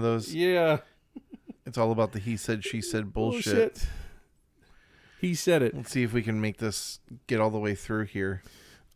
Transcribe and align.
of 0.00 0.10
those? 0.10 0.34
Yeah. 0.34 0.78
It's 1.66 1.78
all 1.78 1.92
about 1.92 2.12
the 2.12 2.18
he 2.18 2.36
said, 2.36 2.64
she 2.64 2.80
said 2.80 3.12
bullshit. 3.12 3.54
Bullshit. 3.54 3.86
He 5.20 5.34
said 5.34 5.62
it. 5.62 5.76
Let's 5.76 5.90
see 5.90 6.02
if 6.02 6.12
we 6.12 6.22
can 6.22 6.40
make 6.40 6.56
this 6.56 7.00
get 7.26 7.40
all 7.40 7.50
the 7.50 7.58
way 7.58 7.74
through 7.74 8.06
here. 8.06 8.42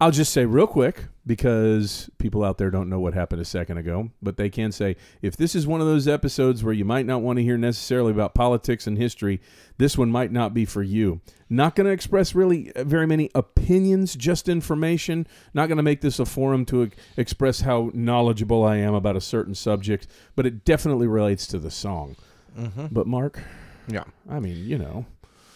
I'll 0.05 0.11
just 0.11 0.35
say 0.35 0.45
real 0.45 0.67
quick 0.67 1.07
because 1.25 2.11
people 2.19 2.45
out 2.45 2.59
there 2.59 2.71
don't 2.71 2.91
know 2.91 3.01
what 3.01 3.15
happened 3.15 3.41
a 3.41 3.45
second 3.47 3.79
ago, 3.79 4.11
but 4.21 4.37
they 4.37 4.51
can 4.51 4.71
say 4.71 4.97
if 5.23 5.35
this 5.35 5.55
is 5.55 5.67
one 5.67 5.81
of 5.81 5.87
those 5.87 6.07
episodes 6.07 6.63
where 6.63 6.75
you 6.75 6.85
might 6.85 7.07
not 7.07 7.23
want 7.23 7.39
to 7.39 7.43
hear 7.43 7.57
necessarily 7.57 8.13
about 8.13 8.35
politics 8.35 8.87
and 8.87 8.99
history, 8.99 9.41
this 9.79 9.97
one 9.97 10.11
might 10.11 10.31
not 10.31 10.53
be 10.53 10.67
for 10.67 10.83
you. 10.83 11.23
Not 11.49 11.75
going 11.75 11.87
to 11.87 11.91
express 11.91 12.35
really 12.35 12.71
uh, 12.73 12.85
very 12.85 13.07
many 13.07 13.31
opinions, 13.35 14.15
just 14.15 14.47
information. 14.47 15.27
Not 15.55 15.69
going 15.69 15.79
to 15.79 15.83
make 15.83 16.03
this 16.03 16.19
a 16.19 16.27
forum 16.27 16.67
to 16.67 16.91
express 17.17 17.63
how 17.63 17.91
knowledgeable 17.95 18.63
I 18.63 18.77
am 18.77 18.93
about 18.93 19.17
a 19.17 19.23
certain 19.23 19.55
subject, 19.55 20.07
but 20.37 20.45
it 20.45 20.67
definitely 20.67 21.07
relates 21.07 21.47
to 21.47 21.59
the 21.59 21.71
song. 21.71 22.17
Mm-hmm. 22.59 22.89
But 22.93 23.07
Mark, 23.07 23.41
Yeah. 23.89 24.05
I 24.29 24.39
mean, 24.39 24.67
you 24.67 24.77
know, 24.77 25.07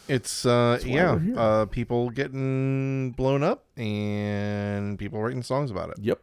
It's 0.09 0.47
uh 0.47 0.81
yeah, 0.85 1.19
uh 1.37 1.67
people 1.67 2.09
getting 2.11 3.11
blown 3.13 3.43
up 3.43 3.65
and 3.77 4.99
people 4.99 5.21
writing 5.21 5.43
songs 5.43 5.71
about 5.71 5.91
it. 5.91 5.99
yep. 6.01 6.21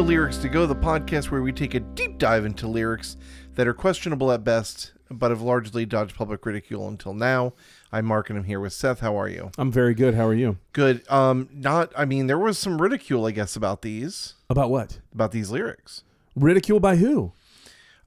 To 0.00 0.06
Lyrics 0.06 0.38
to 0.38 0.48
Go, 0.48 0.64
the 0.64 0.74
podcast 0.74 1.30
where 1.30 1.42
we 1.42 1.52
take 1.52 1.74
a 1.74 1.80
deep 1.80 2.16
dive 2.16 2.46
into 2.46 2.66
lyrics 2.66 3.18
that 3.56 3.68
are 3.68 3.74
questionable 3.74 4.32
at 4.32 4.42
best, 4.42 4.92
but 5.10 5.30
have 5.30 5.42
largely 5.42 5.84
dodged 5.84 6.14
public 6.14 6.46
ridicule 6.46 6.88
until 6.88 7.12
now. 7.12 7.52
I'm 7.92 8.06
Mark 8.06 8.30
and 8.30 8.38
I'm 8.38 8.44
here 8.46 8.60
with 8.60 8.72
Seth. 8.72 9.00
How 9.00 9.20
are 9.20 9.28
you? 9.28 9.50
I'm 9.58 9.70
very 9.70 9.92
good. 9.92 10.14
How 10.14 10.26
are 10.26 10.32
you? 10.34 10.56
Good. 10.72 11.02
Um 11.10 11.50
not 11.52 11.92
I 11.94 12.06
mean 12.06 12.28
there 12.28 12.38
was 12.38 12.56
some 12.56 12.80
ridicule 12.80 13.26
I 13.26 13.32
guess 13.32 13.56
about 13.56 13.82
these 13.82 14.36
About 14.48 14.70
what? 14.70 15.00
about 15.12 15.32
these 15.32 15.50
lyrics. 15.50 16.02
Ridicule 16.34 16.80
by 16.80 16.96
who? 16.96 17.32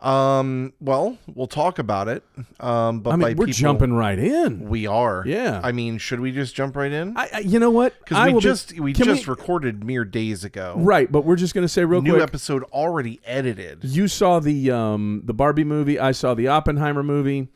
Um 0.04 0.74
well, 0.82 1.18
we'll 1.34 1.48
talk 1.48 1.80
about 1.80 2.08
it. 2.10 2.24
Um 2.60 3.00
but 3.00 3.12
I 3.12 3.16
by 3.16 3.28
mean, 3.30 3.38
we're 3.38 3.46
people, 3.46 3.54
jumping 3.60 3.94
right 3.94 4.20
in. 4.20 4.68
we 4.68 4.86
are. 4.86 5.24
Yeah. 5.26 5.62
I 5.64 5.72
mean, 5.72 5.98
should 5.98 6.20
we 6.20 6.32
just 6.34 6.54
jump 6.56 6.76
right 6.76 6.92
in? 6.92 7.16
I, 7.18 7.30
I 7.36 7.40
you 7.40 7.58
know 7.58 7.70
what? 7.72 7.94
Cuz 8.06 8.18
we 8.18 8.34
will 8.34 8.40
be- 8.42 8.44
just 8.44 8.80
we 8.80 8.92
just 8.94 9.28
recorded 9.28 9.84
mere 9.84 10.04
days 10.04 10.44
ago. 10.44 10.76
right, 10.78 11.10
but 11.10 11.24
we're 11.24 11.38
just 11.38 11.54
gonna 11.56 11.70
say 11.70 11.86
real 11.86 12.02
New 12.02 12.12
quick. 12.12 12.18
New 12.20 12.24
episode 12.24 12.64
already 12.66 13.22
edited. 13.26 13.80
you 13.86 14.08
saw 14.10 14.40
the 14.40 14.70
um 14.72 15.22
the 15.24 15.34
Barbie 15.34 15.64
movie. 15.64 15.98
I 16.00 16.12
saw 16.12 16.34
the 16.34 16.50
Oppenheimer 16.50 17.02
movie. 17.04 17.48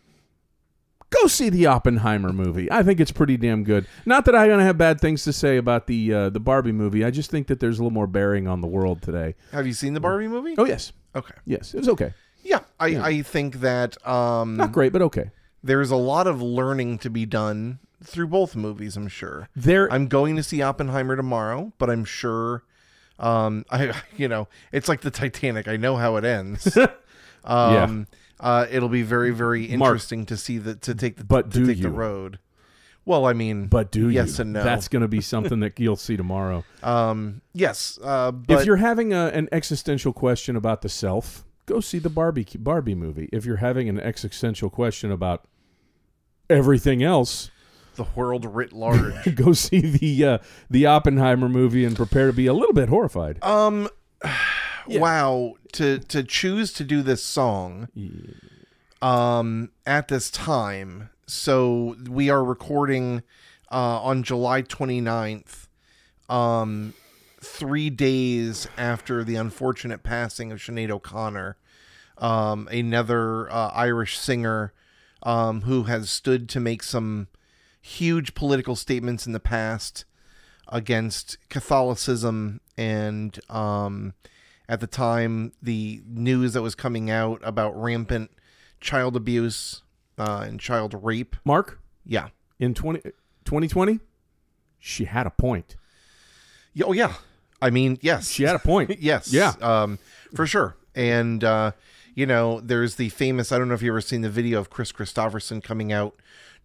Go 1.09 1.27
see 1.27 1.49
the 1.49 1.65
Oppenheimer 1.67 2.33
movie. 2.33 2.69
I 2.69 2.83
think 2.83 2.99
it's 2.99 3.11
pretty 3.13 3.37
damn 3.37 3.63
good. 3.63 3.87
Not 4.05 4.25
that 4.25 4.35
I'm 4.35 4.49
gonna 4.49 4.63
have 4.65 4.77
bad 4.77 4.99
things 4.99 5.23
to 5.23 5.31
say 5.33 5.55
about 5.57 5.87
the 5.87 6.13
uh, 6.13 6.29
the 6.29 6.39
Barbie 6.41 6.73
movie. 6.73 7.03
I 7.05 7.11
just 7.11 7.31
think 7.31 7.47
that 7.47 7.59
there's 7.61 7.79
a 7.79 7.81
little 7.81 7.93
more 7.93 8.07
bearing 8.07 8.45
on 8.47 8.59
the 8.61 8.67
world 8.67 9.01
today. 9.01 9.35
Have 9.53 9.65
you 9.65 9.71
seen 9.73 9.93
the 9.93 10.01
Barbie 10.01 10.27
movie? 10.27 10.55
Oh 10.57 10.65
yes, 10.65 10.91
Okay. 11.15 11.33
yes, 11.45 11.73
it 11.73 11.77
was 11.77 11.87
okay. 11.89 12.13
Yeah, 12.47 12.61
I, 12.79 12.87
I 12.97 13.21
think 13.23 13.55
that 13.59 14.05
um, 14.07 14.55
Not 14.55 14.71
great, 14.71 14.93
but 14.93 15.01
okay. 15.01 15.31
there's 15.61 15.91
a 15.91 15.97
lot 15.97 16.27
of 16.27 16.41
learning 16.41 16.99
to 16.99 17.09
be 17.09 17.25
done 17.25 17.79
through 18.01 18.27
both 18.27 18.55
movies. 18.55 18.95
I'm 18.95 19.09
sure. 19.09 19.49
There, 19.53 19.91
I'm 19.91 20.07
going 20.07 20.37
to 20.37 20.43
see 20.43 20.61
Oppenheimer 20.61 21.17
tomorrow, 21.17 21.73
but 21.77 21.89
I'm 21.89 22.05
sure, 22.05 22.63
um, 23.19 23.65
I 23.71 23.93
you 24.15 24.29
know, 24.29 24.47
it's 24.71 24.87
like 24.87 25.01
the 25.01 25.11
Titanic. 25.11 25.67
I 25.67 25.75
know 25.75 25.97
how 25.97 26.15
it 26.15 26.23
ends. 26.23 26.77
um, 27.43 28.07
uh, 28.39 28.65
it'll 28.71 28.87
be 28.87 29.01
very 29.01 29.31
very 29.31 29.67
Mark, 29.75 29.89
interesting 29.89 30.25
to 30.27 30.37
see 30.37 30.57
the 30.57 30.75
to 30.75 30.95
take 30.95 31.17
the 31.17 31.25
but 31.25 31.51
to 31.51 31.59
do 31.59 31.65
take 31.65 31.81
the 31.81 31.89
you? 31.89 31.93
road. 31.93 32.39
Well, 33.03 33.25
I 33.25 33.33
mean, 33.33 33.67
but 33.67 33.91
do 33.91 34.09
yes 34.09 34.37
you? 34.37 34.43
and 34.43 34.53
no. 34.53 34.63
That's 34.63 34.87
going 34.87 35.01
to 35.01 35.07
be 35.09 35.21
something 35.33 35.59
that 35.59 35.77
you'll 35.79 35.95
see 35.97 36.15
tomorrow. 36.15 36.63
um, 36.81 37.41
yes, 37.53 37.99
uh, 38.01 38.31
but 38.31 38.59
if 38.59 38.65
you're 38.65 38.77
having 38.77 39.11
a, 39.11 39.27
an 39.33 39.49
existential 39.51 40.13
question 40.13 40.55
about 40.55 40.81
the 40.81 40.89
self, 40.89 41.43
go 41.67 41.79
see 41.79 41.99
the 41.99 42.09
Barbie 42.09 42.47
Barbie 42.57 42.95
movie. 42.95 43.29
If 43.31 43.45
you're 43.45 43.57
having 43.57 43.87
an 43.87 43.99
existential 43.99 44.71
question 44.71 45.11
about 45.11 45.45
everything 46.49 47.03
else, 47.03 47.51
the 47.95 48.05
world 48.15 48.43
writ 48.45 48.73
large. 48.73 49.35
go 49.35 49.53
see 49.53 49.81
the 49.81 50.25
uh, 50.25 50.37
the 50.69 50.87
Oppenheimer 50.87 51.47
movie 51.47 51.85
and 51.85 51.95
prepare 51.95 52.27
to 52.27 52.33
be 52.33 52.47
a 52.47 52.53
little 52.53 52.73
bit 52.73 52.89
horrified. 52.89 53.43
um, 53.43 53.87
Yeah. 54.89 55.01
wow, 55.01 55.55
to 55.73 55.99
to 55.99 56.23
choose 56.23 56.71
to 56.73 56.85
do 56.85 57.01
this 57.01 57.21
song. 57.21 57.89
um, 59.01 59.69
at 59.85 60.07
this 60.07 60.31
time. 60.31 61.09
So 61.27 61.97
we 62.09 62.29
are 62.29 62.41
recording 62.41 63.21
uh, 63.69 63.99
on 64.01 64.23
July 64.23 64.61
29th, 64.61 65.67
um, 66.29 66.93
three 67.41 67.89
days 67.89 68.67
after 68.77 69.23
the 69.23 69.35
unfortunate 69.35 70.03
passing 70.03 70.51
of 70.51 70.59
Sinead 70.59 70.89
O'Connor, 70.89 71.57
um, 72.17 72.67
another 72.71 73.51
uh, 73.51 73.69
Irish 73.73 74.17
singer 74.17 74.73
um, 75.23 75.61
who 75.61 75.83
has 75.83 76.09
stood 76.09 76.49
to 76.49 76.59
make 76.59 76.81
some 76.83 77.27
huge 77.81 78.33
political 78.33 78.75
statements 78.75 79.25
in 79.25 79.33
the 79.33 79.39
past 79.39 80.05
against 80.67 81.37
Catholicism 81.49 82.59
and 82.77 83.39
um, 83.49 84.13
at 84.67 84.79
the 84.79 84.87
time 84.87 85.53
the 85.61 86.01
news 86.07 86.53
that 86.53 86.61
was 86.61 86.75
coming 86.75 87.09
out 87.09 87.39
about 87.43 87.79
rampant 87.81 88.31
child 88.81 89.15
abuse 89.15 89.83
uh, 90.17 90.43
and 90.47 90.59
child 90.59 90.95
rape. 91.03 91.35
Mark, 91.45 91.79
Yeah. 92.05 92.29
in 92.59 92.73
20, 92.73 93.01
2020, 93.45 93.99
she 94.79 95.05
had 95.05 95.25
a 95.25 95.31
point. 95.31 95.75
Oh 96.83 96.91
yeah. 96.93 97.13
I 97.61 97.69
mean, 97.69 97.97
yes. 98.01 98.29
She 98.29 98.43
had 98.43 98.55
a 98.55 98.59
point. 98.59 98.97
yes. 98.99 99.31
Yeah. 99.33 99.53
Um, 99.61 99.99
for 100.35 100.45
sure. 100.45 100.75
And 100.95 101.43
uh, 101.43 101.71
you 102.15 102.25
know, 102.25 102.59
there's 102.59 102.95
the 102.95 103.09
famous. 103.09 103.51
I 103.51 103.57
don't 103.57 103.67
know 103.67 103.73
if 103.75 103.81
you 103.81 103.91
ever 103.91 104.01
seen 104.01 104.21
the 104.21 104.29
video 104.29 104.59
of 104.59 104.69
Kris 104.69 104.91
Kristofferson 104.91 105.63
coming 105.63 105.91
out 105.91 106.15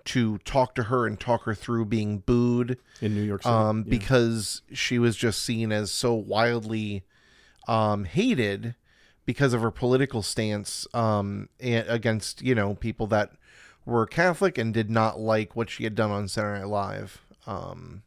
to 0.04 0.38
talk 0.38 0.74
to 0.74 0.84
her 0.84 1.06
and 1.06 1.18
talk 1.20 1.44
her 1.44 1.54
through 1.54 1.84
being 1.84 2.18
booed 2.18 2.76
in 3.00 3.14
New 3.14 3.22
York 3.22 3.42
City. 3.44 3.54
um, 3.54 3.84
Yeah. 3.86 3.90
because 3.90 4.62
she 4.72 4.98
was 4.98 5.16
just 5.16 5.42
seen 5.42 5.70
as 5.70 5.92
so 5.92 6.12
wildly 6.14 7.04
um, 7.68 8.04
hated 8.04 8.74
because 9.24 9.54
of 9.54 9.60
her 9.60 9.70
political 9.70 10.20
stance 10.22 10.86
um, 10.92 11.48
against 11.60 12.42
you 12.42 12.54
know 12.54 12.74
people 12.74 13.06
that 13.08 13.30
were 13.86 14.06
Catholic 14.06 14.58
and 14.58 14.74
did 14.74 14.90
not 14.90 15.20
like 15.20 15.54
what 15.54 15.70
she 15.70 15.84
had 15.84 15.94
done 15.94 16.10
on 16.10 16.26
Saturday 16.28 16.60
Night 16.60 16.68
Live. 16.68 17.22
Um, 17.46 18.02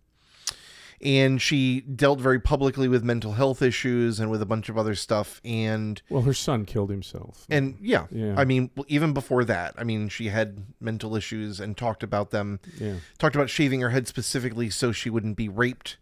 and 1.01 1.41
she 1.41 1.81
dealt 1.81 2.19
very 2.19 2.39
publicly 2.39 2.87
with 2.87 3.03
mental 3.03 3.33
health 3.33 3.61
issues 3.61 4.19
and 4.19 4.31
with 4.31 4.41
a 4.41 4.45
bunch 4.45 4.69
of 4.69 4.77
other 4.77 4.95
stuff. 4.95 5.41
And 5.43 6.01
well, 6.09 6.23
her 6.23 6.33
son 6.33 6.65
killed 6.65 6.89
himself. 6.89 7.45
and 7.49 7.77
yeah, 7.81 8.07
Yeah. 8.11 8.35
I 8.37 8.45
mean, 8.45 8.71
even 8.87 9.13
before 9.13 9.43
that, 9.45 9.75
I 9.77 9.83
mean, 9.83 10.09
she 10.09 10.29
had 10.29 10.63
mental 10.79 11.15
issues 11.15 11.59
and 11.59 11.75
talked 11.75 12.03
about 12.03 12.31
them 12.31 12.59
yeah. 12.79 12.95
talked 13.17 13.35
about 13.35 13.49
shaving 13.49 13.81
her 13.81 13.89
head 13.89 14.07
specifically 14.07 14.69
so 14.69 14.91
she 14.91 15.09
wouldn't 15.09 15.37
be 15.37 15.49
raped. 15.49 15.97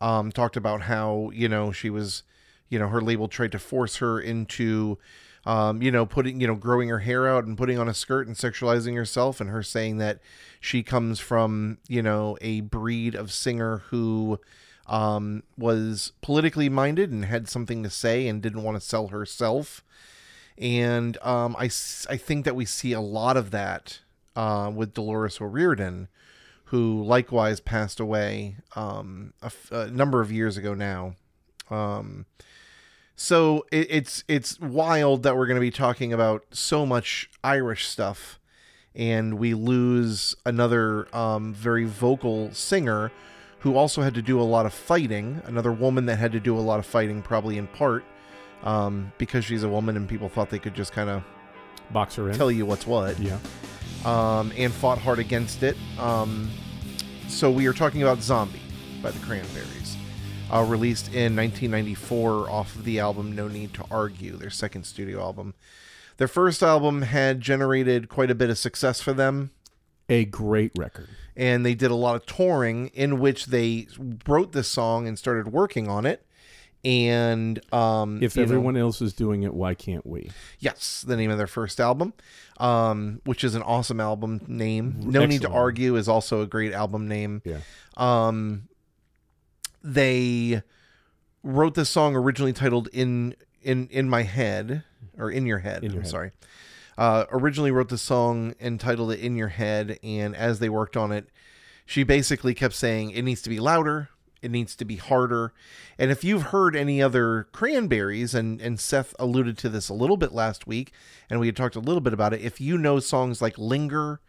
Um, 0.00 0.30
talked 0.30 0.56
about 0.56 0.82
how 0.82 1.30
you 1.34 1.48
know 1.48 1.72
she 1.72 1.90
was, 1.90 2.22
you 2.68 2.78
know, 2.78 2.88
her 2.88 3.00
label 3.00 3.26
tried 3.26 3.50
to 3.52 3.58
force 3.58 3.96
her 3.96 4.20
into, 4.20 4.98
um, 5.48 5.80
you 5.80 5.90
know, 5.90 6.04
putting 6.04 6.42
you 6.42 6.46
know 6.46 6.54
growing 6.54 6.90
her 6.90 6.98
hair 6.98 7.26
out 7.26 7.46
and 7.46 7.56
putting 7.56 7.78
on 7.78 7.88
a 7.88 7.94
skirt 7.94 8.26
and 8.26 8.36
sexualizing 8.36 8.94
herself, 8.94 9.40
and 9.40 9.48
her 9.48 9.62
saying 9.62 9.96
that 9.96 10.20
she 10.60 10.82
comes 10.82 11.20
from 11.20 11.78
you 11.88 12.02
know 12.02 12.36
a 12.42 12.60
breed 12.60 13.14
of 13.14 13.32
singer 13.32 13.78
who 13.88 14.38
um, 14.86 15.42
was 15.56 16.12
politically 16.20 16.68
minded 16.68 17.10
and 17.10 17.24
had 17.24 17.48
something 17.48 17.82
to 17.82 17.88
say 17.88 18.28
and 18.28 18.42
didn't 18.42 18.62
want 18.62 18.78
to 18.78 18.86
sell 18.86 19.08
herself. 19.08 19.82
And 20.58 21.16
um, 21.22 21.56
I, 21.58 21.64
I 21.64 22.16
think 22.18 22.44
that 22.44 22.56
we 22.56 22.66
see 22.66 22.92
a 22.92 23.00
lot 23.00 23.38
of 23.38 23.50
that 23.50 24.00
uh, 24.36 24.70
with 24.74 24.92
Dolores 24.92 25.40
O'Riordan, 25.40 26.08
who 26.64 27.02
likewise 27.02 27.60
passed 27.60 28.00
away 28.00 28.56
um, 28.76 29.32
a, 29.40 29.46
f- 29.46 29.72
a 29.72 29.86
number 29.90 30.20
of 30.20 30.30
years 30.30 30.58
ago 30.58 30.74
now. 30.74 31.14
So 33.20 33.66
it, 33.72 33.88
it's 33.90 34.22
it's 34.28 34.60
wild 34.60 35.24
that 35.24 35.36
we're 35.36 35.48
going 35.48 35.56
to 35.56 35.60
be 35.60 35.72
talking 35.72 36.12
about 36.12 36.44
so 36.52 36.86
much 36.86 37.28
Irish 37.42 37.88
stuff, 37.88 38.38
and 38.94 39.40
we 39.40 39.54
lose 39.54 40.36
another 40.46 41.14
um, 41.14 41.52
very 41.52 41.84
vocal 41.84 42.52
singer 42.52 43.10
who 43.60 43.76
also 43.76 44.02
had 44.02 44.14
to 44.14 44.22
do 44.22 44.40
a 44.40 44.44
lot 44.44 44.66
of 44.66 44.72
fighting. 44.72 45.42
Another 45.44 45.72
woman 45.72 46.06
that 46.06 46.16
had 46.16 46.30
to 46.30 46.38
do 46.38 46.56
a 46.56 46.60
lot 46.60 46.78
of 46.78 46.86
fighting, 46.86 47.20
probably 47.20 47.58
in 47.58 47.66
part 47.66 48.04
um, 48.62 49.12
because 49.18 49.44
she's 49.44 49.62
a 49.62 49.68
woman 49.68 49.96
and 49.96 50.08
people 50.08 50.28
thought 50.28 50.50
they 50.50 50.58
could 50.60 50.74
just 50.74 50.92
kind 50.92 51.10
of 51.10 51.24
box 51.90 52.14
her 52.16 52.30
in. 52.30 52.36
tell 52.36 52.50
you 52.50 52.66
what's 52.66 52.86
what 52.86 53.18
yeah. 53.18 53.38
um, 54.04 54.52
and 54.56 54.72
fought 54.72 54.98
hard 54.98 55.18
against 55.18 55.62
it. 55.62 55.76
Um, 55.98 56.50
so 57.28 57.50
we 57.50 57.66
are 57.66 57.72
talking 57.72 58.02
about 58.02 58.22
Zombie 58.22 58.60
by 59.02 59.10
the 59.10 59.18
Cranberries. 59.20 59.77
Uh, 60.52 60.62
released 60.64 61.08
in 61.08 61.36
1994 61.36 62.50
off 62.50 62.74
of 62.74 62.84
the 62.84 62.98
album 62.98 63.34
No 63.34 63.48
Need 63.48 63.74
to 63.74 63.84
Argue, 63.90 64.36
their 64.36 64.50
second 64.50 64.84
studio 64.84 65.20
album. 65.20 65.54
Their 66.16 66.28
first 66.28 66.62
album 66.62 67.02
had 67.02 67.40
generated 67.40 68.08
quite 68.08 68.30
a 68.30 68.34
bit 68.34 68.50
of 68.50 68.58
success 68.58 69.00
for 69.00 69.12
them, 69.12 69.50
A 70.08 70.24
great 70.24 70.72
record. 70.76 71.08
and 71.36 71.64
they 71.64 71.74
did 71.74 71.90
a 71.90 71.94
lot 71.94 72.16
of 72.16 72.26
touring 72.26 72.88
in 72.88 73.18
which 73.20 73.46
they 73.46 73.86
wrote 74.26 74.52
this 74.52 74.68
song 74.68 75.06
and 75.06 75.18
started 75.18 75.52
working 75.52 75.88
on 75.88 76.06
it. 76.06 76.24
And 76.84 77.60
um, 77.72 78.22
If 78.22 78.36
you 78.36 78.42
know- 78.42 78.44
everyone 78.44 78.76
else 78.76 79.02
is 79.02 79.12
doing 79.12 79.42
it, 79.42 79.52
why 79.52 79.74
can't 79.74 80.06
we? 80.06 80.30
Yes, 80.60 81.04
the 81.06 81.16
name 81.16 81.30
of 81.30 81.36
their 81.38 81.46
first 81.48 81.80
album, 81.80 82.14
um, 82.58 83.20
which 83.24 83.42
is 83.44 83.54
an 83.54 83.62
awesome 83.62 84.00
album 84.00 84.40
name. 84.46 84.96
No 85.00 85.26
Need 85.26 85.42
to 85.42 85.50
Argue 85.50 85.96
is 85.96 86.08
also 86.08 86.40
a 86.40 86.46
great 86.46 86.72
album 86.72 87.06
name. 87.08 87.42
Yeah. 87.44 87.58
Um, 87.96 88.68
they 89.82 90.62
wrote 91.42 91.74
this 91.74 91.88
song 91.90 92.16
originally 92.16 92.52
titled 92.52 92.88
"In 92.92 93.34
in 93.62 93.88
in 93.88 94.08
My 94.08 94.22
Head" 94.22 94.84
or 95.16 95.30
"In 95.30 95.46
Your 95.46 95.58
Head." 95.58 95.84
In 95.84 95.90
Your 95.92 96.00
I'm 96.00 96.04
Head. 96.04 96.10
sorry. 96.10 96.30
Uh, 96.96 97.24
originally 97.30 97.70
wrote 97.70 97.88
the 97.90 97.98
song 97.98 98.54
and 98.58 98.80
titled 98.80 99.12
it 99.12 99.20
"In 99.20 99.36
Your 99.36 99.48
Head," 99.48 99.98
and 100.02 100.34
as 100.34 100.58
they 100.58 100.68
worked 100.68 100.96
on 100.96 101.12
it, 101.12 101.28
she 101.86 102.02
basically 102.02 102.54
kept 102.54 102.74
saying 102.74 103.10
it 103.10 103.22
needs 103.22 103.40
to 103.42 103.48
be 103.48 103.60
louder, 103.60 104.08
it 104.42 104.50
needs 104.50 104.74
to 104.76 104.84
be 104.84 104.96
harder. 104.96 105.52
And 105.96 106.10
if 106.10 106.24
you've 106.24 106.44
heard 106.44 106.74
any 106.74 107.00
other 107.00 107.46
cranberries, 107.52 108.34
and 108.34 108.60
and 108.60 108.80
Seth 108.80 109.14
alluded 109.18 109.56
to 109.58 109.68
this 109.68 109.88
a 109.88 109.94
little 109.94 110.16
bit 110.16 110.32
last 110.32 110.66
week, 110.66 110.92
and 111.30 111.38
we 111.38 111.46
had 111.46 111.56
talked 111.56 111.76
a 111.76 111.80
little 111.80 112.00
bit 112.00 112.12
about 112.12 112.34
it. 112.34 112.40
If 112.40 112.60
you 112.60 112.76
know 112.78 112.98
songs 112.98 113.40
like 113.40 113.56
"Linger" 113.58 114.20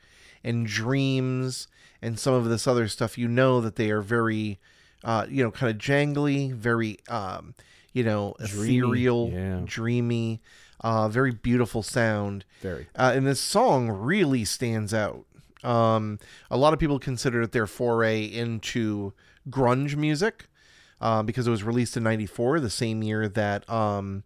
and 0.43 0.67
"Dreams" 0.67 1.67
and 2.01 2.19
some 2.19 2.33
of 2.35 2.45
this 2.45 2.67
other 2.67 2.87
stuff, 2.87 3.17
you 3.17 3.27
know 3.27 3.59
that 3.61 3.75
they 3.75 3.89
are 3.91 4.01
very, 4.01 4.59
uh, 5.03 5.25
you 5.29 5.43
know, 5.43 5.51
kind 5.51 5.71
of 5.71 5.77
jangly, 5.77 6.51
very, 6.53 6.97
um, 7.09 7.55
you 7.93 8.03
know, 8.03 8.35
Dreamy, 8.45 8.77
ethereal, 8.77 9.29
yeah. 9.33 9.61
dreamy, 9.65 10.41
uh, 10.81 11.09
very 11.09 11.31
beautiful 11.31 11.83
sound. 11.83 12.45
Very. 12.61 12.87
Uh, 12.95 13.11
and 13.15 13.25
this 13.25 13.39
song 13.39 13.89
really 13.89 14.45
stands 14.45 14.93
out. 14.93 15.25
Um, 15.63 16.19
a 16.49 16.57
lot 16.57 16.73
of 16.73 16.79
people 16.79 16.99
consider 16.99 17.41
it 17.41 17.51
their 17.51 17.67
foray 17.67 18.23
into 18.23 19.13
grunge 19.49 19.95
music 19.95 20.47
uh, 21.01 21.21
because 21.23 21.47
it 21.47 21.51
was 21.51 21.63
released 21.63 21.97
in 21.97 22.03
'94, 22.03 22.59
the 22.61 22.69
same 22.69 23.03
year 23.03 23.27
that 23.27 23.69
um, 23.69 24.23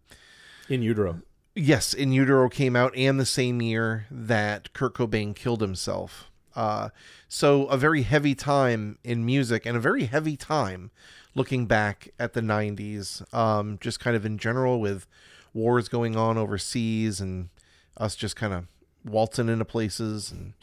In 0.68 0.82
utero. 0.82 1.20
yes, 1.56 1.92
In 1.94 2.12
Utero 2.12 2.48
came 2.48 2.76
out, 2.76 2.96
and 2.96 3.18
the 3.18 3.26
same 3.26 3.60
year 3.62 4.06
that 4.10 4.72
Kurt 4.74 4.94
Cobain 4.94 5.34
killed 5.34 5.60
himself. 5.60 6.30
Uh, 6.54 6.90
so 7.28 7.66
a 7.66 7.76
very 7.76 8.02
heavy 8.02 8.34
time 8.34 8.98
in 9.02 9.24
music, 9.24 9.66
and 9.66 9.76
a 9.76 9.80
very 9.80 10.04
heavy 10.04 10.36
time 10.36 10.90
looking 11.34 11.66
back 11.66 12.10
at 12.18 12.32
the 12.32 12.40
'90s, 12.40 13.32
um, 13.34 13.78
just 13.80 14.00
kind 14.00 14.16
of 14.16 14.24
in 14.24 14.38
general 14.38 14.80
with 14.80 15.06
wars 15.52 15.88
going 15.88 16.16
on 16.16 16.36
overseas 16.36 17.20
and 17.20 17.48
us 17.96 18.16
just 18.16 18.36
kind 18.36 18.52
of 18.52 18.66
waltzing 19.04 19.48
into 19.48 19.64
places 19.64 20.32
and 20.32 20.54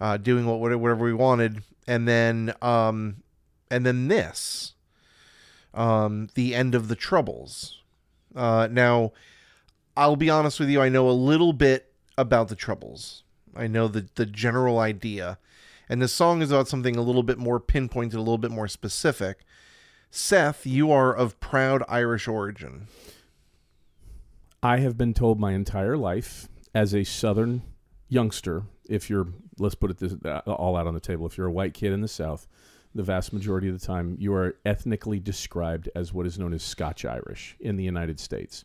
uh, 0.00 0.16
doing 0.16 0.46
what 0.46 0.58
whatever 0.58 1.04
we 1.04 1.14
wanted, 1.14 1.62
and 1.86 2.06
then 2.06 2.52
um, 2.62 3.22
and 3.70 3.84
then 3.84 4.08
this, 4.08 4.74
um, 5.74 6.28
the 6.34 6.54
end 6.54 6.74
of 6.74 6.88
the 6.88 6.96
troubles. 6.96 7.82
Uh, 8.34 8.68
now, 8.70 9.12
I'll 9.96 10.16
be 10.16 10.30
honest 10.30 10.60
with 10.60 10.68
you, 10.68 10.80
I 10.80 10.88
know 10.88 11.08
a 11.08 11.12
little 11.12 11.52
bit 11.52 11.92
about 12.16 12.48
the 12.48 12.56
troubles. 12.56 13.24
I 13.58 13.66
know 13.66 13.88
the 13.88 14.06
the 14.14 14.26
general 14.26 14.78
idea, 14.78 15.38
and 15.88 16.00
this 16.00 16.12
song 16.12 16.42
is 16.42 16.50
about 16.50 16.68
something 16.68 16.96
a 16.96 17.02
little 17.02 17.22
bit 17.22 17.38
more 17.38 17.60
pinpointed, 17.60 18.14
a 18.14 18.22
little 18.22 18.38
bit 18.38 18.50
more 18.50 18.68
specific. 18.68 19.40
Seth, 20.10 20.66
you 20.66 20.90
are 20.90 21.14
of 21.14 21.38
proud 21.40 21.82
Irish 21.88 22.28
origin. 22.28 22.86
I 24.62 24.78
have 24.78 24.96
been 24.96 25.14
told 25.14 25.38
my 25.38 25.52
entire 25.52 25.96
life 25.96 26.48
as 26.74 26.94
a 26.94 27.04
Southern 27.04 27.62
youngster, 28.08 28.64
if 28.88 29.08
you're, 29.10 29.28
let's 29.58 29.74
put 29.74 29.90
it 29.90 29.98
this, 29.98 30.14
uh, 30.24 30.40
all 30.46 30.76
out 30.76 30.86
on 30.86 30.94
the 30.94 31.00
table, 31.00 31.26
if 31.26 31.36
you're 31.36 31.46
a 31.46 31.52
white 31.52 31.74
kid 31.74 31.92
in 31.92 32.00
the 32.00 32.08
South, 32.08 32.48
the 32.94 33.02
vast 33.02 33.32
majority 33.32 33.68
of 33.68 33.78
the 33.78 33.86
time 33.86 34.16
you 34.18 34.32
are 34.32 34.56
ethnically 34.64 35.20
described 35.20 35.88
as 35.94 36.12
what 36.12 36.26
is 36.26 36.38
known 36.38 36.52
as 36.54 36.62
Scotch 36.62 37.04
Irish 37.04 37.56
in 37.60 37.76
the 37.76 37.84
United 37.84 38.18
States. 38.18 38.64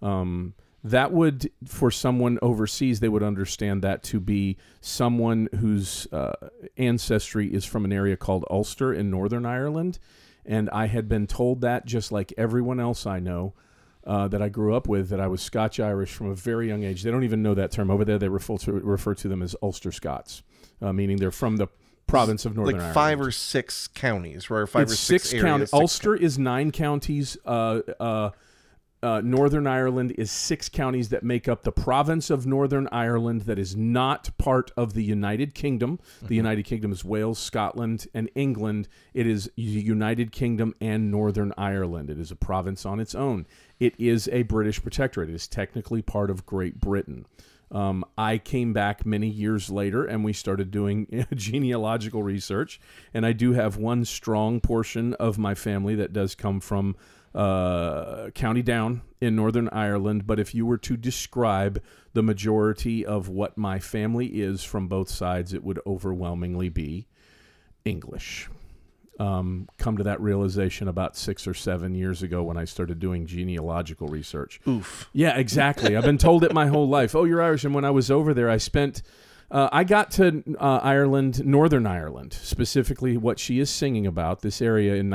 Um, 0.00 0.54
that 0.84 1.12
would, 1.12 1.50
for 1.66 1.90
someone 1.90 2.38
overseas, 2.42 3.00
they 3.00 3.08
would 3.08 3.22
understand 3.22 3.82
that 3.82 4.02
to 4.04 4.18
be 4.18 4.56
someone 4.80 5.48
whose 5.60 6.06
uh, 6.12 6.32
ancestry 6.76 7.52
is 7.52 7.64
from 7.64 7.84
an 7.84 7.92
area 7.92 8.16
called 8.16 8.44
Ulster 8.50 8.92
in 8.92 9.10
Northern 9.10 9.46
Ireland. 9.46 9.98
And 10.44 10.68
I 10.70 10.86
had 10.86 11.08
been 11.08 11.28
told 11.28 11.60
that, 11.60 11.86
just 11.86 12.10
like 12.10 12.32
everyone 12.36 12.80
else 12.80 13.06
I 13.06 13.20
know, 13.20 13.54
uh, 14.04 14.26
that 14.28 14.42
I 14.42 14.48
grew 14.48 14.74
up 14.74 14.88
with 14.88 15.10
that 15.10 15.20
I 15.20 15.28
was 15.28 15.40
Scotch 15.40 15.78
Irish 15.78 16.12
from 16.12 16.28
a 16.28 16.34
very 16.34 16.66
young 16.66 16.82
age. 16.82 17.04
They 17.04 17.12
don't 17.12 17.22
even 17.22 17.42
know 17.42 17.54
that 17.54 17.70
term 17.70 17.88
over 17.90 18.04
there. 18.04 18.18
They 18.18 18.28
refer 18.28 18.56
to 18.58 18.72
refer 18.72 19.14
to 19.14 19.28
them 19.28 19.42
as 19.42 19.54
Ulster 19.62 19.92
Scots, 19.92 20.42
uh, 20.80 20.92
meaning 20.92 21.18
they're 21.18 21.30
from 21.30 21.58
the 21.58 21.68
province 22.08 22.44
of 22.44 22.56
Northern 22.56 22.74
Ireland. 22.74 22.96
like 22.96 22.96
Ireland. 22.96 23.18
five 23.20 23.26
or 23.28 23.30
six 23.30 23.86
counties, 23.86 24.50
right? 24.50 24.58
Or 24.58 24.66
five 24.66 24.82
it's 24.82 24.94
or 24.94 24.96
six, 24.96 25.28
six 25.28 25.40
counties. 25.40 25.70
six 25.70 25.80
Ulster 25.80 26.16
is 26.16 26.36
nine 26.36 26.72
counties. 26.72 27.36
Uh, 27.46 27.80
uh, 28.00 28.30
uh, 29.02 29.20
Northern 29.20 29.66
Ireland 29.66 30.14
is 30.16 30.30
six 30.30 30.68
counties 30.68 31.08
that 31.08 31.24
make 31.24 31.48
up 31.48 31.62
the 31.62 31.72
province 31.72 32.30
of 32.30 32.46
Northern 32.46 32.88
Ireland 32.92 33.42
that 33.42 33.58
is 33.58 33.76
not 33.76 34.30
part 34.38 34.70
of 34.76 34.94
the 34.94 35.02
United 35.02 35.54
Kingdom. 35.54 35.98
The 36.22 36.36
United 36.36 36.64
Kingdom 36.64 36.92
is 36.92 37.04
Wales, 37.04 37.38
Scotland, 37.38 38.06
and 38.14 38.30
England. 38.34 38.88
It 39.12 39.26
is 39.26 39.50
the 39.56 39.62
United 39.62 40.30
Kingdom 40.30 40.74
and 40.80 41.10
Northern 41.10 41.52
Ireland. 41.58 42.10
It 42.10 42.18
is 42.20 42.30
a 42.30 42.36
province 42.36 42.86
on 42.86 43.00
its 43.00 43.14
own. 43.14 43.46
It 43.80 43.94
is 43.98 44.28
a 44.30 44.42
British 44.42 44.80
protectorate. 44.80 45.30
It 45.30 45.34
is 45.34 45.48
technically 45.48 46.02
part 46.02 46.30
of 46.30 46.46
Great 46.46 46.78
Britain. 46.80 47.26
Um, 47.72 48.04
I 48.18 48.36
came 48.38 48.72
back 48.74 49.06
many 49.06 49.28
years 49.28 49.70
later 49.70 50.04
and 50.04 50.22
we 50.22 50.34
started 50.34 50.70
doing 50.70 51.26
genealogical 51.34 52.22
research. 52.22 52.78
And 53.14 53.26
I 53.26 53.32
do 53.32 53.54
have 53.54 53.78
one 53.78 54.04
strong 54.04 54.60
portion 54.60 55.14
of 55.14 55.38
my 55.38 55.54
family 55.54 55.94
that 55.96 56.12
does 56.12 56.34
come 56.34 56.60
from 56.60 56.94
uh, 57.34 58.30
County 58.34 58.62
Down 58.62 59.02
in 59.20 59.36
Northern 59.36 59.68
Ireland. 59.70 60.26
But 60.26 60.38
if 60.38 60.54
you 60.54 60.66
were 60.66 60.78
to 60.78 60.96
describe 60.96 61.82
the 62.12 62.22
majority 62.22 63.06
of 63.06 63.28
what 63.28 63.56
my 63.56 63.78
family 63.78 64.26
is 64.26 64.62
from 64.64 64.88
both 64.88 65.08
sides, 65.08 65.52
it 65.52 65.64
would 65.64 65.80
overwhelmingly 65.86 66.68
be 66.68 67.06
English. 67.84 68.48
Um, 69.18 69.68
come 69.78 69.98
to 69.98 70.04
that 70.04 70.20
realization 70.20 70.88
about 70.88 71.16
six 71.16 71.46
or 71.46 71.54
seven 71.54 71.94
years 71.94 72.22
ago 72.22 72.42
when 72.42 72.56
I 72.56 72.64
started 72.64 72.98
doing 72.98 73.26
genealogical 73.26 74.08
research. 74.08 74.60
Oof. 74.66 75.08
Yeah, 75.12 75.36
exactly. 75.36 75.96
I've 75.96 76.04
been 76.04 76.18
told 76.18 76.44
it 76.44 76.52
my 76.52 76.66
whole 76.66 76.88
life. 76.88 77.14
Oh, 77.14 77.24
you're 77.24 77.42
Irish. 77.42 77.64
And 77.64 77.74
when 77.74 77.84
I 77.84 77.90
was 77.90 78.10
over 78.10 78.34
there, 78.34 78.50
I 78.50 78.56
spent. 78.56 79.02
Uh, 79.50 79.68
I 79.70 79.84
got 79.84 80.10
to 80.12 80.42
uh, 80.58 80.80
Ireland, 80.82 81.44
Northern 81.44 81.86
Ireland, 81.86 82.32
specifically 82.32 83.18
what 83.18 83.38
she 83.38 83.60
is 83.60 83.68
singing 83.68 84.06
about, 84.06 84.40
this 84.40 84.62
area 84.62 84.94
in 84.94 85.10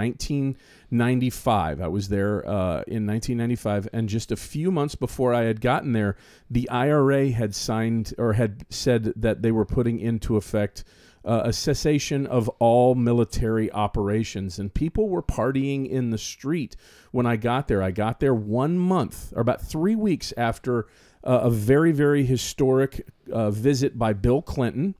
1995. 0.90 1.82
I 1.82 1.88
was 1.88 2.10
there 2.10 2.48
uh, 2.48 2.84
in 2.88 3.06
1995, 3.06 3.90
and 3.92 4.08
just 4.08 4.32
a 4.32 4.36
few 4.36 4.72
months 4.72 4.96
before 4.96 5.34
I 5.34 5.44
had 5.44 5.60
gotten 5.60 5.92
there, 5.92 6.16
the 6.50 6.70
IRA 6.70 7.32
had 7.32 7.54
signed 7.54 8.14
or 8.18 8.34
had 8.34 8.66
said 8.70 9.14
that 9.16 9.42
they 9.42 9.52
were 9.52 9.66
putting 9.66 10.00
into 10.00 10.38
effect 10.38 10.84
uh, 11.26 11.42
a 11.44 11.52
cessation 11.52 12.26
of 12.26 12.48
all 12.60 12.96
military 12.96 13.70
operations, 13.74 14.60
and 14.60 14.74
people 14.74 15.10
were 15.10 15.22
partying 15.22 15.90
in 15.90 16.10
the 16.10 16.18
street 16.18 16.78
when 17.12 17.26
I 17.26 17.36
got 17.36 17.68
there. 17.68 17.84
I 17.84 17.92
got 17.92 18.22
there 18.22 18.34
one 18.34 18.80
month 18.80 19.34
or 19.36 19.42
about 19.42 19.62
three 19.62 19.96
weeks 19.96 20.34
after 20.38 20.88
uh, 21.26 21.42
a 21.44 21.50
very, 21.50 21.92
very 21.92 22.24
historic 22.24 23.06
uh, 23.32 23.52
visit 23.52 24.00
by 24.00 24.14
Bill 24.14 24.42
Clinton, 24.42 24.96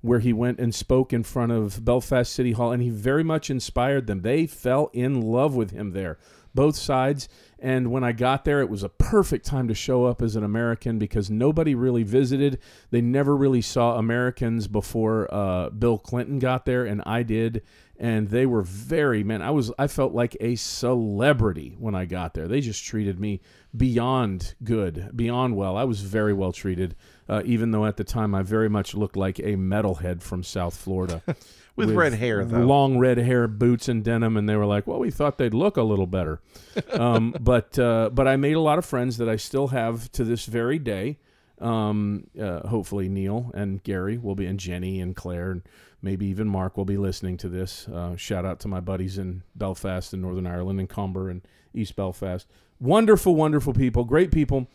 where 0.00 0.20
he 0.20 0.32
went 0.32 0.60
and 0.60 0.74
spoke 0.74 1.12
in 1.12 1.22
front 1.22 1.52
of 1.52 1.84
Belfast 1.84 2.32
City 2.32 2.52
Hall, 2.52 2.72
and 2.72 2.82
he 2.82 2.90
very 2.90 3.24
much 3.24 3.50
inspired 3.50 4.06
them. 4.06 4.22
They 4.22 4.46
fell 4.46 4.90
in 4.92 5.20
love 5.20 5.56
with 5.56 5.72
him 5.72 5.90
there, 5.90 6.18
both 6.54 6.76
sides. 6.76 7.28
And 7.58 7.90
when 7.90 8.04
I 8.04 8.12
got 8.12 8.44
there, 8.44 8.60
it 8.60 8.70
was 8.70 8.84
a 8.84 8.88
perfect 8.88 9.44
time 9.44 9.66
to 9.66 9.74
show 9.74 10.04
up 10.04 10.22
as 10.22 10.36
an 10.36 10.44
American 10.44 10.98
because 11.00 11.28
nobody 11.28 11.74
really 11.74 12.04
visited. 12.04 12.60
They 12.90 13.00
never 13.00 13.36
really 13.36 13.62
saw 13.62 13.96
Americans 13.96 14.68
before 14.68 15.32
uh, 15.34 15.70
Bill 15.70 15.98
Clinton 15.98 16.38
got 16.38 16.64
there, 16.64 16.84
and 16.84 17.02
I 17.04 17.24
did. 17.24 17.62
And 18.00 18.28
they 18.28 18.46
were 18.46 18.62
very 18.62 19.24
man. 19.24 19.42
I 19.42 19.50
was 19.50 19.72
I 19.76 19.88
felt 19.88 20.12
like 20.12 20.36
a 20.40 20.54
celebrity 20.54 21.74
when 21.80 21.96
I 21.96 22.04
got 22.04 22.34
there. 22.34 22.46
They 22.46 22.60
just 22.60 22.84
treated 22.84 23.18
me 23.18 23.40
beyond 23.76 24.54
good, 24.62 25.10
beyond 25.16 25.56
well. 25.56 25.76
I 25.76 25.82
was 25.82 26.02
very 26.02 26.32
well 26.32 26.52
treated, 26.52 26.94
uh, 27.28 27.42
even 27.44 27.70
though 27.70 27.86
at 27.86 27.96
the 27.96 28.04
time 28.04 28.34
I 28.34 28.42
very 28.42 28.68
much 28.68 28.94
looked 28.94 29.16
like 29.16 29.38
a 29.38 29.56
metalhead 29.56 30.22
from 30.22 30.42
South 30.42 30.76
Florida. 30.76 31.22
With, 31.76 31.92
red 31.92 32.14
hair, 32.14 32.44
though. 32.44 32.58
long 32.58 32.98
red 32.98 33.18
hair, 33.18 33.46
boots 33.46 33.88
and 33.88 34.02
denim, 34.02 34.36
and 34.36 34.48
they 34.48 34.56
were 34.56 34.66
like, 34.66 34.88
"Well, 34.88 34.98
we 34.98 35.12
thought 35.12 35.38
they'd 35.38 35.54
look 35.54 35.76
a 35.76 35.84
little 35.84 36.08
better." 36.08 36.40
um, 36.92 37.36
but 37.38 37.78
uh, 37.78 38.10
but 38.12 38.26
I 38.26 38.34
made 38.34 38.54
a 38.54 38.60
lot 38.60 38.78
of 38.78 38.84
friends 38.84 39.18
that 39.18 39.28
I 39.28 39.36
still 39.36 39.68
have 39.68 40.10
to 40.12 40.24
this 40.24 40.46
very 40.46 40.80
day. 40.80 41.18
Um, 41.60 42.26
uh, 42.40 42.66
hopefully 42.66 43.08
Neil 43.08 43.52
and 43.54 43.80
Gary 43.84 44.18
will 44.18 44.34
be, 44.34 44.46
and 44.46 44.58
Jenny 44.58 45.00
and 45.00 45.14
Claire 45.14 45.52
and 45.52 45.62
maybe 46.02 46.26
even 46.26 46.48
Mark 46.48 46.76
will 46.76 46.84
be 46.84 46.96
listening 46.96 47.36
to 47.38 47.48
this. 47.48 47.88
Uh, 47.88 48.16
shout 48.16 48.44
out 48.44 48.60
to 48.60 48.68
my 48.68 48.80
buddies 48.80 49.18
in 49.18 49.42
Belfast 49.54 50.12
and 50.12 50.22
Northern 50.22 50.46
Ireland 50.46 50.80
and 50.80 50.88
Comber 50.88 51.28
and 51.28 51.42
East 51.74 51.96
Belfast. 51.96 52.46
Wonderful, 52.80 53.34
wonderful 53.34 53.72
people, 53.72 54.04
great 54.04 54.30
people. 54.30 54.68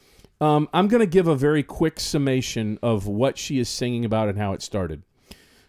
Um, 0.43 0.67
I'm 0.73 0.89
going 0.89 0.99
to 0.99 1.07
give 1.07 1.29
a 1.29 1.37
very 1.37 1.63
quick 1.63 2.01
summation 2.01 2.77
of 2.83 3.07
what 3.07 3.37
she 3.37 3.59
is 3.59 3.69
singing 3.69 4.03
about 4.03 4.27
and 4.27 4.37
how 4.37 4.51
it 4.51 4.61
started. 4.61 5.03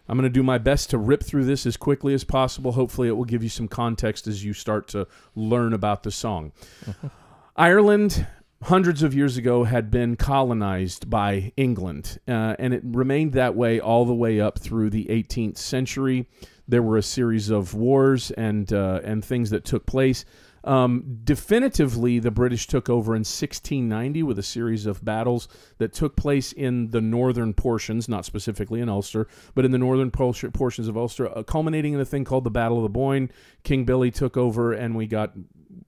I'm 0.09 0.17
going 0.17 0.29
to 0.29 0.33
do 0.33 0.43
my 0.43 0.57
best 0.57 0.89
to 0.89 0.97
rip 0.97 1.23
through 1.23 1.45
this 1.45 1.65
as 1.65 1.77
quickly 1.77 2.13
as 2.13 2.25
possible. 2.25 2.73
Hopefully, 2.73 3.07
it 3.07 3.13
will 3.13 3.23
give 3.23 3.41
you 3.41 3.47
some 3.47 3.69
context 3.69 4.27
as 4.27 4.43
you 4.43 4.51
start 4.51 4.89
to 4.89 5.07
learn 5.33 5.71
about 5.71 6.03
the 6.03 6.11
song. 6.11 6.51
Ireland, 7.55 8.27
hundreds 8.63 9.01
of 9.01 9.15
years 9.15 9.37
ago, 9.37 9.63
had 9.63 9.89
been 9.89 10.17
colonized 10.17 11.09
by 11.09 11.53
England, 11.55 12.19
uh, 12.27 12.57
and 12.59 12.73
it 12.73 12.81
remained 12.83 13.31
that 13.31 13.55
way 13.55 13.79
all 13.79 14.03
the 14.03 14.13
way 14.13 14.41
up 14.41 14.59
through 14.59 14.89
the 14.89 15.05
18th 15.05 15.57
century. 15.57 16.27
There 16.67 16.83
were 16.83 16.97
a 16.97 17.03
series 17.03 17.49
of 17.49 17.73
wars 17.73 18.29
and 18.31 18.73
uh, 18.73 18.99
and 19.05 19.23
things 19.23 19.51
that 19.51 19.63
took 19.63 19.85
place. 19.85 20.25
Um, 20.65 21.19
definitively, 21.23 22.17
the 22.17 22.31
British 22.31 22.65
took 22.65 22.89
over 22.89 23.13
in 23.13 23.19
1690 23.19 24.23
with 24.23 24.39
a 24.39 24.43
series 24.43 24.87
of 24.87 25.05
battles 25.05 25.47
that 25.77 25.93
took 25.93 26.15
place 26.15 26.51
in 26.51 26.89
the 26.89 27.01
northern 27.01 27.53
portions, 27.53 28.09
not 28.09 28.25
specifically 28.25 28.81
in 28.81 28.89
Ulster, 28.89 29.27
but 29.53 29.63
in 29.63 29.71
the 29.71 29.77
northern 29.77 30.09
portions 30.09 30.87
of 30.87 30.97
Ulster, 30.97 31.29
uh, 31.37 31.43
culminating 31.43 31.93
in 31.93 31.99
a 31.99 32.05
thing 32.05 32.25
called 32.25 32.43
the 32.43 32.49
Battle 32.49 32.77
of 32.77 32.83
the 32.83 32.89
Boyne. 32.89 33.31
King 33.63 33.85
Billy 33.85 34.09
took 34.09 34.35
over, 34.35 34.73
and 34.73 34.95
we 34.95 35.05
got 35.05 35.33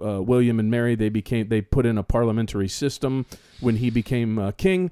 uh, 0.04 0.22
William 0.22 0.60
and 0.60 0.70
Mary. 0.70 0.94
They 0.94 1.10
became 1.10 1.50
they 1.50 1.62
put 1.62 1.88
in 1.88 1.98
a 1.98 2.04
parliamentary 2.04 2.68
system 2.68 3.26
when 3.60 3.78
he 3.78 3.90
became 3.90 4.38
uh, 4.38 4.52
king. 4.52 4.92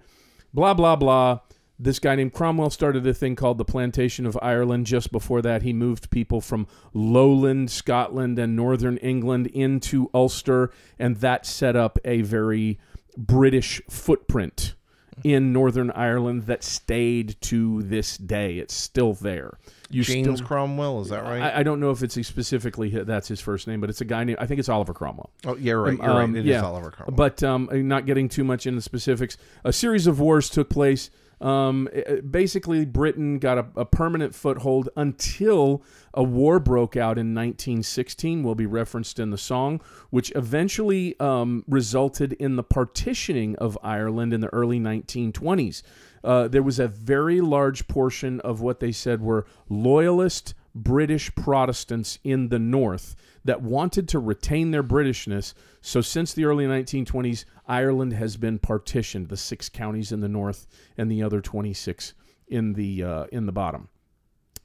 Blah 0.51 0.73
blah 0.73 0.95
blah 0.95 1.41
this 1.77 1.99
guy 1.99 2.15
named 2.15 2.33
Cromwell 2.33 2.69
started 2.69 3.05
a 3.05 3.13
thing 3.13 3.35
called 3.35 3.57
the 3.57 3.65
Plantation 3.65 4.25
of 4.25 4.37
Ireland. 4.41 4.85
Just 4.85 5.11
before 5.11 5.41
that, 5.41 5.61
he 5.61 5.73
moved 5.73 6.09
people 6.09 6.41
from 6.41 6.67
lowland 6.93 7.69
Scotland 7.69 8.39
and 8.39 8.55
northern 8.55 8.97
England 8.97 9.47
into 9.47 10.09
Ulster, 10.13 10.71
and 10.97 11.17
that 11.17 11.45
set 11.45 11.75
up 11.75 11.99
a 12.05 12.21
very 12.21 12.79
British 13.17 13.81
footprint 13.89 14.75
in 15.23 15.53
Northern 15.53 15.91
Ireland 15.91 16.45
that 16.47 16.63
stayed 16.63 17.39
to 17.41 17.83
this 17.83 18.17
day. 18.17 18.57
It's 18.57 18.73
still 18.73 19.13
there. 19.13 19.57
You 19.89 20.03
James 20.03 20.37
still, 20.37 20.47
Cromwell, 20.47 21.01
is 21.01 21.09
that 21.09 21.23
right? 21.23 21.41
I, 21.41 21.59
I, 21.59 21.63
don't 21.63 21.79
know 21.79 21.91
if 21.91 22.03
it's 22.03 22.15
specifically 22.27 22.89
that's 22.89 23.27
his 23.27 23.39
first 23.39 23.67
name, 23.67 23.79
but 23.79 23.89
it's 23.89 24.01
a 24.01 24.05
guy 24.05 24.23
named 24.23 24.39
I 24.39 24.45
think 24.45 24.59
it's 24.59 24.67
Oliver 24.67 24.93
Cromwell. 24.93 25.29
Oh, 25.45 25.55
yeah, 25.55 25.73
right. 25.73 25.97
You're 25.97 26.09
um, 26.09 26.33
right. 26.33 26.39
It 26.39 26.45
yeah. 26.45 26.57
is 26.57 26.63
Oliver 26.63 26.91
Cromwell. 26.91 27.15
But 27.15 27.43
um, 27.43 27.69
not 27.87 28.05
getting 28.05 28.27
too 28.27 28.43
much 28.43 28.65
into 28.65 28.81
specifics. 28.81 29.37
A 29.63 29.71
series 29.71 30.07
of 30.07 30.19
wars 30.19 30.49
took 30.49 30.69
place 30.69 31.09
um, 31.41 31.89
basically, 32.29 32.85
Britain 32.85 33.39
got 33.39 33.57
a, 33.57 33.65
a, 33.75 33.85
permanent 33.85 34.33
foothold 34.33 34.89
until 34.95 35.83
a 36.13 36.23
war 36.23 36.59
broke 36.59 36.95
out 36.95 37.17
in 37.17 37.35
1916, 37.35 38.41
will 38.41 38.55
be 38.55 38.65
referenced 38.65 39.19
in 39.19 39.31
the 39.31 39.37
song, 39.37 39.81
which 40.09 40.31
eventually 40.35 41.19
um, 41.19 41.63
resulted 41.67 42.33
in 42.33 42.55
the 42.55 42.63
partitioning 42.63 43.55
of 43.57 43.77
Ireland 43.83 44.33
in 44.33 44.41
the 44.41 44.53
early 44.53 44.79
1920s. 44.79 45.81
Uh, 46.23 46.47
there 46.47 46.63
was 46.63 46.79
a 46.79 46.87
very 46.87 47.41
large 47.41 47.87
portion 47.87 48.39
of 48.39 48.61
what 48.61 48.79
they 48.79 48.91
said 48.91 49.21
were 49.21 49.45
loyalist 49.69 50.53
British 50.75 51.33
Protestants 51.35 52.19
in 52.23 52.49
the 52.49 52.59
North 52.59 53.15
that 53.45 53.61
wanted 53.61 54.09
to 54.09 54.19
retain 54.19 54.71
their 54.71 54.83
Britishness. 54.83 55.53
So, 55.81 56.01
since 56.01 56.33
the 56.33 56.45
early 56.45 56.65
1920s, 56.65 57.45
Ireland 57.67 58.13
has 58.13 58.35
been 58.35 58.59
partitioned 58.59 59.29
the 59.29 59.37
six 59.37 59.69
counties 59.69 60.11
in 60.11 60.19
the 60.19 60.27
north 60.27 60.67
and 60.97 61.09
the 61.09 61.23
other 61.23 61.41
26 61.41 62.13
in 62.47 62.73
the, 62.73 63.03
uh, 63.03 63.25
in 63.31 63.45
the 63.45 63.51
bottom. 63.51 63.87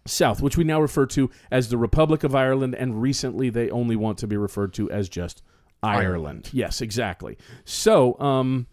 South, 0.07 0.43
which 0.43 0.57
we 0.57 0.65
now 0.65 0.81
refer 0.81 1.07
to 1.07 1.31
as 1.51 1.69
the 1.69 1.79
Republic 1.79 2.25
of 2.25 2.35
Ireland, 2.35 2.75
and 2.75 3.01
recently 3.01 3.51
they 3.51 3.71
only 3.71 3.97
want 3.97 4.19
to 4.19 4.27
be 4.27 4.37
referred 4.37 4.73
to 4.75 4.91
as 4.91 5.09
just 5.09 5.43
Ireland. 5.83 6.07
Ireland. 6.07 6.51
Yes, 6.53 6.81
exactly. 6.81 7.39
So, 7.65 8.19
um, 8.19 8.67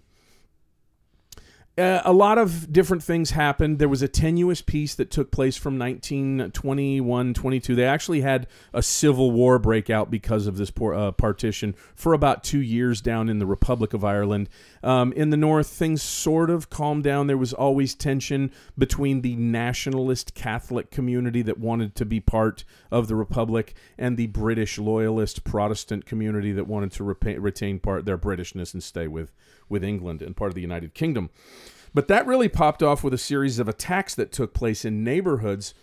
uh, 1.77 2.01
a 2.05 2.13
lot 2.13 2.39
of 2.39 2.73
different 2.73 3.03
things 3.03 3.31
happened. 3.31 3.77
There 3.77 3.87
was 3.87 4.01
a 4.01 4.07
tenuous 4.07 4.63
peace 4.63 4.95
that 4.95 5.11
took 5.11 5.29
place 5.29 5.57
from 5.57 5.77
1921 5.77 7.33
22. 7.35 7.75
They 7.75 7.85
actually 7.85 8.21
had 8.21 8.47
a 8.73 8.81
civil 8.81 9.31
war 9.31 9.59
break 9.59 9.89
out 9.89 10.09
because 10.09 10.47
of 10.47 10.57
this 10.57 10.71
por- 10.71 10.95
uh, 10.95 11.11
partition 11.11 11.75
for 11.93 12.13
about 12.13 12.43
two 12.43 12.61
years 12.61 12.99
down 12.99 13.29
in 13.29 13.37
the 13.37 13.45
Republic 13.45 13.93
of 13.93 14.03
Ireland. 14.03 14.49
Um, 14.81 15.13
in 15.13 15.29
the 15.29 15.37
north, 15.37 15.67
things 15.67 16.01
sort 16.01 16.49
of 16.49 16.71
calmed 16.71 17.03
down. 17.03 17.27
There 17.27 17.37
was 17.37 17.53
always 17.53 17.93
tension 17.93 18.51
between 18.75 19.21
the 19.21 19.35
nationalist 19.35 20.33
Catholic 20.33 20.89
community 20.89 21.43
that 21.43 21.59
wanted 21.59 21.93
to 21.95 22.05
be 22.05 22.19
part 22.19 22.63
of 22.91 23.07
the 23.07 23.15
Republic 23.15 23.75
and 23.99 24.17
the 24.17 24.27
British 24.27 24.79
loyalist 24.79 25.43
Protestant 25.43 26.05
community 26.05 26.51
that 26.53 26.65
wanted 26.65 26.91
to 26.93 27.03
retain 27.03 27.79
part 27.79 28.05
their 28.05 28.17
Britishness 28.17 28.73
and 28.73 28.81
stay 28.81 29.07
with 29.07 29.31
with 29.69 29.83
England 29.83 30.21
and 30.21 30.35
part 30.35 30.49
of 30.49 30.55
the 30.55 30.61
United 30.61 30.93
Kingdom. 30.93 31.29
But 31.93 32.07
that 32.09 32.27
really 32.27 32.49
popped 32.49 32.83
off 32.83 33.03
with 33.03 33.13
a 33.13 33.17
series 33.17 33.59
of 33.59 33.67
attacks 33.67 34.13
that 34.15 34.31
took 34.31 34.53
place 34.53 34.85
in 34.85 35.03
neighborhoods. 35.03 35.73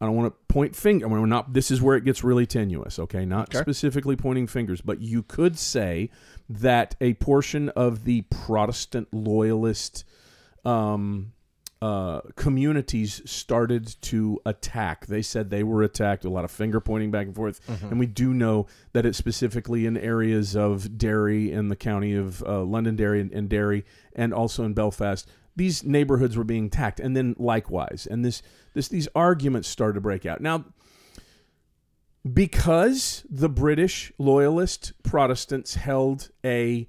I 0.00 0.06
don't 0.06 0.16
want 0.16 0.32
to 0.32 0.52
point 0.52 0.76
finger. 0.76 1.06
I 1.06 1.08
mean, 1.08 1.20
we're 1.20 1.26
not. 1.26 1.52
This 1.52 1.70
is 1.70 1.82
where 1.82 1.96
it 1.96 2.04
gets 2.04 2.22
really 2.22 2.46
tenuous. 2.46 2.98
Okay, 2.98 3.24
not 3.24 3.54
okay. 3.54 3.58
specifically 3.58 4.16
pointing 4.16 4.46
fingers, 4.46 4.80
but 4.80 5.00
you 5.00 5.22
could 5.22 5.58
say 5.58 6.10
that 6.48 6.94
a 7.00 7.14
portion 7.14 7.68
of 7.70 8.04
the 8.04 8.22
Protestant 8.22 9.08
loyalist 9.12 10.04
um, 10.64 11.32
uh, 11.80 12.20
communities 12.34 13.22
started 13.24 13.94
to 14.02 14.40
attack. 14.44 15.06
They 15.06 15.22
said 15.22 15.50
they 15.50 15.62
were 15.62 15.82
attacked. 15.82 16.24
A 16.24 16.30
lot 16.30 16.44
of 16.44 16.50
finger 16.50 16.80
pointing 16.80 17.10
back 17.10 17.26
and 17.26 17.34
forth, 17.36 17.64
mm-hmm. 17.66 17.86
and 17.86 17.98
we 17.98 18.06
do 18.06 18.34
know 18.34 18.66
that 18.92 19.06
it's 19.06 19.18
specifically 19.18 19.86
in 19.86 19.96
areas 19.96 20.56
of 20.56 20.98
Derry 20.98 21.52
in 21.52 21.68
the 21.68 21.76
county 21.76 22.14
of 22.14 22.42
uh, 22.42 22.62
Londonderry 22.62 23.20
and, 23.20 23.32
and 23.32 23.48
Derry, 23.48 23.84
and 24.14 24.34
also 24.34 24.64
in 24.64 24.74
Belfast. 24.74 25.28
These 25.54 25.84
neighborhoods 25.84 26.36
were 26.36 26.44
being 26.44 26.66
attacked, 26.66 27.00
and 27.00 27.16
then 27.16 27.34
likewise, 27.38 28.08
and 28.10 28.24
this 28.24 28.42
this 28.74 28.88
these 28.88 29.08
arguments 29.14 29.68
started 29.68 29.94
to 29.94 30.00
break 30.00 30.26
out. 30.26 30.40
Now, 30.40 30.64
because 32.32 33.24
the 33.30 33.48
British 33.48 34.12
loyalist 34.18 34.92
Protestants 35.02 35.76
held 35.76 36.30
a 36.44 36.88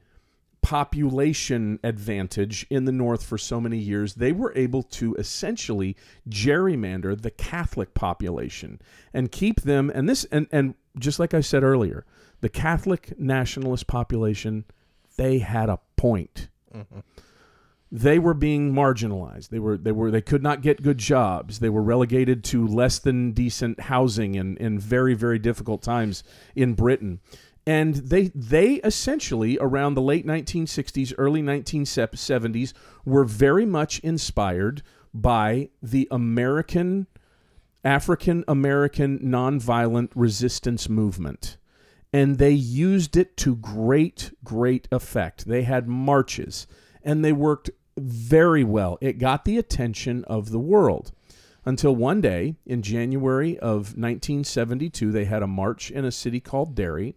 population 0.62 1.80
advantage 1.84 2.66
in 2.70 2.86
the 2.86 2.92
North 2.92 3.24
for 3.24 3.38
so 3.38 3.60
many 3.60 3.78
years, 3.78 4.16
they 4.16 4.32
were 4.32 4.54
able 4.56 4.84
to 4.84 5.16
essentially 5.16 5.96
gerrymander 6.30 7.20
the 7.20 7.32
Catholic 7.32 7.94
population 7.94 8.82
and 9.14 9.32
keep 9.32 9.62
them. 9.62 9.92
And 9.94 10.08
this, 10.08 10.26
and, 10.26 10.48
and 10.52 10.76
just 10.98 11.20
like 11.20 11.34
I 11.34 11.42
said 11.42 11.64
earlier, 11.64 12.06
the 12.42 12.50
Catholic 12.50 13.20
nationalist 13.20 13.88
population, 13.88 14.66
they 15.18 15.40
had 15.40 15.70
a 15.70 15.80
point. 15.98 16.50
Mm-hmm. 16.74 17.00
They 17.92 18.20
were 18.20 18.36
being 18.36 18.72
marginalized. 18.72 19.50
They 19.50 19.58
were 19.58 19.76
they 19.76 19.92
were 19.92 20.12
they 20.12 20.22
could 20.22 20.44
not 20.44 20.62
get 20.62 20.84
good 20.84 21.00
jobs. 21.00 21.60
They 21.60 21.70
were 21.70 21.82
relegated 21.82 22.44
to 22.46 22.68
less 22.68 23.00
than 23.00 23.32
decent 23.32 23.80
housing 23.80 24.36
in, 24.36 24.58
in 24.58 24.78
very, 24.78 25.16
very 25.16 25.40
difficult 25.40 25.82
times 25.82 26.24
in 26.56 26.76
Britain 26.76 27.20
and 27.70 27.94
they 27.98 28.32
they 28.34 28.76
essentially 28.78 29.56
around 29.62 29.94
the 29.94 30.02
late 30.02 30.26
1960s 30.26 31.14
early 31.20 31.44
1970s 31.44 32.74
were 33.06 33.24
very 33.24 33.64
much 33.64 34.00
inspired 34.00 34.82
by 35.14 35.70
the 35.80 36.08
American 36.10 37.06
African 37.84 38.44
American 38.48 39.20
nonviolent 39.20 40.10
resistance 40.16 40.90
movement. 40.90 41.58
And 42.12 42.40
they 42.40 42.50
used 42.50 43.16
it 43.16 43.38
to 43.38 43.56
great 43.56 44.34
great 44.44 44.88
effect. 44.92 45.46
They 45.46 45.62
had 45.62 45.88
marches 45.88 46.66
and 47.04 47.24
they 47.24 47.34
worked 47.34 47.70
very 48.00 48.64
well. 48.64 48.98
It 49.00 49.20
got 49.20 49.46
the 49.46 49.60
attention 49.60 50.24
of 50.24 50.50
the 50.50 50.60
world. 50.60 51.12
Until 51.66 51.96
one 51.96 52.20
day 52.20 52.56
in 52.66 52.82
January 52.82 53.60
of 53.60 53.96
1972 53.96 55.12
they 55.12 55.26
had 55.26 55.44
a 55.44 55.48
march 55.48 55.92
in 55.92 56.04
a 56.04 56.12
city 56.12 56.40
called 56.40 56.74
Derry 56.74 57.14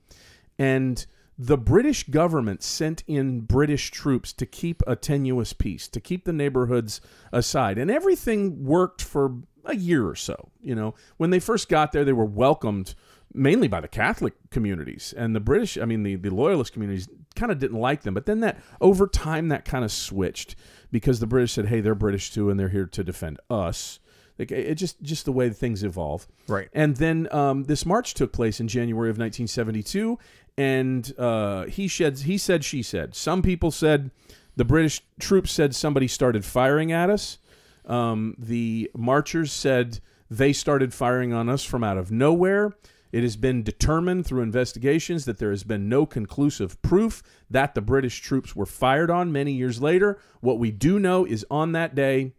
and 0.59 1.05
the 1.39 1.59
British 1.59 2.05
government 2.05 2.63
sent 2.63 3.03
in 3.07 3.41
British 3.41 3.91
troops 3.91 4.33
to 4.35 4.47
keep 4.47 4.83
a 4.87 4.95
tenuous 4.95 5.53
peace, 5.53 5.89
to 5.89 6.01
keep 6.01 6.25
the 6.25 6.33
neighborhoods 6.33 7.01
aside. 7.33 7.79
And 7.79 7.91
everything 7.91 8.65
worked 8.65 9.03
for 9.03 9.39
a 9.65 9.75
year 9.75 10.07
or 10.07 10.15
so. 10.15 10.51
You 10.61 10.75
know, 10.75 10.95
when 11.17 11.31
they 11.31 11.41
first 11.41 11.69
got 11.69 11.93
there, 11.93 12.05
they 12.05 12.13
were 12.13 12.25
welcomed 12.25 12.95
mainly 13.35 13.67
by 13.67 13.81
the 13.81 13.89
Catholic 13.89 14.35
communities. 14.51 15.15
And 15.17 15.35
the 15.35 15.41
British, 15.41 15.79
I 15.79 15.85
mean, 15.85 16.03
the, 16.03 16.17
the 16.17 16.31
loyalist 16.31 16.73
communities 16.73 17.09
kind 17.35 17.51
of 17.51 17.59
didn't 17.59 17.81
like 17.81 18.03
them. 18.03 18.15
But 18.15 18.27
then 18.27 18.41
that, 18.41 18.59
over 18.81 19.07
time, 19.07 19.49
that 19.49 19.65
kind 19.65 19.85
of 19.85 19.93
switched 19.93 20.55
because 20.91 21.21
the 21.21 21.27
British 21.27 21.53
said, 21.53 21.67
hey, 21.67 21.81
they're 21.81 21.95
British 21.95 22.33
too, 22.33 22.51
and 22.51 22.61
they're 22.61 22.69
here 22.69 22.87
to 22.87 23.03
defend 23.03 23.41
us. 23.49 23.99
Like 24.39 24.51
it 24.51 24.75
just 24.77 25.01
just 25.03 25.25
the 25.25 25.33
way 25.33 25.51
things 25.51 25.85
evolve. 25.85 26.27
Right. 26.49 26.69
And 26.73 26.97
then 26.97 27.29
um, 27.33 27.65
this 27.65 27.85
march 27.85 28.15
took 28.15 28.33
place 28.33 28.61
in 28.61 28.69
January 28.69 29.11
of 29.11 29.17
1972, 29.19 30.19
and 30.57 31.15
uh, 31.19 31.65
he 31.65 31.89
sheds 31.89 32.23
he 32.23 32.39
said 32.39 32.65
she 32.65 32.83
said. 32.83 33.15
Some 33.15 33.43
people 33.43 33.71
said 33.71 34.11
the 34.57 34.65
British 34.65 35.03
troops 35.19 35.53
said 35.53 35.75
somebody 35.75 36.09
started 36.09 36.45
firing 36.45 36.93
at 36.93 37.11
us. 37.11 37.39
Um, 37.85 38.37
the 38.39 38.91
marchers 38.97 39.53
said 39.53 40.01
They 40.31 40.53
started 40.53 40.95
firing 40.95 41.33
on 41.33 41.49
us 41.49 41.65
from 41.65 41.83
out 41.83 41.99
of 41.99 42.11
nowhere. 42.11 42.77
It 43.13 43.23
has 43.23 43.37
been 43.37 43.63
determined 43.63 44.27
through 44.27 44.41
investigations 44.41 45.27
that 45.27 45.37
there 45.37 45.51
has 45.51 45.65
been 45.65 45.89
no 45.89 46.07
conclusive 46.07 46.81
proof 46.81 47.23
that 47.51 47.75
the 47.75 47.83
British 47.83 48.21
troops 48.21 48.57
were 48.57 48.65
fired 48.65 49.11
on 49.11 49.31
many 49.31 49.53
years 49.53 49.83
later. 49.83 50.19
What 50.41 50.59
we 50.59 50.71
do 50.71 50.99
know 50.99 51.27
is 51.27 51.45
on 51.51 51.73
that 51.73 51.95
day, 51.95 52.33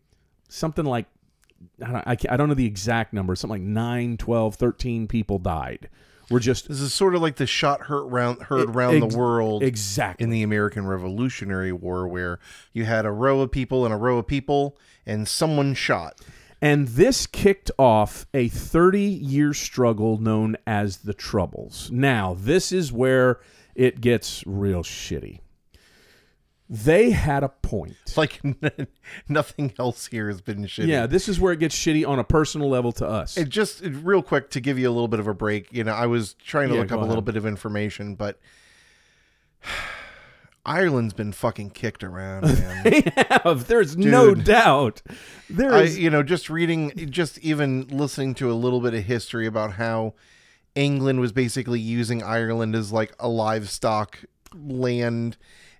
something 0.50 0.84
like, 0.84 1.06
I 1.86 1.92
don't, 1.92 2.32
I 2.32 2.38
don't 2.38 2.50
know 2.50 2.56
the 2.56 2.66
exact 2.66 3.14
number, 3.14 3.36
something 3.36 3.62
like 3.62 3.70
9, 3.70 4.18
12, 4.18 4.56
13 4.56 5.08
people 5.08 5.38
died. 5.38 5.90
We're 6.34 6.40
just 6.40 6.68
This 6.68 6.82
is 6.82 6.94
sort 6.94 7.16
of 7.16 7.22
like 7.22 7.36
the 7.36 7.48
shot 7.48 7.82
heard 7.84 8.06
round 8.06 8.44
heard 8.44 8.70
E- 8.70 8.72
round 8.72 9.04
ex- 9.04 9.14
the 9.14 9.20
world 9.20 9.64
exactly. 9.64 10.24
in 10.24 10.30
the 10.30 10.44
American 10.44 10.86
Revolutionary 10.88 11.72
War, 11.72 12.08
where 12.08 12.40
you 12.74 12.86
had 12.86 13.06
a 13.06 13.12
row 13.12 13.42
of 13.42 13.52
people 13.52 13.86
and 13.86 13.94
a 13.94 13.98
row 13.98 14.18
of 14.18 14.28
people, 14.28 14.78
and 15.06 15.28
someone 15.28 15.74
shot. 15.74 16.20
And 16.62 16.88
this 16.88 17.28
kicked 17.28 17.72
off 17.78 18.26
a 18.34 18.48
30 18.48 19.02
year 19.02 19.54
struggle 19.54 20.18
known 20.18 20.56
as 20.66 20.98
the 20.98 21.14
Troubles. 21.14 21.92
Now, 21.92 22.36
this 22.40 22.72
is 22.72 22.92
where 22.92 23.40
it 23.76 24.02
gets 24.02 24.44
real 24.48 24.82
shitty. 24.82 25.40
They 26.70 27.12
had 27.12 27.44
a 27.44 27.50
point. 27.50 27.96
Like 28.16 28.42
nothing 29.30 29.74
else 29.78 30.08
here 30.08 30.28
has 30.28 30.42
been 30.42 30.64
shitty. 30.66 30.88
Yeah, 30.88 31.06
this 31.08 31.28
is 31.28 31.40
where 31.40 31.52
it 31.54 31.60
gets 31.60 31.76
shitty 31.76 32.08
on 32.08 32.20
a 32.20 32.24
personal 32.24 32.70
level 32.70 32.92
to 32.94 33.08
us. 33.08 33.38
It 33.38 33.50
just 33.50 33.82
real 33.82 34.22
quick 34.24 34.50
to 34.52 34.62
give 34.62 34.80
you 34.80 34.90
a 34.90 34.92
little 34.94 35.08
bit 35.08 35.20
of 35.20 35.28
a 35.28 35.34
break. 35.34 35.72
You 35.74 35.84
know, 35.84 35.94
I 35.94 36.06
was 36.06 36.34
trying 36.36 36.70
to 36.70 36.76
Yeah, 36.76 36.82
look 36.82 36.92
up 36.92 37.02
a 37.02 37.06
little 37.06 37.22
bit 37.22 37.36
of 37.36 37.46
information, 37.46 38.16
but 38.16 38.40
Ireland's 40.66 41.14
been 41.14 41.34
fucking 41.34 41.72
kicked 41.72 42.04
around, 42.04 42.44
man. 42.60 42.84
they 42.84 43.12
have. 43.30 43.68
There's 43.68 43.98
no 43.98 44.34
doubt. 44.34 45.02
There 45.50 45.74
I, 45.74 45.84
you 45.84 46.10
know, 46.10 46.24
just 46.24 46.50
reading, 46.50 47.10
just 47.12 47.38
even 47.40 47.88
listening 47.90 48.34
to 48.36 48.50
a 48.50 48.54
little 48.54 48.80
bit 48.80 48.94
of 48.94 49.04
history 49.04 49.46
about 49.46 49.74
how 49.74 50.14
England 50.76 51.20
was 51.20 51.34
basically 51.34 51.82
using 51.82 52.24
Ireland 52.24 52.76
as 52.76 52.94
like 52.94 53.14
a 53.20 53.28
livestock 53.28 54.20
land, 54.56 55.36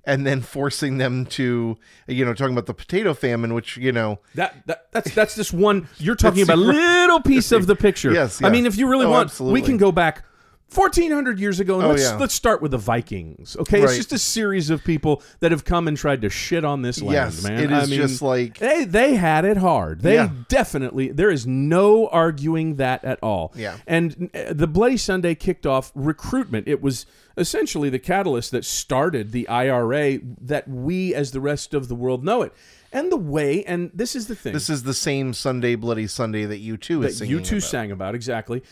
and 0.06 0.26
then 0.26 0.42
forcing 0.42 0.98
them 0.98 1.26
to, 1.26 1.78
you 2.08 2.26
know, 2.26 2.34
talking 2.34 2.54
about 2.54 2.66
the 2.66 2.74
potato 2.74 3.14
famine, 3.14 3.54
which 3.54 3.78
you 3.78 3.92
know, 3.92 4.20
That, 4.36 4.56
that 4.68 4.92
that's 4.92 5.14
that's 5.16 5.36
just 5.36 5.54
one. 5.54 5.88
You're 5.98 6.16
talking 6.16 6.42
about 6.44 6.58
a 6.60 6.62
little 6.62 7.22
piece 7.22 7.52
of 7.52 7.68
the 7.68 7.76
picture. 7.76 8.12
Yes, 8.14 8.42
I 8.44 8.50
mean, 8.50 8.66
if 8.66 8.78
you 8.78 8.88
really 8.88 9.06
Oh, 9.06 9.12
want, 9.12 9.30
absolutely. 9.30 9.62
we 9.62 9.66
can 9.66 9.78
go 9.78 9.92
back 9.92 10.24
1400 10.70 11.40
years 11.40 11.60
ago 11.60 11.76
and 11.76 11.86
Oh, 11.86 11.90
let's 11.90 12.02
yeah. 12.04 12.16
let's 12.18 12.34
start 12.34 12.62
with 12.62 12.72
the 12.72 12.78
Vikings. 12.80 13.56
Okay, 13.60 13.82
it's 13.84 13.96
just 13.96 14.12
a 14.12 14.18
series 14.18 14.70
of 14.72 14.84
people 14.84 15.22
that 15.40 15.52
have 15.52 15.66
come 15.66 15.88
and 15.88 15.96
tried 15.96 16.22
to 16.24 16.30
shit 16.30 16.66
on 16.66 16.82
this 16.82 17.00
land, 17.02 17.14
yes, 17.34 17.44
man. 17.44 17.60
it 17.60 17.72
is 17.72 17.84
I 17.84 17.86
mean, 17.86 18.00
just 18.02 18.22
like 18.24 18.58
they 18.58 18.84
they 18.86 19.14
had 19.16 19.46
it 19.46 19.58
hard. 19.58 20.02
They 20.02 20.16
Yeah. 20.16 20.30
definitely 20.50 21.10
there 21.12 21.30
is 21.30 21.46
no 21.46 22.08
arguing 22.08 22.76
that 22.78 23.04
at 23.06 23.20
all. 23.22 23.54
Yeah. 23.56 23.78
And 23.86 24.32
uh, 24.34 24.54
the 24.54 24.68
Bloody 24.68 24.98
Sunday 24.98 25.36
kicked 25.36 25.68
off 25.68 25.92
recruitment. 25.94 26.68
It 26.68 26.82
was 26.82 27.06
essentially 27.38 27.90
the 27.90 28.00
catalyst 28.00 28.52
that 28.52 28.66
started 28.66 29.32
the 29.32 29.48
IRA 29.48 30.20
that 30.42 30.68
we 30.68 31.14
as 31.14 31.32
the 31.32 31.42
rest 31.42 31.74
of 31.76 31.88
the 31.88 31.96
world 31.96 32.24
know 32.24 32.42
it. 32.42 32.54
And 32.94 33.12
the 33.12 33.18
way 33.18 33.66
and 33.66 33.92
this 33.94 34.16
is 34.16 34.28
the 34.28 34.36
thing. 34.36 34.54
This 34.54 34.70
is 34.70 34.84
the 34.84 34.94
same 34.94 35.34
Sunday 35.34 35.76
Bloody 35.76 36.08
Sunday 36.08 36.46
that 36.46 36.60
you 36.60 36.78
two 36.78 37.02
that 37.02 37.12
U2 37.12 37.52
about. 37.52 37.64
sang 37.64 37.92
about 37.92 38.16
exactly. 38.16 38.64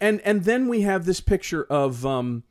And 0.00 0.20
and 0.22 0.44
then 0.44 0.68
we 0.68 0.80
have 0.80 1.04
this 1.04 1.20
picture 1.20 1.64
of 1.64 2.04
um 2.04 2.42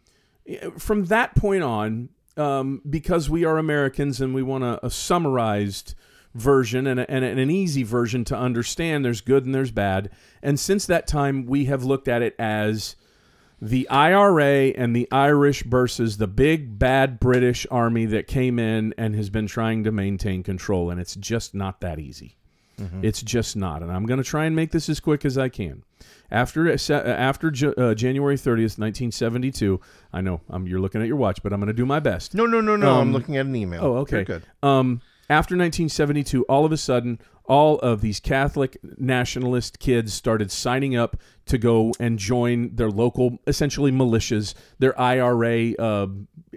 from 0.77 1.05
that 1.05 1.35
point 1.35 1.63
on 1.63 2.09
um 2.37 2.81
because 2.89 3.29
we 3.29 3.43
are 3.43 3.57
americans 3.57 4.21
and 4.21 4.33
we 4.33 4.43
want 4.43 4.63
a, 4.63 4.85
a 4.85 4.89
summarized 4.89 5.95
version 6.37 6.87
and, 6.87 6.99
a, 6.99 7.11
and 7.11 7.23
an 7.25 7.49
easy 7.49 7.83
version 7.83 8.23
to 8.25 8.37
understand 8.37 9.03
there's 9.03 9.21
good 9.21 9.45
and 9.45 9.53
there's 9.53 9.71
bad. 9.71 10.09
And 10.41 10.59
since 10.59 10.85
that 10.85 11.07
time 11.07 11.45
we 11.45 11.65
have 11.65 11.83
looked 11.83 12.07
at 12.07 12.21
it 12.21 12.35
as 12.37 12.95
the 13.61 13.89
IRA 13.89 14.67
and 14.69 14.95
the 14.95 15.07
Irish 15.11 15.63
versus 15.63 16.17
the 16.17 16.27
big 16.27 16.77
bad 16.77 17.19
British 17.19 17.65
army 17.71 18.05
that 18.05 18.27
came 18.27 18.59
in 18.59 18.93
and 18.97 19.15
has 19.15 19.29
been 19.29 19.47
trying 19.47 19.83
to 19.83 19.91
maintain 19.91 20.43
control 20.43 20.89
and 20.89 20.99
it's 20.99 21.15
just 21.15 21.55
not 21.55 21.81
that 21.81 21.99
easy. 21.99 22.37
It's 23.01 23.23
just 23.23 23.55
not, 23.55 23.81
and 23.81 23.91
I'm 23.91 24.05
going 24.05 24.19
to 24.19 24.23
try 24.23 24.45
and 24.45 24.55
make 24.55 24.69
this 24.71 24.87
as 24.87 24.99
quick 24.99 25.25
as 25.25 25.35
I 25.35 25.49
can. 25.49 25.83
After 26.29 26.69
uh, 26.69 26.93
after 26.93 27.47
uh, 27.47 27.95
January 27.95 28.35
30th, 28.35 28.77
1972, 28.77 29.81
I 30.13 30.21
know 30.21 30.41
um, 30.51 30.67
you're 30.67 30.79
looking 30.79 31.01
at 31.01 31.07
your 31.07 31.15
watch, 31.15 31.41
but 31.41 31.53
I'm 31.53 31.59
going 31.59 31.67
to 31.67 31.73
do 31.73 31.87
my 31.87 31.99
best. 31.99 32.35
No, 32.35 32.45
no, 32.45 32.61
no, 32.61 32.75
no. 32.75 32.91
Um, 32.91 32.99
I'm 32.99 33.13
looking 33.13 33.37
at 33.37 33.47
an 33.47 33.55
email. 33.55 33.83
Oh, 33.83 33.95
okay. 33.97 34.23
Good. 34.23 34.43
Um, 34.61 35.01
after 35.29 35.55
1972, 35.55 36.43
all 36.43 36.65
of 36.65 36.71
a 36.71 36.77
sudden, 36.77 37.19
all 37.47 37.79
of 37.79 38.01
these 38.01 38.19
Catholic 38.19 38.77
nationalist 38.97 39.79
kids 39.79 40.13
started 40.13 40.51
signing 40.51 40.95
up 40.95 41.17
to 41.45 41.57
go 41.57 41.93
and 41.99 42.19
join 42.19 42.75
their 42.75 42.91
local, 42.91 43.39
essentially 43.47 43.91
militias, 43.91 44.53
their 44.79 44.99
IRA 44.99 45.73
uh, 45.75 46.07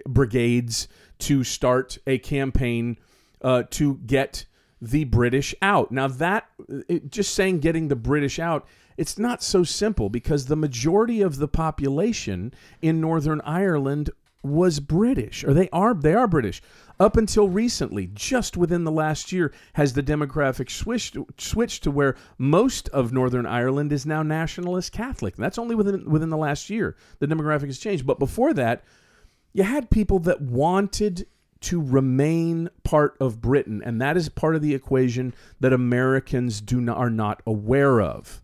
brigades, 0.05 0.87
to 1.19 1.43
start 1.43 1.97
a 2.05 2.17
campaign 2.17 2.97
uh, 3.41 3.63
to 3.71 3.95
get 4.05 4.45
the 4.81 5.03
British 5.05 5.53
out. 5.61 5.91
Now, 5.91 6.07
that 6.07 6.47
it, 6.87 7.11
just 7.11 7.33
saying 7.33 7.59
getting 7.59 7.87
the 7.87 7.95
British 7.95 8.39
out. 8.39 8.67
It's 8.97 9.17
not 9.17 9.41
so 9.41 9.63
simple 9.63 10.09
because 10.09 10.45
the 10.45 10.55
majority 10.55 11.21
of 11.21 11.37
the 11.37 11.47
population 11.47 12.53
in 12.81 12.99
Northern 12.99 13.41
Ireland 13.41 14.09
was 14.43 14.79
British, 14.79 15.43
or 15.43 15.53
they 15.53 15.69
are 15.71 15.93
they 15.93 16.13
are 16.13 16.27
British. 16.27 16.61
Up 17.01 17.17
until 17.17 17.49
recently, 17.49 18.11
just 18.13 18.55
within 18.55 18.83
the 18.83 18.91
last 18.91 19.31
year, 19.31 19.51
has 19.73 19.93
the 19.93 20.03
demographic 20.03 20.69
switched 20.69 21.17
switched 21.39 21.81
to 21.81 21.89
where 21.89 22.15
most 22.37 22.89
of 22.89 23.11
Northern 23.11 23.47
Ireland 23.47 23.91
is 23.91 24.05
now 24.05 24.21
nationalist 24.21 24.91
Catholic. 24.91 25.35
That's 25.35 25.57
only 25.57 25.73
within 25.73 26.07
within 26.07 26.29
the 26.29 26.37
last 26.37 26.69
year 26.69 26.95
the 27.17 27.25
demographic 27.25 27.65
has 27.65 27.79
changed. 27.79 28.05
But 28.05 28.19
before 28.19 28.53
that, 28.53 28.83
you 29.51 29.63
had 29.63 29.89
people 29.89 30.19
that 30.19 30.43
wanted 30.43 31.25
to 31.61 31.81
remain 31.81 32.69
part 32.83 33.17
of 33.19 33.41
Britain, 33.41 33.81
and 33.83 33.99
that 33.99 34.15
is 34.15 34.29
part 34.29 34.55
of 34.55 34.61
the 34.61 34.75
equation 34.75 35.33
that 35.59 35.73
Americans 35.73 36.61
do 36.61 36.79
not, 36.79 36.97
are 36.97 37.09
not 37.09 37.41
aware 37.47 37.99
of. 37.99 38.43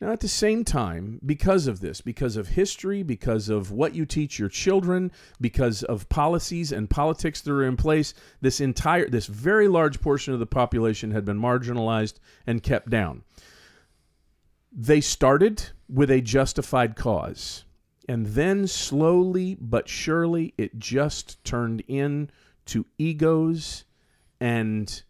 Now, 0.00 0.12
at 0.12 0.20
the 0.20 0.28
same 0.28 0.64
time, 0.64 1.20
because 1.26 1.66
of 1.66 1.80
this, 1.80 2.00
because 2.00 2.36
of 2.36 2.48
history, 2.48 3.02
because 3.02 3.50
of 3.50 3.70
what 3.70 3.94
you 3.94 4.06
teach 4.06 4.38
your 4.38 4.48
children, 4.48 5.12
because 5.38 5.82
of 5.82 6.08
policies 6.08 6.72
and 6.72 6.88
politics 6.88 7.42
that 7.42 7.52
are 7.52 7.64
in 7.66 7.76
place, 7.76 8.14
this 8.40 8.60
entire, 8.60 9.10
this 9.10 9.26
very 9.26 9.68
large 9.68 10.00
portion 10.00 10.32
of 10.32 10.40
the 10.40 10.46
population 10.46 11.10
had 11.10 11.26
been 11.26 11.38
marginalized 11.38 12.14
and 12.46 12.62
kept 12.62 12.88
down. 12.88 13.24
They 14.72 15.02
started 15.02 15.68
with 15.86 16.10
a 16.10 16.22
justified 16.22 16.96
cause. 16.96 17.64
And 18.08 18.28
then 18.28 18.66
slowly 18.66 19.56
but 19.60 19.86
surely, 19.86 20.54
it 20.56 20.78
just 20.78 21.44
turned 21.44 21.82
into 21.86 22.86
egos 22.96 23.84
and 24.40 25.02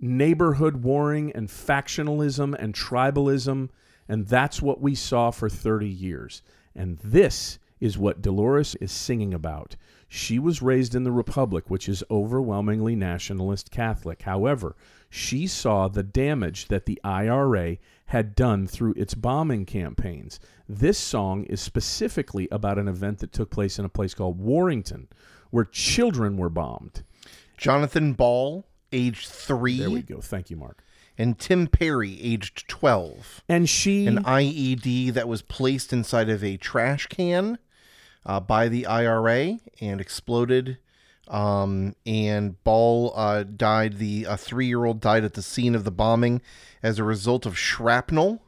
neighborhood 0.00 0.76
warring 0.82 1.30
and 1.32 1.48
factionalism 1.48 2.56
and 2.58 2.74
tribalism. 2.74 3.68
And 4.08 4.26
that's 4.26 4.60
what 4.60 4.80
we 4.80 4.94
saw 4.94 5.30
for 5.30 5.48
30 5.48 5.88
years. 5.88 6.42
And 6.74 6.98
this 6.98 7.58
is 7.80 7.98
what 7.98 8.22
Dolores 8.22 8.74
is 8.76 8.92
singing 8.92 9.34
about. 9.34 9.76
She 10.08 10.38
was 10.38 10.62
raised 10.62 10.94
in 10.94 11.04
the 11.04 11.12
Republic, 11.12 11.64
which 11.68 11.88
is 11.88 12.04
overwhelmingly 12.10 12.94
nationalist 12.94 13.70
Catholic. 13.70 14.22
However, 14.22 14.76
she 15.10 15.46
saw 15.46 15.88
the 15.88 16.02
damage 16.02 16.68
that 16.68 16.86
the 16.86 17.00
IRA 17.04 17.78
had 18.06 18.34
done 18.34 18.66
through 18.66 18.94
its 18.96 19.14
bombing 19.14 19.64
campaigns. 19.66 20.38
This 20.68 20.98
song 20.98 21.44
is 21.44 21.60
specifically 21.60 22.48
about 22.50 22.78
an 22.78 22.88
event 22.88 23.18
that 23.18 23.32
took 23.32 23.50
place 23.50 23.78
in 23.78 23.84
a 23.84 23.88
place 23.88 24.14
called 24.14 24.38
Warrington, 24.40 25.08
where 25.50 25.64
children 25.64 26.36
were 26.36 26.50
bombed. 26.50 27.02
Jonathan 27.56 28.12
Ball, 28.12 28.66
age 28.92 29.28
three, 29.28 29.78
There 29.78 29.90
we 29.90 30.02
go. 30.02 30.20
Thank 30.20 30.50
you, 30.50 30.56
Mark. 30.56 30.82
And 31.16 31.38
Tim 31.38 31.66
Parry, 31.68 32.20
aged 32.20 32.68
12. 32.68 33.42
And 33.48 33.68
she 33.68 34.06
An 34.06 34.24
IED 34.24 35.12
that 35.14 35.28
was 35.28 35.42
placed 35.42 35.92
inside 35.92 36.28
of 36.28 36.42
a 36.42 36.56
trash 36.56 37.06
can 37.06 37.58
uh, 38.26 38.40
by 38.40 38.68
the 38.68 38.86
IRA 38.86 39.58
and 39.80 40.00
exploded. 40.00 40.78
Um, 41.28 41.94
and 42.04 42.62
Ball 42.64 43.12
uh, 43.16 43.44
died. 43.44 43.98
The 43.98 44.26
uh, 44.26 44.36
three 44.36 44.66
year 44.66 44.84
old 44.84 45.00
died 45.00 45.24
at 45.24 45.34
the 45.34 45.42
scene 45.42 45.74
of 45.74 45.84
the 45.84 45.90
bombing 45.90 46.42
as 46.82 46.98
a 46.98 47.04
result 47.04 47.46
of 47.46 47.56
shrapnel. 47.56 48.42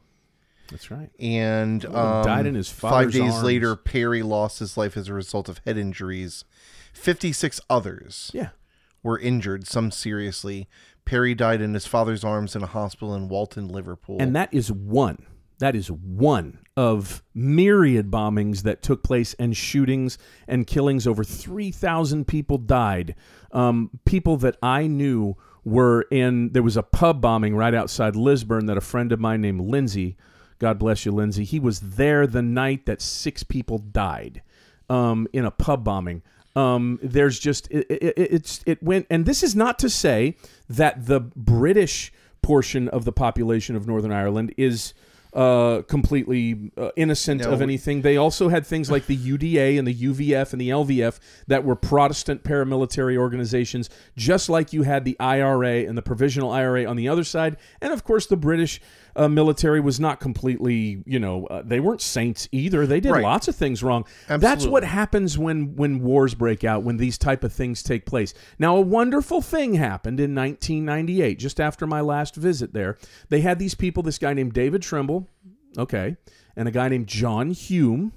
That's 0.69 0.91
right. 0.91 1.09
And 1.19 1.85
um, 1.85 2.25
died 2.25 2.45
in 2.45 2.55
his 2.55 2.69
five 2.69 3.13
days 3.13 3.31
arms. 3.31 3.43
later, 3.43 3.75
Parry 3.77 4.21
lost 4.21 4.59
his 4.59 4.75
life 4.77 4.97
as 4.97 5.07
a 5.07 5.13
result 5.13 5.47
of 5.47 5.59
head 5.65 5.77
injuries. 5.77 6.43
56 6.93 7.61
others 7.69 8.29
Yeah. 8.33 8.49
were 9.01 9.17
injured, 9.17 9.65
some 9.67 9.89
seriously. 9.91 10.67
Parry 11.07 11.33
died 11.33 11.61
in 11.61 11.73
his 11.73 11.87
father's 11.87 12.25
arms 12.25 12.53
in 12.53 12.61
a 12.61 12.67
hospital 12.67 13.15
in 13.15 13.29
Walton, 13.29 13.69
Liverpool. 13.69 14.17
And 14.19 14.35
that 14.35 14.53
is 14.53 14.69
one. 14.69 15.25
That 15.59 15.73
is 15.73 15.89
one 15.89 16.59
of 16.75 17.23
myriad 17.33 18.11
bombings 18.11 18.63
that 18.63 18.83
took 18.83 19.03
place 19.03 19.33
and 19.39 19.55
shootings 19.55 20.17
and 20.49 20.67
killings. 20.67 21.07
Over 21.07 21.23
3,000 21.23 22.27
people 22.27 22.57
died. 22.57 23.15
Um, 23.53 23.89
people 24.05 24.35
that 24.37 24.57
I 24.61 24.87
knew 24.87 25.37
were 25.63 26.01
in, 26.11 26.51
there 26.51 26.61
was 26.61 26.75
a 26.75 26.83
pub 26.83 27.21
bombing 27.21 27.55
right 27.55 27.73
outside 27.73 28.17
Lisburn 28.17 28.65
that 28.65 28.77
a 28.77 28.81
friend 28.81 29.13
of 29.13 29.19
mine 29.21 29.39
named 29.39 29.61
Lindsay, 29.61 30.17
God 30.59 30.77
bless 30.77 31.05
you, 31.05 31.13
Lindsay, 31.13 31.45
he 31.45 31.59
was 31.59 31.79
there 31.79 32.27
the 32.27 32.41
night 32.41 32.85
that 32.85 33.01
six 33.01 33.43
people 33.43 33.77
died 33.77 34.41
um, 34.89 35.25
in 35.31 35.45
a 35.45 35.51
pub 35.51 35.85
bombing. 35.85 36.21
Um, 36.57 36.99
there's 37.03 37.37
just 37.39 37.67
it, 37.69 37.85
it, 37.89 38.13
it's 38.17 38.61
it 38.65 38.81
went, 38.81 39.05
and 39.09 39.25
this 39.25 39.43
is 39.43 39.55
not 39.55 39.77
to 39.79 39.89
say 39.89 40.35
that 40.69 41.05
the 41.05 41.19
British 41.19 42.11
portion 42.41 42.87
of 42.89 43.05
the 43.05 43.11
population 43.11 43.75
of 43.75 43.87
Northern 43.87 44.11
Ireland 44.11 44.53
is 44.57 44.93
uh, 45.33 45.83
completely 45.83 46.71
uh, 46.77 46.89
innocent 46.95 47.41
No. 47.41 47.51
of 47.51 47.61
anything. 47.61 48.01
They 48.01 48.17
also 48.17 48.49
had 48.49 48.65
things 48.65 48.89
like 48.89 49.05
the 49.05 49.15
UDA 49.15 49.77
and 49.77 49.87
the 49.87 49.93
UVF 49.93 50.51
and 50.53 50.59
the 50.59 50.69
LVF 50.69 51.19
that 51.45 51.63
were 51.63 51.75
Protestant 51.75 52.43
paramilitary 52.43 53.17
organizations, 53.17 53.89
just 54.15 54.49
like 54.49 54.73
you 54.73 54.81
had 54.83 55.05
the 55.05 55.15
IRA 55.19 55.85
and 55.87 55.95
the 55.97 56.01
Provisional 56.01 56.49
IRA 56.49 56.85
on 56.85 56.95
the 56.95 57.07
other 57.07 57.23
side. 57.23 57.57
And 57.81 57.93
of 57.93 58.03
course, 58.03 58.25
the 58.25 58.37
British 58.37 58.81
uh, 59.17 59.27
military 59.27 59.79
was 59.81 59.99
not 59.99 60.19
completely, 60.19 61.03
you 61.05 61.19
know, 61.19 61.45
uh, 61.47 61.61
they 61.65 61.79
weren't 61.79 62.01
saints 62.01 62.47
either. 62.51 62.85
They 62.87 62.99
did 62.99 63.11
Right. 63.11 63.23
lots 63.23 63.47
of 63.47 63.55
things 63.55 63.81
wrong. 63.83 64.05
That's 64.27 64.65
what 64.65 64.83
happens 64.83 65.37
when 65.37 65.75
when 65.75 65.99
wars 66.03 66.35
break 66.35 66.63
out, 66.63 66.83
when 66.83 66.97
these 66.97 67.17
type 67.17 67.43
of 67.43 67.51
things 67.51 67.81
take 67.83 68.05
place. 68.05 68.33
Now, 68.59 68.77
a 68.77 68.81
wonderful 68.81 69.41
thing 69.41 69.73
happened 69.73 70.19
in 70.19 70.33
1998, 70.35 71.39
just 71.39 71.59
after 71.59 71.87
my 71.87 71.99
last 72.01 72.35
visit 72.35 72.73
there. 72.73 72.97
They 73.29 73.41
had 73.41 73.59
these 73.59 73.75
people, 73.75 74.03
this 74.03 74.17
guy 74.19 74.33
named 74.33 74.53
David 74.53 74.81
Trimble, 74.83 75.27
okay, 75.77 76.15
and 76.55 76.67
a 76.67 76.71
guy 76.71 76.87
named 76.87 77.07
John 77.07 77.51
Hume, 77.51 78.13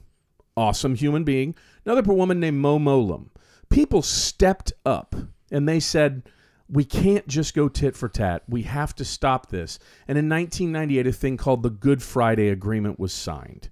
awesome 0.56 0.94
human 0.94 1.24
being, 1.24 1.54
another 1.86 2.02
woman 2.12 2.38
named 2.40 2.58
Mo 2.58 2.78
Mowlam. 2.78 3.28
People 3.70 4.02
stepped 4.02 4.72
up 4.84 5.14
and 5.50 5.68
they 5.68 5.80
said, 5.80 6.22
we 6.70 6.84
can't 6.84 7.26
just 7.26 7.54
go 7.54 7.68
tit 7.68 7.96
for 7.96 8.08
tat. 8.08 8.44
We 8.48 8.62
have 8.62 8.94
to 8.96 9.04
stop 9.04 9.48
this. 9.48 9.78
And 10.06 10.16
in 10.16 10.28
1998, 10.28 11.06
a 11.06 11.12
thing 11.12 11.36
called 11.36 11.62
the 11.62 11.70
Good 11.70 12.02
Friday 12.02 12.48
Agreement 12.48 12.98
was 13.00 13.12
signed 13.12 13.68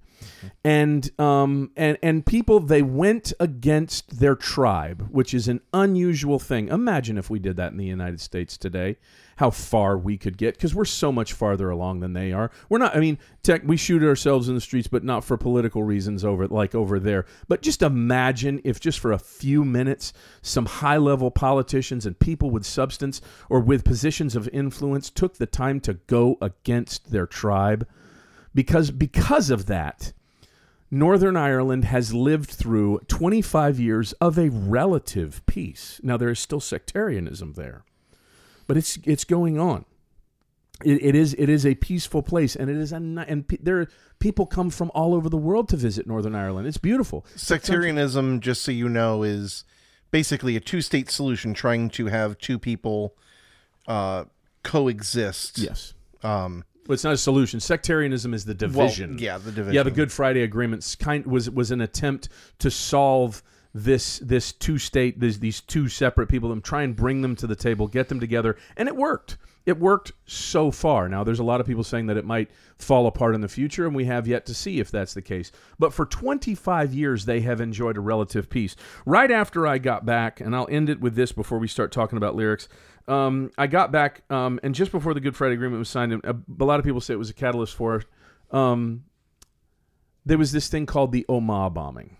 and 0.65 1.11
um 1.21 1.71
and 1.77 1.99
and 2.03 2.27
people 2.27 2.61
they 2.61 2.83
went 2.83 3.33
against 3.41 4.21
their 4.21 4.35
tribe 4.35 5.09
which 5.11 5.35
is 5.35 5.49
an 5.49 5.61
unusual 5.73 6.39
thing. 6.39 6.69
Imagine 6.69 7.19
if 7.19 7.31
we 7.31 7.39
did 7.39 7.57
that 7.57 7.73
in 7.73 7.79
the 7.79 7.85
united 7.85 8.21
states 8.21 8.57
today 8.57 8.97
how 9.39 9.51
far 9.51 9.97
we 9.97 10.19
could 10.19 10.37
get 10.37 10.55
because 10.55 10.75
we're 10.75 10.85
so 10.85 11.13
much 11.13 11.33
farther 11.33 11.71
along 11.71 12.01
than 12.01 12.13
they 12.13 12.33
are. 12.33 12.51
We're 12.69 12.79
not 12.79 12.97
i 12.97 13.01
mean 13.01 13.19
tech 13.43 13.63
we 13.65 13.77
shoot 13.77 14.03
ourselves 14.03 14.49
in 14.49 14.55
the 14.55 14.61
streets 14.61 14.89
but 14.89 15.05
not 15.05 15.25
for 15.25 15.37
political 15.37 15.83
reasons 15.85 16.25
over 16.25 16.49
like 16.49 16.75
over 16.75 16.99
there. 16.99 17.25
But 17.47 17.63
just 17.63 17.83
imagine 17.83 18.61
if 18.65 18.81
just 18.81 18.99
for 18.99 19.13
a 19.13 19.19
few 19.19 19.65
minutes 19.65 20.13
some 20.43 20.67
high 20.67 20.97
level 20.97 21.31
politicians 21.31 22.05
and 22.05 22.19
people 22.19 22.51
with 22.51 22.67
substance 22.67 23.21
or 23.49 23.61
with 23.61 23.85
positions 23.85 24.35
of 24.35 24.49
influence 24.53 25.09
took 25.09 25.39
the 25.39 25.47
time 25.47 25.81
to 25.81 25.95
go 25.95 26.37
against 26.43 27.11
their 27.13 27.27
tribe 27.27 27.87
because 28.55 28.91
because 28.91 29.51
of 29.51 29.67
that 29.67 30.13
Northern 30.91 31.37
Ireland 31.37 31.85
has 31.85 32.15
lived 32.15 32.51
through 32.51 33.01
25 33.09 33.79
years 33.79 34.13
of 34.15 34.39
a 34.39 34.49
relative 34.49 35.45
peace. 35.47 36.01
Now 36.03 36.17
there 36.17 36.31
is 36.31 36.39
still 36.39 36.61
sectarianism 36.61 37.55
there, 37.55 37.85
but 38.67 38.77
it's 38.77 38.99
it's 39.05 39.25
going 39.25 39.59
on. 39.59 39.85
It, 40.85 41.03
it 41.03 41.15
is 41.15 41.35
it 41.39 41.49
is 41.49 41.67
a 41.67 41.75
peaceful 41.75 42.23
place, 42.23 42.57
and 42.57 42.71
it 42.71 42.77
is 42.77 42.93
a 42.93 42.97
and 42.97 43.47
pe- 43.47 43.59
there 43.61 43.89
people 44.19 44.47
come 44.47 44.71
from 44.71 44.91
all 44.95 45.15
over 45.15 45.29
the 45.29 45.37
world 45.37 45.69
to 45.71 45.77
visit 45.77 46.07
Northern 46.07 46.35
Ireland. 46.35 46.67
It's 46.67 46.79
beautiful. 46.79 47.27
Sectarianism, 47.37 48.41
just 48.41 48.63
so 48.63 48.71
you 48.73 48.89
know, 48.89 49.23
is 49.23 49.65
basically 50.11 50.57
a 50.57 50.61
two-state 50.61 51.11
solution 51.11 51.53
trying 51.53 51.91
to 51.91 52.07
have 52.07 52.39
two 52.39 52.59
people 52.59 53.15
uh, 53.87 54.25
coexist. 54.63 55.59
Yes, 55.59 55.95
Um, 56.23 56.65
but 56.89 56.95
it's 56.95 57.05
not 57.05 57.13
a 57.13 57.19
solution. 57.19 57.61
Sectarianism 57.61 58.33
is 58.33 58.47
the 58.47 58.55
well, 58.55 58.87
division. 58.87 59.19
yeah, 59.19 59.37
the 59.37 59.53
division. 59.53 59.75
Yeah, 59.75 59.83
the 59.83 59.91
Good 59.91 60.11
Friday 60.11 60.43
Agreements 60.43 60.97
kind 60.97 61.25
was 61.27 61.51
was 61.51 61.71
an 61.71 61.83
attempt 61.83 62.31
to 62.61 62.71
solve 62.71 63.43
this 63.75 64.19
this 64.21 64.53
two 64.53 64.79
state 64.79 65.21
these 65.21 65.39
these 65.39 65.61
two 65.61 65.89
separate 65.89 66.29
people 66.29 66.51
and 66.51 66.65
try 66.65 66.83
and 66.83 66.97
bring 66.97 67.21
them 67.21 67.37
to 67.37 67.47
the 67.47 67.55
table, 67.55 67.87
get 67.87 68.09
them 68.09 68.19
together, 68.19 68.57
and 68.77 68.89
it 68.89 68.97
worked. 68.97 69.37
It 69.67 69.79
worked 69.79 70.13
so 70.25 70.71
far. 70.71 71.11
Now 71.11 71.25
there's 71.25 71.41
a 71.41 71.45
lot 71.45 71.61
of 71.61 71.67
people 71.67 71.85
saying 71.85 72.07
that 72.07 72.17
it 72.17 72.25
might 72.25 72.51
fall 72.79 73.07
apart 73.07 73.35
in 73.35 73.43
the 73.43 73.49
future, 73.49 73.87
and 73.87 73.95
we 73.95 74.07
have 74.07 74.27
yet 74.27 74.47
to 74.47 74.55
see 74.55 74.81
if 74.81 74.91
that's 74.91 75.13
the 75.13 75.21
case. 75.21 75.53
But 75.79 75.93
for 75.93 76.07
25 76.07 76.95
years, 76.95 77.27
they 77.27 77.41
have 77.41 77.61
enjoyed 77.61 77.99
a 77.99 78.01
relative 78.01 78.49
peace. 78.49 78.77
Right 79.05 79.31
after 79.31 79.67
I 79.67 79.77
got 79.77 80.07
back, 80.07 80.41
and 80.41 80.57
I'll 80.57 80.69
end 80.71 80.89
it 80.89 81.03
with 81.03 81.17
this 81.17 81.33
before 81.33 81.59
we 81.59 81.69
start 81.69 81.93
talking 81.93 82.17
about 82.17 82.35
lyrics. 82.35 82.67
Um, 83.09 83.51
I 83.57 83.67
got 83.67 83.91
back, 83.91 84.23
um, 84.31 84.61
and 84.63 84.75
just 84.75 84.93
before 84.93 85.15
the 85.15 85.21
Good 85.21 85.35
Friday 85.35 85.55
Agreement 85.55 85.79
was 85.79 85.89
signed, 85.89 86.13
a, 86.13 86.37
a 86.61 86.65
lot 86.65 86.79
of 86.79 86.85
people 86.85 87.01
say 87.01 87.15
it 87.15 87.19
was 87.19 87.31
a 87.31 87.35
catalyst 87.35 87.75
for 87.75 87.97
it. 87.97 88.05
Um, 88.51 89.05
there 90.27 90.37
was 90.39 90.53
this 90.53 90.69
thing 90.69 90.85
called 90.85 91.13
the 91.13 91.25
Omagh 91.29 91.73
bombing, 91.73 92.19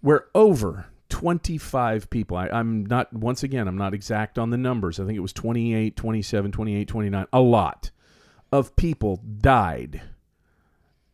where 0.00 0.26
over 0.34 0.86
25 1.10 2.08
people, 2.08 2.38
I, 2.38 2.48
I'm 2.48 2.86
not, 2.86 3.12
once 3.12 3.42
again, 3.42 3.68
I'm 3.68 3.76
not 3.76 3.92
exact 3.92 4.38
on 4.38 4.48
the 4.50 4.56
numbers. 4.56 4.98
I 4.98 5.04
think 5.04 5.16
it 5.16 5.20
was 5.20 5.34
28, 5.34 5.94
27, 5.94 6.52
28, 6.52 6.88
29, 6.88 7.26
a 7.32 7.40
lot 7.40 7.90
of 8.50 8.76
people 8.76 9.22
died 9.40 10.00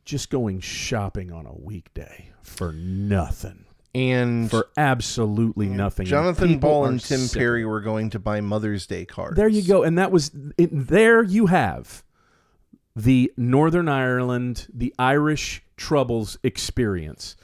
just 0.04 0.30
going 0.30 0.60
shopping 0.60 1.32
on 1.32 1.46
a 1.46 1.54
weekday 1.54 2.30
for 2.42 2.72
nothing. 2.72 3.64
And 3.94 4.50
For 4.50 4.68
absolutely 4.76 5.68
nothing. 5.68 6.06
Jonathan 6.06 6.48
people 6.48 6.70
Ball 6.70 6.84
and 6.86 7.00
Tim 7.00 7.20
sick. 7.20 7.38
Parry 7.38 7.64
were 7.66 7.82
going 7.82 8.10
to 8.10 8.18
buy 8.18 8.40
Mother's 8.40 8.86
Day 8.86 9.04
cards. 9.04 9.36
There 9.36 9.48
you 9.48 9.62
go. 9.62 9.82
And 9.82 9.98
that 9.98 10.10
was 10.10 10.30
it, 10.56 10.70
there 10.72 11.22
you 11.22 11.46
have 11.46 12.02
the 12.94 13.32
Northern 13.36 13.88
Ireland, 13.88 14.66
the 14.72 14.94
Irish 14.98 15.62
Troubles 15.76 16.38
experience. 16.44 17.36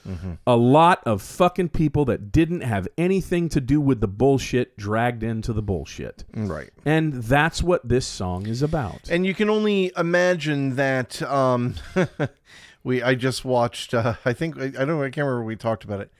A 0.46 0.54
lot 0.56 1.02
of 1.04 1.20
fucking 1.22 1.70
people 1.70 2.04
that 2.04 2.30
didn't 2.30 2.60
have 2.60 2.86
anything 2.96 3.48
to 3.48 3.60
do 3.60 3.80
with 3.80 4.00
the 4.00 4.06
bullshit 4.06 4.76
dragged 4.76 5.22
into 5.22 5.52
the 5.52 5.62
bullshit. 5.62 6.24
Right. 6.32 6.70
And 6.84 7.14
that's 7.14 7.62
what 7.62 7.88
this 7.88 8.06
song 8.06 8.46
is 8.46 8.62
about. 8.62 9.10
And 9.10 9.26
you 9.26 9.34
can 9.34 9.50
only 9.50 9.90
imagine 9.96 10.76
that. 10.76 11.20
Um, 11.22 11.74
we 12.84 13.02
I 13.02 13.16
just 13.16 13.44
watched. 13.44 13.92
Uh, 13.92 14.14
I 14.24 14.32
think 14.32 14.56
I, 14.58 14.66
I 14.66 14.70
don't. 14.70 14.88
know, 14.88 15.02
I 15.02 15.10
can't 15.10 15.26
remember. 15.26 15.42
We 15.44 15.56
talked 15.56 15.82
about 15.82 16.00
it. 16.00 16.12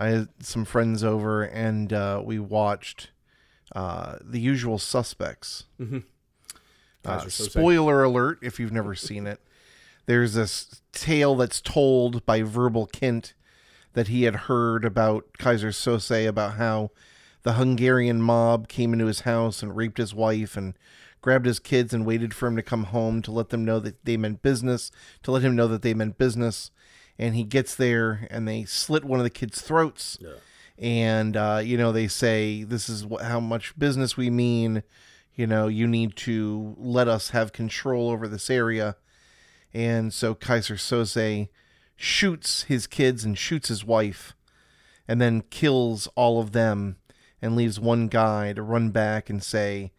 I 0.00 0.08
had 0.08 0.28
some 0.40 0.64
friends 0.64 1.04
over, 1.04 1.42
and 1.42 1.92
uh, 1.92 2.22
we 2.24 2.38
watched 2.38 3.10
uh, 3.76 4.16
The 4.22 4.40
Usual 4.40 4.78
Suspects. 4.78 5.64
Uh, 7.04 7.18
Keyser 7.18 7.26
Söze. 7.26 7.50
spoiler 7.50 8.02
alert: 8.02 8.38
if 8.42 8.58
you've 8.58 8.72
never 8.72 8.94
seen 8.94 9.26
it, 9.26 9.40
there's 10.06 10.34
this 10.34 10.80
tale 10.92 11.34
that's 11.36 11.60
told 11.60 12.24
by 12.24 12.42
Verbal 12.42 12.86
Kint 12.86 13.34
that 13.92 14.08
he 14.08 14.22
had 14.22 14.36
heard 14.36 14.84
about 14.84 15.26
Keyser 15.38 15.70
Söze 15.70 16.26
about 16.26 16.54
how 16.54 16.90
the 17.42 17.54
Hungarian 17.54 18.22
mob 18.22 18.68
came 18.68 18.92
into 18.92 19.06
his 19.06 19.20
house 19.20 19.62
and 19.62 19.76
raped 19.76 19.98
his 19.98 20.14
wife 20.14 20.56
and 20.56 20.74
grabbed 21.20 21.46
his 21.46 21.58
kids 21.58 21.92
and 21.92 22.06
waited 22.06 22.32
for 22.32 22.46
him 22.46 22.56
to 22.56 22.62
come 22.62 22.84
home 22.84 23.20
to 23.22 23.30
let 23.30 23.50
them 23.50 23.64
know 23.64 23.78
that 23.80 24.04
they 24.04 24.16
meant 24.16 24.42
business, 24.42 24.90
to 25.22 25.30
let 25.30 25.42
him 25.42 25.54
know 25.56 25.68
that 25.68 25.82
they 25.82 25.92
meant 25.92 26.16
business. 26.18 26.70
And 27.20 27.34
he 27.34 27.44
gets 27.44 27.74
there 27.74 28.26
and 28.30 28.48
they 28.48 28.64
slit 28.64 29.04
one 29.04 29.20
of 29.20 29.24
the 29.24 29.30
kids' 29.30 29.60
throats. 29.60 30.16
And, 30.78 31.36
uh, 31.36 31.60
you 31.62 31.76
know, 31.76 31.92
they 31.92 32.08
say, 32.08 32.64
This 32.64 32.88
is 32.88 33.04
wh- 33.04 33.22
how 33.22 33.38
much 33.38 33.78
business 33.78 34.16
we 34.16 34.30
mean. 34.30 34.82
You 35.34 35.46
know, 35.46 35.68
you 35.68 35.86
need 35.86 36.16
to 36.16 36.74
let 36.78 37.08
us 37.08 37.30
have 37.30 37.52
control 37.52 38.08
over 38.08 38.26
this 38.26 38.48
area. 38.48 38.96
And 39.74 40.14
so 40.14 40.34
Keyser 40.34 40.76
Söze 40.76 41.48
shoots 41.94 42.62
his 42.62 42.86
kids 42.86 43.22
and 43.22 43.36
shoots 43.36 43.68
his 43.68 43.84
wife 43.84 44.34
and 45.06 45.20
then 45.20 45.42
kills 45.42 46.08
all 46.14 46.40
of 46.40 46.52
them 46.52 46.96
and 47.42 47.54
leaves 47.54 47.78
one 47.78 48.08
guy 48.08 48.54
to 48.54 48.62
run 48.62 48.90
back 48.90 49.28
and 49.28 49.42
say, 49.42 49.92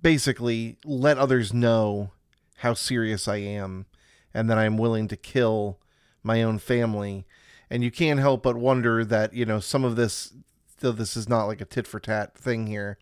basically, 0.00 0.76
let 0.84 1.18
others 1.18 1.52
know 1.52 2.12
how 2.58 2.74
serious 2.74 3.26
I 3.26 3.38
am 3.38 3.86
and 4.32 4.48
that 4.48 4.58
I'm 4.58 4.78
willing 4.78 5.08
to 5.08 5.16
kill 5.16 5.80
my 6.24 6.42
own 6.42 6.58
family. 6.58 7.26
And 7.70 7.84
you 7.84 7.90
can't 7.90 8.18
help 8.18 8.42
but 8.42 8.56
wonder 8.56 9.04
that, 9.04 9.34
you 9.34 9.44
know, 9.44 9.60
some 9.60 9.84
of 9.84 9.94
this, 9.96 10.32
though 10.80 10.92
this 10.92 11.16
is 11.16 11.28
not 11.28 11.44
like 11.44 11.60
a 11.60 11.64
tit 11.64 11.86
for 11.86 12.00
tat 12.00 12.36
thing 12.36 12.66
here, 12.66 12.98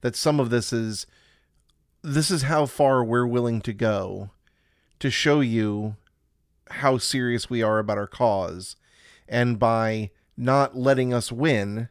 that 0.00 0.16
some 0.16 0.40
of 0.40 0.48
this 0.50 0.72
is, 0.72 1.06
this 2.02 2.30
is 2.30 2.42
how 2.42 2.64
far 2.64 3.04
we're 3.04 3.26
willing 3.26 3.60
to 3.62 3.72
go 3.72 4.30
to 4.98 5.10
show 5.10 5.40
you 5.40 5.96
how 6.70 6.96
serious 6.96 7.50
we 7.50 7.62
are 7.62 7.78
about 7.78 7.98
our 7.98 8.06
cause. 8.06 8.76
And 9.28 9.58
by 9.58 10.10
not 10.36 10.76
letting 10.76 11.12
us 11.12 11.30
win, 11.30 11.88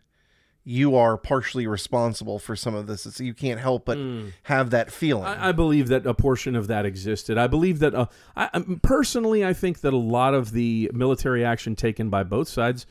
you 0.71 0.95
are 0.95 1.17
partially 1.17 1.65
responsible 1.65 2.37
for 2.37 2.55
some 2.55 2.75
of 2.75 2.85
this. 2.85 3.07
It's, 3.07 3.19
you 3.19 3.33
can't 3.33 3.59
help 3.59 3.85
but 3.85 3.97
have 4.43 4.69
that 4.69 4.91
feeling. 4.91 5.23
I, 5.25 5.49
I 5.49 5.51
believe 5.51 5.87
that 5.87 6.05
a 6.05 6.13
portion 6.13 6.55
of 6.55 6.67
that 6.67 6.85
existed. 6.85 7.39
I 7.39 7.47
believe 7.47 7.79
that 7.79 7.95
uh, 7.95 8.05
I, 8.35 8.51
um, 8.53 8.79
personally, 8.83 9.43
I 9.43 9.53
think 9.53 9.81
that 9.81 9.93
a 9.93 9.97
lot 9.97 10.35
of 10.35 10.51
the 10.51 10.91
military 10.93 11.43
action 11.43 11.75
taken 11.75 12.11
by 12.11 12.21
both 12.21 12.47
sides 12.47 12.85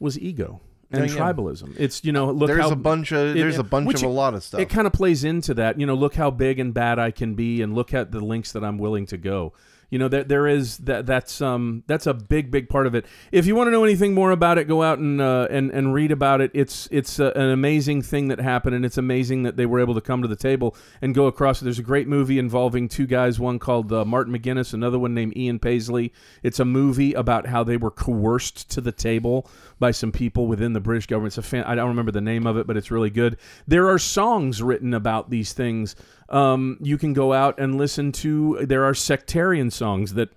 was 0.00 0.18
ego 0.18 0.60
and 0.90 1.08
Yeah, 1.08 1.14
yeah. 1.14 1.20
tribalism. 1.32 1.74
It's 1.78 2.04
you 2.04 2.10
know 2.10 2.30
look 2.32 2.48
there's 2.48 2.60
how 2.60 2.70
a 2.72 2.76
bunch 2.76 3.12
of 3.12 3.36
it- 3.36 3.38
there's 3.38 3.56
a 3.58 3.62
bunch 3.62 3.94
of 3.94 4.02
a 4.02 4.08
lot 4.08 4.34
of 4.34 4.42
stuff. 4.42 4.60
It 4.60 4.68
kind 4.68 4.88
of 4.88 4.92
plays 4.92 5.22
into 5.22 5.54
that. 5.54 5.78
You 5.78 5.86
know, 5.86 5.94
look 5.94 6.16
how 6.16 6.30
big 6.32 6.58
and 6.58 6.74
bad 6.74 6.98
I 6.98 7.12
can 7.12 7.34
be, 7.36 7.62
and 7.62 7.72
look 7.72 7.94
at 7.94 8.10
the 8.10 8.18
links 8.20 8.50
that 8.52 8.64
I'm 8.64 8.78
willing 8.78 9.06
to 9.06 9.16
go. 9.16 9.52
You 9.92 9.98
know, 9.98 10.08
there 10.08 10.24
there 10.24 10.46
is 10.46 10.78
that 10.78 11.04
that's 11.04 11.42
um 11.42 11.84
that's 11.86 12.06
a 12.06 12.14
big 12.14 12.50
big 12.50 12.70
part 12.70 12.86
of 12.86 12.94
it. 12.94 13.04
If 13.30 13.44
you 13.44 13.54
want 13.54 13.66
to 13.66 13.72
know 13.72 13.84
anything 13.84 14.14
more 14.14 14.30
about 14.30 14.56
it, 14.56 14.66
go 14.66 14.82
out 14.82 14.98
and 14.98 15.20
uh, 15.20 15.48
and 15.50 15.70
and 15.70 15.92
read 15.92 16.10
about 16.10 16.40
it. 16.40 16.50
It's 16.54 16.88
it's 16.90 17.20
uh, 17.20 17.32
an 17.36 17.50
amazing 17.50 18.00
thing 18.00 18.28
that 18.28 18.40
happened, 18.40 18.74
and 18.74 18.86
it's 18.86 18.96
amazing 18.96 19.42
that 19.42 19.58
they 19.58 19.66
were 19.66 19.80
able 19.80 19.92
to 19.92 20.00
come 20.00 20.22
to 20.22 20.28
the 20.28 20.34
table 20.34 20.74
and 21.02 21.14
go 21.14 21.26
across. 21.26 21.60
There's 21.60 21.78
a 21.78 21.82
great 21.82 22.08
movie 22.08 22.38
involving 22.38 22.88
two 22.88 23.06
guys, 23.06 23.38
one 23.38 23.58
called 23.58 23.92
uh, 23.92 24.06
Martin 24.06 24.32
McGuinness, 24.32 24.72
another 24.72 24.98
one 24.98 25.12
named 25.12 25.36
Ian 25.36 25.58
Paisley. 25.58 26.10
It's 26.42 26.58
a 26.58 26.64
movie 26.64 27.12
about 27.12 27.48
how 27.48 27.62
they 27.62 27.76
were 27.76 27.90
coerced 27.90 28.70
to 28.70 28.80
the 28.80 28.92
table 28.92 29.46
by 29.82 29.90
some 29.90 30.12
people 30.12 30.46
within 30.46 30.72
the 30.72 30.80
British 30.80 31.06
government. 31.06 31.32
It's 31.32 31.38
a 31.38 31.42
fan. 31.42 31.64
I 31.64 31.74
don't 31.74 31.88
remember 31.88 32.12
the 32.12 32.20
name 32.20 32.46
of 32.46 32.56
it, 32.56 32.68
but 32.68 32.76
it's 32.76 32.92
really 32.92 33.10
good. 33.10 33.36
There 33.66 33.88
are 33.88 33.98
songs 33.98 34.62
written 34.62 34.94
about 34.94 35.28
these 35.28 35.52
things. 35.52 35.96
Um, 36.28 36.78
you 36.80 36.96
can 36.96 37.12
go 37.12 37.32
out 37.32 37.58
and 37.58 37.76
listen 37.76 38.12
to. 38.12 38.64
There 38.64 38.84
are 38.84 38.94
sectarian 38.94 39.72
songs 39.72 40.14
that, 40.14 40.30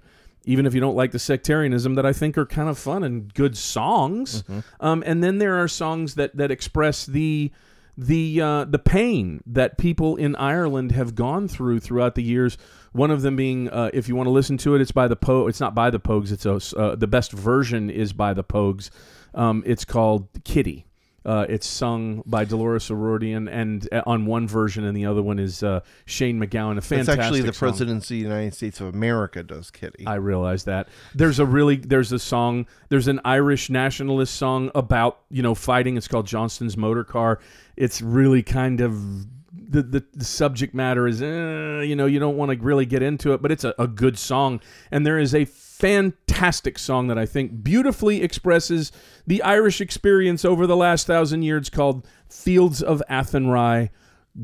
even 0.45 0.65
if 0.65 0.73
you 0.73 0.81
don't 0.81 0.95
like 0.95 1.11
the 1.11 1.19
sectarianism, 1.19 1.93
that 1.93 2.07
I 2.07 2.11
think 2.11 2.39
are 2.39 2.45
kind 2.47 2.69
of 2.69 2.79
fun 2.79 3.03
and 3.03 3.31
good 3.35 3.55
songs. 3.55 4.43
Um, 4.79 5.03
and 5.05 5.23
then 5.23 5.37
there 5.37 5.61
are 5.61 5.67
songs 5.67 6.15
that 6.15 6.35
that 6.35 6.49
express 6.49 7.05
the 7.05 7.51
the 7.97 8.41
uh, 8.41 8.65
the 8.65 8.79
pain 8.79 9.43
that 9.45 9.77
people 9.77 10.15
in 10.15 10.35
Ireland 10.35 10.91
have 10.91 11.13
gone 11.13 11.47
through 11.47 11.81
throughout 11.81 12.15
the 12.15 12.23
years. 12.23 12.57
One 12.93 13.11
of 13.11 13.21
them 13.21 13.35
being, 13.35 13.69
uh, 13.69 13.89
if 13.93 14.07
you 14.07 14.15
want 14.15 14.27
to 14.27 14.31
listen 14.31 14.57
to 14.59 14.73
it, 14.75 14.81
it's 14.81 14.91
by 14.91 15.07
the 15.07 15.15
Po. 15.17 15.47
It's 15.47 15.59
not 15.59 15.75
by 15.75 15.89
the 15.91 15.99
Pogues. 15.99 16.31
It's 16.31 16.45
a, 16.45 16.55
uh, 16.79 16.95
the 16.95 17.07
best 17.07 17.31
version 17.31 17.89
is 17.89 18.13
by 18.13 18.33
the 18.33 18.43
Pogues. 18.43 18.89
Um, 19.35 19.63
it's 19.65 19.85
called 19.85 20.27
Kitty. 20.43 20.85
Uh, 21.25 21.43
it's 21.49 21.65
sung 21.65 22.21
by 22.27 22.45
Dolores 22.45 22.91
O'Riordan, 22.91 23.47
and 23.47 23.89
uh, 23.91 24.03
on 24.05 24.27
one 24.27 24.47
version, 24.47 24.83
and 24.83 24.95
the 24.95 25.07
other 25.07 25.23
one 25.23 25.39
is 25.39 25.63
uh, 25.63 25.79
Shane 26.05 26.39
MacGowan. 26.39 26.75
A 26.75 26.77
It's 26.77 26.87
fantastic. 26.87 27.19
actually 27.19 27.41
the 27.41 27.51
song. 27.51 27.69
presidency 27.69 28.19
of 28.19 28.29
the 28.29 28.35
United 28.35 28.53
States 28.53 28.79
of 28.79 28.93
America 28.93 29.41
does 29.41 29.71
Kitty. 29.71 30.05
I 30.05 30.15
realize 30.15 30.65
that. 30.65 30.87
There's 31.15 31.39
a 31.39 31.45
really 31.45 31.77
there's 31.77 32.11
a 32.11 32.19
song, 32.19 32.67
there's 32.89 33.07
an 33.07 33.21
Irish 33.25 33.71
nationalist 33.71 34.35
song 34.35 34.69
about, 34.75 35.21
you 35.31 35.41
know, 35.41 35.55
fighting. 35.55 35.97
It's 35.97 36.07
called 36.07 36.27
Johnston's 36.27 36.77
Motor 36.77 37.03
Car. 37.03 37.39
It's 37.75 38.03
really 38.03 38.43
kind 38.43 38.79
of 38.79 39.25
the, 39.51 39.81
the, 39.81 40.05
the 40.13 40.25
subject 40.25 40.75
matter 40.75 41.07
is, 41.07 41.23
uh, 41.23 41.81
you 41.83 41.95
know, 41.95 42.05
you 42.05 42.19
don't 42.19 42.37
want 42.37 42.51
to 42.51 42.63
really 42.63 42.85
get 42.85 43.01
into 43.01 43.33
it, 43.33 43.41
but 43.41 43.51
it's 43.51 43.63
a, 43.63 43.73
a 43.79 43.87
good 43.87 44.19
song. 44.19 44.61
And 44.91 45.07
there 45.07 45.17
is 45.17 45.33
a 45.33 45.45
fantastic 45.79 46.79
song 46.79 47.07
that 47.07 47.17
I 47.17 47.25
think 47.25 47.63
beautifully 47.63 48.21
expresses 48.23 48.91
the 49.27 49.41
Irish 49.43 49.81
experience 49.81 50.45
over 50.45 50.65
the 50.65 50.75
last 50.75 51.05
thousand 51.07 51.43
years 51.43 51.69
called 51.69 52.07
Fields 52.29 52.81
of 52.81 53.01
Athenry. 53.09 53.89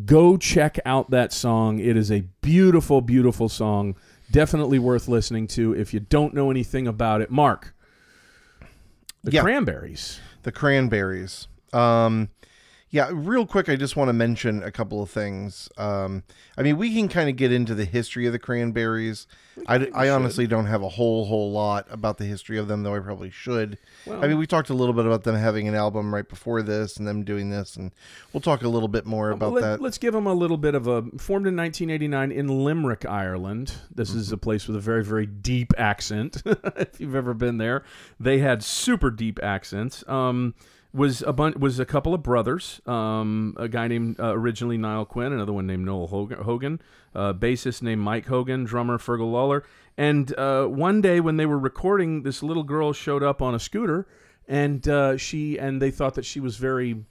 Go 0.05 0.37
check 0.37 0.77
out 0.85 1.09
that 1.11 1.33
song. 1.33 1.79
It 1.79 1.97
is 1.97 2.11
a 2.11 2.21
beautiful, 2.41 3.01
beautiful 3.01 3.49
song. 3.49 3.95
Definitely 4.31 4.79
worth 4.79 5.07
listening 5.07 5.47
to 5.47 5.73
if 5.73 5.93
you 5.93 5.99
don't 5.99 6.33
know 6.33 6.49
anything 6.51 6.87
about 6.87 7.21
it. 7.21 7.29
Mark, 7.29 7.73
the 9.23 9.31
Yeah. 9.31 9.41
Cranberries. 9.41 10.19
the 10.43 10.51
cranberries. 10.51 11.47
Um, 11.73 12.29
yeah, 12.91 13.09
real 13.13 13.45
quick, 13.45 13.69
I 13.69 13.77
just 13.77 13.95
want 13.95 14.09
to 14.09 14.13
mention 14.13 14.61
a 14.63 14.71
couple 14.71 15.01
of 15.01 15.09
things. 15.09 15.69
Um, 15.77 16.23
I 16.57 16.61
mean, 16.61 16.77
we 16.77 16.93
can 16.93 17.07
kind 17.07 17.29
of 17.29 17.37
get 17.37 17.49
into 17.51 17.73
the 17.73 17.85
history 17.85 18.25
of 18.25 18.33
the 18.33 18.39
cranberries. 18.39 19.27
I, 19.65 19.87
I 19.93 20.09
honestly 20.09 20.45
don't 20.45 20.65
have 20.65 20.81
a 20.83 20.89
whole 20.89 21.25
whole 21.25 21.51
lot 21.51 21.87
about 21.89 22.17
the 22.17 22.25
history 22.25 22.57
of 22.57 22.67
them, 22.67 22.83
though 22.83 22.93
I 22.93 22.99
probably 22.99 23.29
should. 23.29 23.77
I 24.09 24.27
mean, 24.27 24.37
we 24.37 24.45
talked 24.45 24.69
a 24.69 24.73
little 24.73 24.93
bit 24.93 25.05
about 25.05 25.23
them 25.23 25.35
having 25.35 25.69
an 25.69 25.75
album 25.75 26.13
right 26.13 26.27
before 26.27 26.61
this, 26.61 26.97
and 26.97 27.07
them 27.07 27.23
doing 27.23 27.49
this, 27.49 27.77
and 27.77 27.91
we'll 28.33 28.41
talk 28.41 28.61
a 28.61 28.67
little 28.67 28.89
bit 28.89 29.05
more 29.05 29.31
about 29.31 29.55
that. 29.55 29.61
Let, 29.61 29.79
that. 29.79 29.85
us 29.87 29.97
give 29.97 30.13
them 30.13 30.27
a 30.27 30.33
little 30.33 30.57
bit 30.57 30.75
of 30.75 30.87
a 30.87 31.01
formed 31.17 31.47
in 31.47 31.55
1989 31.55 32.31
in 32.31 32.47
Limerick, 32.65 33.05
Ireland. 33.05 33.73
This 33.93 34.09
Mm-hmm. 34.11 34.19
is 34.19 34.31
a 34.33 34.37
place 34.37 34.67
with 34.67 34.75
a 34.75 34.81
very, 34.81 35.03
very 35.05 35.25
deep 35.25 35.71
accent. 35.77 36.43
if 36.45 36.99
you've 36.99 37.15
ever 37.15 37.33
been 37.33 37.57
there, 37.57 37.83
they 38.19 38.39
had 38.39 38.63
super 38.63 39.09
deep 39.09 39.39
accents. 39.41 40.03
Um, 40.09 40.55
was 40.93 41.21
a 41.21 41.33
bun- 41.33 41.59
was 41.59 41.79
a 41.79 41.85
couple 41.85 42.13
of 42.13 42.21
brothers. 42.23 42.81
Um, 42.85 43.55
a 43.57 43.67
guy 43.67 43.87
named 43.87 44.19
uh, 44.19 44.33
originally 44.35 44.77
Niall 44.77 45.05
Quinn, 45.05 45.31
another 45.31 45.53
one 45.53 45.67
named 45.67 45.85
Noel 45.85 46.07
Hogan, 46.07 46.39
Hogan 46.39 46.81
uh, 47.15 47.33
bassist 47.33 47.81
named 47.81 48.01
Mike 48.01 48.25
Hogan, 48.25 48.63
drummer 48.65 48.97
Fergal 48.97 49.31
Lawler. 49.31 49.63
And 49.97 50.37
uh, 50.37 50.65
one 50.65 51.01
day 51.01 51.19
when 51.19 51.37
they 51.37 51.45
were 51.45 51.59
recording, 51.59 52.23
this 52.23 52.41
little 52.43 52.63
girl 52.63 52.93
showed 52.93 53.23
up 53.23 53.41
on 53.41 53.53
a 53.55 53.59
scooter, 53.59 54.07
and 54.47 54.87
uh, 54.87 55.17
she 55.17 55.57
and 55.57 55.81
they 55.81 55.91
thought 55.91 56.15
that 56.15 56.25
she 56.25 56.39
was 56.39 56.57
very 56.57 57.05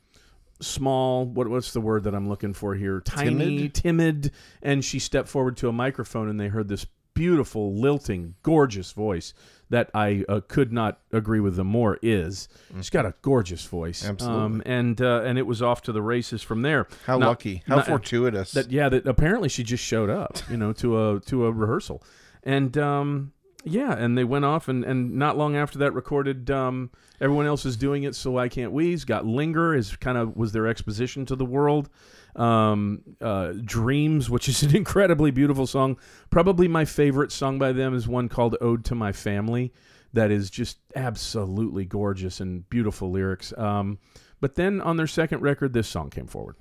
small 0.62 1.25
what 1.25 1.49
what's 1.49 1.73
the 1.73 1.81
word 1.81 2.05
that 2.05 2.14
I'm 2.14 2.29
looking 2.29 2.53
for 2.53 2.75
here 2.75 3.01
tiny 3.01 3.71
Timid? 3.71 3.75
timid 3.75 4.33
and 4.62 4.85
she 4.85 4.99
stepped 4.99 5.27
forward 5.29 5.57
to 5.57 5.71
a 5.71 5.73
microphone 5.73 6.29
and 6.29 6.38
they 6.38 6.49
heard 6.49 6.69
this 6.69 6.85
beautiful 7.14 7.75
lilting 7.75 8.35
gorgeous 8.42 8.92
voice 8.92 9.35
that 9.68 9.88
I 9.94 10.25
uh, 10.29 10.40
could 10.49 10.73
not 10.73 10.99
agree 11.12 11.40
with 11.40 11.57
them 11.57 11.68
more 11.68 11.99
is 12.03 12.49
she's 12.77 12.90
got 12.90 13.07
a 13.07 13.14
gorgeous 13.23 13.64
voice 13.64 14.05
Absolutely. 14.07 14.42
um, 14.42 14.62
and 14.66 15.01
uh, 15.01 15.23
and 15.25 15.38
it 15.38 15.46
was 15.46 15.62
off 15.62 15.83
to 15.83 15.92
the 15.92 16.03
races 16.03 16.42
from 16.42 16.62
there 16.62 16.87
How 17.07 17.18
Now- 17.18 17.29
lucky! 17.29 17.62
How 17.66 17.77
now- 17.77 17.83
fortuitous! 17.83 18.53
that 18.53 18.70
yeah 18.70 18.88
that 18.88 19.07
apparently 19.07 19.49
she 19.49 19.62
just 19.62 19.85
showed 19.85 20.11
up 20.11 20.38
you 20.51 20.57
know 20.57 20.73
to 20.75 21.11
a 21.16 21.20
to 21.20 21.46
a 21.46 21.53
rehearsal 21.53 22.03
and 22.42 22.77
um 22.79 23.33
yeah 23.64 23.92
and 23.92 24.16
they 24.16 24.25
went 24.25 24.44
off 24.44 24.68
and 24.68 24.85
and 24.85 25.12
not 25.12 25.37
long 25.37 25.55
after 25.55 25.79
that 25.79 25.92
recorded 25.92 26.51
um 26.51 26.90
everyone 27.20 27.44
else 27.46 27.66
is 27.66 27.77
doing 27.77 28.05
it 28.05 28.14
so 28.14 28.38
i 28.38 28.49
can't 28.49 28.73
we's 28.73 29.05
got 29.05 29.27
linger 29.27 29.75
is 29.75 29.94
kind 29.96 30.16
of 30.16 30.35
was 30.37 30.53
their 30.53 30.66
exposition 30.66 31.27
to 31.27 31.37
the 31.37 31.44
world 31.44 31.90
um 32.37 33.03
uh 33.21 33.53
dreams 33.64 34.31
which 34.31 34.49
is 34.49 34.62
an 34.64 34.75
incredibly 34.77 35.31
beautiful 35.31 35.66
song. 35.66 35.97
Probably 36.31 36.69
my 36.69 36.85
favorite 36.85 37.33
song 37.33 37.59
by 37.59 37.73
them 37.73 37.95
is 37.95 38.07
one 38.07 38.29
called 38.29 38.57
ode 38.61 38.85
to 38.87 38.95
my 38.95 39.12
family 39.12 39.73
that 40.12 40.31
is 40.31 40.51
just 40.51 40.79
absolutely 40.97 41.85
gorgeous 41.85 42.40
and 42.40 42.69
beautiful 42.71 43.11
lyrics. 43.11 43.57
Um 43.57 43.99
but 44.40 44.55
then 44.55 44.81
on 44.81 44.97
their 44.97 45.07
second 45.07 45.40
record 45.43 45.73
this 45.73 45.88
song 45.88 46.11
came 46.11 46.27
forward. 46.27 46.57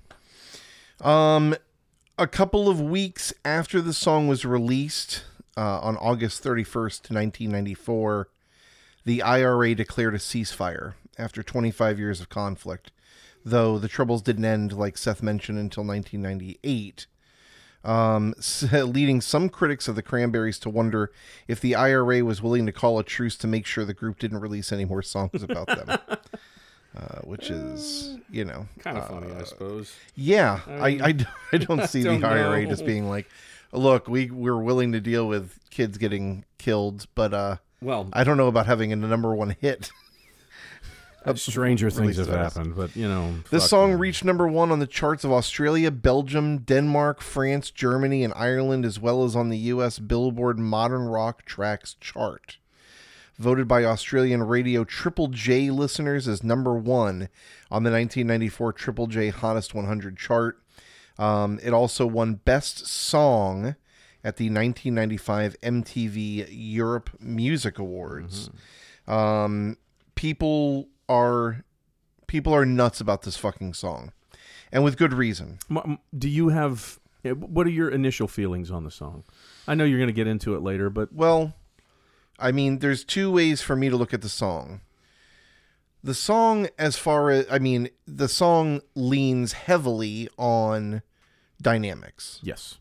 Um, 1.02 1.56
a 2.18 2.28
couple 2.28 2.68
of 2.68 2.82
weeks 2.82 3.34
after 3.46 3.80
the 3.80 3.94
song 3.94 4.28
was 4.28 4.44
released, 4.44 5.24
uh, 5.60 5.80
on 5.80 5.98
August 5.98 6.44
31st, 6.44 7.12
1994, 7.12 8.30
the 9.06 9.22
IRA 9.22 9.76
declared 9.76 10.16
a 10.16 10.20
ceasefire 10.20 10.94
after 11.18 11.44
25 11.44 12.00
years 12.00 12.22
of 12.22 12.30
conflict, 12.30 12.92
though 13.46 13.78
the 13.78 13.88
troubles 13.88 14.22
didn't 14.22 14.46
end, 14.46 14.74
like 14.74 14.98
Seth 14.98 15.24
mentioned, 15.24 15.58
until 15.60 15.84
1998. 15.84 17.08
Um, 17.84 18.34
leading 18.72 19.22
some 19.22 19.48
critics 19.50 19.88
of 19.88 19.96
the 19.96 20.02
Cranberries 20.04 20.60
to 20.60 20.70
wonder 20.70 21.12
if 21.48 21.62
the 21.62 21.76
IRA 21.76 22.24
was 22.26 22.42
willing 22.42 22.66
to 22.66 22.72
call 22.74 23.00
a 23.00 23.04
truce 23.04 23.38
to 23.38 23.48
make 23.48 23.66
sure 23.66 23.86
the 23.86 23.94
group 23.94 24.20
didn't 24.20 24.40
release 24.40 24.72
any 24.72 24.86
more 24.86 25.02
songs 25.02 25.44
about 25.44 25.68
them. 25.68 25.98
Uh, 26.98 27.20
which 27.20 27.52
is, 27.52 28.18
you 28.32 28.44
know, 28.44 28.66
kind 28.80 28.98
of 28.98 29.08
funny 29.08 29.32
i 29.32 29.44
suppose 29.44 29.96
yeah, 30.16 30.62
I 30.68 31.16
I 31.54 31.58
don't 31.60 31.88
see 31.88 32.02
don't 32.02 32.20
the 32.20 32.28
IRA 32.28 32.64
know. 32.64 32.70
just 32.70 32.84
being 32.84 33.08
like, 33.08 33.30
look, 33.72 34.08
we 34.08 34.32
we're 34.32 34.58
willing 34.58 34.92
to 34.94 35.00
deal 35.00 35.28
with 35.28 35.60
kids 35.70 36.00
getting 36.00 36.46
killed, 36.58 37.06
but 37.14 37.32
uh, 37.32 37.58
well 37.80 38.10
I 38.12 38.24
don't 38.24 38.38
know 38.38 38.48
about 38.48 38.66
having 38.66 38.92
a 38.92 38.96
number 38.96 39.36
one 39.36 39.56
hit. 39.62 39.92
Stranger 41.36 41.90
things 41.90 42.18
have 42.18 42.28
happened, 42.28 42.76
but 42.76 42.96
you 42.96 43.08
know, 43.08 43.36
This 43.52 43.70
song 43.70 43.94
reached 43.94 44.24
number 44.24 44.48
one 44.48 44.72
on 44.72 44.80
the 44.80 44.88
charts 44.88 45.24
of 45.24 45.32
Australia, 45.32 45.92
Belgium, 45.92 46.60
Denmark, 46.60 47.22
France, 47.22 47.72
Germany, 47.72 48.24
and 48.24 48.34
Ireland, 48.36 48.86
as 48.86 49.00
well 49.00 49.24
as 49.24 49.36
on 49.36 49.50
the 49.50 49.58
U.S. 49.58 50.00
Billboard 50.00 50.60
Modern 50.60 51.08
Rock 51.08 51.46
Tracks 51.46 51.96
chart. 52.00 52.58
Voted 53.38 53.68
by 53.68 53.86
Australian 53.86 54.44
radio 54.44 54.84
Triple 54.84 55.28
J 55.30 55.70
listeners 55.72 56.28
as 56.28 56.44
number 56.44 56.74
one 56.74 57.30
on 57.72 57.84
the 57.84 57.92
1994 57.92 58.74
Triple 58.74 59.08
J 59.08 59.30
Hottest 59.30 59.74
100 59.74 60.18
chart. 60.18 60.62
Um, 61.18 61.60
it 61.64 61.72
also 61.74 62.06
won 62.06 62.36
Best 62.36 62.86
Song 62.88 63.76
at 64.24 64.36
the 64.36 64.46
1995 64.50 65.56
MTV 65.62 66.48
Europe 66.50 67.10
Music 67.20 67.80
Awards. 67.80 68.50
Um, 69.08 69.78
people 70.16 70.90
are 71.10 71.64
people 72.28 72.54
are 72.56 72.66
nuts 72.66 73.02
about 73.02 73.24
this 73.24 73.36
fucking 73.36 73.74
song, 73.74 74.14
and 74.72 74.84
with 74.84 74.96
good 74.98 75.14
reason. 75.14 75.60
Do 76.18 76.30
you 76.30 76.50
have? 76.50 77.00
eh, 77.26 77.32
What 77.32 77.68
are 77.68 77.72
your 77.72 77.90
initial 77.90 78.28
feelings 78.30 78.72
on 78.72 78.84
the 78.86 78.92
song? 78.92 79.24
I 79.68 79.76
know 79.76 79.84
you're 79.84 79.98
going 80.00 80.08
to 80.08 80.14
get 80.14 80.28
into 80.28 80.56
it 80.56 80.62
later, 80.62 80.90
but 80.90 81.12
Well, 81.12 81.54
I 82.40 82.52
mean, 82.54 82.80
there's 82.80 83.04
two 83.04 83.30
ways 83.32 83.62
for 83.62 83.76
me 83.76 83.90
to 83.90 83.98
look 83.98 84.14
at 84.14 84.22
the 84.22 84.30
song. 84.30 84.82
the 86.04 86.14
song 86.14 86.68
as 86.78 86.96
far 86.96 87.30
as 87.32 87.46
I 87.52 87.60
mean, 87.60 87.90
the 88.08 88.30
song 88.30 88.82
leans 88.96 89.52
heavily 89.54 90.30
on 90.38 91.02
dynamics. 91.62 92.40
Yes. 92.42 92.78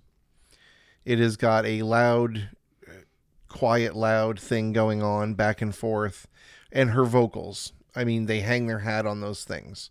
It 1.05 1.19
has 1.19 1.37
got 1.37 1.64
a 1.67 1.83
loud, 1.83 2.51
uh, 2.87 2.93
quiet, 3.49 3.97
loud 3.97 4.38
thing 4.38 4.73
going 4.73 5.03
on 5.03 5.35
back 5.35 5.61
and 5.62 5.75
forth, 5.75 6.29
and 6.71 6.91
her 6.91 7.05
vocals. 7.05 7.73
I 7.98 8.04
mean, 8.04 8.26
they 8.26 8.40
hang 8.40 8.66
their 8.66 8.80
hat 8.80 9.06
on 9.06 9.20
those 9.20 9.42
things. 9.42 9.90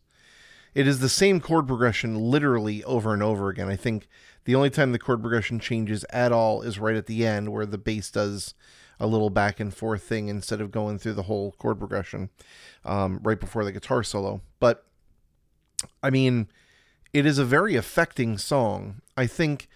It 0.73 0.87
is 0.87 0.99
the 0.99 1.09
same 1.09 1.41
chord 1.41 1.67
progression 1.67 2.15
literally 2.15 2.83
over 2.85 3.13
and 3.13 3.21
over 3.21 3.49
again. 3.49 3.67
I 3.67 3.75
think 3.75 4.07
the 4.45 4.55
only 4.55 4.69
time 4.69 4.91
the 4.91 4.99
chord 4.99 5.21
progression 5.21 5.59
changes 5.59 6.05
at 6.09 6.31
all 6.31 6.61
is 6.61 6.79
right 6.79 6.95
at 6.95 7.07
the 7.07 7.25
end 7.25 7.51
where 7.51 7.65
the 7.65 7.77
bass 7.77 8.09
does 8.11 8.53
a 8.99 9.07
little 9.07 9.29
back 9.29 9.59
and 9.59 9.73
forth 9.73 10.03
thing 10.03 10.29
instead 10.29 10.61
of 10.61 10.71
going 10.71 10.99
through 10.99 11.13
the 11.13 11.23
whole 11.23 11.51
chord 11.53 11.79
progression 11.79 12.29
um, 12.85 13.19
right 13.23 13.39
before 13.39 13.65
the 13.65 13.71
guitar 13.71 14.03
solo. 14.03 14.41
But 14.59 14.85
I 16.01 16.09
mean, 16.09 16.47
it 17.11 17.25
is 17.25 17.37
a 17.37 17.45
very 17.45 17.75
affecting 17.75 18.37
song. 18.37 19.01
I 19.17 19.27
think 19.27 19.67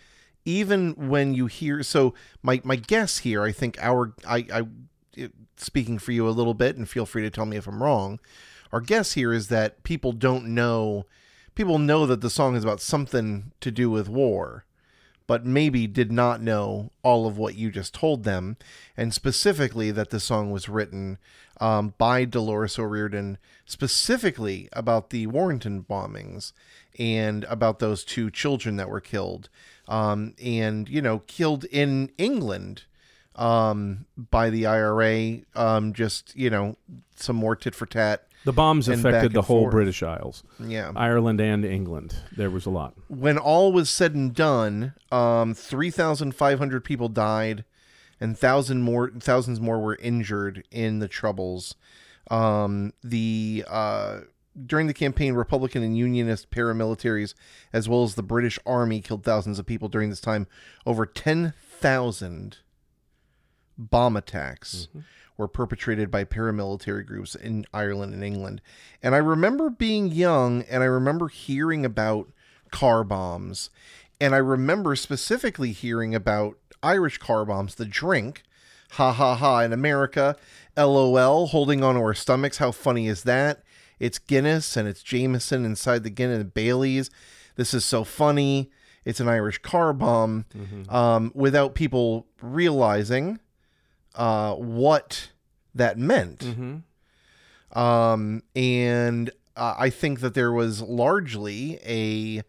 even 0.45 1.09
when 1.09 1.33
you 1.33 1.47
hear 1.47 1.83
so 1.83 2.13
my 2.41 2.61
my 2.63 2.75
guess 2.75 3.19
here, 3.19 3.43
I 3.43 3.51
think 3.51 3.77
our 3.81 4.13
I 4.27 4.45
I 4.53 4.61
speaking 5.58 6.00
for 6.00 6.12
you 6.12 6.28
a 6.28 6.32
little 6.32 6.54
bit 6.54 6.76
and 6.76 6.89
feel 6.89 7.06
free 7.06 7.21
to 7.24 7.30
tell 7.30 7.45
me 7.45 7.58
if 7.58 7.67
I'm 7.67 7.84
wrong. 7.84 8.19
Our 8.71 8.82
guess 8.82 9.13
here 9.13 9.34
is 9.34 9.50
that 9.50 9.84
people 9.84 10.12
don't 10.12 10.47
know 10.47 11.06
people 11.56 11.80
know 11.80 12.06
that 12.06 12.21
the 12.21 12.30
song 12.30 12.56
is 12.56 12.63
about 12.63 12.82
something 12.82 13.52
to 13.60 13.71
do 13.71 13.89
with 13.89 14.08
war, 14.08 14.65
but 15.28 15.45
maybe 15.45 15.88
did 15.88 16.12
not 16.12 16.41
know 16.41 16.91
all 17.04 17.28
of 17.28 17.38
what 17.38 17.56
you 17.56 17.71
just 17.71 17.93
told 17.93 18.24
them, 18.24 18.58
and 18.95 19.13
specifically 19.13 19.91
that 19.91 20.10
the 20.10 20.19
song 20.19 20.52
was 20.52 20.69
written 20.69 21.17
um, 21.60 21.93
by 21.97 22.26
Dolores 22.26 22.80
O'Riordan 22.80 23.38
specifically 23.65 24.67
about 24.74 25.10
the 25.10 25.28
Warrington 25.28 25.84
bombings 25.84 26.54
and 26.97 27.43
about 27.45 27.80
those 27.80 28.04
two 28.04 28.32
children 28.32 28.78
that 28.78 28.89
were 28.89 29.02
killed, 29.02 29.50
um, 29.88 30.34
and 30.41 30.89
you 30.89 31.02
know 31.02 31.19
killed 31.19 31.65
in 31.65 32.12
England 32.17 32.86
um, 33.35 34.05
by 34.17 34.49
the 34.49 34.65
IRA. 34.65 35.39
Um, 35.55 35.93
just 35.93 36.35
you 36.35 36.49
know 36.49 36.77
some 37.15 37.35
more 37.35 37.55
tit 37.55 37.75
for 37.75 37.85
tat. 37.85 38.27
The 38.43 38.53
bombs 38.53 38.87
affected 38.89 39.33
the 39.33 39.43
whole 39.43 39.61
forth. 39.65 39.71
British 39.71 40.01
Isles, 40.01 40.41
Yeah. 40.59 40.91
Ireland 40.95 41.39
and 41.39 41.63
England. 41.63 42.15
There 42.35 42.49
was 42.49 42.65
a 42.65 42.71
lot. 42.71 42.95
when 43.07 43.37
all 43.37 43.71
was 43.71 43.87
said 43.87 44.15
and 44.15 44.33
done, 44.33 44.93
um, 45.11 45.53
3,500 45.53 46.83
people 46.83 47.07
died 47.07 47.65
and 48.19 48.35
thousand 48.35 48.81
more, 48.81 49.11
thousands 49.11 49.61
more 49.61 49.79
were 49.79 49.95
injured 50.01 50.63
in 50.71 50.97
the 50.97 51.07
troubles. 51.07 51.75
Um, 52.31 52.93
the 53.03 53.63
uh, 53.67 54.21
during 54.65 54.87
the 54.87 54.93
campaign, 54.95 55.33
Republican 55.35 55.83
and 55.83 55.95
Unionist 55.95 56.49
paramilitaries, 56.49 57.35
as 57.71 57.87
well 57.87 58.01
as 58.03 58.15
the 58.15 58.23
British 58.23 58.57
Army, 58.65 59.01
killed 59.01 59.23
thousands 59.23 59.59
of 59.59 59.67
people 59.67 59.87
during 59.87 60.09
this 60.09 60.19
time. 60.19 60.47
Over 60.85 61.05
10,000 61.05 62.57
bomb 63.89 64.15
attacks 64.15 64.87
were 65.37 65.47
perpetrated 65.47 66.11
by 66.11 66.23
paramilitary 66.23 67.05
groups 67.05 67.35
in 67.35 67.65
Ireland 67.73 68.13
and 68.13 68.23
England. 68.23 68.61
And 69.01 69.15
I 69.15 69.17
remember 69.17 69.69
being 69.69 70.07
young 70.11 70.61
and 70.63 70.83
I 70.83 70.85
remember 70.85 71.27
hearing 71.29 71.85
about 71.85 72.31
car 72.71 73.03
bombs. 73.03 73.69
And 74.19 74.35
I 74.35 74.37
remember 74.37 74.95
specifically 74.95 75.71
hearing 75.71 76.13
about 76.13 76.57
Irish 76.83 77.17
car 77.17 77.43
bombs, 77.45 77.75
the 77.75 77.85
drink. 77.85 78.43
Ha 78.95 79.13
ha 79.13 79.35
ha 79.35 79.59
in 79.61 79.71
America. 79.71 80.35
LOL, 80.77 81.47
holding 81.47 81.83
on 81.83 81.95
to 81.95 82.01
our 82.01 82.13
stomachs. 82.13 82.57
How 82.57 82.71
funny 82.71 83.07
is 83.07 83.23
that? 83.23 83.63
It's 83.99 84.19
Guinness 84.19 84.75
and 84.75 84.87
it's 84.87 85.01
Jameson 85.01 85.63
inside 85.65 86.03
the 86.03 86.09
Guinness 86.09 86.41
and 86.41 86.53
Bailey's. 86.53 87.09
This 87.55 87.73
is 87.73 87.85
so 87.85 88.03
funny. 88.03 88.69
It's 89.05 89.19
an 89.19 89.27
Irish 89.27 89.59
car 89.59 89.93
bomb 89.93 90.45
um, 90.89 91.31
without 91.33 91.73
people 91.73 92.27
realizing 92.41 93.39
uh, 94.15 94.56
what 94.56 95.32
that 95.76 95.97
meant. 95.97 96.39
Mm-hmm. 96.39 97.80
Um, 97.80 98.43
and 98.56 99.30
uh, 99.56 99.76
I 99.78 99.89
think 99.89 100.19
that 100.19 100.34
there 100.34 100.52
was 100.52 100.82
largely 100.82 101.80
a 101.86 102.43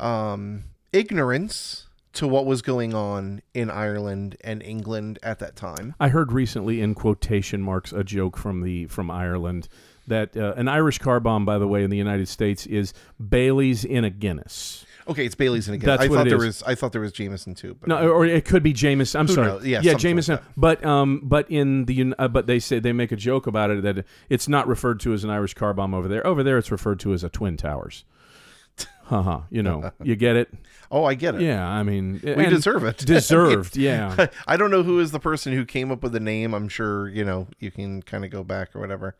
um, 0.00 0.64
ignorance 0.92 1.86
to 2.14 2.26
what 2.26 2.46
was 2.46 2.62
going 2.62 2.94
on 2.94 3.42
in 3.54 3.70
Ireland 3.70 4.36
and 4.40 4.62
England 4.62 5.18
at 5.22 5.38
that 5.40 5.54
time. 5.54 5.94
I 6.00 6.08
heard 6.08 6.32
recently, 6.32 6.80
in 6.80 6.94
quotation 6.94 7.62
marks, 7.62 7.92
a 7.92 8.02
joke 8.02 8.36
from 8.36 8.62
the 8.62 8.86
from 8.86 9.10
Ireland 9.10 9.68
that 10.06 10.36
uh, 10.36 10.54
an 10.56 10.68
Irish 10.68 10.98
car 10.98 11.20
bomb, 11.20 11.44
by 11.44 11.58
the 11.58 11.68
way, 11.68 11.84
in 11.84 11.90
the 11.90 11.96
United 11.96 12.28
States 12.28 12.66
is 12.66 12.94
Bailey's 13.28 13.84
in 13.84 14.04
a 14.04 14.10
Guinness. 14.10 14.84
Okay, 15.08 15.24
it's 15.24 15.34
Bailey's 15.34 15.68
again. 15.68 15.86
That's 15.86 16.02
I 16.02 16.08
what 16.08 16.16
thought 16.16 16.26
it 16.26 16.30
there 16.30 16.38
is. 16.38 16.44
was 16.44 16.62
I 16.64 16.74
thought 16.74 16.92
there 16.92 17.00
was 17.00 17.12
Jameson 17.12 17.54
too, 17.54 17.74
but 17.80 17.88
No, 17.88 18.08
or 18.10 18.26
it 18.26 18.44
could 18.44 18.62
be 18.62 18.72
Jameson. 18.72 19.20
I'm 19.20 19.26
Who 19.26 19.34
sorry. 19.34 19.46
knows? 19.48 19.64
Yeah, 19.64 19.70
yeah, 19.70 19.92
something 19.92 19.92
like 19.94 20.00
Jameson. 20.02 20.34
that. 20.36 20.44
but 20.56 20.84
um, 20.84 21.20
but 21.24 21.50
in 21.50 21.86
the 21.86 22.00
Un- 22.00 22.14
uh, 22.18 22.28
but 22.28 22.46
they 22.46 22.58
say 22.58 22.78
they 22.78 22.92
make 22.92 23.10
a 23.12 23.16
joke 23.16 23.46
about 23.46 23.70
it 23.70 23.82
that 23.82 24.04
it's 24.28 24.48
not 24.48 24.68
referred 24.68 25.00
to 25.00 25.12
as 25.14 25.24
an 25.24 25.30
Irish 25.30 25.54
car 25.54 25.72
bomb 25.72 25.94
over 25.94 26.08
there. 26.08 26.26
Over 26.26 26.42
there, 26.42 26.58
it's 26.58 26.70
referred 26.70 27.00
to 27.00 27.12
as 27.14 27.24
a 27.24 27.28
twin 27.30 27.56
towers. 27.56 28.04
Haha, 29.04 29.40
you 29.50 29.62
know, 29.62 29.90
you 30.02 30.14
get 30.14 30.36
it. 30.36 30.52
oh, 30.90 31.04
I 31.04 31.14
get 31.14 31.34
it. 31.34 31.40
Yeah, 31.40 31.66
I 31.66 31.82
mean, 31.82 32.20
We 32.22 32.44
deserve 32.46 32.84
it. 32.84 32.98
Deserved, 33.06 33.76
yeah. 33.76 34.26
I 34.46 34.56
don't 34.58 34.70
know 34.70 34.82
who 34.82 35.00
is 35.00 35.10
the 35.10 35.18
person 35.20 35.52
who 35.54 35.64
came 35.64 35.90
up 35.90 36.02
with 36.02 36.12
the 36.12 36.20
name. 36.20 36.52
I'm 36.54 36.68
sure 36.68 37.08
you 37.08 37.24
know 37.24 37.48
you 37.58 37.70
can 37.70 38.02
kind 38.02 38.24
of 38.26 38.30
go 38.30 38.44
back 38.44 38.76
or 38.76 38.80
whatever. 38.80 39.16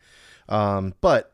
Um, 0.51 0.94
but 1.01 1.33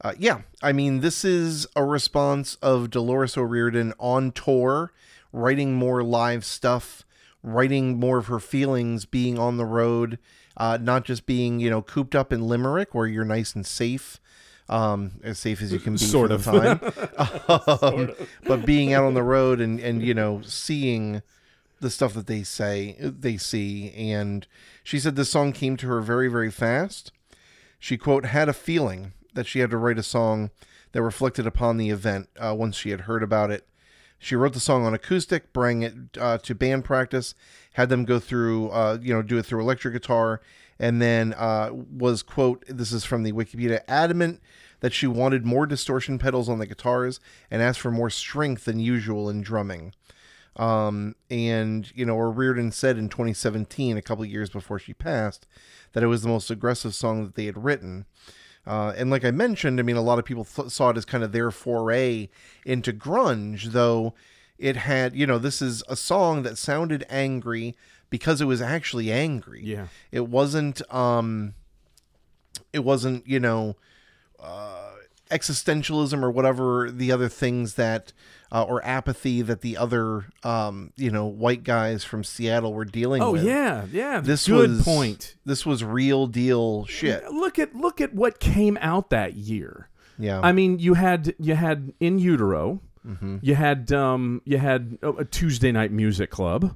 uh, 0.00 0.12
yeah, 0.18 0.42
I 0.62 0.72
mean, 0.72 1.00
this 1.00 1.24
is 1.24 1.66
a 1.76 1.84
response 1.84 2.56
of 2.56 2.90
Dolores 2.90 3.36
O'Riordan 3.36 3.94
on 3.98 4.32
tour, 4.32 4.92
writing 5.32 5.74
more 5.74 6.02
live 6.02 6.44
stuff, 6.44 7.04
writing 7.42 7.98
more 7.98 8.18
of 8.18 8.26
her 8.26 8.40
feelings, 8.40 9.04
being 9.04 9.38
on 9.38 9.56
the 9.56 9.64
road, 9.64 10.18
uh, 10.56 10.78
not 10.80 11.04
just 11.04 11.26
being 11.26 11.60
you 11.60 11.70
know 11.70 11.82
cooped 11.82 12.14
up 12.14 12.32
in 12.32 12.46
Limerick 12.46 12.94
where 12.94 13.06
you're 13.06 13.24
nice 13.24 13.54
and 13.54 13.66
safe. 13.66 14.20
Um, 14.66 15.20
as 15.22 15.38
safe 15.38 15.60
as 15.60 15.74
you 15.74 15.78
can 15.78 15.92
be 15.92 15.98
Sort 15.98 16.32
of. 16.32 16.42
the 16.44 16.78
time, 17.18 18.08
um, 18.08 18.14
but 18.44 18.64
being 18.64 18.94
out 18.94 19.04
on 19.04 19.12
the 19.12 19.22
road 19.22 19.60
and 19.60 19.78
and 19.78 20.02
you 20.02 20.14
know 20.14 20.40
seeing 20.42 21.20
the 21.80 21.90
stuff 21.90 22.14
that 22.14 22.26
they 22.26 22.42
say 22.42 22.96
they 22.98 23.36
see 23.36 23.92
and 23.92 24.46
she 24.82 24.98
said 24.98 25.16
this 25.16 25.28
song 25.28 25.52
came 25.52 25.76
to 25.76 25.86
her 25.86 26.00
very 26.00 26.28
very 26.28 26.50
fast 26.50 27.12
she 27.78 27.98
quote 27.98 28.24
had 28.24 28.48
a 28.48 28.54
feeling 28.54 29.12
that 29.34 29.46
she 29.46 29.60
had 29.60 29.70
to 29.70 29.76
write 29.76 29.98
a 29.98 30.02
song 30.02 30.50
that 30.92 31.02
reflected 31.02 31.46
upon 31.46 31.76
the 31.76 31.90
event 31.90 32.28
uh, 32.38 32.54
once 32.56 32.76
she 32.76 32.90
had 32.90 33.02
heard 33.02 33.22
about 33.22 33.50
it 33.50 33.66
she 34.18 34.36
wrote 34.36 34.52
the 34.52 34.60
song 34.60 34.84
on 34.84 34.94
acoustic 34.94 35.52
bring 35.52 35.82
it 35.82 35.94
uh, 36.18 36.38
to 36.38 36.54
band 36.54 36.84
practice 36.84 37.34
had 37.74 37.88
them 37.88 38.04
go 38.04 38.18
through 38.18 38.70
uh, 38.70 38.98
you 39.00 39.12
know 39.12 39.22
do 39.22 39.38
it 39.38 39.46
through 39.46 39.60
electric 39.60 39.94
guitar 39.94 40.40
and 40.78 41.00
then 41.00 41.34
uh, 41.34 41.70
was 41.72 42.22
quote 42.22 42.64
this 42.68 42.92
is 42.92 43.04
from 43.04 43.22
the 43.22 43.32
wikipedia 43.32 43.80
adamant 43.88 44.40
that 44.80 44.92
she 44.92 45.06
wanted 45.06 45.46
more 45.46 45.66
distortion 45.66 46.18
pedals 46.18 46.48
on 46.48 46.58
the 46.58 46.66
guitars 46.66 47.20
and 47.50 47.62
asked 47.62 47.80
for 47.80 47.90
more 47.90 48.10
strength 48.10 48.64
than 48.64 48.78
usual 48.78 49.28
in 49.28 49.40
drumming 49.40 49.92
um, 50.56 51.16
and 51.30 51.90
you 51.94 52.04
know, 52.04 52.18
O'Riordan 52.18 52.70
said 52.72 52.96
in 52.96 53.08
2017, 53.08 53.96
a 53.96 54.02
couple 54.02 54.24
years 54.24 54.50
before 54.50 54.78
she 54.78 54.94
passed, 54.94 55.46
that 55.92 56.02
it 56.02 56.06
was 56.06 56.22
the 56.22 56.28
most 56.28 56.50
aggressive 56.50 56.94
song 56.94 57.24
that 57.24 57.34
they 57.34 57.46
had 57.46 57.64
written. 57.64 58.06
Uh, 58.66 58.94
and 58.96 59.10
like 59.10 59.24
I 59.24 59.30
mentioned, 59.30 59.78
I 59.78 59.82
mean, 59.82 59.96
a 59.96 60.02
lot 60.02 60.18
of 60.18 60.24
people 60.24 60.44
th- 60.44 60.70
saw 60.70 60.90
it 60.90 60.96
as 60.96 61.04
kind 61.04 61.22
of 61.22 61.32
their 61.32 61.50
foray 61.50 62.28
into 62.64 62.92
grunge, 62.92 63.72
though 63.72 64.14
it 64.58 64.76
had, 64.76 65.14
you 65.14 65.26
know, 65.26 65.38
this 65.38 65.60
is 65.60 65.82
a 65.88 65.96
song 65.96 66.42
that 66.44 66.56
sounded 66.56 67.04
angry 67.10 67.76
because 68.08 68.40
it 68.40 68.46
was 68.46 68.62
actually 68.62 69.12
angry. 69.12 69.62
Yeah. 69.62 69.88
It 70.10 70.28
wasn't, 70.28 70.80
um, 70.92 71.54
it 72.72 72.80
wasn't, 72.80 73.26
you 73.26 73.40
know, 73.40 73.76
uh, 74.40 74.92
existentialism 75.30 76.22
or 76.22 76.30
whatever 76.30 76.90
the 76.90 77.10
other 77.12 77.28
things 77.28 77.74
that 77.74 78.12
uh, 78.52 78.62
or 78.62 78.84
apathy 78.84 79.42
that 79.42 79.62
the 79.62 79.76
other 79.76 80.26
um, 80.42 80.92
you 80.96 81.10
know 81.10 81.26
white 81.26 81.64
guys 81.64 82.04
from 82.04 82.22
Seattle 82.22 82.72
were 82.72 82.84
dealing 82.84 83.22
Oh 83.22 83.32
with. 83.32 83.42
Oh 83.42 83.46
yeah, 83.46 83.86
yeah. 83.90 84.20
This 84.20 84.46
good 84.46 84.70
was 84.70 84.82
point. 84.84 85.34
This 85.44 85.66
was 85.66 85.82
real 85.82 86.26
deal 86.26 86.84
shit. 86.86 87.24
Look 87.32 87.58
at 87.58 87.74
look 87.74 88.00
at 88.00 88.14
what 88.14 88.38
came 88.38 88.78
out 88.80 89.10
that 89.10 89.34
year. 89.34 89.88
Yeah. 90.18 90.40
I 90.42 90.52
mean, 90.52 90.78
you 90.78 90.94
had 90.94 91.34
you 91.38 91.54
had 91.54 91.92
in 92.00 92.18
utero, 92.18 92.80
Mm-hmm. 93.06 93.38
you 93.42 93.54
had 93.54 93.92
um, 93.92 94.40
you 94.46 94.56
had 94.56 94.96
oh, 95.02 95.16
a 95.18 95.24
Tuesday 95.26 95.70
night 95.72 95.92
music 95.92 96.30
club. 96.30 96.74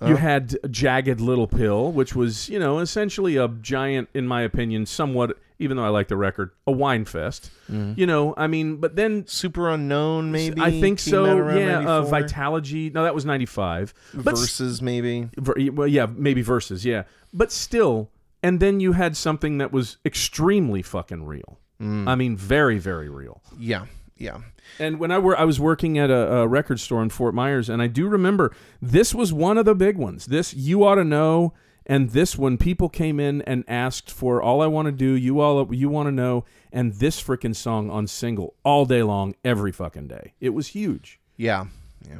Uh. 0.00 0.06
You 0.08 0.16
had 0.16 0.56
jagged 0.70 1.20
little 1.20 1.48
pill, 1.48 1.90
which 1.90 2.14
was 2.14 2.48
you 2.48 2.58
know 2.58 2.78
essentially 2.78 3.36
a 3.36 3.48
giant, 3.48 4.08
in 4.14 4.26
my 4.28 4.42
opinion, 4.42 4.86
somewhat. 4.86 5.36
Even 5.58 5.76
though 5.76 5.84
I 5.84 5.88
like 5.88 6.08
the 6.08 6.16
record, 6.16 6.50
a 6.66 6.72
whine 6.72 7.04
fest. 7.04 7.50
Mm-hmm. 7.70 7.98
You 7.98 8.06
know, 8.06 8.34
I 8.36 8.46
mean, 8.46 8.76
but 8.76 8.94
then 8.96 9.24
Superunknown, 9.24 10.28
maybe. 10.30 10.60
I 10.60 10.70
think 10.80 10.98
so. 10.98 11.24
Yeah, 11.50 11.80
uh, 11.80 12.04
Vitalogy. 12.04 12.92
No, 12.92 13.04
that 13.04 13.14
was 13.14 13.24
ninety 13.24 13.46
five. 13.46 13.94
Verses, 14.12 14.82
maybe. 14.82 15.30
Ver- 15.38 15.72
well, 15.72 15.88
yeah, 15.88 16.06
maybe 16.14 16.42
verses, 16.42 16.84
yeah. 16.84 17.04
But 17.32 17.52
still, 17.52 18.10
and 18.42 18.60
then 18.60 18.80
you 18.80 18.92
had 18.92 19.16
something 19.16 19.58
that 19.58 19.72
was 19.72 19.96
extremely 20.04 20.82
fucking 20.82 21.24
real. 21.24 21.58
I 21.78 22.14
mean, 22.14 22.38
very, 22.38 22.78
very 22.78 23.10
real. 23.10 23.42
Yeah, 23.58 23.84
yeah, 24.16 24.38
And 24.78 24.98
when 24.98 25.10
I 25.10 25.18
were 25.18 25.38
I 25.38 25.44
was 25.44 25.60
working 25.60 25.98
at 25.98 26.08
a, 26.10 26.36
a 26.36 26.48
record 26.48 26.80
store 26.80 27.02
in 27.02 27.10
Fort 27.10 27.34
Myers, 27.34 27.68
and 27.68 27.82
I 27.82 27.86
do 27.86 28.08
remember 28.08 28.54
this 28.80 29.14
was 29.14 29.30
one 29.30 29.58
of 29.58 29.66
the 29.66 29.74
big 29.74 29.98
ones. 29.98 30.26
This 30.26 30.54
you 30.54 30.84
ought 30.84 30.94
to 30.94 31.04
know, 31.04 31.52
and 31.86 32.10
this 32.10 32.36
when 32.36 32.58
people 32.58 32.88
came 32.88 33.20
in 33.20 33.42
and 33.42 33.64
asked 33.68 34.10
for 34.10 34.42
all 34.42 34.60
I 34.60 34.66
want 34.66 34.86
to 34.86 34.92
do, 34.92 35.12
you 35.12 35.40
all 35.40 35.72
you 35.74 35.88
want 35.88 36.08
to 36.08 36.12
know, 36.12 36.44
and 36.72 36.94
this 36.94 37.22
freaking 37.22 37.54
song 37.56 37.90
on 37.90 38.06
single 38.06 38.54
all 38.64 38.84
day 38.84 39.02
long, 39.02 39.34
every 39.44 39.72
fucking 39.72 40.08
day. 40.08 40.34
It 40.40 40.50
was 40.50 40.68
huge. 40.68 41.20
yeah, 41.36 41.66
yeah. 42.08 42.18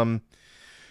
Um, 0.00 0.22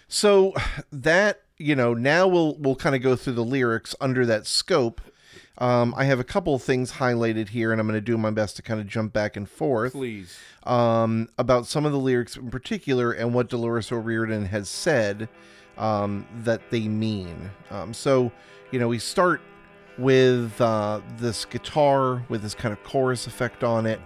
so 0.06 0.54
that 0.92 1.42
you 1.58 1.74
know, 1.74 1.92
now 1.92 2.28
we'll 2.28 2.54
we'll 2.58 2.76
kind 2.76 2.94
of 2.94 3.02
go 3.02 3.16
through 3.16 3.32
the 3.34 3.44
lyrics 3.44 3.94
under 4.00 4.24
that 4.26 4.46
scope. 4.46 5.00
Um, 5.58 5.92
I 5.96 6.04
have 6.04 6.20
a 6.20 6.24
couple 6.24 6.54
of 6.54 6.62
things 6.62 6.92
highlighted 6.92 7.48
here, 7.48 7.72
and 7.72 7.80
I'm 7.80 7.88
going 7.88 7.96
to 7.96 8.00
do 8.00 8.16
my 8.16 8.30
best 8.30 8.54
to 8.56 8.62
kind 8.62 8.80
of 8.80 8.86
jump 8.86 9.12
back 9.12 9.36
and 9.36 9.50
forth. 9.50 9.90
Please. 9.92 10.38
um, 10.62 11.28
about 11.36 11.66
some 11.66 11.84
of 11.84 11.90
the 11.90 11.98
lyrics 11.98 12.36
in 12.36 12.48
particular 12.48 13.10
and 13.10 13.34
what 13.34 13.48
Dolores 13.48 13.90
O'Riordan 13.90 14.46
has 14.46 14.68
said 14.68 15.28
um, 15.78 16.26
that 16.42 16.70
they 16.70 16.88
mean. 16.88 17.50
Um, 17.70 17.94
so, 17.94 18.30
you 18.70 18.78
know, 18.78 18.88
we 18.88 18.98
start 18.98 19.40
with 19.96 20.60
uh, 20.60 21.00
this 21.16 21.44
guitar 21.44 22.22
with 22.28 22.42
this 22.42 22.54
kind 22.54 22.72
of 22.72 22.82
chorus 22.84 23.26
effect 23.26 23.64
on 23.64 23.86
it. 23.86 24.00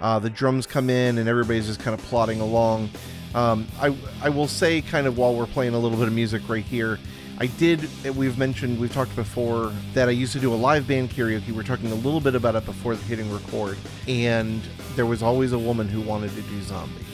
Uh, 0.00 0.18
the 0.18 0.30
drums 0.30 0.66
come 0.66 0.90
in 0.90 1.18
and 1.18 1.28
everybody's 1.28 1.66
just 1.66 1.80
kind 1.80 1.98
of 1.98 2.04
plodding 2.06 2.40
along. 2.40 2.90
Um, 3.34 3.66
I, 3.80 3.96
I 4.22 4.28
will 4.28 4.46
say, 4.46 4.80
kind 4.80 5.06
of 5.06 5.16
while 5.16 5.34
we're 5.34 5.46
playing 5.46 5.74
a 5.74 5.78
little 5.78 5.98
bit 5.98 6.06
of 6.06 6.14
music 6.14 6.48
right 6.48 6.64
here, 6.64 6.98
I 7.38 7.46
did, 7.46 7.88
we've 8.14 8.38
mentioned, 8.38 8.78
we've 8.78 8.92
talked 8.92 9.16
before 9.16 9.72
that 9.92 10.08
I 10.08 10.12
used 10.12 10.32
to 10.34 10.40
do 10.40 10.54
a 10.54 10.56
live 10.56 10.86
band 10.86 11.10
karaoke. 11.10 11.50
We 11.50 11.58
are 11.58 11.64
talking 11.64 11.90
a 11.90 11.96
little 11.96 12.20
bit 12.20 12.36
about 12.36 12.54
it 12.54 12.64
before 12.64 12.94
the 12.94 13.02
hitting 13.04 13.32
record. 13.32 13.76
And 14.06 14.62
there 14.94 15.06
was 15.06 15.20
always 15.20 15.52
a 15.52 15.58
woman 15.58 15.88
who 15.88 16.00
wanted 16.00 16.30
to 16.36 16.42
do 16.42 16.62
zombie. 16.62 17.04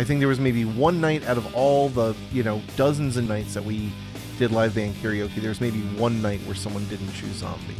I 0.00 0.04
think 0.04 0.18
there 0.18 0.28
was 0.28 0.40
maybe 0.40 0.64
one 0.64 0.98
night 0.98 1.26
out 1.26 1.36
of 1.36 1.54
all 1.54 1.90
the, 1.90 2.16
you 2.32 2.42
know, 2.42 2.62
dozens 2.74 3.18
of 3.18 3.28
nights 3.28 3.52
that 3.52 3.62
we 3.62 3.92
did 4.38 4.50
live 4.50 4.74
band 4.74 4.94
karaoke, 4.94 5.34
there's 5.34 5.60
maybe 5.60 5.80
one 5.98 6.22
night 6.22 6.40
where 6.46 6.54
someone 6.54 6.88
didn't 6.88 7.12
choose 7.12 7.34
zombie. 7.36 7.76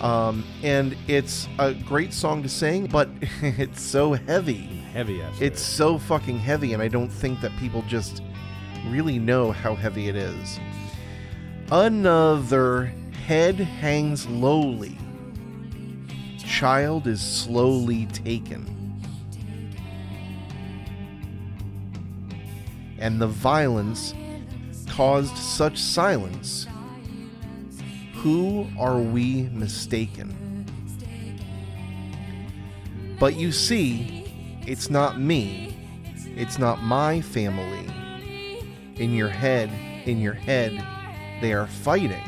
Um, 0.00 0.44
and 0.64 0.96
it's 1.06 1.46
a 1.60 1.72
great 1.72 2.12
song 2.12 2.42
to 2.42 2.48
sing, 2.48 2.88
but 2.88 3.08
it's 3.42 3.80
so 3.80 4.14
heavy. 4.14 4.64
Heavy 4.92 5.22
ass. 5.22 5.40
It's 5.40 5.62
so 5.62 5.98
fucking 5.98 6.36
heavy, 6.36 6.72
and 6.72 6.82
I 6.82 6.88
don't 6.88 7.10
think 7.10 7.40
that 7.42 7.56
people 7.60 7.82
just 7.82 8.24
really 8.88 9.20
know 9.20 9.52
how 9.52 9.76
heavy 9.76 10.08
it 10.08 10.16
is. 10.16 10.58
Another 11.70 12.86
head 13.24 13.54
hangs 13.54 14.26
lowly. 14.26 14.98
Child 16.44 17.06
is 17.06 17.20
slowly 17.20 18.06
taken. 18.06 18.75
And 22.98 23.20
the 23.20 23.26
violence 23.26 24.14
caused 24.88 25.36
such 25.36 25.78
silence. 25.78 26.66
Who 28.14 28.66
are 28.78 28.98
we 28.98 29.42
mistaken? 29.52 30.34
But 33.18 33.36
you 33.36 33.52
see, 33.52 34.24
it's 34.66 34.90
not 34.90 35.20
me. 35.20 35.76
It's 36.36 36.58
not 36.58 36.82
my 36.82 37.20
family. 37.20 37.86
In 38.96 39.14
your 39.14 39.28
head, 39.28 39.70
in 40.06 40.20
your 40.20 40.34
head, 40.34 40.72
they 41.40 41.52
are 41.52 41.66
fighting. 41.66 42.22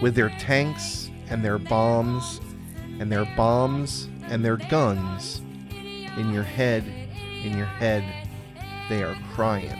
With 0.00 0.14
their 0.14 0.30
tanks 0.38 1.10
and 1.28 1.44
their 1.44 1.58
bombs, 1.58 2.40
and 3.00 3.10
their 3.10 3.24
bombs 3.36 4.08
and 4.28 4.44
their 4.44 4.56
guns. 4.56 5.42
In 6.16 6.32
your 6.32 6.44
head, 6.44 6.84
in 7.44 7.56
your 7.56 7.66
head, 7.66 8.04
they 8.88 9.02
are 9.02 9.16
crying. 9.34 9.76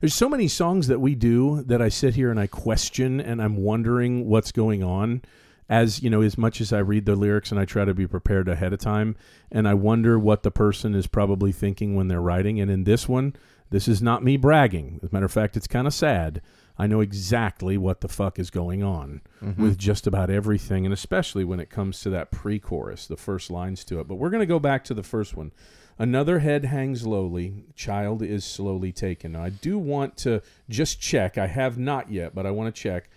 There's 0.00 0.14
so 0.14 0.28
many 0.28 0.48
songs 0.48 0.88
that 0.88 1.00
we 1.00 1.14
do 1.14 1.62
that 1.62 1.80
I 1.80 1.88
sit 1.88 2.16
here 2.16 2.30
and 2.30 2.40
I 2.40 2.48
question 2.48 3.20
and 3.20 3.40
I'm 3.40 3.56
wondering 3.56 4.26
what's 4.26 4.50
going 4.50 4.82
on. 4.82 5.22
As 5.68 6.02
you 6.02 6.10
know, 6.10 6.22
as 6.22 6.36
much 6.36 6.60
as 6.60 6.72
I 6.72 6.80
read 6.80 7.06
the 7.06 7.14
lyrics 7.14 7.50
and 7.50 7.60
I 7.60 7.64
try 7.64 7.84
to 7.84 7.94
be 7.94 8.06
prepared 8.06 8.48
ahead 8.48 8.72
of 8.72 8.80
time, 8.80 9.16
and 9.50 9.66
I 9.66 9.74
wonder 9.74 10.18
what 10.18 10.42
the 10.42 10.50
person 10.50 10.94
is 10.94 11.06
probably 11.06 11.52
thinking 11.52 11.94
when 11.94 12.08
they're 12.08 12.20
writing. 12.20 12.60
And 12.60 12.70
in 12.70 12.84
this 12.84 13.08
one, 13.08 13.34
this 13.70 13.88
is 13.88 14.02
not 14.02 14.24
me 14.24 14.36
bragging. 14.36 14.98
As 15.02 15.10
a 15.10 15.12
matter 15.12 15.26
of 15.26 15.32
fact, 15.32 15.56
it's 15.56 15.68
kind 15.68 15.86
of 15.86 15.94
sad. 15.94 16.42
I 16.82 16.88
know 16.88 16.98
exactly 16.98 17.78
what 17.78 18.00
the 18.00 18.08
fuck 18.08 18.40
is 18.40 18.50
going 18.50 18.82
on 18.82 19.20
mm-hmm. 19.40 19.62
with 19.62 19.78
just 19.78 20.08
about 20.08 20.30
everything, 20.30 20.84
and 20.84 20.92
especially 20.92 21.44
when 21.44 21.60
it 21.60 21.70
comes 21.70 22.00
to 22.00 22.10
that 22.10 22.32
pre 22.32 22.58
chorus, 22.58 23.06
the 23.06 23.16
first 23.16 23.52
lines 23.52 23.84
to 23.84 24.00
it. 24.00 24.08
But 24.08 24.16
we're 24.16 24.30
going 24.30 24.40
to 24.40 24.46
go 24.46 24.58
back 24.58 24.82
to 24.86 24.94
the 24.94 25.04
first 25.04 25.36
one. 25.36 25.52
Another 25.96 26.40
head 26.40 26.64
hangs 26.64 27.06
lowly, 27.06 27.66
child 27.76 28.20
is 28.20 28.44
slowly 28.44 28.90
taken. 28.90 29.30
Now, 29.30 29.44
I 29.44 29.50
do 29.50 29.78
want 29.78 30.16
to 30.18 30.42
just 30.68 31.00
check. 31.00 31.38
I 31.38 31.46
have 31.46 31.78
not 31.78 32.10
yet, 32.10 32.34
but 32.34 32.46
I 32.46 32.50
want 32.50 32.74
to 32.74 32.82
check. 32.82 33.08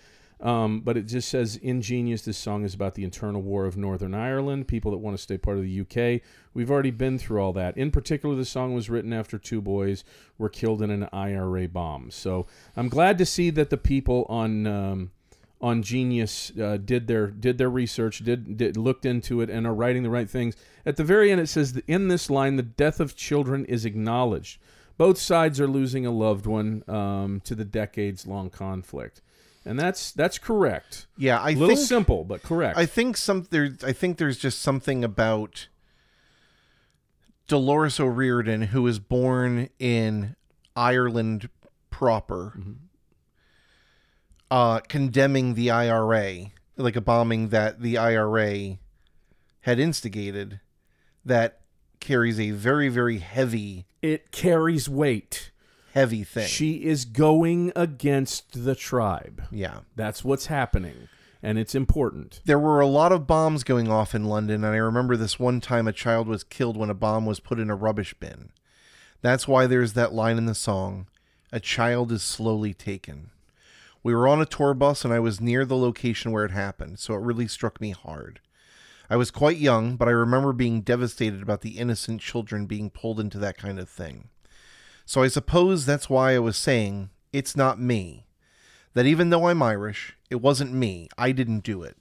Um, 0.46 0.82
but 0.82 0.96
it 0.96 1.08
just 1.08 1.30
says 1.30 1.56
in 1.56 1.82
Genius. 1.82 2.22
This 2.22 2.38
song 2.38 2.64
is 2.66 2.76
about 2.76 2.94
the 2.94 3.04
internal 3.04 3.42
war 3.42 3.66
of 3.66 3.78
Northern 3.78 4.14
Ireland, 4.14 4.68
people 4.68 4.92
that 4.92 4.98
want 4.98 5.18
to 5.18 5.22
stay 5.22 5.40
part 5.40 5.58
of 5.58 5.64
the 5.64 5.82
UK. 5.82 6.22
We've 6.54 6.70
already 6.70 6.92
been 6.92 7.18
through 7.18 7.42
all 7.42 7.52
that. 7.54 7.76
In 7.76 7.90
particular, 7.90 8.36
the 8.36 8.46
song 8.46 8.76
was 8.76 8.88
written 8.88 9.12
after 9.12 9.40
two 9.40 9.60
boys 9.60 10.04
were 10.38 10.50
killed 10.50 10.84
in 10.84 10.92
an 10.92 11.10
IRA 11.12 11.68
bomb. 11.68 12.12
So 12.12 12.46
I'm 12.78 12.90
glad 12.90 13.18
to 13.18 13.26
see 13.26 13.50
that 13.50 13.72
the 13.72 13.78
people 13.78 14.28
on 14.30 14.68
um, 14.68 15.12
on 15.62 15.82
Genius 15.82 16.52
uh, 16.62 16.78
did 16.78 17.08
their 17.08 17.26
did 17.26 17.58
their 17.58 17.72
research, 17.72 18.20
did, 18.20 18.56
did 18.56 18.78
looked 18.78 19.04
into 19.04 19.42
it, 19.42 19.50
and 19.50 19.66
are 19.66 19.74
writing 19.74 20.04
the 20.04 20.12
right 20.12 20.30
things. 20.30 20.56
At 20.86 20.98
the 20.98 21.04
very 21.04 21.32
end, 21.32 21.42
it 21.42 21.48
says 21.48 21.74
that 21.74 21.86
in 21.88 22.08
this 22.08 22.30
line, 22.30 22.56
the 22.56 22.62
death 22.62 23.00
of 23.00 23.16
children 23.16 23.66
is 23.66 23.84
acknowledged. 23.84 24.60
Both 24.98 25.18
sides 25.18 25.60
are 25.60 25.68
losing 25.68 26.06
a 26.06 26.12
loved 26.12 26.46
one 26.46 26.84
um, 26.88 27.42
to 27.46 27.56
the 27.56 27.66
decades 27.66 28.28
long 28.28 28.52
conflict, 28.52 29.22
and 29.66 29.80
that's 29.80 30.12
that's 30.12 30.38
correct. 30.38 31.08
Yeah, 31.18 31.40
I 31.40 31.52
A 31.52 31.56
little 31.56 31.76
think 31.76 31.88
simple, 31.88 32.24
but 32.24 32.44
correct. 32.44 32.78
I 32.78 32.86
think 32.86 33.18
some 33.18 33.48
there. 33.50 33.76
I 33.84 33.92
think 33.92 34.18
there's 34.18 34.38
just 34.38 34.62
something 34.62 35.04
about 35.04 35.68
Dolores 37.48 38.00
O'Riordan, 38.00 38.64
who 38.64 38.84
was 38.84 39.00
born 39.00 39.70
in 39.80 40.36
Ireland 40.76 41.50
proper, 41.90 42.60
uh, 44.52 44.80
condemning 44.82 45.54
the 45.54 45.72
IRA, 45.72 46.52
like 46.78 46.96
a 46.96 47.02
bombing 47.02 47.50
that 47.50 47.82
the 47.82 47.98
IRA 47.98 48.78
had 49.62 49.80
instigated, 49.80 50.60
that 51.24 51.62
carries 52.00 52.40
a 52.40 52.52
very, 52.52 52.90
very 52.90 53.20
heavy, 53.20 53.86
it 54.02 54.32
carries 54.32 54.88
weight. 54.90 55.52
Heavy 55.96 56.24
thing. 56.24 56.48
She 56.48 56.84
is 56.84 57.06
going 57.06 57.72
against 57.76 58.64
the 58.64 58.76
tribe. 58.76 59.44
yeah. 59.50 59.80
That's 59.96 60.24
what's 60.24 60.48
happening, 60.48 61.08
and 61.42 61.58
it's 61.58 61.74
important. 61.74 62.42
There 62.46 62.60
were 62.60 62.82
a 62.82 62.88
lot 62.88 63.12
of 63.12 63.26
bombs 63.26 63.64
going 63.64 63.90
off 63.90 64.14
in 64.14 64.26
London, 64.26 64.64
and 64.64 64.74
I 64.74 64.78
remember 64.78 65.16
this 65.18 65.40
one 65.40 65.62
time 65.62 65.88
a 65.88 65.94
child 65.94 66.28
was 66.28 66.44
killed 66.44 66.78
when 66.78 66.90
a 66.90 66.94
bomb 66.94 67.26
was 67.26 67.40
put 67.40 67.60
in 67.60 67.70
a 67.70 67.76
rubbish 67.76 68.14
bin. 68.20 68.52
That's 69.22 69.48
why 69.48 69.66
there's 69.66 69.94
that 69.94 70.14
line 70.14 70.38
in 70.38 70.46
the 70.46 70.54
song 70.54 71.08
A 71.52 71.60
child 71.60 72.12
is 72.12 72.22
slowly 72.22 72.74
taken. 72.74 73.32
We 74.04 74.14
were 74.14 74.28
on 74.28 74.42
a 74.42 74.46
tour 74.46 74.76
bus, 74.76 75.04
and 75.04 75.12
I 75.14 75.20
was 75.20 75.42
near 75.42 75.66
the 75.66 75.78
location 75.78 76.32
where 76.32 76.46
it 76.46 76.52
happened, 76.52 77.00
so 77.00 77.16
it 77.16 77.22
really 77.22 77.48
struck 77.48 77.82
me 77.82 77.92
hard. 77.92 78.40
I 79.10 79.16
was 79.16 79.32
quite 79.32 79.58
young, 79.58 79.96
but 79.96 80.08
I 80.08 80.12
remember 80.12 80.52
being 80.52 80.82
devastated 80.82 81.42
about 81.42 81.62
the 81.62 81.78
innocent 81.78 82.22
children 82.22 82.66
being 82.66 82.90
pulled 82.90 83.20
into 83.20 83.38
that 83.40 83.58
kind 83.58 83.80
of 83.80 83.90
thing. 83.90 84.30
So 85.06 85.22
I 85.22 85.28
suppose 85.28 85.86
that's 85.86 86.10
why 86.10 86.34
I 86.34 86.40
was 86.40 86.58
saying, 86.58 87.10
it's 87.32 87.56
not 87.56 87.80
me. 87.80 88.26
That 88.94 89.06
even 89.06 89.30
though 89.30 89.48
I'm 89.48 89.62
Irish, 89.62 90.16
it 90.30 90.42
wasn't 90.42 90.74
me. 90.74 91.10
I 91.18 91.32
didn't 91.32 91.64
do 91.64 91.84
it. 91.84 91.98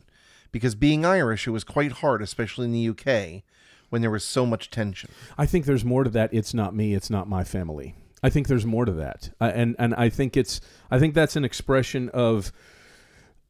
Because 0.52 0.74
being 0.74 1.04
Irish, 1.04 1.46
it 1.46 1.50
was 1.50 1.64
quite 1.64 1.92
hard, 1.92 2.22
especially 2.22 2.66
in 2.66 2.72
the 2.72 2.88
UK, 2.88 3.42
when 3.90 4.00
there 4.00 4.10
was 4.10 4.24
so 4.24 4.46
much 4.46 4.70
tension. 4.70 5.10
I 5.36 5.46
think 5.46 5.66
there's 5.66 5.84
more 5.84 6.04
to 6.04 6.10
that. 6.10 6.32
It's 6.32 6.54
not 6.54 6.74
me. 6.74 6.94
It's 6.94 7.10
not 7.10 7.28
my 7.28 7.44
family. 7.44 7.94
I 8.22 8.30
think 8.30 8.48
there's 8.48 8.64
more 8.64 8.86
to 8.86 8.92
that, 8.92 9.30
uh, 9.38 9.52
and 9.54 9.76
and 9.78 9.94
I 9.96 10.08
think 10.08 10.34
it's 10.34 10.62
I 10.90 10.98
think 10.98 11.12
that's 11.12 11.36
an 11.36 11.44
expression 11.44 12.08
of 12.08 12.52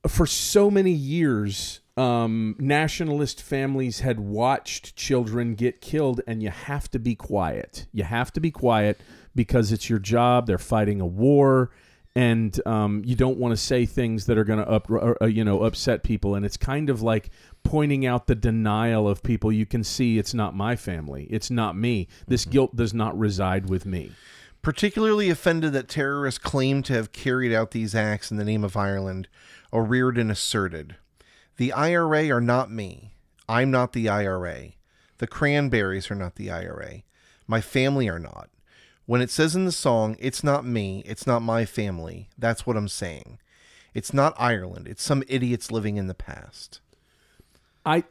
for 0.08 0.26
so 0.26 0.68
many 0.70 0.90
years. 0.90 1.80
Um, 1.96 2.56
nationalist 2.58 3.40
families 3.40 4.00
had 4.00 4.18
watched 4.18 4.96
children 4.96 5.54
get 5.54 5.80
killed, 5.80 6.22
and 6.26 6.42
you 6.42 6.50
have 6.50 6.90
to 6.90 6.98
be 6.98 7.14
quiet. 7.14 7.86
You 7.92 8.02
have 8.02 8.32
to 8.32 8.40
be 8.40 8.50
quiet 8.50 9.00
because 9.34 9.72
it's 9.72 9.88
your 9.88 9.98
job. 9.98 10.46
They're 10.46 10.58
fighting 10.58 11.00
a 11.00 11.06
war, 11.06 11.70
and 12.16 12.58
um, 12.66 13.02
you 13.04 13.16
don't 13.16 13.38
want 13.38 13.52
to 13.52 13.56
say 13.56 13.86
things 13.86 14.26
that 14.26 14.38
are 14.38 14.44
going 14.44 14.60
to 14.60 14.68
up, 14.68 14.90
or, 14.90 15.20
uh, 15.22 15.26
you 15.26 15.44
know, 15.44 15.62
upset 15.62 16.04
people. 16.04 16.34
And 16.34 16.46
it's 16.46 16.56
kind 16.56 16.88
of 16.88 17.02
like 17.02 17.30
pointing 17.64 18.06
out 18.06 18.26
the 18.26 18.34
denial 18.34 19.08
of 19.08 19.22
people. 19.22 19.50
You 19.50 19.66
can 19.66 19.82
see 19.82 20.18
it's 20.18 20.34
not 20.34 20.54
my 20.54 20.76
family. 20.76 21.26
It's 21.30 21.50
not 21.50 21.76
me. 21.76 22.08
This 22.28 22.44
guilt 22.44 22.76
does 22.76 22.94
not 22.94 23.18
reside 23.18 23.68
with 23.68 23.84
me. 23.84 24.12
Particularly 24.62 25.28
offended 25.28 25.72
that 25.74 25.88
terrorists 25.88 26.38
claimed 26.38 26.84
to 26.86 26.94
have 26.94 27.12
carried 27.12 27.52
out 27.52 27.72
these 27.72 27.94
acts 27.94 28.30
in 28.30 28.38
the 28.38 28.44
name 28.44 28.64
of 28.64 28.76
Ireland, 28.76 29.28
O'Riordan 29.72 30.30
asserted. 30.30 30.96
The 31.56 31.72
IRA 31.72 32.30
are 32.30 32.40
not 32.40 32.70
me. 32.70 33.12
I'm 33.48 33.70
not 33.70 33.92
the 33.92 34.08
IRA. 34.08 34.72
The 35.18 35.26
cranberries 35.26 36.10
are 36.10 36.14
not 36.14 36.36
the 36.36 36.50
IRA. 36.50 37.02
My 37.46 37.60
family 37.60 38.08
are 38.08 38.18
not. 38.18 38.48
When 39.06 39.20
it 39.20 39.30
says 39.30 39.54
in 39.54 39.64
the 39.64 39.72
song, 39.72 40.16
it's 40.18 40.42
not 40.42 40.64
me, 40.64 41.02
it's 41.04 41.26
not 41.26 41.42
my 41.42 41.64
family, 41.64 42.30
that's 42.38 42.66
what 42.66 42.76
I'm 42.76 42.88
saying. 42.88 43.38
It's 43.92 44.14
not 44.14 44.34
Ireland, 44.38 44.88
it's 44.88 45.02
some 45.02 45.22
idiots 45.28 45.70
living 45.70 45.96
in 45.96 46.06
the 46.06 46.14
past. 46.14 46.80
I 47.84 48.04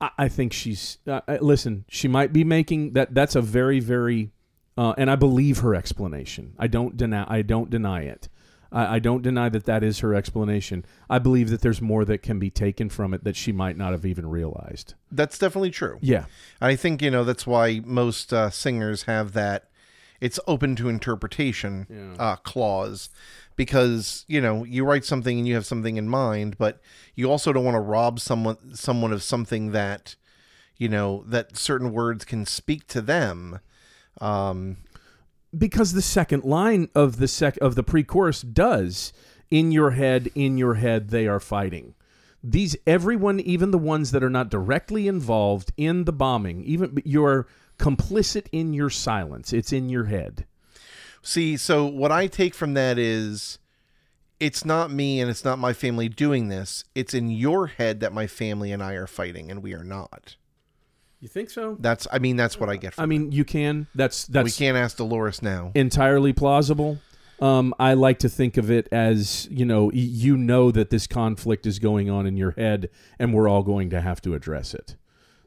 I- 0.00 0.28
think 0.28 0.52
she's 0.52 0.98
uh, 1.06 1.20
uh, 1.26 1.38
listen. 1.40 1.84
She 1.88 2.08
might 2.08 2.32
be 2.32 2.44
making 2.44 2.92
that. 2.92 3.14
That's 3.14 3.34
a 3.34 3.40
very 3.40 3.80
very, 3.80 4.32
uh, 4.76 4.92
and 4.98 5.10
I 5.10 5.16
believe 5.16 5.58
her 5.58 5.74
explanation. 5.74 6.52
I 6.58 6.66
don't 6.66 6.96
deny. 6.96 7.24
I 7.26 7.40
don't 7.42 7.70
deny 7.70 8.02
it. 8.02 8.28
I, 8.70 8.96
I 8.96 8.98
don't 8.98 9.22
deny 9.22 9.48
that 9.48 9.64
that 9.64 9.82
is 9.82 10.00
her 10.00 10.14
explanation. 10.14 10.84
I 11.08 11.18
believe 11.20 11.48
that 11.50 11.62
there's 11.62 11.80
more 11.80 12.04
that 12.04 12.22
can 12.22 12.38
be 12.38 12.50
taken 12.50 12.90
from 12.90 13.14
it 13.14 13.24
that 13.24 13.36
she 13.36 13.52
might 13.52 13.78
not 13.78 13.92
have 13.92 14.04
even 14.04 14.28
realized. 14.28 14.94
That's 15.10 15.38
definitely 15.38 15.70
true. 15.70 15.98
Yeah. 16.02 16.26
I 16.60 16.76
think, 16.76 17.00
you 17.00 17.10
know, 17.10 17.24
that's 17.24 17.46
why 17.46 17.80
most 17.84 18.32
uh, 18.34 18.50
singers 18.50 19.04
have 19.04 19.32
that 19.32 19.70
it's 20.20 20.38
open 20.46 20.76
to 20.76 20.88
interpretation 20.88 21.86
Yeah. 21.90 22.22
uh, 22.24 22.36
clause 22.36 23.10
because, 23.56 24.24
you 24.28 24.40
know, 24.40 24.64
you 24.64 24.84
write 24.84 25.04
something 25.04 25.38
and 25.38 25.46
you 25.46 25.54
have 25.54 25.66
something 25.66 25.96
in 25.96 26.08
mind, 26.08 26.56
but 26.58 26.80
you 27.14 27.30
also 27.30 27.52
don't 27.52 27.64
want 27.64 27.76
to 27.76 27.80
rob 27.80 28.20
someone 28.20 28.74
someone 28.74 29.12
of 29.12 29.22
something 29.22 29.72
that, 29.72 30.16
you 30.78 30.88
know, 30.88 31.24
that 31.26 31.56
certain 31.56 31.92
words 31.92 32.24
can 32.24 32.46
speak 32.46 32.86
to 32.88 33.00
them. 33.00 33.60
Um, 34.20 34.78
because 35.56 35.92
the 35.92 36.02
second 36.02 36.44
line 36.44 36.88
of 36.94 37.18
the 37.18 37.28
sec 37.28 37.56
of 37.60 37.74
the 37.74 37.82
pre-chorus 37.82 38.42
does 38.42 39.12
in 39.50 39.70
your 39.72 39.92
head 39.92 40.30
in 40.34 40.56
your 40.58 40.74
head 40.74 41.10
they 41.10 41.28
are 41.28 41.38
fighting 41.40 41.94
these 42.42 42.76
everyone 42.86 43.38
even 43.40 43.70
the 43.70 43.78
ones 43.78 44.10
that 44.10 44.22
are 44.22 44.30
not 44.30 44.48
directly 44.50 45.06
involved 45.06 45.72
in 45.76 46.04
the 46.04 46.12
bombing 46.12 46.62
even 46.64 47.00
you're 47.04 47.46
complicit 47.78 48.46
in 48.52 48.72
your 48.74 48.90
silence 48.90 49.52
it's 49.52 49.72
in 49.72 49.88
your 49.88 50.04
head 50.04 50.46
See, 51.26 51.56
so 51.56 51.86
what 51.86 52.12
I 52.12 52.26
take 52.26 52.54
from 52.54 52.74
that 52.74 52.98
is 52.98 53.58
it's 54.38 54.62
not 54.62 54.90
me 54.90 55.20
and 55.22 55.30
it's 55.30 55.42
not 55.42 55.58
my 55.58 55.72
family 55.72 56.06
doing 56.06 56.48
this. 56.48 56.84
It's 56.94 57.14
in 57.14 57.30
your 57.30 57.66
head 57.68 58.00
that 58.00 58.12
my 58.12 58.26
family 58.26 58.72
and 58.72 58.82
I 58.82 58.92
are 58.92 59.06
fighting 59.06 59.50
and 59.50 59.62
we 59.62 59.72
are 59.72 59.82
not. 59.82 60.36
you 61.20 61.28
think 61.28 61.48
so 61.48 61.78
That's 61.80 62.06
I 62.12 62.18
mean 62.18 62.36
that's 62.36 62.60
what 62.60 62.68
I 62.68 62.76
get 62.76 62.92
from 62.92 63.02
i 63.04 63.06
mean 63.06 63.32
you 63.32 63.44
can 63.46 63.86
that's 63.94 64.26
that's 64.26 64.44
we 64.44 64.50
can't 64.50 64.76
ask 64.76 64.98
Dolores 64.98 65.40
now. 65.40 65.72
entirely 65.74 66.34
plausible 66.34 66.98
um, 67.40 67.74
I 67.78 67.94
like 67.94 68.18
to 68.20 68.28
think 68.28 68.56
of 68.58 68.70
it 68.70 68.86
as 68.92 69.48
you 69.50 69.64
know 69.64 69.90
you 69.92 70.36
know 70.36 70.70
that 70.70 70.90
this 70.90 71.06
conflict 71.06 71.66
is 71.66 71.78
going 71.78 72.08
on 72.08 72.26
in 72.26 72.36
your 72.36 72.52
head, 72.52 72.90
and 73.18 73.34
we're 73.34 73.48
all 73.48 73.62
going 73.64 73.90
to 73.90 74.00
have 74.00 74.20
to 74.22 74.34
address 74.34 74.72
it. 74.72 74.94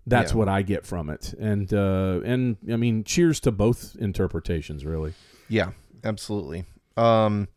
That's 0.10 0.32
Yeah. 0.32 0.38
what 0.38 0.48
I 0.50 0.62
get 0.62 0.86
from 0.86 1.10
it, 1.10 1.34
and 1.38 1.72
uh, 1.74 2.22
and 2.24 2.56
I 2.72 2.78
mean, 2.78 3.04
cheers 3.04 3.40
to 3.42 3.52
both 3.52 3.96
interpretations, 4.00 4.86
really. 4.86 5.14
Yeah, 5.50 5.72
absolutely. 6.04 6.64
Um 6.96 7.50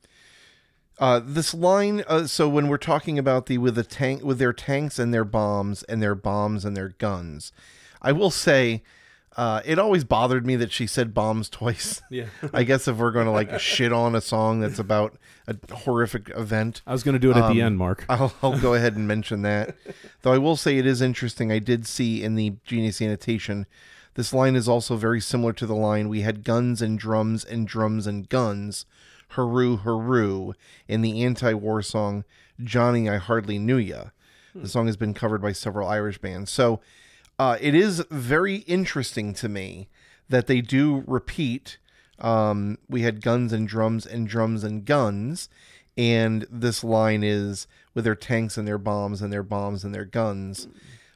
uh 0.99 1.21
this 1.25 1.55
line 1.55 2.05
uh, 2.09 2.27
so 2.27 2.47
when 2.49 2.69
we're 2.69 2.77
talking 2.77 3.19
about 3.19 3.47
the 3.47 3.57
with 3.57 3.75
the 3.77 3.85
tank 3.85 4.23
with 4.23 4.39
their 4.39 4.53
tanks 4.53 4.99
and 4.99 5.15
their 5.15 5.25
bombs 5.25 5.83
and 5.85 6.03
their 6.03 6.15
bombs 6.15 6.65
and 6.65 6.77
their 6.77 6.91
guns. 6.91 7.53
I 8.03 8.13
will 8.13 8.31
say 8.31 8.83
uh, 9.37 9.61
it 9.64 9.78
always 9.78 10.03
bothered 10.05 10.45
me 10.45 10.57
that 10.57 10.72
she 10.72 10.87
said 10.87 11.14
bombs 11.14 11.49
twice. 11.49 12.03
Yeah, 12.11 12.26
I 12.53 12.64
guess 12.64 12.89
if 12.89 12.97
we're 12.97 13.12
going 13.12 13.26
to 13.26 13.33
like 13.33 13.61
shit 13.61 13.93
on 13.93 14.14
a 14.14 14.20
song 14.20 14.61
that's 14.61 14.78
about 14.78 15.16
a 15.47 15.57
horrific 15.74 16.31
event, 16.37 16.83
I 16.87 16.93
was 16.93 17.03
going 17.05 17.12
to 17.14 17.18
do 17.20 17.31
it 17.31 17.37
at 17.37 17.49
the 17.53 17.61
Um, 17.61 17.66
end, 17.66 17.78
Mark. 17.78 18.05
I'll, 18.09 18.33
I'll 18.43 18.59
go 18.59 18.74
ahead 18.74 18.97
and 18.97 19.07
mention 19.07 19.43
that. 19.43 19.76
Though 20.22 20.33
I 20.33 20.39
will 20.39 20.57
say 20.57 20.78
it 20.78 20.87
is 20.87 21.01
interesting. 21.01 21.53
I 21.53 21.59
did 21.61 21.87
see 21.87 22.22
in 22.24 22.35
the 22.35 22.55
Genius 22.64 23.01
annotation, 23.01 23.66
this 24.14 24.35
line 24.35 24.57
is 24.57 24.68
also 24.68 24.97
very 24.97 25.20
similar 25.20 25.53
to 25.55 25.66
the 25.66 25.74
line 25.76 26.09
we 26.09 26.22
had 26.22 26.43
guns 26.43 26.83
and 26.83 26.99
drums 26.99 27.45
and 27.45 27.66
drums 27.68 28.07
and 28.09 28.28
guns, 28.28 28.85
hurroo 29.35 29.83
hurroo, 29.83 30.55
in 30.89 31.03
the 31.03 31.22
anti-war 31.22 31.81
song 31.83 32.24
Johnny 32.62 33.09
I 33.09 33.18
Hardly 33.18 33.59
Knew 33.59 33.76
Ya. 33.78 34.07
The 34.53 34.68
song 34.68 34.87
has 34.87 34.97
been 34.97 35.14
covered 35.14 35.41
by 35.41 35.53
several 35.53 35.87
Irish 35.89 36.18
bands. 36.18 36.51
So 36.51 36.81
uh, 37.41 37.57
it 37.59 37.74
is 37.74 38.05
very 38.11 38.57
interesting 38.57 39.32
to 39.32 39.49
me 39.49 39.88
that 40.28 40.47
they 40.47 40.61
do 40.61 41.03
repeat. 41.07 41.78
Um, 42.18 42.76
we 42.86 43.01
had 43.01 43.22
guns 43.22 43.55
and 43.55 43.66
drums 43.66 44.05
and 44.05 44.28
drums 44.28 44.62
and 44.62 44.84
guns, 44.84 45.49
and 45.97 46.47
this 46.51 46.84
line 46.84 47.24
is 47.24 47.66
with 47.95 48.05
their 48.05 48.14
tanks 48.14 48.59
and 48.59 48.68
their 48.68 48.76
bombs 48.76 49.22
and 49.22 49.32
their 49.32 49.43
bombs 49.43 49.84
and 49.84 49.95
their 49.95 50.05
guns. 50.05 50.68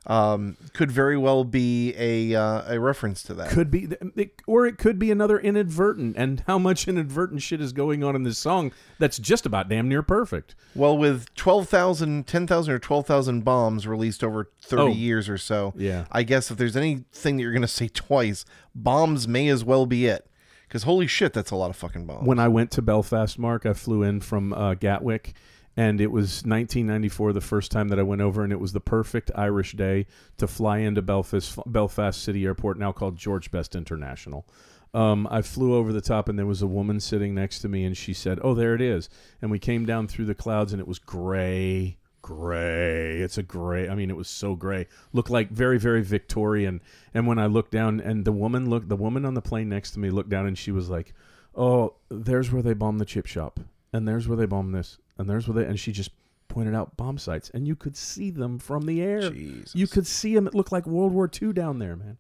Um, 0.07 0.59
could 0.75 0.91
very 0.93 1.17
well 1.17 1.45
be 1.45 1.95
a 1.97 2.35
uh, 2.39 2.75
a 2.75 2.79
reference 2.79 3.23
to 3.23 3.35
that. 3.35 3.49
could 3.51 3.71
be, 3.71 3.89
it, 4.17 4.33
or 4.47 4.67
it 4.67 4.77
could 4.77 4.99
be 4.99 5.11
another 5.11 5.39
inadvertent. 5.39 6.17
And 6.19 6.43
how 6.47 6.59
much 6.59 6.87
inadvertent 6.87 7.41
shit 7.41 7.61
is 7.61 7.73
going 7.73 8.05
on 8.05 8.15
in 8.15 8.23
this 8.23 8.37
song 8.37 8.73
that's 8.99 9.17
just 9.19 9.47
about 9.47 9.69
damn 9.71 9.89
near 9.89 10.03
perfect. 10.03 10.55
Well, 10.75 10.99
with 10.99 11.35
12,000, 11.37 12.27
10,000 12.27 12.75
or 12.75 12.79
12,000 12.79 13.45
bombs 13.45 13.87
released 13.87 14.23
over 14.23 14.51
30 14.61 14.83
Oh. 14.83 14.89
years 14.89 15.29
or 15.29 15.39
so, 15.39 15.73
Yeah. 15.77 16.05
I 16.13 16.23
guess 16.23 16.51
if 16.51 16.59
there's 16.59 16.77
anything 16.77 17.37
that 17.37 17.43
you're 17.43 17.53
going 17.53 17.63
to 17.63 17.69
say 17.69 17.89
twice, 17.95 18.45
bombs 18.75 19.27
may 19.27 19.49
as 19.49 19.65
well 19.65 19.87
be 19.87 20.05
it. 20.07 20.29
Because 20.69 20.83
holy 20.83 21.07
shit, 21.07 21.33
that's 21.33 21.51
a 21.53 21.57
lot 21.57 21.71
of 21.71 21.77
fucking 21.77 22.05
bombs. 22.05 22.27
when 22.27 22.39
I 22.41 22.49
went 22.49 22.71
to 22.73 22.83
Belfast, 22.83 23.39
Mark, 23.39 23.65
I 23.65 23.73
flew 23.75 24.03
in 24.03 24.21
from 24.21 24.53
uh, 24.53 24.75
Gatwick, 24.75 25.35
and 25.77 26.01
it 26.01 26.13
was 26.13 26.45
1994, 26.45 27.33
the 27.33 27.41
first 27.41 27.73
time 27.73 27.89
that 27.89 27.99
I 27.99 28.03
went 28.03 28.21
over, 28.21 28.45
and 28.45 28.53
it 28.53 28.61
was 28.61 28.73
the 28.73 28.81
perfect 28.81 29.31
Irish 29.35 29.73
day 29.73 30.07
to 30.39 30.47
fly 30.47 30.79
into 30.79 31.03
Belfast, 31.03 31.59
Belfast 31.67 32.23
City 32.23 32.45
Airport, 32.45 32.79
now 32.79 32.93
called 32.93 33.17
George 33.17 33.51
Best 33.51 33.75
International. 33.75 34.47
Um, 34.95 35.27
I 35.29 35.43
flew 35.43 35.75
over 35.75 35.93
the 35.93 36.01
top, 36.01 36.29
and 36.29 36.39
there 36.39 36.47
was 36.47 36.63
a 36.63 36.69
woman 36.69 37.01
sitting 37.01 37.35
next 37.35 37.59
to 37.61 37.69
me, 37.69 37.85
and 37.85 37.97
she 37.97 38.13
said, 38.13 38.39
"Oh, 38.43 38.55
there 38.55 38.75
it 38.75 38.81
is." 38.81 39.09
And 39.43 39.51
we 39.51 39.59
came 39.59 39.85
down 39.85 40.07
through 40.07 40.27
the 40.27 40.35
clouds, 40.37 40.73
and 40.73 40.81
it 40.81 40.87
was 40.87 41.01
gray, 41.01 41.99
gray. 42.23 43.19
It's 43.19 43.37
a 43.37 43.43
gray. 43.43 43.89
I 43.89 43.97
mean, 43.97 44.11
it 44.11 44.17
was 44.17 44.29
so 44.29 44.55
gray. 44.55 44.87
Looked 45.13 45.31
like 45.31 45.51
very, 45.51 45.79
very 45.81 46.03
Victorian. 46.03 46.81
And 47.13 47.27
when 47.27 47.41
I 47.41 47.47
looked 47.47 47.73
down, 47.73 47.99
and 47.99 48.25
the 48.25 48.31
woman 48.31 48.71
looked, 48.71 48.89
the 48.89 48.97
woman 48.97 49.25
on 49.25 49.35
the 49.35 49.43
plane 49.43 49.69
next 49.69 49.91
to 49.93 49.99
me 49.99 50.11
looked 50.11 50.31
down, 50.31 50.47
and 50.47 50.57
she 50.57 50.71
was 50.71 50.89
like, 50.89 51.13
"Oh, 51.57 51.95
there's 52.09 52.53
where 52.53 52.63
they 52.63 52.75
bombed 52.75 53.01
the 53.01 53.05
chip 53.05 53.27
shop, 53.27 53.59
and 53.93 54.07
there's 54.07 54.29
where 54.29 54.37
they 54.37 54.47
bombed 54.47 54.77
this, 54.77 54.99
and 55.19 55.29
there's 55.29 55.49
where 55.49 55.63
they." 55.63 55.69
And 55.69 55.79
she 55.79 55.93
just 55.93 56.11
pointed 56.49 56.75
out 56.75 56.97
bomb 56.97 57.19
sites, 57.19 57.51
and 57.53 57.67
you 57.67 57.75
could 57.75 57.97
see 57.97 58.31
them 58.31 58.59
from 58.59 58.87
the 58.87 59.03
air. 59.03 59.31
Jesus. 59.31 59.75
You 59.75 59.87
could 59.87 60.07
see 60.07 60.35
them. 60.35 60.47
It 60.47 60.55
looked 60.55 60.73
like 60.73 60.87
World 60.87 61.13
War 61.13 61.31
II 61.43 61.53
down 61.53 61.79
there, 61.79 61.97
man. 61.97 62.19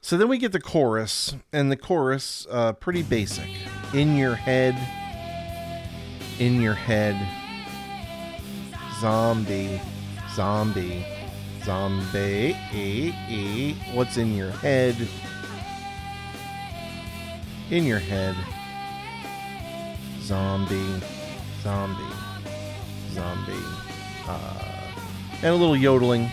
So 0.00 0.18
then 0.18 0.28
we 0.28 0.36
get 0.36 0.52
the 0.52 0.60
chorus, 0.60 1.34
and 1.52 1.72
the 1.72 1.76
chorus, 1.76 2.46
uh, 2.50 2.74
pretty 2.74 3.02
basic. 3.02 3.48
In 3.94 4.16
your 4.16 4.34
head, 4.34 4.76
in 6.38 6.60
your 6.60 6.74
head, 6.74 7.16
zombie, 9.00 9.80
zombie, 10.34 11.06
zombie. 11.64 12.52
What's 13.94 14.18
in 14.18 14.34
your 14.36 14.50
head? 14.50 14.94
In 17.70 17.84
your 17.84 17.98
head, 17.98 18.36
zombie, 20.20 21.00
zombie, 21.64 22.14
zombie. 23.12 23.52
Uh, 24.28 24.90
and 25.36 25.46
a 25.46 25.54
little 25.54 25.76
yodeling 25.76 26.30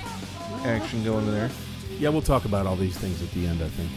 action 0.66 1.04
going 1.06 1.26
in 1.26 1.32
there. 1.32 1.50
Yeah, 1.98 2.10
we'll 2.10 2.22
talk 2.22 2.44
about 2.46 2.68
all 2.68 2.76
these 2.76 2.98
things 2.98 3.22
at 3.24 3.32
the 3.32 3.48
end. 3.48 3.62
I 3.64 3.70
think. 3.70 3.90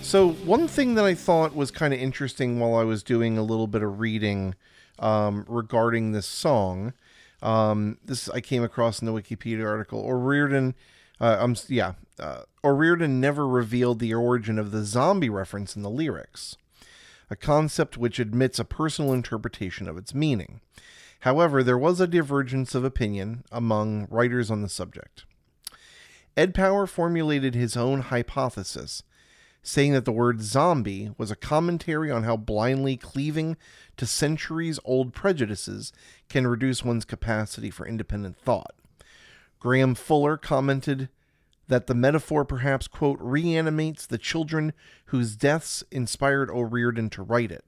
So 0.00 0.30
one 0.30 0.66
thing 0.66 0.94
that 0.94 1.04
I 1.04 1.14
thought 1.14 1.54
was 1.54 1.70
kind 1.70 1.92
of 1.92 2.00
interesting 2.00 2.58
while 2.58 2.74
I 2.74 2.84
was 2.84 3.02
doing 3.02 3.36
a 3.36 3.42
little 3.42 3.66
bit 3.66 3.82
of 3.82 4.00
reading 4.00 4.54
um, 4.98 5.44
regarding 5.46 6.12
this 6.12 6.26
song, 6.26 6.94
um, 7.42 7.98
this 8.04 8.30
I 8.30 8.40
came 8.40 8.64
across 8.64 9.00
in 9.00 9.06
the 9.06 9.12
Wikipedia 9.12 9.66
article. 9.66 10.00
O'Riordan, 10.06 10.74
uh, 11.20 11.36
um, 11.38 11.54
yeah, 11.68 11.94
uh, 12.18 12.42
O'Riordan 12.64 13.20
never 13.20 13.46
revealed 13.46 13.98
the 13.98 14.14
origin 14.14 14.58
of 14.58 14.70
the 14.70 14.84
zombie 14.84 15.30
reference 15.30 15.76
in 15.76 15.82
the 15.82 15.90
lyrics, 15.90 16.56
a 17.32 17.36
concept 17.36 17.96
which 17.96 18.18
admits 18.18 18.58
a 18.58 18.64
personal 18.64 19.14
interpretation 19.14 19.88
of 19.88 19.96
its 19.96 20.14
meaning. 20.14 20.60
However, 21.20 21.62
there 21.62 21.78
was 21.78 21.98
a 21.98 22.06
divergence 22.06 22.74
of 22.74 22.84
opinion 22.84 23.44
among 23.50 24.06
writers 24.10 24.50
on 24.50 24.60
the 24.60 24.68
subject. 24.68 25.24
Ed 26.36 26.52
Power 26.54 26.86
formulated 26.86 27.54
his 27.54 27.74
own 27.74 28.02
hypothesis 28.02 29.02
saying 29.62 29.92
that 29.92 30.04
the 30.04 30.12
word 30.12 30.42
zombie 30.42 31.10
was 31.16 31.30
a 31.30 31.36
commentary 31.36 32.10
on 32.10 32.24
how 32.24 32.36
blindly 32.36 32.98
cleaving 32.98 33.56
to 33.96 34.04
centuries 34.04 34.78
old 34.84 35.14
prejudices 35.14 35.90
can 36.28 36.46
reduce 36.46 36.84
one's 36.84 37.06
capacity 37.06 37.70
for 37.70 37.86
independent 37.86 38.36
thought. 38.36 38.74
Graham 39.58 39.94
Fuller 39.94 40.36
commented 40.36 41.08
that 41.68 41.86
the 41.86 41.94
metaphor 41.94 42.44
perhaps, 42.44 42.86
quote, 42.86 43.18
reanimates 43.20 44.06
the 44.06 44.18
children 44.18 44.72
whose 45.06 45.36
deaths 45.36 45.84
inspired 45.90 46.50
O'Riordan 46.50 47.10
to 47.10 47.22
write 47.22 47.50
it. 47.50 47.64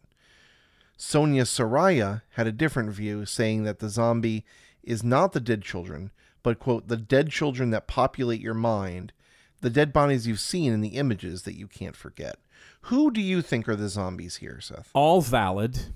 Sonia 0.96 1.42
Soraya 1.44 2.22
had 2.30 2.46
a 2.46 2.52
different 2.52 2.90
view, 2.90 3.24
saying 3.24 3.64
that 3.64 3.78
the 3.78 3.88
zombie 3.88 4.44
is 4.82 5.02
not 5.02 5.32
the 5.32 5.40
dead 5.40 5.62
children, 5.62 6.10
but 6.42 6.58
quote 6.58 6.88
the 6.88 6.96
dead 6.96 7.30
children 7.30 7.70
that 7.70 7.86
populate 7.86 8.40
your 8.40 8.54
mind, 8.54 9.12
the 9.60 9.70
dead 9.70 9.92
bodies 9.92 10.26
you've 10.26 10.40
seen 10.40 10.72
in 10.72 10.80
the 10.80 10.96
images 10.96 11.42
that 11.42 11.56
you 11.56 11.66
can't 11.66 11.96
forget. 11.96 12.36
Who 12.82 13.10
do 13.10 13.20
you 13.20 13.42
think 13.42 13.68
are 13.68 13.76
the 13.76 13.88
zombies 13.88 14.36
here, 14.36 14.60
Seth? 14.60 14.90
all 14.94 15.20
valid. 15.22 15.86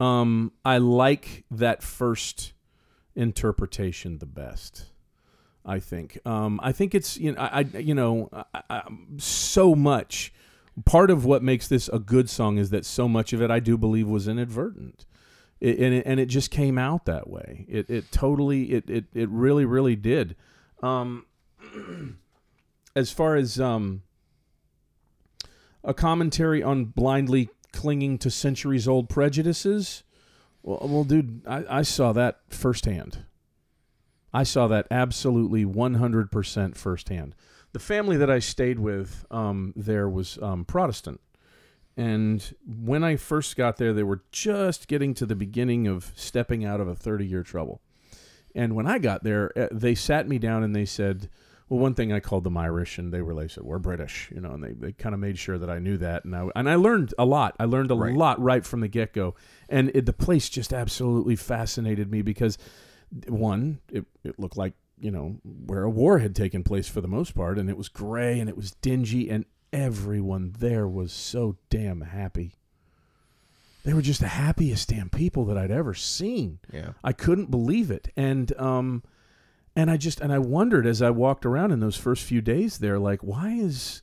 Um, 0.00 0.52
I 0.64 0.78
like 0.78 1.44
that 1.50 1.82
first 1.82 2.52
interpretation 3.14 4.18
the 4.18 4.26
best. 4.26 4.86
I 5.64 5.78
think. 5.78 6.18
Um, 6.24 6.60
I 6.62 6.72
think 6.72 6.94
it's 6.94 7.16
you 7.16 7.32
know 7.32 7.40
I, 7.40 7.60
you 7.60 7.94
know 7.94 8.28
I, 8.32 8.62
I, 8.70 8.82
so 9.18 9.74
much. 9.74 10.32
Part 10.84 11.10
of 11.10 11.24
what 11.24 11.42
makes 11.42 11.68
this 11.68 11.88
a 11.88 11.98
good 11.98 12.30
song 12.30 12.56
is 12.56 12.70
that 12.70 12.86
so 12.86 13.08
much 13.08 13.32
of 13.32 13.42
it 13.42 13.50
I 13.50 13.60
do 13.60 13.76
believe 13.76 14.08
was 14.08 14.28
inadvertent. 14.28 15.04
It, 15.60 15.78
and 15.78 15.94
it, 15.94 16.06
and 16.06 16.18
it 16.18 16.26
just 16.26 16.50
came 16.50 16.78
out 16.78 17.04
that 17.04 17.28
way. 17.28 17.66
It 17.68 17.90
it 17.90 18.10
totally 18.10 18.72
it 18.72 18.88
it, 18.88 19.04
it 19.12 19.28
really 19.28 19.64
really 19.64 19.96
did. 19.96 20.36
Um, 20.82 21.26
as 22.96 23.10
far 23.10 23.36
as 23.36 23.60
um, 23.60 24.02
a 25.84 25.92
commentary 25.92 26.62
on 26.62 26.86
blindly 26.86 27.50
clinging 27.72 28.18
to 28.18 28.30
centuries 28.30 28.88
old 28.88 29.08
prejudices. 29.08 30.02
Well, 30.62 30.80
well 30.84 31.04
dude, 31.04 31.42
I, 31.46 31.64
I 31.68 31.82
saw 31.82 32.12
that 32.12 32.40
firsthand. 32.48 33.24
I 34.32 34.42
saw 34.44 34.66
that 34.68 34.86
absolutely 34.90 35.64
100% 35.64 36.76
firsthand. 36.76 37.34
The 37.72 37.78
family 37.78 38.16
that 38.16 38.30
I 38.30 38.38
stayed 38.38 38.78
with 38.78 39.24
um, 39.30 39.72
there 39.76 40.08
was 40.08 40.38
um, 40.42 40.64
Protestant. 40.64 41.20
And 41.96 42.54
when 42.66 43.04
I 43.04 43.16
first 43.16 43.56
got 43.56 43.76
there, 43.76 43.92
they 43.92 44.02
were 44.02 44.22
just 44.32 44.88
getting 44.88 45.12
to 45.14 45.26
the 45.26 45.34
beginning 45.36 45.86
of 45.86 46.12
stepping 46.16 46.64
out 46.64 46.80
of 46.80 46.88
a 46.88 46.94
30 46.94 47.26
year 47.26 47.42
trouble. 47.42 47.80
And 48.54 48.74
when 48.74 48.86
I 48.86 48.98
got 48.98 49.22
there, 49.22 49.52
uh, 49.56 49.68
they 49.70 49.94
sat 49.94 50.26
me 50.26 50.38
down 50.38 50.62
and 50.62 50.74
they 50.74 50.84
said, 50.84 51.28
well, 51.68 51.78
one 51.78 51.94
thing 51.94 52.12
I 52.12 52.18
called 52.18 52.42
them 52.42 52.56
Irish, 52.56 52.98
and 52.98 53.12
they 53.12 53.22
were 53.22 53.32
they 53.32 53.46
said 53.46 53.62
we're 53.62 53.78
British, 53.78 54.28
you 54.34 54.40
know, 54.40 54.50
and 54.54 54.64
they, 54.64 54.72
they 54.72 54.90
kind 54.90 55.14
of 55.14 55.20
made 55.20 55.38
sure 55.38 55.56
that 55.56 55.70
I 55.70 55.78
knew 55.78 55.96
that, 55.98 56.24
and 56.24 56.34
I 56.34 56.48
and 56.56 56.68
I 56.68 56.74
learned 56.74 57.14
a 57.16 57.24
lot. 57.24 57.54
I 57.60 57.64
learned 57.66 57.92
a 57.92 57.94
Right. 57.94 58.12
lot 58.16 58.42
right 58.42 58.66
from 58.66 58.80
the 58.80 58.88
get 58.88 59.12
go, 59.12 59.36
and 59.68 59.88
it, 59.94 60.04
the 60.04 60.12
place 60.12 60.48
just 60.48 60.72
absolutely 60.72 61.36
fascinated 61.36 62.10
me 62.10 62.22
because 62.22 62.58
one, 63.28 63.80
it, 63.90 64.04
it 64.24 64.38
looked 64.38 64.56
like 64.56 64.74
you 64.98 65.10
know 65.10 65.36
where 65.44 65.82
a 65.82 65.90
war 65.90 66.18
had 66.18 66.36
taken 66.36 66.62
place 66.62 66.88
for 66.88 67.00
the 67.00 67.08
most 67.08 67.34
part, 67.34 67.58
and 67.58 67.68
it 67.68 67.76
was 67.76 67.88
gray 67.88 68.38
and 68.38 68.48
it 68.48 68.56
was 68.56 68.72
dingy, 68.72 69.30
and 69.30 69.44
everyone 69.72 70.54
there 70.58 70.86
was 70.86 71.12
so 71.12 71.56
damn 71.68 72.02
happy. 72.02 72.54
They 73.82 73.94
were 73.94 74.02
just 74.02 74.20
the 74.20 74.28
happiest 74.28 74.90
damn 74.90 75.08
people 75.08 75.46
that 75.46 75.56
I'd 75.56 75.70
ever 75.70 75.94
seen. 75.94 76.58
Yeah. 76.70 76.92
I 77.02 77.12
couldn't 77.12 77.50
believe 77.50 77.90
it, 77.90 78.12
and 78.16 78.56
um, 78.58 79.02
and 79.74 79.90
I 79.90 79.96
just 79.96 80.20
and 80.20 80.32
I 80.32 80.38
wondered 80.38 80.86
as 80.86 81.00
I 81.00 81.10
walked 81.10 81.46
around 81.46 81.72
in 81.72 81.80
those 81.80 81.96
first 81.96 82.24
few 82.24 82.40
days 82.40 82.78
there, 82.78 82.98
like, 82.98 83.22
why 83.22 83.52
is, 83.52 84.02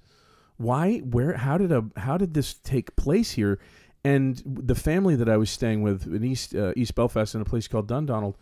why, 0.58 1.00
where, 1.00 1.34
how 1.34 1.58
did 1.58 1.72
a, 1.72 1.86
how 1.98 2.18
did 2.18 2.34
this 2.34 2.54
take 2.56 2.96
place 2.96 3.32
here? 3.32 3.60
And 4.04 4.42
the 4.46 4.76
family 4.76 5.16
that 5.16 5.28
I 5.28 5.38
was 5.38 5.50
staying 5.50 5.82
with 5.82 6.08
in 6.08 6.24
East 6.24 6.56
uh, 6.56 6.74
East 6.76 6.96
Belfast 6.96 7.36
in 7.36 7.42
a 7.42 7.46
place 7.46 7.68
called 7.68 7.88
Dundonald, 7.88 8.38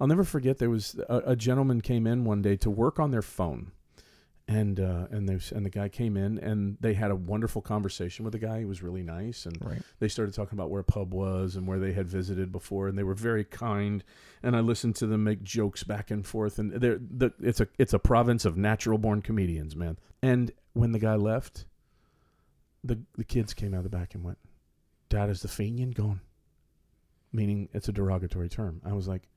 I'll 0.00 0.06
never 0.06 0.24
forget. 0.24 0.58
There 0.58 0.70
was 0.70 0.98
a, 1.08 1.18
a 1.26 1.36
gentleman 1.36 1.80
came 1.82 2.06
in 2.06 2.24
one 2.24 2.40
day 2.42 2.56
to 2.56 2.70
work 2.70 2.98
on 2.98 3.10
their 3.10 3.20
phone, 3.22 3.72
and 4.48 4.80
uh, 4.80 5.08
and 5.10 5.28
they 5.28 5.38
and 5.54 5.64
the 5.66 5.70
guy 5.70 5.88
came 5.90 6.16
in 6.16 6.38
and 6.38 6.78
they 6.80 6.94
had 6.94 7.10
a 7.10 7.14
wonderful 7.14 7.60
conversation 7.60 8.24
with 8.24 8.32
the 8.32 8.38
guy. 8.38 8.60
He 8.60 8.64
was 8.64 8.82
really 8.82 9.02
nice, 9.02 9.44
and 9.44 9.58
Right. 9.62 9.82
they 9.98 10.08
started 10.08 10.34
talking 10.34 10.56
about 10.58 10.70
where 10.70 10.80
a 10.80 10.84
pub 10.84 11.12
was 11.12 11.54
and 11.54 11.66
where 11.66 11.78
they 11.78 11.92
had 11.92 12.08
visited 12.08 12.50
before, 12.50 12.88
and 12.88 12.96
they 12.96 13.02
were 13.02 13.14
very 13.14 13.44
kind. 13.44 14.02
And 14.42 14.56
I 14.56 14.60
listened 14.60 14.96
to 14.96 15.06
them 15.06 15.22
make 15.24 15.42
jokes 15.42 15.84
back 15.84 16.10
and 16.10 16.26
forth, 16.26 16.58
and 16.58 16.72
they're 16.72 16.98
the 16.98 17.32
it's 17.40 17.60
a 17.60 17.68
it's 17.78 17.92
a 17.92 17.98
province 17.98 18.44
of 18.46 18.56
natural 18.56 18.96
born 18.96 19.20
comedians, 19.20 19.76
man. 19.76 19.98
And 20.22 20.50
when 20.72 20.92
the 20.92 20.98
guy 20.98 21.16
left, 21.16 21.66
the 22.82 22.98
the 23.18 23.24
kids 23.24 23.52
came 23.52 23.74
out 23.74 23.84
of 23.84 23.90
the 23.90 23.90
back 23.90 24.14
and 24.14 24.24
went, 24.24 24.38
"Dad, 25.10 25.28
is 25.28 25.42
the 25.42 25.48
Fenian 25.48 25.90
gone?" 25.90 26.22
Meaning 27.32 27.68
it's 27.74 27.88
a 27.88 27.92
derogatory 27.92 28.48
term. 28.48 28.80
I 28.84 28.92
was 28.94 29.06
like, 29.06 29.28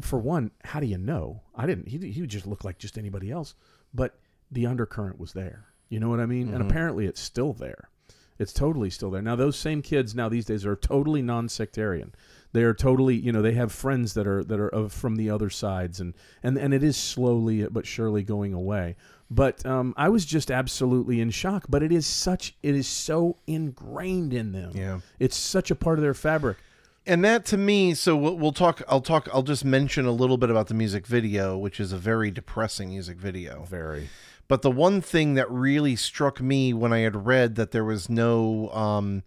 for 0.00 0.18
one, 0.18 0.50
how 0.64 0.80
do 0.80 0.86
you 0.86 0.98
know? 0.98 1.42
I 1.54 1.66
didn't. 1.66 1.88
He 1.88 1.98
he 2.10 2.26
just 2.26 2.46
looked 2.46 2.64
like 2.64 2.78
just 2.78 2.98
anybody 2.98 3.30
else, 3.30 3.54
but 3.94 4.18
the 4.50 4.66
undercurrent 4.66 5.18
was 5.18 5.32
there. 5.32 5.66
You 5.88 6.00
know 6.00 6.08
what 6.08 6.20
I 6.20 6.26
mean? 6.26 6.48
And 6.52 6.62
Mhm. 6.62 6.68
apparently, 6.68 7.06
it's 7.06 7.20
still 7.20 7.52
there. 7.52 7.88
It's 8.38 8.52
totally 8.52 8.88
still 8.90 9.10
there. 9.10 9.22
Now, 9.22 9.34
those 9.36 9.56
same 9.56 9.82
kids 9.82 10.14
now 10.14 10.28
these 10.28 10.44
days 10.44 10.64
are 10.64 10.76
totally 10.76 11.22
non-sectarian. 11.22 12.14
They 12.52 12.62
are 12.62 12.72
totally, 12.74 13.16
you 13.16 13.32
know, 13.32 13.42
they 13.42 13.52
have 13.54 13.72
friends 13.72 14.14
that 14.14 14.26
are 14.26 14.44
that 14.44 14.60
are 14.60 14.68
of, 14.68 14.92
from 14.92 15.16
the 15.16 15.28
other 15.28 15.50
sides, 15.50 16.00
and 16.00 16.14
and 16.42 16.56
and 16.56 16.72
it 16.72 16.82
is 16.82 16.96
slowly 16.96 17.66
but 17.66 17.86
surely 17.86 18.22
going 18.22 18.54
away. 18.54 18.96
But 19.30 19.66
um, 19.66 19.92
I 19.96 20.08
was 20.08 20.24
just 20.24 20.50
absolutely 20.50 21.20
in 21.20 21.30
shock. 21.30 21.66
But 21.68 21.82
it 21.82 21.92
is 21.92 22.06
such, 22.06 22.56
it 22.62 22.74
is 22.74 22.86
so 22.86 23.36
ingrained 23.46 24.32
in 24.32 24.52
them. 24.52 24.72
Yeah. 24.74 25.00
It's 25.18 25.36
such 25.36 25.70
a 25.70 25.74
part 25.74 25.98
of 25.98 26.02
their 26.02 26.14
fabric. 26.14 26.56
And 27.08 27.24
that 27.24 27.46
to 27.46 27.56
me, 27.56 27.94
so 27.94 28.14
we'll, 28.14 28.36
we'll 28.36 28.52
talk. 28.52 28.82
I'll 28.86 29.00
talk. 29.00 29.28
I'll 29.32 29.42
just 29.42 29.64
mention 29.64 30.04
a 30.04 30.12
little 30.12 30.36
bit 30.36 30.50
about 30.50 30.66
the 30.66 30.74
music 30.74 31.06
video, 31.06 31.56
which 31.56 31.80
is 31.80 31.90
a 31.90 31.96
very 31.96 32.30
depressing 32.30 32.90
music 32.90 33.16
video. 33.16 33.64
Very. 33.64 34.10
But 34.46 34.60
the 34.60 34.70
one 34.70 35.00
thing 35.00 35.32
that 35.34 35.50
really 35.50 35.96
struck 35.96 36.40
me 36.40 36.74
when 36.74 36.92
I 36.92 36.98
had 37.00 37.26
read 37.26 37.54
that 37.54 37.70
there 37.70 37.84
was 37.84 38.10
no, 38.10 38.70
um, 38.72 39.22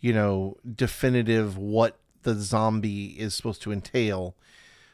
you 0.00 0.14
know, 0.14 0.56
definitive 0.74 1.58
what 1.58 1.98
the 2.22 2.34
zombie 2.34 3.08
is 3.18 3.34
supposed 3.34 3.60
to 3.62 3.72
entail. 3.72 4.34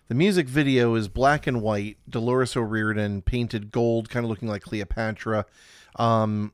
The 0.09 0.15
music 0.17 0.49
video 0.49 0.97
is 0.97 1.07
black 1.07 1.47
and 1.47 1.63
white. 1.63 1.97
Dolores 2.09 2.57
O'Riordan 2.57 3.23
painted 3.23 3.71
gold, 3.71 4.11
kind 4.11 4.25
of 4.25 4.31
looking 4.31 4.49
like 4.49 4.63
Cleopatra, 4.63 5.47
um, 5.97 6.53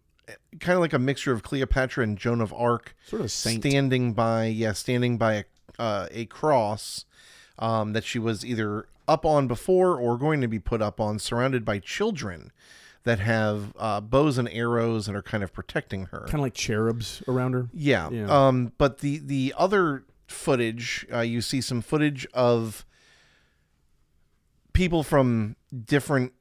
kind 0.61 0.76
of 0.76 0.80
like 0.80 0.93
a 0.93 0.99
mixture 0.99 1.32
of 1.32 1.43
Cleopatra 1.43 2.05
and 2.05 2.18
Joan 2.18 2.41
of 2.41 2.53
Arc 2.53 2.95
Sort 3.07 3.22
of 3.22 3.30
saint. 3.30 3.62
standing 3.62 4.12
by 4.12 4.47
yeah 4.47 4.72
standing 4.72 5.18
by 5.18 5.34
a, 5.34 5.45
uh, 5.78 6.06
a 6.10 6.26
cross 6.26 7.04
um, 7.58 7.92
that 7.92 8.04
she 8.04 8.18
was 8.18 8.44
either 8.44 8.86
up 9.06 9.24
on 9.24 9.46
before 9.46 9.98
or 9.98 10.18
going 10.18 10.40
to 10.40 10.48
be 10.48 10.58
put 10.58 10.82
up 10.82 11.00
on 11.00 11.18
surrounded 11.18 11.64
by 11.64 11.78
children 11.78 12.52
that 13.04 13.20
have 13.20 13.72
uh, 13.78 14.00
bows 14.00 14.36
and 14.36 14.48
arrows 14.50 15.08
and 15.08 15.16
are 15.16 15.22
kind 15.22 15.42
of 15.42 15.52
protecting 15.52 16.06
her 16.06 16.20
kind 16.26 16.34
of 16.34 16.40
like 16.40 16.54
cherubs 16.54 17.22
around 17.26 17.52
her. 17.54 17.68
yeah. 17.72 18.10
Yeah. 18.10 18.26
Um, 18.28 18.72
but 18.76 18.98
the 18.98 19.18
the 19.18 19.54
other 19.56 20.04
footage, 20.26 21.06
uh, 21.12 21.20
you 21.20 21.40
see 21.40 21.60
some 21.62 21.80
footage 21.80 22.26
of 22.34 22.84
people 24.74 25.02
from 25.02 25.56
different 25.86 26.32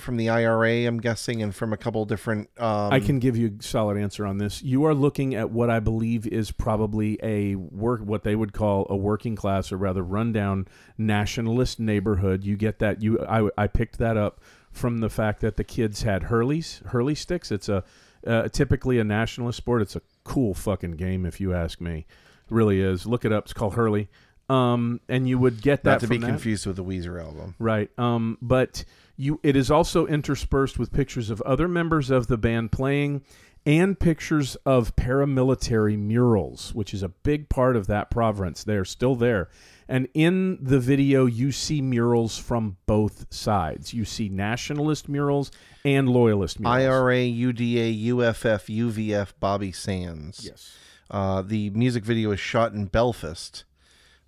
from 0.00 0.16
the 0.16 0.28
IRA, 0.28 0.86
I'm 0.86 0.98
guessing, 0.98 1.42
and 1.42 1.54
from 1.54 1.72
a 1.72 1.76
couple 1.76 2.04
different. 2.04 2.50
Um, 2.58 2.92
I 2.92 3.00
can 3.00 3.18
give 3.18 3.36
you 3.36 3.56
a 3.58 3.62
solid 3.62 3.96
answer 3.96 4.26
on 4.26 4.38
this. 4.38 4.62
You 4.62 4.84
are 4.84 4.94
looking 4.94 5.34
at 5.34 5.50
what 5.50 5.70
I 5.70 5.80
believe 5.80 6.26
is 6.26 6.50
probably 6.50 7.18
a 7.22 7.54
work, 7.56 8.00
what 8.00 8.24
they 8.24 8.36
would 8.36 8.52
call 8.52 8.86
a 8.88 8.96
working 8.96 9.36
class, 9.36 9.72
or 9.72 9.76
rather 9.76 10.02
rundown 10.02 10.68
nationalist 10.96 11.80
neighborhood. 11.80 12.44
You 12.44 12.56
get 12.56 12.78
that? 12.78 13.02
You, 13.02 13.20
I, 13.26 13.48
I 13.56 13.66
picked 13.66 13.98
that 13.98 14.16
up 14.16 14.40
from 14.70 14.98
the 14.98 15.10
fact 15.10 15.40
that 15.40 15.56
the 15.56 15.64
kids 15.64 16.02
had 16.02 16.24
Hurleys, 16.24 16.84
Hurley 16.86 17.14
sticks. 17.14 17.50
It's 17.50 17.68
a 17.68 17.84
uh, 18.26 18.48
typically 18.48 18.98
a 18.98 19.04
nationalist 19.04 19.56
sport. 19.56 19.82
It's 19.82 19.96
a 19.96 20.02
cool 20.24 20.54
fucking 20.54 20.92
game, 20.92 21.24
if 21.24 21.40
you 21.40 21.54
ask 21.54 21.80
me. 21.80 21.98
It 22.00 22.52
really 22.52 22.80
is. 22.80 23.06
Look 23.06 23.24
it 23.24 23.32
up. 23.32 23.44
It's 23.44 23.52
called 23.52 23.74
Hurley. 23.74 24.08
Um, 24.48 25.00
and 25.08 25.28
you 25.28 25.38
would 25.38 25.60
get 25.60 25.84
that 25.84 25.90
not 25.90 26.00
to 26.00 26.08
be 26.08 26.18
that. 26.18 26.26
confused 26.26 26.66
with 26.66 26.76
the 26.76 26.84
Weezer 26.84 27.22
album. 27.22 27.54
Right. 27.58 27.90
Um, 27.98 28.38
but 28.40 28.84
you 29.18 29.40
it 29.42 29.56
is 29.56 29.70
also 29.70 30.06
interspersed 30.06 30.78
with 30.78 30.92
pictures 30.92 31.28
of 31.28 31.42
other 31.42 31.68
members 31.68 32.08
of 32.08 32.28
the 32.28 32.38
band 32.38 32.72
playing 32.72 33.22
and 33.66 33.98
pictures 33.98 34.56
of 34.64 34.96
paramilitary 34.96 35.98
murals, 35.98 36.74
which 36.74 36.94
is 36.94 37.02
a 37.02 37.08
big 37.08 37.50
part 37.50 37.76
of 37.76 37.86
that 37.88 38.10
province. 38.10 38.64
They're 38.64 38.84
still 38.84 39.14
there. 39.14 39.50
And 39.88 40.08
in 40.14 40.58
the 40.62 40.78
video, 40.78 41.26
you 41.26 41.50
see 41.50 41.82
murals 41.82 42.38
from 42.38 42.76
both 42.86 43.26
sides. 43.30 43.92
You 43.92 44.04
see 44.04 44.28
nationalist 44.28 45.08
murals 45.08 45.50
and 45.84 46.08
loyalist 46.08 46.60
murals. 46.60 46.76
IRA, 46.76 47.16
UDA, 47.16 48.06
UFF, 48.06 48.66
UVF, 48.66 49.32
Bobby 49.40 49.72
Sands. 49.72 50.44
Yes. 50.44 50.76
Uh, 51.10 51.42
the 51.42 51.70
music 51.70 52.04
video 52.04 52.30
is 52.30 52.40
shot 52.40 52.72
in 52.72 52.86
Belfast. 52.86 53.64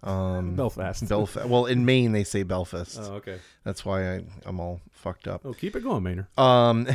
Um, 0.03 0.55
Belfast. 0.55 1.09
Belfast. 1.09 1.49
Well, 1.49 1.67
in 1.67 1.85
Maine 1.85 2.13
they 2.13 2.25
say 2.25 2.43
Belfast. 2.43 2.99
Oh, 3.01 3.15
okay. 3.15 3.39
That's 3.65 3.85
why 3.85 4.17
I, 4.17 4.25
I'm 4.47 4.59
all 4.59 4.81
fucked 4.93 5.29
up. 5.29 5.43
Oh, 5.45 5.53
keep 5.53 5.77
it 5.77 5.83
going, 5.83 6.03
Maynard. 6.03 6.27
Um, 6.39 6.89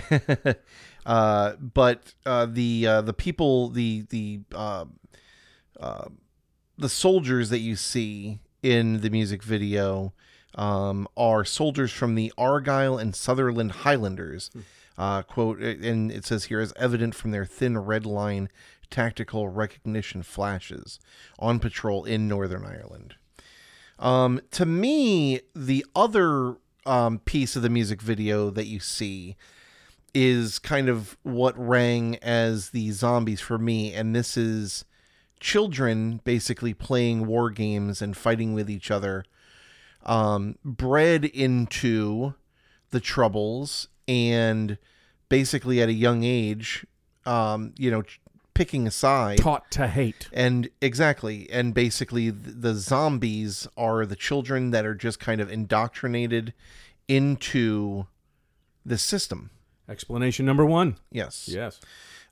uh, 1.05 1.53
but 1.53 2.13
uh, 2.25 2.47
the 2.47 2.87
uh, 2.87 3.01
the 3.01 3.13
people 3.13 3.69
the 3.69 4.05
the 4.09 4.39
uh, 4.53 4.85
uh, 5.79 6.05
the 6.77 6.89
soldiers 6.89 7.49
that 7.49 7.59
you 7.59 7.75
see 7.75 8.39
in 8.63 9.01
the 9.01 9.09
music 9.09 9.43
video 9.43 10.13
um, 10.55 11.07
are 11.15 11.45
soldiers 11.45 11.91
from 11.91 12.15
the 12.15 12.33
Argyll 12.37 12.97
and 12.97 13.15
Sutherland 13.15 13.71
Highlanders. 13.71 14.49
Uh, 14.97 15.21
quote, 15.21 15.59
and 15.59 16.09
it 16.09 16.23
says 16.23 16.45
here, 16.45 16.61
as 16.61 16.71
evident 16.77 17.13
from 17.13 17.31
their 17.31 17.43
thin 17.43 17.77
red 17.77 18.05
line 18.05 18.49
tactical 18.95 19.49
recognition 19.49 20.23
flashes 20.23 21.01
on 21.37 21.59
patrol 21.59 22.05
in 22.05 22.29
Northern 22.29 22.63
Ireland. 22.65 23.15
Um, 23.99 24.39
to 24.51 24.65
me, 24.65 25.41
the 25.53 25.85
other 25.93 26.55
um, 26.85 27.19
piece 27.19 27.57
of 27.57 27.61
the 27.61 27.69
music 27.69 28.01
video 28.01 28.49
that 28.51 28.67
you 28.67 28.79
see 28.79 29.35
is 30.13 30.59
kind 30.59 30.87
of 30.87 31.17
what 31.23 31.53
rang 31.57 32.15
as 32.21 32.69
the 32.69 32.89
zombies 32.91 33.41
for 33.41 33.57
me, 33.57 33.93
and 33.93 34.15
this 34.15 34.37
is 34.37 34.85
children 35.41 36.21
basically 36.23 36.73
playing 36.73 37.27
war 37.27 37.49
games 37.49 38.01
and 38.01 38.15
fighting 38.15 38.53
with 38.53 38.69
each 38.69 38.89
other, 38.89 39.25
um, 40.05 40.57
bred 40.63 41.25
into 41.25 42.33
the 42.91 43.01
troubles 43.01 43.89
and 44.07 44.77
basically 45.27 45.81
at 45.81 45.89
a 45.89 45.93
young 45.93 46.23
age, 46.23 46.85
um, 47.25 47.73
you 47.77 47.91
know, 47.91 48.01
picking 48.55 48.87
a 48.87 48.91
side. 48.91 49.37
Taught 49.37 49.69
to 49.71 49.87
hate. 49.87 50.27
And 50.33 50.69
exactly, 50.81 51.47
and 51.51 51.75
basically 51.75 52.31
the 52.31 52.73
zombies 52.73 53.67
are 53.77 54.07
the 54.07 54.15
children 54.15 54.71
that 54.71 54.85
are 54.85 54.95
just 54.95 55.19
kind 55.19 55.39
of 55.39 55.51
indoctrinated 55.51 56.53
into 57.07 58.07
the 58.83 58.97
system. 58.97 59.51
Explanation 59.87 60.47
number 60.47 60.65
one. 60.65 60.97
Yes. 61.11 61.47
Yes. 61.47 61.79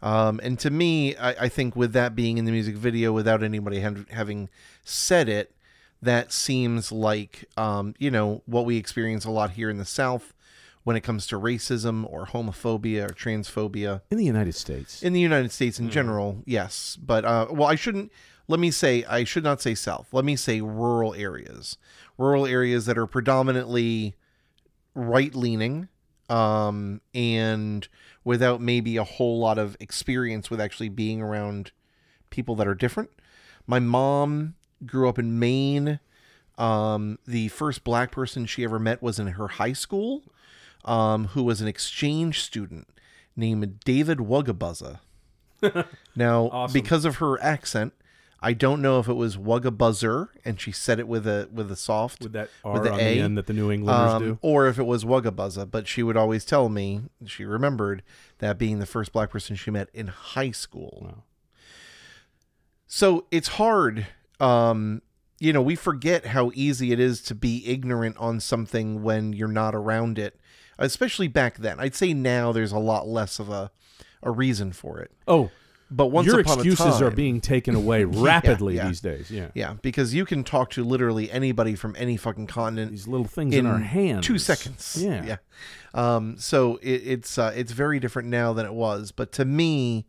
Um, 0.02 0.40
and 0.42 0.58
to 0.60 0.72
me, 0.72 1.16
I, 1.16 1.46
I 1.46 1.50
think 1.50 1.76
with 1.76 1.94
that 1.94 2.16
being 2.16 2.40
in 2.40 2.46
the 2.46 2.52
music 2.52 2.76
video, 2.76 3.14
without 3.14 3.44
anybody 3.44 3.82
ha- 3.82 4.06
having 4.10 4.50
said 4.84 5.30
it, 5.30 5.54
that 6.02 6.34
seems 6.34 6.92
like 6.92 7.46
um, 7.56 7.94
you 7.98 8.12
know 8.12 8.42
what 8.46 8.66
we 8.66 8.76
experience 8.78 9.24
a 9.24 9.32
lot 9.32 9.52
here 9.52 9.70
in 9.70 9.78
the 9.78 9.86
South 9.86 10.34
when 10.84 10.96
it 10.96 11.02
comes 11.02 11.26
to 11.28 11.40
racism 11.40 12.06
or 12.12 12.26
homophobia 12.28 13.10
or 13.10 13.14
transphobia 13.14 14.02
In 14.12 14.18
the 14.18 14.26
United 14.26 14.54
States. 14.56 15.02
in 15.02 15.14
the 15.14 15.20
United 15.20 15.52
States 15.52 15.80
in 15.80 15.90
general. 15.90 16.42
Yes, 16.46 16.98
but 17.02 17.24
uh, 17.26 17.48
well, 17.50 17.68
I 17.68 17.76
shouldn't. 17.76 18.12
Let 18.48 18.60
me 18.60 18.72
say 18.72 19.06
I 19.06 19.24
should 19.24 19.44
not 19.46 19.62
say 19.62 19.74
South. 19.76 20.08
Let 20.12 20.26
me 20.26 20.36
say 20.36 20.60
rural 20.60 21.14
areas, 21.14 21.78
rural 22.18 22.46
areas 22.46 22.86
that 22.88 22.98
are 22.98 23.08
predominantly 23.08 24.16
right 24.94 25.34
leaning 25.34 25.88
um, 26.30 27.00
and 27.14 27.88
without 28.24 28.62
maybe 28.62 28.98
a 28.98 29.04
whole 29.04 29.40
lot 29.40 29.58
of 29.58 29.76
experience 29.80 30.50
with 30.50 30.60
actually 30.62 30.90
being 30.90 31.22
around 31.22 31.72
people 32.30 32.56
that 32.56 32.68
are 32.68 32.76
different. 32.76 33.10
My 33.66 33.80
mom 33.80 34.56
grew 34.86 35.08
up 35.08 35.18
in 35.18 35.40
Maine. 35.40 36.00
Um, 36.58 37.18
the 37.26 37.48
first 37.48 37.84
black 37.84 38.12
person 38.12 38.46
she 38.46 38.64
ever 38.64 38.78
met 38.78 39.02
was 39.02 39.20
in 39.20 39.28
her 39.28 39.48
high 39.48 39.74
school, 39.74 40.24
um, 40.86 41.28
who 41.28 41.44
was 41.44 41.62
an 41.62 41.68
exchange 41.68 42.42
student 42.42 42.88
named 43.36 43.80
David 43.86 44.20
Wugabuzza. 44.20 45.00
now, 46.16 46.50
Awesome. 46.52 46.74
because 46.74 47.06
of 47.06 47.18
her 47.18 47.42
accent, 47.42 47.94
I 48.42 48.52
don't 48.52 48.82
know 48.82 49.00
if 49.00 49.08
it 49.08 49.14
was 49.14 49.38
Wugabuzzer 49.38 50.28
and 50.44 50.60
she 50.60 50.74
said 50.74 51.00
it 51.00 51.08
with 51.08 51.26
a 51.26 51.48
with 51.52 51.72
a 51.72 51.78
soft 51.78 52.24
with 52.24 52.34
that 52.34 52.50
R 52.66 52.74
with 52.74 52.84
the 52.84 52.92
on 52.92 53.00
A, 53.00 53.14
the 53.16 53.20
end 53.22 53.38
that 53.38 53.48
the 53.48 53.54
New 53.54 53.72
Englanders 53.72 54.14
um, 54.16 54.22
do. 54.24 54.40
or 54.42 54.68
if 54.68 54.78
it 54.78 54.84
was 54.84 55.06
Wugabuzza, 55.06 55.70
but 55.72 55.88
she 55.88 56.04
would 56.04 56.18
always 56.18 56.44
tell 56.44 56.68
me 56.68 57.04
she 57.26 57.46
remembered 57.46 58.04
that 58.40 58.58
being 58.58 58.80
the 58.80 58.86
first 58.86 59.14
black 59.14 59.30
person 59.30 59.56
she 59.56 59.72
met 59.72 59.88
in 59.94 60.08
high 60.08 60.52
school. 60.52 61.00
Wow. 61.06 61.24
So 62.86 63.26
it's 63.32 63.48
hard. 63.50 64.08
Um, 64.42 65.02
you 65.40 65.54
know, 65.54 65.62
we 65.62 65.76
forget 65.76 66.28
how 66.28 66.52
easy 66.54 66.92
it 66.92 67.00
is 67.00 67.22
to 67.24 67.36
be 67.36 67.66
ignorant 67.66 68.18
on 68.18 68.40
something 68.40 69.04
when 69.04 69.34
you're 69.34 69.48
not 69.48 69.74
around 69.74 70.20
it, 70.20 70.38
especially 70.78 71.28
back 71.28 71.58
then. 71.58 71.80
I'd 71.80 71.96
say 71.96 72.14
now 72.14 72.52
there's 72.52 72.72
a 72.72 72.80
lot 72.80 73.08
less 73.08 73.40
of 73.40 73.50
a 73.50 73.72
a 74.22 74.32
reason 74.32 74.72
for 74.72 75.00
it. 75.00 75.12
Oh, 75.28 75.52
But 75.92 76.08
once 76.08 76.26
your 76.28 76.40
excuses 76.40 77.02
a 77.02 77.06
are 77.08 77.12
being 77.12 77.42
taken 77.42 77.76
away 77.84 78.06
rapidly 78.06 78.76
yeah. 78.78 78.88
these 78.88 79.02
days. 79.02 79.30
Yeah. 79.30 79.50
yeah, 79.54 79.74
because 79.82 80.14
you 80.14 80.24
can 80.26 80.44
talk 80.46 80.70
to 80.72 80.84
literally 80.84 81.30
anybody 81.30 81.76
from 81.76 81.94
any 82.00 82.16
fucking 82.16 82.48
continent 82.48 82.92
These 82.92 83.08
little 83.08 83.28
things 83.28 83.54
in, 83.54 83.66
our 83.66 83.80
hands. 83.80 84.26
two 84.26 84.38
seconds. 84.40 84.98
Yeah. 84.98 85.26
yeah. 85.26 85.38
Um, 85.94 86.38
so 86.38 86.78
it, 86.82 87.02
it's 87.06 87.38
uh, 87.38 87.52
it's 87.56 87.74
very 87.74 88.00
different 88.00 88.30
now 88.30 88.54
than 88.54 88.66
it 88.66 88.74
was. 88.74 89.12
But 89.12 89.32
to 89.34 89.46
me, 89.46 90.06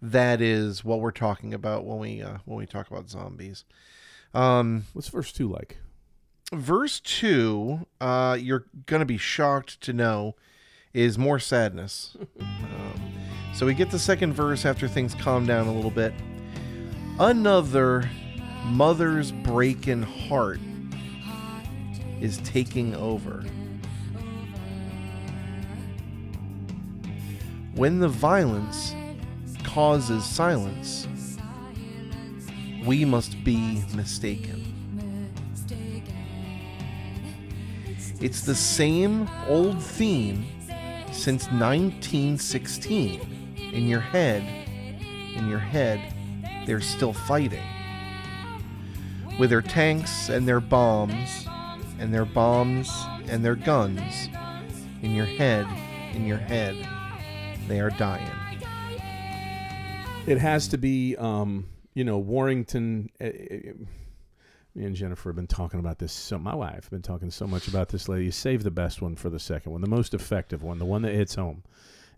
that 0.00 0.40
is 0.40 0.84
what 0.84 1.00
we're 1.00 1.10
talking 1.10 1.52
about 1.52 1.84
when 1.84 1.98
we 1.98 2.22
uh, 2.22 2.38
when 2.44 2.58
we 2.58 2.66
talk 2.66 2.88
about 2.88 3.10
zombies. 3.10 3.64
Um, 4.32 4.84
What's 4.92 5.08
verse 5.08 5.32
two 5.32 5.48
like? 5.48 5.78
Verse 6.52 7.00
two, 7.00 7.86
uh, 8.00 8.36
you're 8.40 8.66
gonna 8.86 9.04
be 9.04 9.18
shocked 9.18 9.80
to 9.82 9.92
know, 9.92 10.34
is 10.94 11.18
more 11.18 11.38
sadness. 11.38 12.16
um, 12.40 13.12
so 13.54 13.66
we 13.66 13.74
get 13.74 13.90
the 13.90 13.98
second 13.98 14.32
verse 14.32 14.64
after 14.64 14.86
things 14.88 15.14
calm 15.14 15.46
down 15.46 15.66
a 15.66 15.72
little 15.72 15.90
bit. 15.90 16.12
Another 17.18 18.08
mother's 18.64 19.32
breaking 19.32 20.02
heart 20.02 20.60
is 22.20 22.38
taking 22.38 22.94
over. 22.94 23.44
When 27.74 27.98
the 27.98 28.08
violence 28.08 28.94
causes 29.64 30.24
silence, 30.24 31.06
we 32.84 33.04
must 33.04 33.42
be 33.44 33.84
mistaken. 33.94 34.65
It's 38.18 38.40
the 38.40 38.54
same 38.54 39.28
old 39.46 39.82
theme 39.82 40.46
since 41.12 41.48
1916. 41.48 43.20
In 43.58 43.86
your 43.86 44.00
head, 44.00 44.42
in 45.34 45.48
your 45.48 45.58
head, 45.58 46.14
they're 46.66 46.80
still 46.80 47.12
fighting. 47.12 47.62
With 49.38 49.50
their 49.50 49.60
tanks 49.60 50.30
and 50.30 50.48
their 50.48 50.60
bombs, 50.60 51.46
and 51.98 52.12
their 52.12 52.24
bombs 52.24 52.90
and 53.28 53.44
their 53.44 53.54
guns, 53.54 54.30
in 55.02 55.14
your 55.14 55.26
head, 55.26 55.66
in 56.14 56.26
your 56.26 56.38
head, 56.38 56.88
they 57.68 57.80
are 57.80 57.90
dying. 57.90 58.30
It 60.26 60.38
has 60.38 60.68
to 60.68 60.78
be, 60.78 61.16
um, 61.16 61.66
you 61.92 62.04
know, 62.04 62.16
Warrington. 62.16 63.10
uh, 63.20 63.28
me 64.76 64.84
and 64.84 64.94
Jennifer 64.94 65.30
have 65.30 65.36
been 65.36 65.46
talking 65.46 65.80
about 65.80 65.98
this. 65.98 66.12
So 66.12 66.38
my 66.38 66.54
wife 66.54 66.84
have 66.84 66.90
been 66.90 67.02
talking 67.02 67.30
so 67.30 67.46
much 67.46 67.66
about 67.66 67.88
this 67.88 68.08
lady. 68.08 68.30
Save 68.30 68.62
the 68.62 68.70
best 68.70 69.00
one 69.00 69.16
for 69.16 69.30
the 69.30 69.38
second 69.38 69.72
one, 69.72 69.80
the 69.80 69.88
most 69.88 70.12
effective 70.12 70.62
one, 70.62 70.78
the 70.78 70.84
one 70.84 71.02
that 71.02 71.14
hits 71.14 71.34
home. 71.34 71.62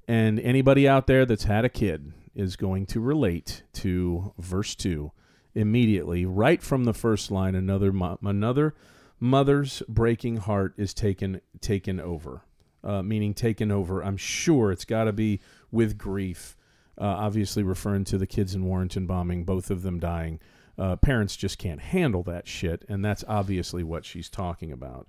And 0.08 0.40
anybody 0.40 0.88
out 0.88 1.06
there 1.06 1.24
that's 1.24 1.44
had 1.44 1.64
a 1.64 1.68
kid 1.68 2.12
is 2.34 2.56
going 2.56 2.86
to 2.86 3.00
relate 3.00 3.62
to 3.74 4.32
verse 4.38 4.74
two 4.74 5.12
immediately, 5.54 6.24
right 6.26 6.62
from 6.62 6.84
the 6.84 6.94
first 6.94 7.30
line. 7.30 7.54
Another 7.54 7.92
mo- 7.92 8.18
another 8.22 8.74
mother's 9.20 9.82
breaking 9.88 10.38
heart 10.38 10.74
is 10.76 10.94
taken 10.94 11.40
taken 11.60 12.00
over, 12.00 12.42
uh, 12.82 13.02
meaning 13.02 13.34
taken 13.34 13.70
over. 13.70 14.02
I'm 14.02 14.16
sure 14.16 14.72
it's 14.72 14.84
got 14.84 15.04
to 15.04 15.12
be 15.12 15.40
with 15.70 15.98
grief. 15.98 16.56
Uh, 16.96 17.04
obviously, 17.04 17.62
referring 17.62 18.04
to 18.04 18.18
the 18.18 18.26
kids 18.26 18.54
in 18.54 18.64
Warrington 18.64 19.06
bombing, 19.06 19.44
both 19.44 19.70
of 19.70 19.82
them 19.82 20.00
dying. 20.00 20.40
Uh, 20.78 20.96
parents 20.96 21.36
just 21.36 21.58
can't 21.58 21.80
handle 21.80 22.22
that 22.22 22.46
shit, 22.46 22.84
and 22.88 23.04
that's 23.04 23.24
obviously 23.26 23.82
what 23.82 24.04
she's 24.04 24.28
talking 24.28 24.70
about. 24.70 25.08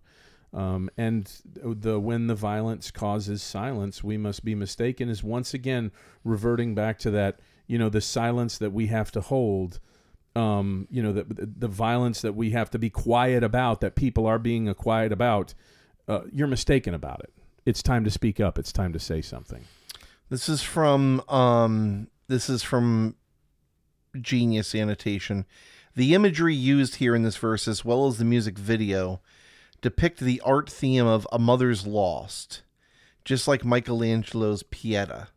Um, 0.52 0.90
and 0.98 1.32
the 1.46 2.00
when 2.00 2.28
the 2.28 2.36
violence 2.36 2.90
causes 2.90 3.44
silence, 3.44 4.04
we 4.04 4.18
must 4.18 4.44
be 4.44 4.56
mistaken 4.56 5.08
is 5.08 5.24
once 5.24 5.54
again 5.54 5.92
reverting 6.24 6.74
back 6.74 6.98
to 7.00 7.12
that 7.12 7.40
you 7.68 7.78
know 7.78 7.90
the 7.90 8.02
silence 8.02 8.58
that 8.58 8.72
we 8.72 8.88
have 8.88 9.12
to 9.12 9.22
hold. 9.22 9.80
Um, 10.36 10.88
you 10.90 11.04
know 11.04 11.14
the 11.14 11.26
the 11.30 11.68
violence 11.68 12.22
that 12.22 12.34
we 12.34 12.52
have 12.52 12.72
to 12.72 12.80
be 12.80 12.90
quiet 12.90 13.44
about 13.44 13.82
that 13.82 13.96
people 13.96 14.26
are 14.26 14.40
being 14.40 14.74
quiet 14.74 15.12
about. 15.12 15.54
Uh, 16.08 16.22
you're 16.32 16.48
mistaken 16.48 16.96
about 16.96 17.20
it. 17.20 17.32
It's 17.68 17.84
time 17.84 18.04
to 18.04 18.10
speak 18.10 18.40
up. 18.40 18.58
It's 18.58 18.72
time 18.72 18.94
to 18.94 19.00
say 19.00 19.22
something. 19.22 19.64
This 20.30 20.50
is 20.50 20.64
from 20.64 21.22
um 21.30 22.08
this 22.28 22.50
is 22.50 22.64
from 22.64 23.16
Genius 24.20 24.74
Annotation. 24.76 25.46
The 25.96 26.14
imagery 26.14 26.56
used 26.56 26.96
here 26.96 27.16
in 27.16 27.24
this 27.24 27.38
verse 27.38 27.68
as 27.68 27.84
well 27.84 28.08
as 28.08 28.18
the 28.18 28.26
music 28.26 28.58
video 28.58 29.22
depict 29.82 30.20
the 30.20 30.42
art 30.42 30.70
theme 30.70 31.06
of 31.06 31.28
a 31.32 31.40
mother's 31.40 31.86
lost, 31.88 32.62
just 33.26 33.48
like 33.48 33.64
Michelangelo's 33.66 34.64
Pieta. 34.64 35.28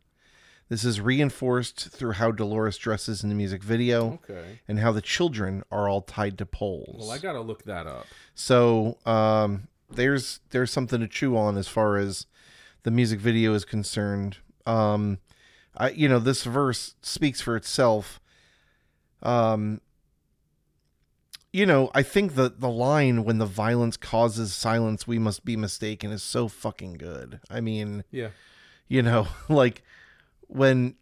This 0.68 0.84
is 0.84 1.00
reinforced 1.00 1.90
through 1.90 2.12
how 2.12 2.30
Dolores 2.30 2.78
dresses 2.78 3.22
in 3.22 3.28
the 3.28 3.34
music 3.34 3.62
video 3.62 4.20
Okay. 4.24 4.60
and 4.66 4.78
how 4.78 4.90
the 4.90 5.02
children 5.02 5.62
are 5.70 5.88
all 5.88 6.00
tied 6.00 6.38
to 6.38 6.46
poles. 6.46 6.96
Well, 6.98 7.10
I 7.10 7.18
gotta 7.18 7.40
look 7.42 7.64
that 7.64 7.86
up. 7.86 8.06
So 8.34 8.96
um, 9.04 9.68
there's 9.90 10.40
there's 10.50 10.70
something 10.70 11.00
to 11.00 11.08
chew 11.08 11.36
on 11.36 11.58
as 11.58 11.68
far 11.68 11.98
as 11.98 12.26
the 12.84 12.90
music 12.90 13.20
video 13.20 13.52
is 13.52 13.66
concerned. 13.66 14.38
Um, 14.64 15.18
I 15.76 15.90
you 15.90 16.08
know 16.08 16.18
this 16.18 16.44
verse 16.44 16.94
speaks 17.02 17.42
for 17.42 17.54
itself. 17.54 18.18
Um, 19.22 19.80
you 21.52 21.66
know 21.66 21.90
I 21.94 22.02
think 22.02 22.34
the 22.34 22.52
the 22.56 22.70
line 22.70 23.24
when 23.24 23.38
the 23.38 23.46
violence 23.46 23.96
causes 23.96 24.54
silence 24.54 25.06
we 25.06 25.18
must 25.18 25.44
be 25.44 25.56
mistaken 25.56 26.10
is 26.10 26.22
so 26.22 26.48
fucking 26.48 26.94
good. 26.94 27.40
I 27.50 27.60
mean 27.60 28.04
Yeah. 28.10 28.28
you 28.88 29.02
know 29.02 29.28
like 29.48 29.82
when 30.48 30.94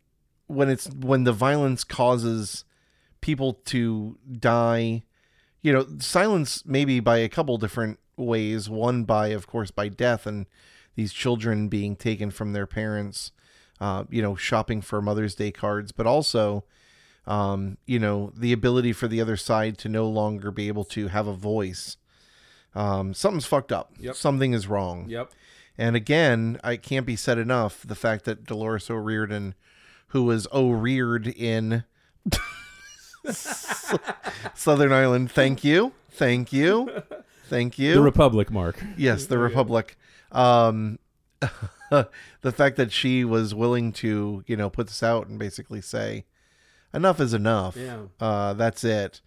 when 0.46 0.68
it's 0.68 0.88
when 0.90 1.24
the 1.24 1.32
violence 1.32 1.84
causes 1.84 2.64
people 3.20 3.54
to 3.66 4.18
die 4.38 5.02
you 5.62 5.72
know, 5.74 5.86
silence 5.98 6.64
maybe 6.64 7.00
by 7.00 7.18
a 7.18 7.28
couple 7.28 7.58
different 7.58 7.98
ways. 8.16 8.70
One 8.70 9.04
by, 9.04 9.28
of 9.28 9.46
course, 9.46 9.70
by 9.70 9.88
death 9.88 10.26
and 10.26 10.46
these 10.94 11.12
children 11.12 11.68
being 11.68 11.96
taken 11.96 12.30
from 12.30 12.54
their 12.54 12.66
parents, 12.66 13.30
uh, 13.78 14.04
you 14.08 14.22
know, 14.22 14.34
shopping 14.36 14.80
for 14.80 15.02
Mother's 15.02 15.34
Day 15.34 15.50
cards, 15.50 15.92
but 15.92 16.06
also, 16.06 16.64
um, 17.26 17.76
you 17.86 17.98
know, 17.98 18.32
the 18.36 18.52
ability 18.52 18.92
for 18.92 19.08
the 19.08 19.20
other 19.20 19.36
side 19.36 19.78
to 19.78 19.88
no 19.88 20.08
longer 20.08 20.50
be 20.50 20.68
able 20.68 20.84
to 20.84 21.08
have 21.08 21.26
a 21.26 21.34
voice. 21.34 21.96
Um, 22.74 23.14
something's 23.14 23.46
fucked 23.46 23.72
up. 23.72 23.92
Yep. 23.98 24.14
Something 24.14 24.52
is 24.52 24.66
wrong. 24.66 25.08
Yep. 25.08 25.30
And 25.76 25.96
again, 25.96 26.60
I 26.62 26.76
can't 26.76 27.06
be 27.06 27.16
said 27.16 27.38
enough 27.38 27.82
the 27.86 27.94
fact 27.94 28.24
that 28.26 28.44
Dolores 28.44 28.90
O'Riordan, 28.90 29.54
who 30.08 30.24
was 30.24 30.46
O'Reared 30.52 31.26
in 31.26 31.84
Southern 34.54 34.92
Ireland, 34.92 35.30
thank 35.30 35.64
you, 35.64 35.92
thank 36.10 36.52
you, 36.52 37.02
thank 37.48 37.78
you. 37.78 37.94
The 37.94 38.02
Republic, 38.02 38.50
Mark. 38.50 38.82
yes, 38.96 39.26
the 39.26 39.38
Republic. 39.38 39.96
Um, 40.32 40.98
the 41.90 42.52
fact 42.52 42.76
that 42.76 42.92
she 42.92 43.24
was 43.24 43.54
willing 43.54 43.92
to, 43.92 44.44
you 44.46 44.56
know, 44.56 44.68
put 44.68 44.88
this 44.88 45.02
out 45.02 45.28
and 45.28 45.38
basically 45.38 45.80
say, 45.80 46.24
enough 46.94 47.20
is 47.20 47.34
enough. 47.34 47.76
Yeah. 47.76 47.98
Uh, 48.18 48.52
that's 48.54 48.84
it. 48.84 49.20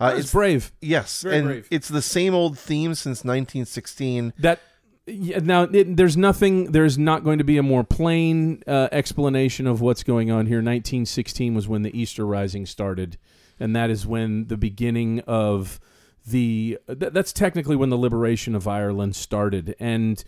Uh, 0.00 0.10
It's 0.14 0.24
it's 0.24 0.32
brave. 0.32 0.72
yes, 0.80 1.22
very 1.22 1.36
and 1.38 1.46
brave. 1.46 1.68
it's 1.70 1.88
the 1.88 2.02
same 2.02 2.34
old 2.34 2.58
theme 2.58 2.94
since 2.94 3.18
1916. 3.24 4.32
That 4.38 4.60
yeah, 5.06 5.38
now 5.40 5.62
it, 5.64 5.96
there's 5.96 6.16
nothing. 6.16 6.72
There's 6.72 6.98
not 6.98 7.22
going 7.24 7.38
to 7.38 7.44
be 7.44 7.58
a 7.58 7.62
more 7.62 7.84
plain 7.84 8.62
uh, 8.66 8.88
explanation 8.90 9.66
of 9.66 9.80
what's 9.80 10.02
going 10.02 10.30
on 10.30 10.46
here. 10.46 10.58
1916 10.58 11.54
was 11.54 11.68
when 11.68 11.82
the 11.82 11.96
Easter 11.98 12.26
Rising 12.26 12.66
started, 12.66 13.18
and 13.60 13.76
that 13.76 13.90
is 13.90 14.06
when 14.06 14.46
the 14.48 14.56
beginning 14.56 15.20
of 15.20 15.78
the. 16.26 16.78
Th- 16.88 17.12
that's 17.12 17.32
technically 17.32 17.76
when 17.76 17.90
the 17.90 17.98
liberation 17.98 18.54
of 18.54 18.66
Ireland 18.66 19.14
started, 19.14 19.76
and 19.78 20.24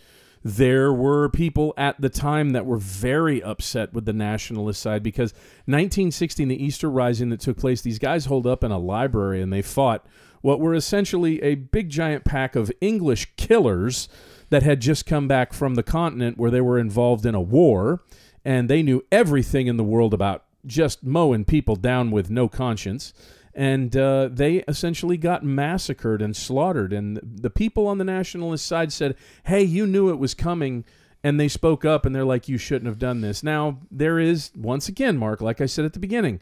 there 0.47 0.93
were 0.93 1.27
people 1.27 1.73
at 1.75 1.99
the 1.99 2.07
time 2.07 2.51
that 2.51 2.65
were 2.65 2.77
very 2.77 3.43
upset 3.43 3.91
with 3.91 4.05
the 4.05 4.13
nationalist 4.13 4.81
side 4.81 5.03
because 5.03 5.33
1916, 5.65 6.47
the 6.47 6.63
Easter 6.63 6.89
Rising 6.89 7.29
that 7.29 7.41
took 7.41 7.57
place, 7.57 7.81
these 7.81 7.99
guys 7.99 8.25
holed 8.25 8.47
up 8.47 8.63
in 8.63 8.71
a 8.71 8.77
library 8.77 9.41
and 9.41 9.51
they 9.51 9.61
fought 9.61 10.05
what 10.41 10.61
were 10.61 10.73
essentially 10.73 11.41
a 11.43 11.55
big 11.55 11.89
giant 11.89 12.23
pack 12.23 12.55
of 12.55 12.71
English 12.79 13.33
killers 13.35 14.07
that 14.49 14.63
had 14.63 14.79
just 14.79 15.05
come 15.05 15.27
back 15.27 15.51
from 15.51 15.75
the 15.75 15.83
continent 15.83 16.37
where 16.37 16.51
they 16.51 16.61
were 16.61 16.79
involved 16.79 17.25
in 17.25 17.35
a 17.35 17.41
war 17.41 18.03
and 18.45 18.69
they 18.69 18.81
knew 18.81 19.03
everything 19.11 19.67
in 19.67 19.75
the 19.75 19.83
world 19.83 20.13
about 20.13 20.45
just 20.65 21.03
mowing 21.03 21.43
people 21.43 21.75
down 21.75 22.09
with 22.09 22.29
no 22.29 22.47
conscience. 22.47 23.13
And 23.57 23.97
uh, 23.97 24.29
they 24.31 24.57
essentially 24.67 25.17
got 25.17 25.43
massacred 25.43 26.21
and 26.21 26.35
slaughtered. 26.35 26.93
And 26.93 27.19
the 27.23 27.49
people 27.49 27.87
on 27.87 27.97
the 27.97 28.03
nationalist 28.03 28.67
side 28.67 28.93
said, 28.93 29.15
Hey, 29.45 29.63
you 29.63 29.87
knew 29.87 30.11
it 30.11 30.19
was 30.19 30.35
coming. 30.35 30.85
And 31.23 31.39
they 31.39 31.47
spoke 31.47 31.83
up 31.83 32.05
and 32.05 32.15
they're 32.15 32.23
like, 32.23 32.47
You 32.47 32.59
shouldn't 32.59 32.85
have 32.85 32.99
done 32.99 33.21
this. 33.21 33.41
Now, 33.41 33.79
there 33.89 34.19
is, 34.19 34.51
once 34.55 34.87
again, 34.87 35.17
Mark, 35.17 35.41
like 35.41 35.59
I 35.59 35.65
said 35.65 35.85
at 35.85 35.93
the 35.93 35.99
beginning, 35.99 36.39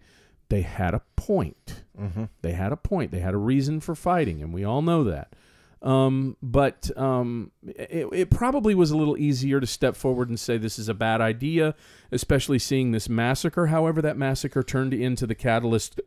they 0.49 0.61
had 0.61 0.93
a 0.93 1.01
point. 1.15 1.83
They 2.41 2.51
had 2.51 2.73
a 2.73 2.77
point. 2.77 3.11
They 3.11 3.19
had 3.19 3.33
a 3.33 3.37
reason 3.37 3.79
for 3.79 3.95
fighting, 3.95 4.43
and 4.43 4.53
we 4.53 4.65
all 4.65 4.81
know 4.81 5.05
that. 5.05 5.33
Um, 5.81 6.35
but 6.41 6.89
um, 6.97 7.51
it, 7.65 8.07
it 8.11 8.29
probably 8.29 8.75
was 8.75 8.91
a 8.91 8.97
little 8.97 9.17
easier 9.17 9.59
to 9.59 9.67
step 9.67 9.95
forward 9.95 10.29
and 10.29 10.39
say 10.39 10.57
this 10.57 10.79
is 10.79 10.89
a 10.89 10.93
bad 10.93 11.21
idea, 11.21 11.75
especially 12.11 12.59
seeing 12.59 12.91
this 12.91 13.07
massacre. 13.07 13.67
However, 13.67 14.01
that 14.01 14.17
massacre 14.17 14.63
turned 14.63 14.93
into 14.93 15.25
the 15.25 15.35
catalyst 15.35 16.01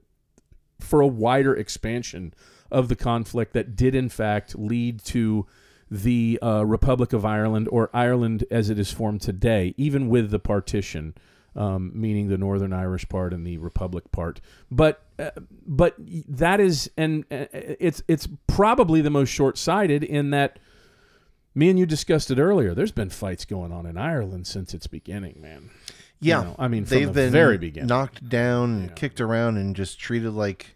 for 0.80 1.00
a 1.00 1.06
wider 1.06 1.54
expansion 1.54 2.34
of 2.70 2.88
the 2.88 2.96
conflict 2.96 3.52
that 3.54 3.76
did, 3.76 3.94
in 3.94 4.08
fact, 4.08 4.58
lead 4.58 5.02
to 5.04 5.46
the 5.90 6.38
uh, 6.42 6.64
Republic 6.66 7.12
of 7.12 7.24
Ireland, 7.24 7.68
or 7.70 7.88
Ireland 7.94 8.44
as 8.50 8.68
it 8.68 8.78
is 8.78 8.92
formed 8.92 9.22
today, 9.22 9.74
even 9.78 10.08
with 10.08 10.30
the 10.30 10.38
partition 10.38 11.14
um, 11.58 11.90
meaning 11.92 12.28
the 12.28 12.38
Northern 12.38 12.72
Irish 12.72 13.08
part 13.08 13.32
and 13.34 13.44
the 13.46 13.58
Republic 13.58 14.10
part. 14.12 14.40
But 14.70 15.02
uh, 15.18 15.30
but 15.66 15.96
that 15.98 16.60
is 16.60 16.90
and 16.96 17.24
uh, 17.30 17.46
it's 17.52 18.02
it's 18.06 18.28
probably 18.46 19.00
the 19.00 19.10
most 19.10 19.28
short 19.28 19.58
sighted 19.58 20.04
in 20.04 20.30
that. 20.30 20.58
Me 21.54 21.68
and 21.68 21.78
you 21.78 21.86
discussed 21.86 22.30
it 22.30 22.38
earlier. 22.38 22.72
There's 22.72 22.92
been 22.92 23.10
fights 23.10 23.44
going 23.44 23.72
on 23.72 23.84
in 23.84 23.98
Ireland 23.98 24.46
since 24.46 24.74
its 24.74 24.86
beginning, 24.86 25.40
man. 25.40 25.70
You 26.20 26.30
Yeah, 26.30 26.42
know, 26.42 26.56
I 26.58 26.66
mean, 26.68 26.84
from 26.84 26.96
they've 26.98 27.06
the 27.06 27.12
been 27.12 27.30
very 27.32 27.58
beginning. 27.58 27.86
knocked 27.88 28.28
down, 28.28 28.70
and 28.72 28.88
Yeah. 28.88 28.94
kicked 28.94 29.20
around, 29.20 29.56
and 29.56 29.76
just 29.76 30.00
treated 30.00 30.32
like 30.32 30.74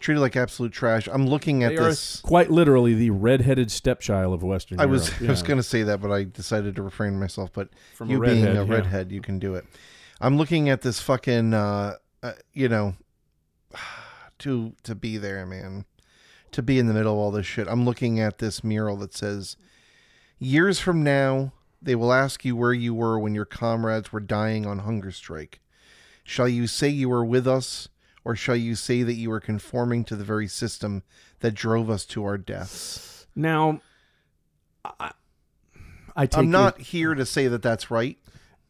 treated 0.00 0.20
like 0.20 0.36
absolute 0.36 0.70
trash. 0.72 1.08
I'm 1.10 1.26
looking 1.26 1.64
at 1.64 1.70
They 1.70 1.76
this. 1.76 2.20
quite 2.20 2.50
literally 2.50 2.92
the 2.94 3.08
redheaded 3.10 3.70
stepchild 3.70 4.34
of 4.34 4.42
Western 4.42 4.78
I 4.78 4.84
was 4.86 5.08
Europe. 5.08 5.22
I 5.28 5.30
was 5.30 5.42
going 5.42 5.56
to 5.58 5.62
say 5.62 5.82
that, 5.84 6.00
but 6.02 6.12
I 6.12 6.24
decided 6.24 6.76
to 6.76 6.82
refrain 6.82 7.18
myself. 7.18 7.50
But 7.54 7.70
From 7.94 8.10
you 8.10 8.18
a 8.18 8.20
redhead, 8.20 8.44
being 8.44 8.56
a 8.58 8.64
yeah. 8.66 8.72
redhead, 8.74 9.10
you 9.10 9.22
can 9.22 9.38
do 9.38 9.54
it. 9.54 9.64
I'm 10.20 10.36
looking 10.36 10.68
at 10.68 10.82
this 10.82 11.00
fucking, 11.00 11.54
uh, 11.54 11.94
uh, 12.22 12.32
you 12.52 12.68
know, 12.68 12.96
to 14.38 14.74
to 14.82 14.94
be 14.94 15.16
there, 15.16 15.46
man, 15.46 15.84
to 16.52 16.62
be 16.62 16.78
in 16.78 16.86
the 16.86 16.94
middle 16.94 17.12
of 17.14 17.18
all 17.18 17.30
this 17.30 17.46
shit. 17.46 17.66
I'm 17.68 17.84
looking 17.84 18.20
at 18.20 18.38
this 18.38 18.62
mural 18.62 18.96
that 18.98 19.14
says, 19.14 19.56
"Years 20.38 20.78
from 20.80 21.02
now, 21.02 21.52
they 21.84 21.94
will 21.94 22.12
ask 22.12 22.44
you 22.44 22.56
where 22.56 22.72
you 22.72 22.94
were 22.94 23.18
when 23.18 23.34
your 23.34 23.44
comrades 23.44 24.12
were 24.12 24.20
dying 24.20 24.66
on 24.66 24.80
hunger 24.80 25.10
strike. 25.12 25.60
Shall 26.24 26.48
you 26.48 26.66
say 26.66 26.88
you 26.88 27.08
were 27.10 27.24
with 27.24 27.46
us, 27.46 27.88
or 28.24 28.34
shall 28.34 28.56
you 28.56 28.74
say 28.74 29.02
that 29.02 29.12
you 29.14 29.28
were 29.30 29.40
conforming 29.40 30.04
to 30.04 30.16
the 30.16 30.24
very 30.24 30.48
system 30.48 31.02
that 31.40 31.54
drove 31.54 31.90
us 31.90 32.04
to 32.06 32.24
our 32.24 32.38
deaths?" 32.38 33.26
Now, 33.36 33.80
I, 34.84 35.12
I 36.16 36.26
take 36.26 36.38
I'm 36.38 36.44
your- 36.44 36.52
not 36.52 36.80
here 36.80 37.14
to 37.14 37.26
say 37.26 37.48
that 37.48 37.62
that's 37.62 37.90
right. 37.90 38.18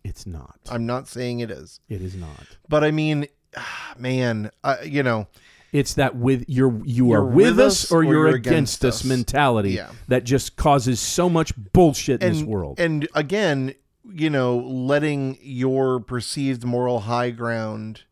It's 0.02 0.26
not. 0.26 0.58
I'm 0.70 0.84
not 0.86 1.08
saying 1.08 1.40
it 1.40 1.50
is. 1.50 1.80
it 1.88 2.02
is 2.02 2.14
not. 2.14 2.46
But 2.68 2.84
I 2.84 2.90
mean, 2.90 3.26
man, 3.98 4.50
uh, 4.62 4.76
you 4.84 5.02
know, 5.02 5.28
It's 5.74 5.94
that 5.94 6.14
with 6.16 6.44
you're 6.48 6.80
you 6.86 7.08
You're 7.08 7.18
are 7.22 7.24
with, 7.26 7.58
with 7.58 7.60
us 7.60 7.90
or 7.90 8.04
you're, 8.04 8.12
you're 8.28 8.36
against, 8.36 8.84
us 8.84 9.00
us. 9.00 9.04
mentality 9.04 9.72
Yeah. 9.72 9.90
that 10.08 10.22
just 10.24 10.54
causes 10.56 11.00
so 11.00 11.28
much 11.28 11.52
bullshit 11.72 12.22
in 12.22 12.32
this 12.32 12.42
world. 12.44 12.78
and 12.78 13.08
again, 13.14 13.74
you 14.08 14.30
know, 14.30 14.56
letting 14.56 15.36
your 15.42 15.98
perceived 15.98 16.62
moral 16.64 17.00
high 17.00 17.30
ground 17.30 18.02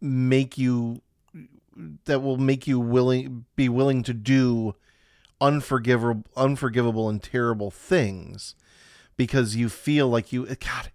make 0.00 0.56
you 0.58 1.02
that 2.06 2.20
will 2.22 2.38
make 2.38 2.66
you 2.66 2.80
willing 2.80 3.44
be 3.56 3.68
willing 3.68 4.02
to 4.02 4.14
do 4.14 4.74
unforgivable 5.40 6.24
unforgivable 6.36 7.08
and 7.08 7.22
terrible 7.22 7.70
things 7.70 8.54
because 9.16 9.56
you 9.56 9.68
feel 9.68 10.08
like 10.08 10.32
you 10.32 10.46
god 10.46 10.90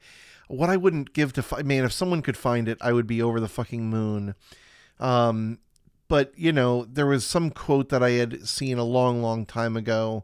what 0.48 0.70
i 0.70 0.78
wouldn't 0.78 1.14
give 1.14 1.34
to 1.34 1.42
fi- 1.42 1.62
man 1.64 1.84
if 1.84 1.92
someone 1.92 2.22
could 2.22 2.38
find 2.38 2.68
it 2.70 2.78
i 2.82 2.92
would 2.94 3.08
be 3.08 3.22
over 3.22 3.40
the 3.40 3.48
fucking 3.48 3.90
moon 3.90 4.36
um 5.00 5.60
but 6.08 6.32
you 6.36 6.52
know 6.52 6.86
there 6.86 7.06
was 7.06 7.26
some 7.26 7.50
quote 7.50 7.90
that 7.90 8.04
i 8.04 8.12
had 8.12 8.48
seen 8.48 8.78
a 8.78 8.84
long 8.84 9.22
long 9.22 9.46
time 9.46 9.76
ago 9.78 10.24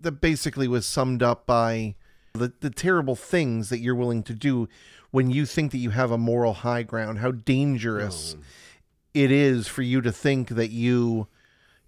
that 0.00 0.12
basically 0.12 0.66
was 0.68 0.86
summed 0.86 1.22
up 1.22 1.46
by 1.46 1.94
the, 2.32 2.52
the 2.60 2.70
terrible 2.70 3.14
things 3.14 3.68
that 3.68 3.78
you're 3.78 3.94
willing 3.94 4.22
to 4.22 4.34
do 4.34 4.68
when 5.10 5.30
you 5.30 5.46
think 5.46 5.70
that 5.70 5.78
you 5.78 5.90
have 5.90 6.10
a 6.10 6.18
moral 6.18 6.54
high 6.54 6.82
ground 6.82 7.18
how 7.18 7.30
dangerous 7.30 8.36
it 9.14 9.30
is 9.30 9.68
for 9.68 9.82
you 9.82 10.00
to 10.00 10.10
think 10.10 10.48
that 10.50 10.70
you 10.70 11.28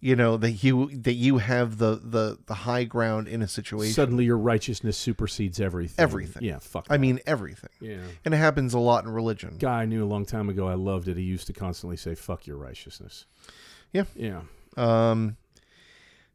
you 0.01 0.14
know 0.14 0.36
that 0.36 0.62
you 0.62 0.90
that 0.94 1.14
you 1.14 1.38
have 1.38 1.78
the 1.78 2.01
the 2.03 2.38
the 2.47 2.55
high 2.55 2.84
ground 2.84 3.28
in 3.28 3.42
a 3.42 3.49
situation 3.49 3.94
Suddenly 3.94 4.24
your 4.24 4.38
righteousness 4.38 4.97
supersedes 4.97 5.61
everything. 5.61 6.03
Everything. 6.03 6.44
Yeah, 6.44 6.59
fuck. 6.59 6.86
i 6.90 6.94
that. 6.94 7.01
mean 7.01 7.20
everything 7.26 7.70
yeah. 7.80 7.99
and 8.24 8.34
it 8.34 8.36
happens 8.36 8.74
a 8.74 8.78
lot 8.78 9.05
in 9.05 9.11
religion 9.11 9.57
Guy 9.59 9.82
I 9.82 9.84
knew 9.86 10.05
a 10.05 10.07
long 10.07 10.24
time 10.26 10.49
ago. 10.49 10.68
I 10.68 10.74
loved 10.74 11.09
it. 11.09 11.16
He 11.16 11.22
used 11.22 11.47
to 11.47 11.53
constantly 11.53 11.97
say, 11.97 12.14
"Fuck 12.14 12.47
your 12.47 12.57
righteousness." 12.57 13.24
Yeah. 13.92 14.05
Yeah. 14.14 14.42
um 14.76 15.36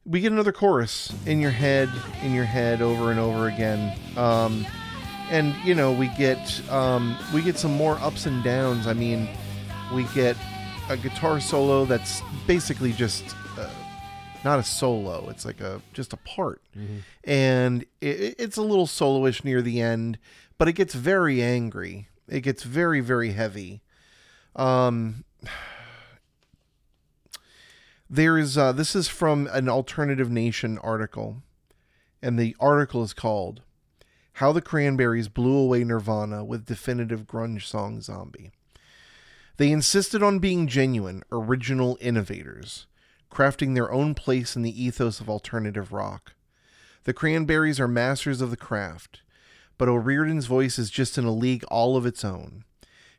we 0.05 0.19
get 0.19 0.31
another 0.31 0.51
chorus 0.51 1.13
in 1.27 1.39
your 1.39 1.51
head 1.51 1.89
in 2.23 2.33
your 2.33 2.45
head 2.45 2.81
over 2.81 3.11
and 3.11 3.19
over 3.19 3.47
again 3.47 3.95
um 4.17 4.65
and 5.29 5.53
you 5.63 5.75
know 5.75 5.93
we 5.93 6.07
get 6.17 6.39
um 6.71 7.15
we 7.33 7.41
get 7.41 7.57
some 7.57 7.71
more 7.71 7.95
ups 7.99 8.25
and 8.25 8.43
downs 8.43 8.87
i 8.87 8.93
mean 8.93 9.29
we 9.93 10.03
get 10.15 10.35
a 10.89 10.97
guitar 10.97 11.39
solo 11.39 11.85
that's 11.85 12.21
basically 12.47 12.91
just 12.91 13.35
not 14.43 14.59
a 14.59 14.63
solo 14.63 15.29
it's 15.29 15.45
like 15.45 15.61
a 15.61 15.81
just 15.93 16.13
a 16.13 16.17
part. 16.17 16.61
And 17.23 17.83
it, 18.01 18.35
it's 18.39 18.57
a 18.57 18.61
little 18.61 18.87
soloish 18.87 19.43
near 19.43 19.61
the 19.61 19.81
end 19.81 20.17
but 20.57 20.67
it 20.67 20.73
gets 20.73 20.93
very 20.93 21.41
angry. 21.41 22.07
It 22.27 22.41
gets 22.41 22.63
very 22.63 22.99
very 22.99 23.31
heavy. 23.31 23.81
Um 24.55 25.23
there's 28.09 28.57
uh, 28.57 28.73
this 28.73 28.95
is 28.95 29.07
from 29.07 29.47
an 29.51 29.69
alternative 29.69 30.29
nation 30.29 30.77
article 30.79 31.43
and 32.21 32.37
the 32.37 32.55
article 32.59 33.03
is 33.03 33.13
called 33.13 33.61
how 34.33 34.51
the 34.51 34.61
cranberries 34.61 35.27
blew 35.27 35.55
away 35.55 35.83
nirvana 35.83 36.43
with 36.43 36.65
definitive 36.65 37.27
grunge 37.27 37.63
song 37.63 38.01
zombie. 38.01 38.51
They 39.57 39.71
insisted 39.71 40.23
on 40.23 40.39
being 40.39 40.67
genuine 40.67 41.23
original 41.31 41.97
innovators 42.01 42.87
crafting 43.31 43.73
their 43.73 43.91
own 43.91 44.13
place 44.13 44.55
in 44.55 44.61
the 44.61 44.83
ethos 44.83 45.19
of 45.19 45.29
alternative 45.29 45.91
rock. 45.91 46.33
The 47.05 47.13
Cranberries 47.13 47.79
are 47.79 47.87
masters 47.87 48.41
of 48.41 48.51
the 48.51 48.57
craft, 48.57 49.21
but 49.77 49.89
O'Riordan's 49.89 50.45
voice 50.45 50.77
is 50.77 50.91
just 50.91 51.17
in 51.17 51.25
a 51.25 51.31
league 51.31 51.63
all 51.65 51.97
of 51.97 52.05
its 52.05 52.23
own. 52.23 52.65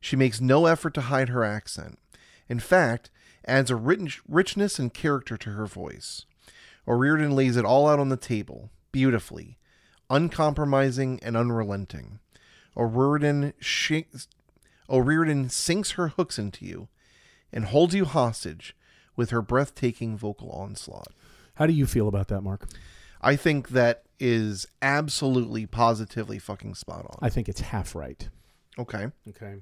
She 0.01 0.15
makes 0.15 0.41
no 0.41 0.67
effort 0.67 0.95
to 0.95 1.01
hide 1.03 1.31
her 1.31 1.43
accent. 1.43 1.99
In 2.49 2.61
fact, 2.61 3.11
adds 3.45 3.71
a 3.71 3.77
rich, 3.77 4.21
richness 4.29 4.79
and 4.79 4.93
character 4.93 5.37
to 5.37 5.51
her 5.51 5.67
voice. 5.67 6.27
O'Riordan 6.87 7.35
lays 7.35 7.57
it 7.57 7.65
all 7.65 7.89
out 7.89 7.99
on 7.99 8.09
the 8.09 8.17
table, 8.17 8.71
beautifully, 8.93 9.59
uncompromising 10.11 11.19
and 11.23 11.37
unrelenting. 11.37 12.19
O'Riordan, 12.77 13.55
sh- 13.61 14.03
O'Riordan 14.89 15.49
sinks 15.49 15.93
her 15.93 16.09
hooks 16.09 16.39
into 16.39 16.65
you 16.65 16.89
and 17.53 17.67
holds 17.67 17.95
you 17.95 18.05
hostage 18.05 18.77
with 19.17 19.31
her 19.31 19.43
breathtaking 19.43 20.17
vocal 20.17 20.51
onslaught. 20.51 21.13
How 21.55 21.67
do 21.67 21.73
you 21.73 21.87
feel 21.87 22.09
about 22.09 22.29
that, 22.29 22.43
Mark? 22.43 22.69
I 23.21 23.37
think 23.37 23.71
that 23.71 24.03
is 24.19 24.67
absolutely 24.81 25.67
positively 25.67 26.39
fucking 26.39 26.75
spot 26.75 27.07
on. 27.07 27.19
I 27.21 27.29
think 27.29 27.49
it's 27.49 27.61
half 27.61 27.95
right. 27.95 28.29
Okay. 28.79 29.09
Okay. 29.29 29.57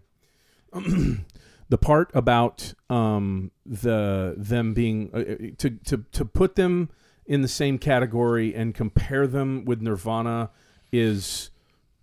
the 1.69 1.79
part 1.79 2.11
about 2.15 2.75
um, 2.89 3.51
the 3.67 4.35
them 4.37 4.73
being 4.75 5.11
uh, 5.13 5.19
uh, 5.19 5.37
to 5.59 5.71
to 5.71 6.05
to 6.13 6.25
put 6.25 6.57
them 6.57 6.91
in 7.27 7.43
the 7.43 7.49
same 7.49 7.79
category 7.79 8.55
and 8.55 8.75
compare 8.75 9.27
them 9.27 9.65
with 9.65 9.81
Nirvana 9.81 10.51
is 10.93 11.50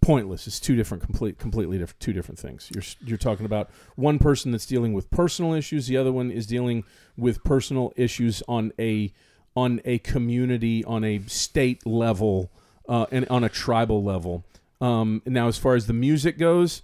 pointless. 0.02 0.48
It's 0.48 0.60
two 0.60 0.76
different 0.76 1.04
complete 1.04 1.38
completely 1.38 1.78
different 1.78 2.00
two 2.00 2.14
different 2.14 2.39
things. 2.39 2.70
You're 2.74 2.84
you're 3.06 3.18
talking 3.18 3.45
about 3.45 3.70
one 3.95 4.20
person 4.20 4.52
that's 4.52 4.66
dealing 4.66 4.93
with 4.93 5.10
personal 5.12 5.54
issues, 5.54 5.88
the 5.88 5.98
other 5.98 6.12
one 6.12 6.32
is 6.32 6.48
dealing 6.48 6.84
with 7.18 7.43
personal 7.43 7.93
issues 7.95 8.43
on 8.48 8.72
a 8.80 9.14
on 9.56 9.82
a 9.86 9.98
community 10.00 10.86
on 10.86 11.04
a 11.04 11.20
state 11.28 11.86
level 11.86 12.52
uh, 12.88 13.06
and 13.12 13.28
on 13.30 13.43
a 13.43 13.50
tribal 13.50 14.04
level. 14.04 14.45
Um, 14.80 15.22
now, 15.26 15.48
as 15.48 15.58
far 15.58 15.76
as 15.76 15.88
the 15.88 15.93
music 15.93 16.38
goes, 16.38 16.84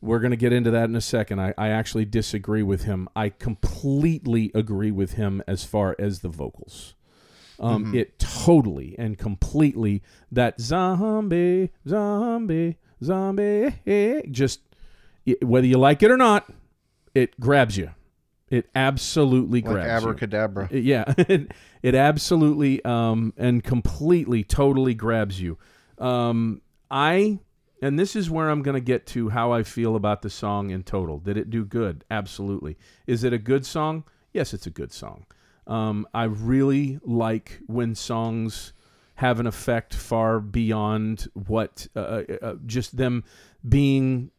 we're 0.00 0.18
going 0.18 0.30
to 0.30 0.36
get 0.36 0.52
into 0.52 0.70
that 0.70 0.88
in 0.88 0.96
a 0.96 1.00
second. 1.00 1.40
I, 1.40 1.54
I 1.56 1.68
actually 1.68 2.04
disagree 2.04 2.62
with 2.62 2.84
him. 2.84 3.08
I 3.14 3.28
completely 3.30 4.50
agree 4.54 4.90
with 4.90 5.12
him 5.12 5.42
as 5.46 5.64
far 5.64 5.94
as 5.98 6.20
the 6.20 6.28
vocals. 6.28 6.94
Um, 7.58 7.94
It 7.94 8.18
totally 8.18 8.94
and 8.98 9.16
completely 9.18 10.02
that 10.32 10.60
zombie, 10.60 11.70
zombie, 11.88 12.76
zombie, 13.02 14.26
just 14.30 14.60
whether 15.42 15.66
you 15.66 15.78
like 15.78 16.02
it 16.02 16.10
or 16.10 16.16
not, 16.16 16.48
it 17.14 17.38
grabs 17.40 17.76
you. 17.76 17.90
It 18.48 18.68
absolutely 18.76 19.60
Like 19.62 19.72
grabs 19.72 20.02
you. 20.04 20.08
abracadabra. 20.10 20.68
It- 20.70 20.84
yeah, 20.84 21.12
it, 21.18 21.52
it 21.82 21.94
absolutely 21.94 22.84
um, 22.84 23.32
and 23.36 23.64
completely, 23.64 24.44
totally 24.44 24.94
grabs 24.94 25.40
you. 25.40 25.58
Um, 25.98 26.60
I, 26.90 27.40
and 27.82 27.98
this 27.98 28.14
is 28.14 28.30
where 28.30 28.48
I'm 28.50 28.62
going 28.62 28.74
to 28.76 28.80
get 28.80 29.06
to 29.08 29.30
how 29.30 29.50
I 29.52 29.62
feel 29.64 29.96
about 29.96 30.22
the 30.22 30.30
song 30.30 30.70
in 30.70 30.84
total. 30.84 31.18
Did 31.18 31.36
it 31.36 31.50
do 31.50 31.64
good? 31.64 32.04
Absolutely. 32.10 32.76
Is 33.06 33.24
it 33.24 33.32
a 33.32 33.38
good 33.38 33.66
song? 33.66 34.04
Yes, 34.32 34.54
it's 34.54 34.66
a 34.66 34.70
good 34.70 34.92
song. 34.92 35.26
Um, 35.66 36.06
I 36.14 36.24
really 36.24 36.98
like 37.02 37.60
when 37.66 37.94
songs 37.94 38.72
have 39.16 39.40
an 39.40 39.46
effect 39.46 39.94
far 39.94 40.40
beyond 40.40 41.28
what 41.32 41.88
uh, 41.96 41.98
uh, 42.00 42.22
uh, 42.42 42.54
just 42.66 42.96
them 42.96 43.24
being. 43.68 44.30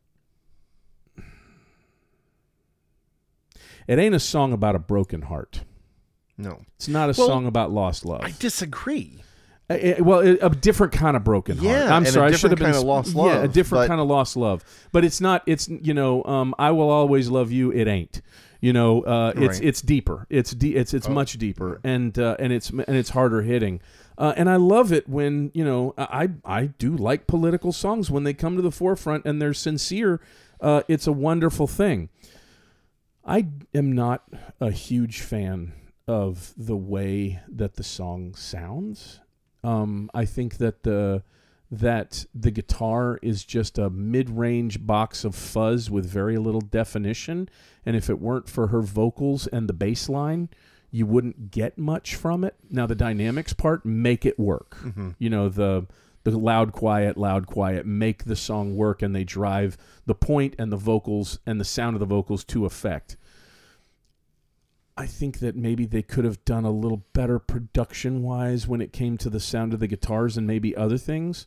It 3.88 3.99
ain't 3.99 4.15
a 4.15 4.19
song 4.19 4.53
about 4.53 4.75
a 4.75 4.80
broken 4.80 5.23
heart. 5.23 5.63
No. 6.38 6.59
It's 6.75 6.88
not 6.88 7.09
a 7.09 7.13
Well, 7.17 7.28
song 7.28 7.45
about 7.47 7.71
lost 7.71 8.05
love. 8.05 8.21
I 8.23 8.34
disagree. 8.38 9.23
Uh, 9.69 9.73
uh, 9.73 9.95
well, 10.03 10.19
a 10.19 10.38
a 10.45 10.49
different 10.49 10.93
kind 10.93 11.17
of 11.17 11.23
broken 11.23 11.57
heart. 11.57 11.67
Yeah, 11.69 11.93
I'm 11.95 12.05
sorry, 12.05 12.32
I 12.32 12.36
should 12.36 12.51
have 12.51 12.59
been 12.59 12.67
kind 12.67 12.78
of 12.78 12.84
lost 12.84 13.15
love. 13.15 13.28
Yeah, 13.34 13.43
a 13.43 13.47
different 13.47 13.84
but- 13.84 13.88
kind 13.88 13.99
of 13.99 14.07
lost 14.07 14.38
love. 14.38 14.63
But 14.91 15.03
it's 15.03 15.19
not. 15.19 15.43
It's 15.45 15.67
you 15.67 15.93
know, 15.93 16.23
um, 16.25 16.53
I 16.59 16.71
will 16.71 16.89
always 16.89 17.30
love 17.30 17.51
you. 17.51 17.71
It 17.71 17.88
ain't. 17.88 18.21
You 18.59 18.73
know, 18.73 19.01
uh, 19.01 19.33
it's 19.35 19.59
Right. 19.59 19.61
Oh. 19.63 19.67
it's 19.67 19.81
deeper. 19.81 20.25
It's 20.29 20.51
de- 20.51 20.75
it's 20.75 20.93
it's 20.93 21.07
much 21.07 21.37
deeper, 21.37 21.79
and 21.83 22.17
uh, 22.17 22.35
and 22.39 22.51
it's 22.51 22.69
and 22.69 22.85
it's 22.97 23.09
harder 23.11 23.41
hitting. 23.43 23.81
Uh, 24.17 24.33
and 24.35 24.49
I 24.49 24.55
love 24.55 24.91
it 24.91 25.07
when 25.07 25.51
you 25.53 25.63
know 25.63 25.93
I 25.97 26.29
I 26.43 26.67
do 26.67 26.95
like 26.95 27.27
political 27.27 27.71
songs 27.71 28.09
when 28.09 28.23
they 28.23 28.33
come 28.33 28.55
to 28.55 28.61
the 28.63 28.71
forefront 28.71 29.25
and 29.25 29.41
they're 29.41 29.53
sincere. 29.53 30.19
Uh, 30.59 30.81
it's 30.87 31.05
a 31.05 31.11
wonderful 31.11 31.67
thing. 31.67 32.09
I 33.23 33.47
am 33.75 33.91
not 33.91 34.23
a 34.59 34.71
huge 34.71 35.19
fan 35.21 35.73
of 36.07 36.53
the 36.57 36.77
way 36.77 37.41
that 37.49 37.75
the 37.75 37.83
song 37.83 38.33
sounds. 38.33 39.19
Um, 39.63 40.09
I 40.13 40.25
think 40.25 40.57
that 40.57 40.83
the 40.83 41.23
that 41.70 42.26
the 42.34 42.51
guitar 42.51 43.20
is 43.22 43.43
just 43.43 43.78
a 43.78 43.89
mid-range 43.89 44.86
box 44.86 45.26
of 45.26 45.36
fuzz 45.36 45.89
with 45.89 46.05
very 46.05 46.38
little 46.38 46.61
definition, 46.61 47.49
and 47.86 47.95
if 47.95 48.09
it 48.09 48.20
weren't 48.20 48.49
for 48.49 48.68
her 48.68 48.82
vocals 48.82 49.47
and 49.47 49.68
the 49.68 49.74
bass 49.74 50.07
line, 50.07 50.49
you 50.91 51.05
wouldn't 51.05 51.51
get 51.51 51.78
much 51.78 52.15
from 52.15 52.43
it. 52.43 52.55
Now 52.70 52.86
the 52.88 52.95
dynamics 52.95 53.53
part 53.53 53.86
make 53.86 54.26
it 54.26 54.39
work. 54.39 54.78
Mm-hmm. 54.82 55.11
You 55.20 55.30
know 55.30 55.49
the 55.49 55.88
the 56.24 56.38
loud 56.38 56.74
quiet 56.74 57.18
loud 57.18 57.47
quiet 57.47 57.86
make 57.86 58.26
the 58.26 58.36
song 58.36 58.76
work 58.76 59.01
and 59.01 59.15
they 59.15 59.24
drive 59.24 59.78
the 60.05 60.15
point 60.15 60.53
and 60.59 60.72
the 60.72 60.78
vocals 60.78 61.39
and 61.45 61.59
the 61.59 61.65
sound 61.65 61.95
of 61.95 62.01
the 62.01 62.05
vocals 62.05 62.43
to 62.43 62.65
effect 62.65 63.15
I 64.97 65.05
think 65.05 65.39
that 65.39 65.55
maybe 65.55 65.85
they 65.85 66.01
could 66.01 66.25
have 66.25 66.43
done 66.43 66.65
a 66.65 66.71
little 66.71 67.03
better 67.13 67.37
production 67.37 68.23
wise 68.23 68.67
when 68.67 68.81
it 68.81 68.91
came 68.91 69.17
to 69.19 69.29
the 69.29 69.39
sound 69.39 69.73
of 69.73 69.79
the 69.79 69.87
guitars 69.87 70.37
and 70.37 70.47
maybe 70.47 70.75
other 70.75 70.97
things. 70.97 71.45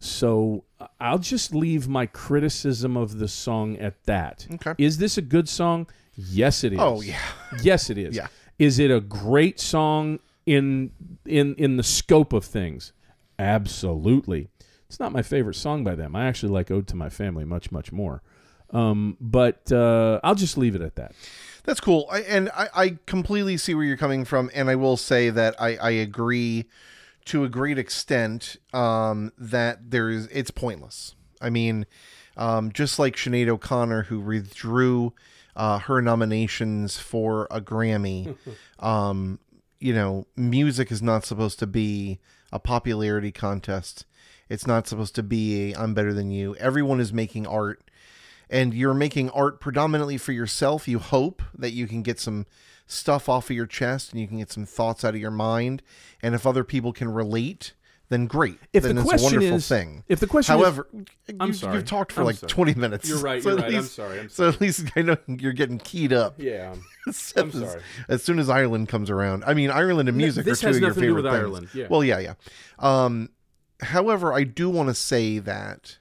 So 0.00 0.64
I'll 1.00 1.18
just 1.18 1.54
leave 1.54 1.88
my 1.88 2.06
criticism 2.06 2.96
of 2.96 3.18
the 3.18 3.28
song 3.28 3.76
at 3.78 4.04
that. 4.04 4.46
Okay. 4.54 4.74
Is 4.78 4.98
this 4.98 5.16
a 5.16 5.22
good 5.22 5.48
song? 5.48 5.86
Yes, 6.14 6.64
it 6.64 6.72
is. 6.72 6.78
Oh, 6.80 7.00
yeah. 7.00 7.20
Yes, 7.62 7.90
it 7.90 7.98
is. 7.98 8.16
Yeah. 8.16 8.26
Is 8.58 8.78
it 8.80 8.90
a 8.90 9.00
great 9.00 9.60
song 9.60 10.18
in 10.46 10.90
in 11.24 11.54
in 11.54 11.76
the 11.76 11.82
scope 11.84 12.32
of 12.32 12.44
things? 12.44 12.92
Absolutely. 13.38 14.48
It's 14.88 14.98
not 14.98 15.12
my 15.12 15.22
favorite 15.22 15.54
song 15.54 15.84
by 15.84 15.94
them. 15.94 16.16
I 16.16 16.26
actually 16.26 16.52
like 16.52 16.70
"Ode 16.70 16.88
to 16.88 16.96
My 16.96 17.08
Family" 17.08 17.44
much 17.44 17.70
much 17.70 17.92
more. 17.92 18.22
Um, 18.70 19.16
but 19.20 19.70
uh, 19.70 20.20
I'll 20.24 20.34
just 20.34 20.58
leave 20.58 20.74
it 20.74 20.82
at 20.82 20.96
that. 20.96 21.12
That's 21.68 21.80
cool. 21.80 22.08
I, 22.10 22.20
and 22.20 22.48
I, 22.56 22.68
I 22.74 22.98
completely 23.04 23.58
see 23.58 23.74
where 23.74 23.84
you're 23.84 23.98
coming 23.98 24.24
from. 24.24 24.50
And 24.54 24.70
I 24.70 24.74
will 24.74 24.96
say 24.96 25.28
that 25.28 25.54
I, 25.60 25.76
I 25.76 25.90
agree 25.90 26.64
to 27.26 27.44
a 27.44 27.50
great 27.50 27.78
extent 27.78 28.56
um, 28.72 29.34
that 29.36 29.90
there's 29.90 30.28
it's 30.28 30.50
pointless. 30.50 31.14
I 31.42 31.50
mean, 31.50 31.84
um, 32.38 32.72
just 32.72 32.98
like 32.98 33.16
Sinead 33.16 33.48
O'Connor, 33.48 34.04
who 34.04 34.18
withdrew 34.18 35.12
uh, 35.56 35.80
her 35.80 36.00
nominations 36.00 36.96
for 36.96 37.46
a 37.50 37.60
Grammy, 37.60 38.34
um, 38.78 39.38
you 39.78 39.92
know, 39.92 40.26
music 40.36 40.90
is 40.90 41.02
not 41.02 41.26
supposed 41.26 41.58
to 41.58 41.66
be 41.66 42.18
a 42.50 42.58
popularity 42.58 43.30
contest. 43.30 44.06
It's 44.48 44.66
not 44.66 44.86
supposed 44.86 45.14
to 45.16 45.22
be 45.22 45.74
a 45.74 45.78
I'm 45.78 45.92
better 45.92 46.14
than 46.14 46.30
you. 46.30 46.56
Everyone 46.56 46.98
is 46.98 47.12
making 47.12 47.46
art 47.46 47.87
and 48.50 48.72
you're 48.74 48.94
making 48.94 49.30
art 49.30 49.60
predominantly 49.60 50.16
for 50.18 50.32
yourself, 50.32 50.88
you 50.88 50.98
hope 50.98 51.42
that 51.56 51.72
you 51.72 51.86
can 51.86 52.02
get 52.02 52.18
some 52.20 52.46
stuff 52.86 53.28
off 53.28 53.50
of 53.50 53.56
your 53.56 53.66
chest 53.66 54.12
and 54.12 54.20
you 54.20 54.26
can 54.26 54.38
get 54.38 54.50
some 54.50 54.64
thoughts 54.64 55.04
out 55.04 55.14
of 55.14 55.20
your 55.20 55.30
mind. 55.30 55.82
And 56.22 56.34
if 56.34 56.46
other 56.46 56.64
people 56.64 56.92
can 56.92 57.08
relate, 57.12 57.74
then 58.08 58.24
great. 58.26 58.58
If 58.72 58.84
then 58.84 58.96
the 58.96 59.02
it's 59.02 59.06
a 59.06 59.10
question 59.10 59.32
wonderful 59.40 59.56
is- 59.58 59.68
thing. 59.68 60.04
if 60.08 60.18
the 60.20 60.26
question 60.26 60.54
is- 60.54 60.60
however, 60.62 60.88
I'm 61.38 61.48
you, 61.48 61.52
sorry. 61.52 61.74
you've 61.76 61.84
talked 61.84 62.10
for 62.12 62.20
I'm 62.22 62.26
like 62.28 62.36
sorry. 62.36 62.48
20 62.48 62.74
minutes. 62.74 63.06
You're 63.06 63.18
right, 63.18 63.42
So 63.42 63.50
you're 63.50 63.58
right. 63.58 63.74
I'm 63.74 63.82
sorry, 63.82 64.20
I'm 64.20 64.28
So 64.30 64.48
at 64.48 64.58
least 64.62 64.86
I 64.96 65.02
know 65.02 65.18
you're 65.26 65.52
getting 65.52 65.76
keyed 65.78 66.14
up. 66.14 66.36
Yeah. 66.38 66.74
I'm 67.06 67.12
sorry. 67.52 67.82
as 68.08 68.22
soon 68.22 68.38
as 68.38 68.48
Ireland 68.48 68.88
comes 68.88 69.10
around. 69.10 69.44
I 69.46 69.52
mean, 69.52 69.70
Ireland 69.70 70.08
and 70.08 70.16
music 70.16 70.46
this 70.46 70.64
are 70.64 70.70
two 70.72 70.76
of 70.76 70.80
your 70.80 70.88
nothing 70.88 70.94
to 71.02 71.06
do 71.08 71.14
favorite 71.14 71.22
with 71.24 71.32
things. 71.32 71.42
Ireland, 71.42 71.68
yeah. 71.74 71.86
Well, 71.90 72.02
yeah, 72.02 72.18
yeah. 72.18 72.34
Um, 72.78 73.28
however, 73.82 74.32
I 74.32 74.44
do 74.44 74.70
want 74.70 74.88
to 74.88 74.94
say 74.94 75.38
that 75.40 75.98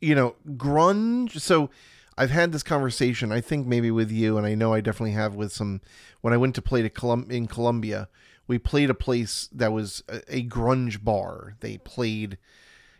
you 0.00 0.14
know, 0.14 0.36
grunge. 0.50 1.40
So 1.40 1.70
I've 2.16 2.30
had 2.30 2.52
this 2.52 2.62
conversation. 2.62 3.32
I 3.32 3.40
think 3.40 3.66
maybe 3.66 3.90
with 3.90 4.10
you, 4.10 4.36
and 4.36 4.46
I 4.46 4.54
know 4.54 4.72
I 4.72 4.80
definitely 4.80 5.12
have 5.12 5.34
with 5.34 5.52
some. 5.52 5.80
When 6.20 6.32
I 6.32 6.36
went 6.36 6.54
to 6.56 6.62
play 6.62 6.82
to 6.82 6.90
Colum- 6.90 7.30
in 7.30 7.46
Colombia, 7.46 8.08
we 8.46 8.58
played 8.58 8.90
a 8.90 8.94
place 8.94 9.48
that 9.52 9.72
was 9.72 10.02
a, 10.08 10.20
a 10.28 10.44
grunge 10.44 11.02
bar. 11.04 11.54
They 11.60 11.78
played 11.78 12.38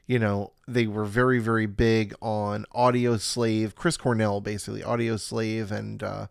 you 0.09 0.19
know, 0.19 0.53
they 0.67 0.87
were 0.87 1.05
very, 1.05 1.39
very 1.39 1.67
big 1.67 2.15
on 2.21 2.65
Audioslave, 2.75 3.75
Chris 3.75 3.99
Cornell, 3.99 4.41
basically 4.41 4.81
Audioslave, 4.81 5.71
and 5.71 6.03
uh, 6.03 6.27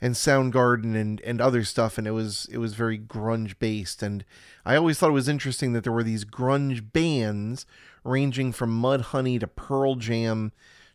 and 0.00 0.14
Soundgarden 0.14 0.96
and 0.96 1.20
and 1.20 1.40
other 1.40 1.62
stuff, 1.62 1.98
and 1.98 2.06
it 2.06 2.12
was 2.12 2.48
it 2.50 2.56
was 2.56 2.72
very 2.72 2.98
grunge 2.98 3.58
based. 3.58 4.02
And 4.02 4.24
I 4.64 4.76
always 4.76 4.98
thought 4.98 5.10
it 5.10 5.12
was 5.12 5.28
interesting 5.28 5.74
that 5.74 5.84
there 5.84 5.92
were 5.92 6.02
these 6.02 6.24
grunge 6.24 6.90
bands 6.92 7.66
ranging 8.04 8.52
from 8.52 8.80
Mudhoney 8.80 9.38
to 9.40 9.46
Pearl 9.46 9.94
Jam 9.96 10.52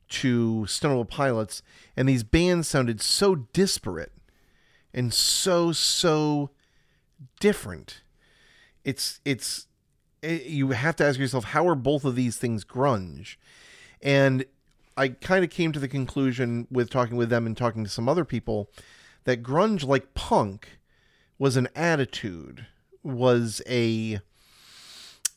to 0.09 0.65
Stone 0.67 0.91
Temple 0.91 1.05
Pilots, 1.05 1.61
and 1.95 2.07
these 2.07 2.23
bands 2.23 2.67
sounded 2.67 3.01
so 3.01 3.35
disparate 3.35 4.13
and 4.93 5.13
so 5.13 5.71
so 5.71 6.51
different. 7.39 8.01
It's 8.83 9.19
it's 9.25 9.67
it, 10.21 10.45
you 10.45 10.71
have 10.71 10.95
to 10.97 11.05
ask 11.05 11.19
yourself 11.19 11.45
how 11.45 11.67
are 11.67 11.75
both 11.75 12.05
of 12.05 12.15
these 12.15 12.37
things 12.37 12.63
grunge, 12.63 13.35
and 14.01 14.45
I 14.95 15.09
kind 15.09 15.43
of 15.43 15.49
came 15.49 15.71
to 15.73 15.79
the 15.79 15.87
conclusion 15.87 16.67
with 16.71 16.89
talking 16.89 17.17
with 17.17 17.29
them 17.29 17.45
and 17.45 17.55
talking 17.55 17.83
to 17.83 17.89
some 17.89 18.09
other 18.09 18.25
people 18.25 18.69
that 19.25 19.43
grunge, 19.43 19.85
like 19.85 20.13
punk, 20.13 20.79
was 21.37 21.57
an 21.57 21.67
attitude, 21.75 22.65
was 23.03 23.61
a 23.67 24.21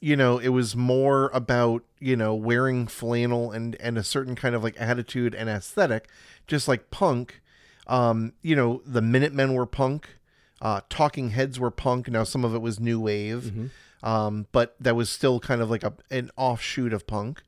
you 0.01 0.17
know, 0.17 0.39
it 0.39 0.49
was 0.49 0.75
more 0.75 1.31
about, 1.35 1.85
you 1.99 2.17
know, 2.17 2.35
wearing 2.35 2.87
flannel 2.87 3.53
and 3.53 3.77
and 3.81 3.99
a 3.99 4.03
certain 4.03 4.35
kind 4.35 4.55
of 4.55 4.63
like 4.63 4.75
attitude 4.81 5.35
and 5.35 5.49
aesthetic, 5.49 6.09
just 6.47 6.67
like 6.69 6.91
punk. 6.91 7.41
Um, 7.87 8.33
you 8.43 8.57
know, 8.57 8.83
the 8.87 9.03
Minutemen 9.03 9.53
were 9.55 9.67
punk, 9.67 10.17
uh, 10.63 10.81
Talking 10.89 11.31
Heads 11.31 11.59
were 11.59 11.71
punk. 11.71 12.09
Now 12.09 12.25
some 12.25 12.45
of 12.45 12.55
it 12.55 12.63
was 12.63 12.79
new 12.81 13.01
wave, 13.01 13.71
um, 14.03 14.47
but 14.53 14.75
that 14.81 14.97
was 14.97 15.11
still 15.11 15.41
kind 15.41 15.61
of 15.61 15.71
like 15.71 15.83
a 15.83 15.93
an 16.11 16.31
offshoot 16.37 16.93
of 16.93 17.07
punk. 17.07 17.43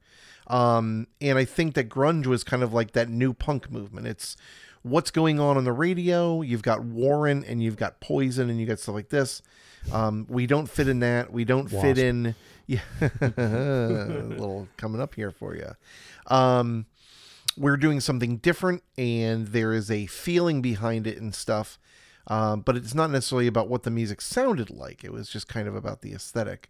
Um, 0.48 1.06
and 1.20 1.38
I 1.38 1.44
think 1.44 1.74
that 1.74 1.88
grunge 1.88 2.26
was 2.26 2.44
kind 2.44 2.62
of 2.62 2.74
like 2.74 2.92
that 2.92 3.08
new 3.08 3.32
punk 3.32 3.70
movement. 3.70 4.06
It's 4.06 4.36
what's 4.82 5.10
going 5.10 5.40
on 5.40 5.56
on 5.56 5.64
the 5.64 5.72
radio. 5.72 6.42
You've 6.42 6.62
got 6.62 6.84
Warrant 6.84 7.46
and 7.46 7.62
you've 7.62 7.76
got 7.76 8.00
Poison 8.00 8.50
and 8.50 8.60
you 8.60 8.66
got 8.66 8.78
stuff 8.78 8.94
like 8.94 9.08
this. 9.08 9.42
Um, 9.92 10.26
we 10.28 10.46
don't 10.46 10.68
fit 10.68 10.88
in 10.88 11.00
that. 11.00 11.32
We 11.32 11.44
don't 11.44 11.68
fit 11.68 11.98
in. 11.98 12.34
Yeah, 12.64 12.80
a 13.00 14.22
little 14.28 14.68
coming 14.76 15.00
up 15.00 15.16
here 15.16 15.32
for 15.32 15.56
you. 15.56 15.72
Um, 16.28 16.86
we're 17.56 17.76
doing 17.76 17.98
something 18.00 18.36
different, 18.38 18.84
and 18.96 19.48
there 19.48 19.72
is 19.72 19.90
a 19.90 20.06
feeling 20.06 20.62
behind 20.62 21.08
it 21.08 21.20
and 21.20 21.34
stuff. 21.34 21.78
Um, 22.28 22.60
but 22.60 22.76
it's 22.76 22.94
not 22.94 23.10
necessarily 23.10 23.48
about 23.48 23.68
what 23.68 23.82
the 23.82 23.90
music 23.90 24.20
sounded 24.20 24.70
like. 24.70 25.02
It 25.02 25.12
was 25.12 25.28
just 25.28 25.48
kind 25.48 25.66
of 25.66 25.74
about 25.74 26.02
the 26.02 26.12
aesthetic. 26.12 26.68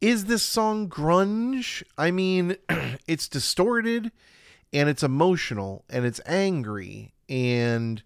Is 0.00 0.26
this 0.26 0.42
song 0.42 0.88
grunge? 0.88 1.82
I 1.96 2.10
mean, 2.10 2.56
it's 3.08 3.26
distorted 3.26 4.12
and 4.74 4.88
it's 4.88 5.02
emotional 5.02 5.84
and 5.88 6.04
it's 6.04 6.20
angry 6.26 7.14
and 7.28 8.02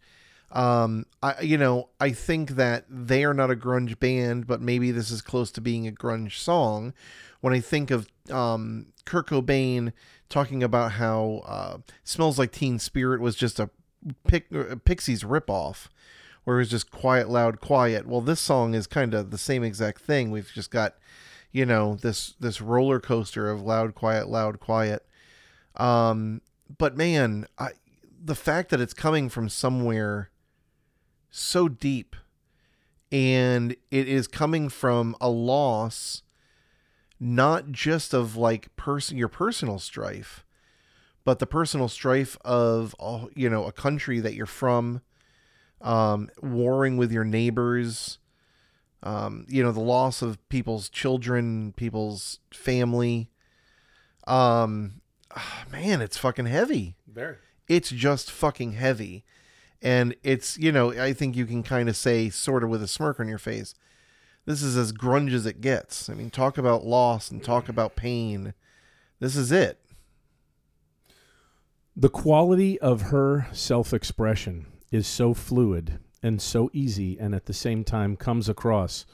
um 0.52 1.06
I 1.22 1.40
you 1.40 1.58
know, 1.58 1.88
I 1.98 2.12
think 2.12 2.50
that 2.50 2.84
they 2.88 3.24
are 3.24 3.34
not 3.34 3.50
a 3.50 3.56
grunge 3.56 3.98
band, 3.98 4.46
but 4.46 4.60
maybe 4.60 4.92
this 4.92 5.10
is 5.10 5.20
close 5.20 5.50
to 5.52 5.60
being 5.60 5.88
a 5.88 5.92
grunge 5.92 6.38
song. 6.38 6.94
When 7.40 7.52
I 7.52 7.60
think 7.60 7.90
of 7.90 8.08
um 8.30 8.92
Kurt 9.04 9.28
Cobain 9.28 9.92
talking 10.28 10.62
about 10.62 10.92
how 10.92 11.42
uh 11.46 11.78
Smells 12.04 12.38
Like 12.38 12.52
Teen 12.52 12.78
Spirit 12.78 13.20
was 13.20 13.34
just 13.34 13.58
a 13.58 13.70
pic- 14.26 14.54
uh, 14.54 14.76
Pixies 14.84 15.24
ripoff 15.24 15.88
where 16.44 16.56
it 16.56 16.60
was 16.60 16.70
just 16.70 16.90
quiet, 16.90 17.28
loud, 17.28 17.60
quiet. 17.60 18.06
Well, 18.06 18.22
this 18.22 18.40
song 18.40 18.72
is 18.74 18.86
kind 18.86 19.12
of 19.12 19.30
the 19.30 19.36
same 19.36 19.62
exact 19.62 20.00
thing. 20.00 20.30
We've 20.30 20.50
just 20.54 20.70
got, 20.70 20.94
you 21.52 21.66
know, 21.66 21.96
this 21.96 22.34
this 22.40 22.62
roller 22.62 23.00
coaster 23.00 23.50
of 23.50 23.60
loud, 23.60 23.94
quiet, 23.94 24.28
loud, 24.28 24.60
quiet. 24.60 25.04
Um, 25.76 26.40
but 26.76 26.96
man, 26.96 27.46
I 27.58 27.70
the 28.22 28.34
fact 28.34 28.70
that 28.70 28.80
it's 28.80 28.94
coming 28.94 29.28
from 29.28 29.48
somewhere 29.48 30.30
so 31.30 31.68
deep 31.68 32.16
and 33.12 33.72
it 33.90 34.08
is 34.08 34.26
coming 34.26 34.68
from 34.68 35.16
a 35.20 35.28
loss 35.28 36.22
not 37.20 37.70
just 37.70 38.12
of 38.12 38.36
like 38.36 38.74
person 38.76 39.16
your 39.16 39.28
personal 39.28 39.78
strife 39.78 40.44
but 41.24 41.38
the 41.38 41.46
personal 41.46 41.88
strife 41.88 42.36
of 42.44 42.94
you 43.34 43.48
know 43.48 43.66
a 43.66 43.72
country 43.72 44.20
that 44.20 44.34
you're 44.34 44.46
from 44.46 45.00
um, 45.80 46.28
warring 46.42 46.96
with 46.96 47.12
your 47.12 47.24
neighbors, 47.24 48.18
um, 49.02 49.46
you 49.48 49.62
know, 49.62 49.72
the 49.72 49.80
loss 49.80 50.22
of 50.22 50.38
people's 50.48 50.88
children, 50.88 51.72
people's 51.76 52.40
family. 52.52 53.30
Um, 54.26 55.00
ah, 55.36 55.64
man, 55.70 56.00
it's 56.00 56.16
fucking 56.16 56.46
heavy. 56.46 56.96
Very. 57.06 57.36
It's 57.68 57.90
just 57.90 58.30
fucking 58.30 58.72
heavy. 58.72 59.24
And 59.80 60.16
it's, 60.22 60.58
you 60.58 60.72
know, 60.72 60.92
I 60.92 61.12
think 61.12 61.36
you 61.36 61.46
can 61.46 61.62
kind 61.62 61.88
of 61.88 61.96
say, 61.96 62.30
sort 62.30 62.64
of 62.64 62.70
with 62.70 62.82
a 62.82 62.88
smirk 62.88 63.20
on 63.20 63.28
your 63.28 63.38
face, 63.38 63.74
this 64.44 64.62
is 64.62 64.76
as 64.76 64.92
grunge 64.92 65.32
as 65.34 65.46
it 65.46 65.60
gets. 65.60 66.08
I 66.08 66.14
mean, 66.14 66.30
talk 66.30 66.56
about 66.56 66.84
loss 66.84 67.30
and 67.30 67.44
talk 67.44 67.68
about 67.68 67.96
pain. 67.96 68.54
This 69.20 69.36
is 69.36 69.52
it. 69.52 69.78
The 71.94 72.08
quality 72.08 72.80
of 72.80 73.02
her 73.02 73.48
self 73.52 73.92
expression 73.92 74.66
is 74.90 75.06
so 75.06 75.34
fluid 75.34 75.98
and 76.22 76.40
so 76.40 76.70
easy, 76.72 77.18
and 77.18 77.34
at 77.34 77.46
the 77.46 77.52
same 77.52 77.84
time 77.84 78.16
comes 78.16 78.48
across 78.48 79.04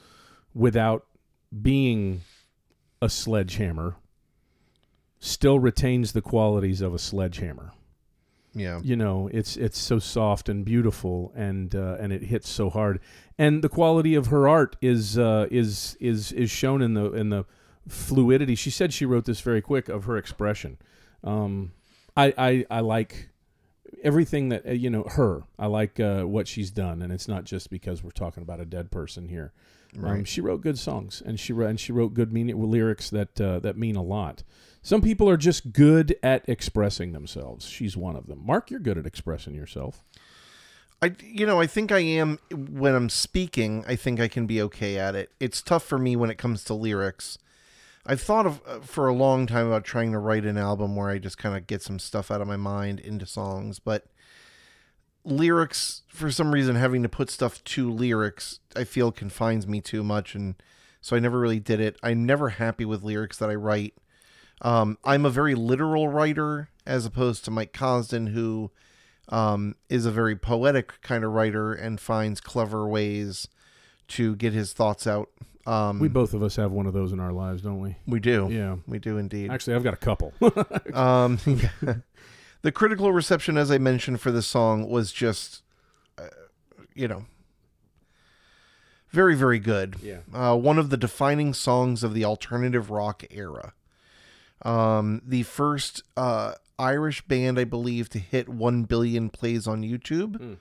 without 0.53 1.05
being 1.61 2.21
a 3.01 3.09
sledgehammer, 3.09 3.97
still 5.19 5.59
retains 5.59 6.11
the 6.13 6.21
qualities 6.21 6.81
of 6.81 6.93
a 6.93 6.99
sledgehammer. 6.99 7.71
Yeah. 8.53 8.79
You 8.83 8.95
know, 8.95 9.29
it's 9.33 9.57
it's 9.57 9.77
so 9.77 9.99
soft 9.99 10.47
and 10.47 10.63
beautiful, 10.63 11.33
and 11.35 11.75
uh, 11.75 11.97
and 11.99 12.13
it 12.13 12.23
hits 12.23 12.47
so 12.49 12.69
hard. 12.69 13.01
And 13.37 13.61
the 13.61 13.67
quality 13.69 14.15
of 14.15 14.27
her 14.27 14.47
art 14.47 14.77
is 14.81 15.17
uh, 15.17 15.47
is 15.51 15.97
is 15.99 16.31
is 16.31 16.49
shown 16.49 16.81
in 16.81 16.93
the 16.93 17.11
in 17.11 17.29
the 17.29 17.45
fluidity. 17.89 18.55
She 18.55 18.69
said 18.69 18.93
she 18.93 19.05
wrote 19.05 19.25
this 19.25 19.41
very 19.41 19.61
quick 19.61 19.89
of 19.89 20.05
her 20.05 20.15
expression. 20.17 20.77
Um, 21.23 21.73
I, 22.15 22.33
I 22.37 22.65
I 22.69 22.79
like 22.79 23.29
everything 24.03 24.49
that 24.49 24.65
uh, 24.65 24.71
you 24.71 24.89
know 24.89 25.03
her. 25.03 25.43
I 25.59 25.65
like 25.65 25.99
uh, 25.99 26.23
what 26.23 26.47
she's 26.47 26.71
done, 26.71 27.01
and 27.01 27.11
it's 27.11 27.27
not 27.27 27.43
just 27.43 27.69
because 27.69 28.03
we're 28.05 28.11
talking 28.11 28.41
about 28.41 28.61
a 28.61 28.65
dead 28.65 28.89
person 28.89 29.27
here. 29.27 29.51
Um, 29.97 30.01
Right. 30.03 30.27
she 30.27 30.39
wrote 30.41 30.61
good 30.61 30.77
songs, 30.79 31.21
and 31.25 31.37
she 31.39 31.51
wrote 31.51 31.69
and 31.71 31.79
she 31.79 31.91
wrote 31.91 32.13
good 32.13 32.31
meaning 32.31 32.61
lyrics 32.71 33.09
that 33.09 33.39
uh, 33.41 33.59
that 33.59 33.77
mean 33.77 33.97
a 33.97 34.01
lot. 34.03 34.43
Some 34.85 35.01
people 35.01 35.27
are 35.27 35.35
just 35.35 35.73
good 35.73 36.15
at 36.21 36.47
expressing 36.47 37.11
themselves. 37.11 37.65
She's 37.65 37.97
one 37.97 38.15
of 38.15 38.27
them. 38.27 38.45
Mark, 38.45 38.69
you're 38.69 38.79
good 38.79 38.99
at 38.99 39.07
expressing 39.07 39.55
yourself. 39.55 40.03
I, 41.01 41.15
you 41.23 41.47
know, 41.47 41.59
I 41.59 41.65
think 41.65 41.91
I 41.91 42.01
am 42.01 42.37
when 42.51 42.93
I'm 42.93 43.09
speaking. 43.09 43.83
I 43.87 43.95
think 43.95 44.19
I 44.19 44.27
can 44.27 44.45
be 44.45 44.61
okay 44.61 44.99
at 44.99 45.15
it. 45.15 45.31
It's 45.39 45.63
tough 45.63 45.83
for 45.83 45.97
me 45.97 46.15
when 46.15 46.29
it 46.29 46.37
comes 46.37 46.63
to 46.65 46.75
lyrics. 46.75 47.39
I've 48.05 48.21
thought 48.21 48.45
of 48.45 48.61
uh, 48.67 48.81
for 48.81 49.07
a 49.07 49.13
long 49.15 49.47
time 49.47 49.65
about 49.65 49.85
trying 49.85 50.11
to 50.11 50.19
write 50.19 50.45
an 50.45 50.55
album 50.55 50.95
where 50.95 51.09
I 51.09 51.17
just 51.17 51.39
kind 51.39 51.57
of 51.57 51.65
get 51.65 51.81
some 51.81 51.97
stuff 51.97 52.29
out 52.29 52.41
of 52.41 52.47
my 52.47 52.55
mind 52.55 52.99
into 52.99 53.25
songs, 53.25 53.79
but 53.79 54.05
lyrics, 55.23 56.03
for 56.09 56.29
some 56.29 56.53
reason, 56.53 56.75
having 56.75 57.01
to 57.01 57.09
put 57.09 57.31
stuff 57.31 57.63
to 57.63 57.91
lyrics, 57.91 58.59
I 58.75 58.83
feel 58.83 59.11
confines 59.11 59.65
me 59.65 59.81
too 59.81 60.03
much, 60.03 60.35
and 60.35 60.61
so 61.01 61.15
I 61.15 61.19
never 61.19 61.39
really 61.39 61.59
did 61.59 61.79
it. 61.79 61.97
I'm 62.03 62.23
never 62.23 62.49
happy 62.49 62.85
with 62.85 63.01
lyrics 63.01 63.39
that 63.39 63.49
I 63.49 63.55
write. 63.55 63.95
Um, 64.61 64.97
I'm 65.03 65.25
a 65.25 65.29
very 65.29 65.55
literal 65.55 66.07
writer 66.07 66.69
as 66.85 67.05
opposed 67.05 67.43
to 67.45 67.51
Mike 67.51 67.73
Cosden, 67.73 68.27
who 68.27 68.71
um, 69.29 69.75
is 69.89 70.05
a 70.05 70.11
very 70.11 70.35
poetic 70.35 71.01
kind 71.01 71.23
of 71.23 71.31
writer 71.31 71.73
and 71.73 71.99
finds 71.99 72.39
clever 72.39 72.87
ways 72.87 73.47
to 74.09 74.35
get 74.35 74.53
his 74.53 74.71
thoughts 74.71 75.07
out. 75.07 75.29
Um, 75.65 75.99
We 75.99 76.07
both 76.09 76.33
of 76.35 76.43
us 76.43 76.55
have 76.57 76.71
one 76.71 76.85
of 76.85 76.93
those 76.93 77.11
in 77.11 77.19
our 77.19 77.31
lives, 77.33 77.63
don't 77.63 77.79
we? 77.79 77.95
we 78.05 78.19
do. 78.19 78.47
Yeah. 78.51 78.75
We 78.87 78.99
do 78.99 79.17
indeed. 79.17 79.49
Actually, 79.51 79.75
I've 79.75 79.83
got 79.83 79.93
a 79.95 79.97
couple. 79.97 80.31
Um, 80.93 81.39
the 82.61 82.71
critical 82.71 83.11
reception, 83.11 83.57
as 83.57 83.71
I 83.71 83.77
mentioned, 83.79 84.21
for 84.21 84.31
this 84.31 84.45
song 84.47 84.87
was 84.87 85.11
just, 85.11 85.63
uh, 86.17 86.27
you 86.93 87.07
know, 87.07 87.25
very, 89.09 89.35
very 89.35 89.59
good. 89.59 89.95
yeah. 90.01 90.19
Uh, 90.33 90.55
one 90.55 90.77
of 90.77 90.89
the 90.89 90.97
defining 90.97 91.53
songs 91.53 92.03
of 92.03 92.13
the 92.13 92.23
alternative 92.25 92.91
rock 92.91 93.23
era. 93.31 93.73
Um, 94.63 95.21
the 95.25 95.43
first 95.43 96.03
uh, 96.15 96.53
Irish 96.79 97.21
band, 97.27 97.59
I 97.59 97.63
believe, 97.63 98.09
to 98.09 98.19
hit 98.19 98.49
1 98.49 98.83
billion 98.83 99.29
plays 99.29 99.67
on 99.67 99.83
YouTube 99.83 100.57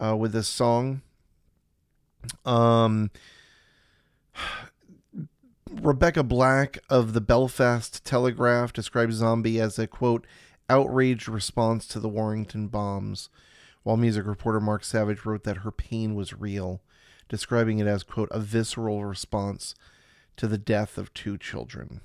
uh, 0.00 0.16
with 0.16 0.32
this 0.32 0.48
song. 0.48 1.02
Um, 2.44 3.10
Rebecca 5.70 6.22
Black 6.22 6.78
of 6.90 7.12
the 7.12 7.20
Belfast 7.20 8.04
Telegraph 8.04 8.72
describes 8.72 9.16
Zombie 9.16 9.60
as 9.60 9.78
a 9.78 9.86
quote 9.86 10.26
outraged 10.68 11.28
response 11.28 11.86
to 11.88 12.00
the 12.00 12.08
Warrington 12.08 12.68
bombs, 12.68 13.28
while 13.82 13.96
music 13.96 14.26
reporter 14.26 14.60
Mark 14.60 14.84
Savage 14.84 15.24
wrote 15.24 15.44
that 15.44 15.58
her 15.58 15.72
pain 15.72 16.14
was 16.14 16.38
real, 16.38 16.82
describing 17.28 17.78
it 17.78 17.86
as 17.86 18.02
quote 18.02 18.28
a 18.30 18.40
visceral 18.40 19.04
response 19.04 19.74
to 20.36 20.46
the 20.46 20.58
death 20.58 20.98
of 20.98 21.12
two 21.14 21.36
children. 21.36 22.00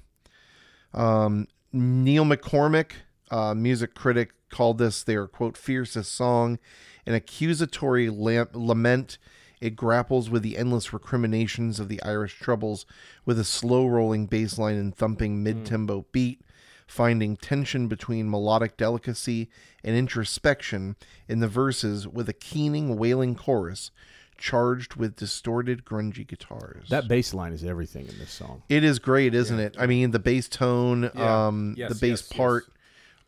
Um, 0.93 1.47
Neil 1.71 2.25
McCormick, 2.25 2.91
uh, 3.29 3.53
music 3.53 3.93
critic, 3.93 4.31
called 4.49 4.77
this 4.77 5.03
their 5.03 5.27
quote 5.27 5.57
fiercest 5.57 6.13
song, 6.13 6.59
an 7.05 7.13
accusatory 7.13 8.09
lam- 8.09 8.49
lament. 8.53 9.17
It 9.59 9.75
grapples 9.75 10.29
with 10.29 10.43
the 10.43 10.57
endless 10.57 10.93
recriminations 10.93 11.79
of 11.79 11.89
the 11.89 12.01
Irish 12.03 12.39
troubles 12.39 12.85
with 13.25 13.39
a 13.39 13.43
slow 13.43 13.87
rolling 13.87 14.27
bass 14.27 14.57
line 14.57 14.75
and 14.75 14.95
thumping 14.95 15.41
mid 15.43 15.65
tempo 15.65 16.05
beat, 16.11 16.41
finding 16.85 17.35
tension 17.35 17.87
between 17.87 18.29
melodic 18.29 18.77
delicacy 18.77 19.49
and 19.83 19.95
introspection 19.95 20.95
in 21.27 21.39
the 21.39 21.47
verses 21.47 22.07
with 22.07 22.29
a 22.29 22.33
keening, 22.33 22.97
wailing 22.97 23.35
chorus 23.35 23.91
charged 24.37 24.95
with 24.95 25.15
distorted, 25.15 25.83
grungy 25.85 26.25
guitars. 26.27 26.89
That 26.89 27.07
bass 27.07 27.33
line 27.33 27.53
is 27.53 27.63
everything 27.63 28.07
in 28.07 28.17
this 28.19 28.31
song. 28.31 28.63
it 28.69 28.83
is 28.83 28.99
great, 28.99 29.33
isn't 29.33 29.59
it? 29.59 29.75
I 29.79 29.85
mean, 29.87 30.11
the 30.11 30.19
bass 30.19 30.47
tone, 30.47 31.09
Yeah. 31.15 31.47
um, 31.47 31.73
Yes, 31.77 31.89
the 31.89 31.95
bass 31.95 32.21
yes, 32.21 32.27
yes. 32.31 32.37
part, 32.37 32.65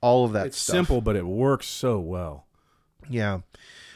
all 0.02 0.26
of 0.26 0.34
that 0.34 0.48
It's 0.48 0.58
stuff. 0.58 0.76
simple, 0.76 1.02
but 1.02 1.16
it 1.16 1.26
works 1.26 1.68
so 1.68 2.00
well. 2.00 2.46
Yeah. 3.10 3.40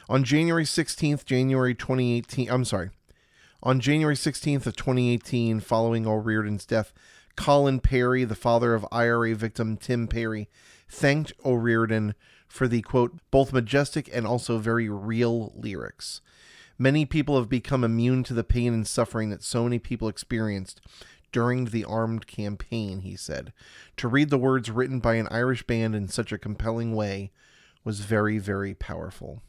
On 0.10 0.24
January 0.24 0.66
16th, 0.66 1.24
January 1.26 1.74
2018, 1.74 2.50
I'm 2.50 2.66
sorry. 2.66 2.90
On 3.62 3.80
January 3.80 4.16
16th 4.16 4.66
of 4.66 4.76
2018, 4.76 5.60
following 5.62 6.06
O'Riordan's 6.06 6.66
death, 6.66 6.92
Colin 7.38 7.80
Parry, 7.80 8.26
the 8.26 8.36
father 8.36 8.74
of 8.74 8.86
IRA 8.92 9.34
victim 9.36 9.78
Tim 9.78 10.08
Parry, 10.08 10.50
thanked 10.90 11.32
O'Riordan 11.46 12.14
for 12.48 12.68
the 12.68 12.82
quote, 12.82 13.14
both 13.32 13.54
majestic 13.54 14.10
and 14.14 14.28
also 14.28 14.58
very 14.60 14.90
real 14.90 15.52
lyrics. 15.56 16.22
Many 16.78 17.06
people 17.06 17.38
have 17.38 17.50
become 17.50 17.84
immune 17.84 18.24
to 18.24 18.34
the 18.34 18.44
pain 18.44 18.74
and 18.74 18.88
suffering 18.88 19.30
that 19.30 19.44
so 19.44 19.64
many 19.64 19.80
people 19.80 20.08
experienced 20.08 20.82
during 21.32 21.66
the 21.66 21.86
armed 21.86 22.28
campaign, 22.28 23.02
he 23.02 23.16
said. 23.16 23.54
To 23.98 24.08
read 24.08 24.30
the 24.30 24.38
words 24.38 24.72
written 24.72 25.00
by 25.00 25.16
an 25.16 25.28
Irish 25.30 25.64
band 25.64 25.96
in 25.96 26.08
such 26.08 26.32
a 26.32 26.38
compelling 26.38 26.96
way 26.96 27.32
was 27.84 28.00
very, 28.00 28.38
very 28.38 28.74
powerful. 28.74 29.42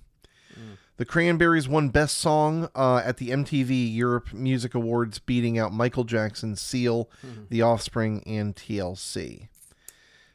The 0.97 1.05
Cranberries 1.05 1.69
won 1.69 1.89
Best 1.89 2.17
Song 2.19 2.69
uh, 2.75 3.03
at 3.05 3.17
the 3.17 3.31
MTV 3.31 3.93
Europe 3.93 4.33
Music 4.33 4.75
Awards, 4.75 5.19
beating 5.19 5.59
out 5.59 5.73
Michael 5.73 6.05
Jackson's 6.05 6.61
Seal, 6.61 7.11
The 7.51 7.63
Offspring, 7.63 8.23
and 8.27 8.55
TLC. 8.55 9.49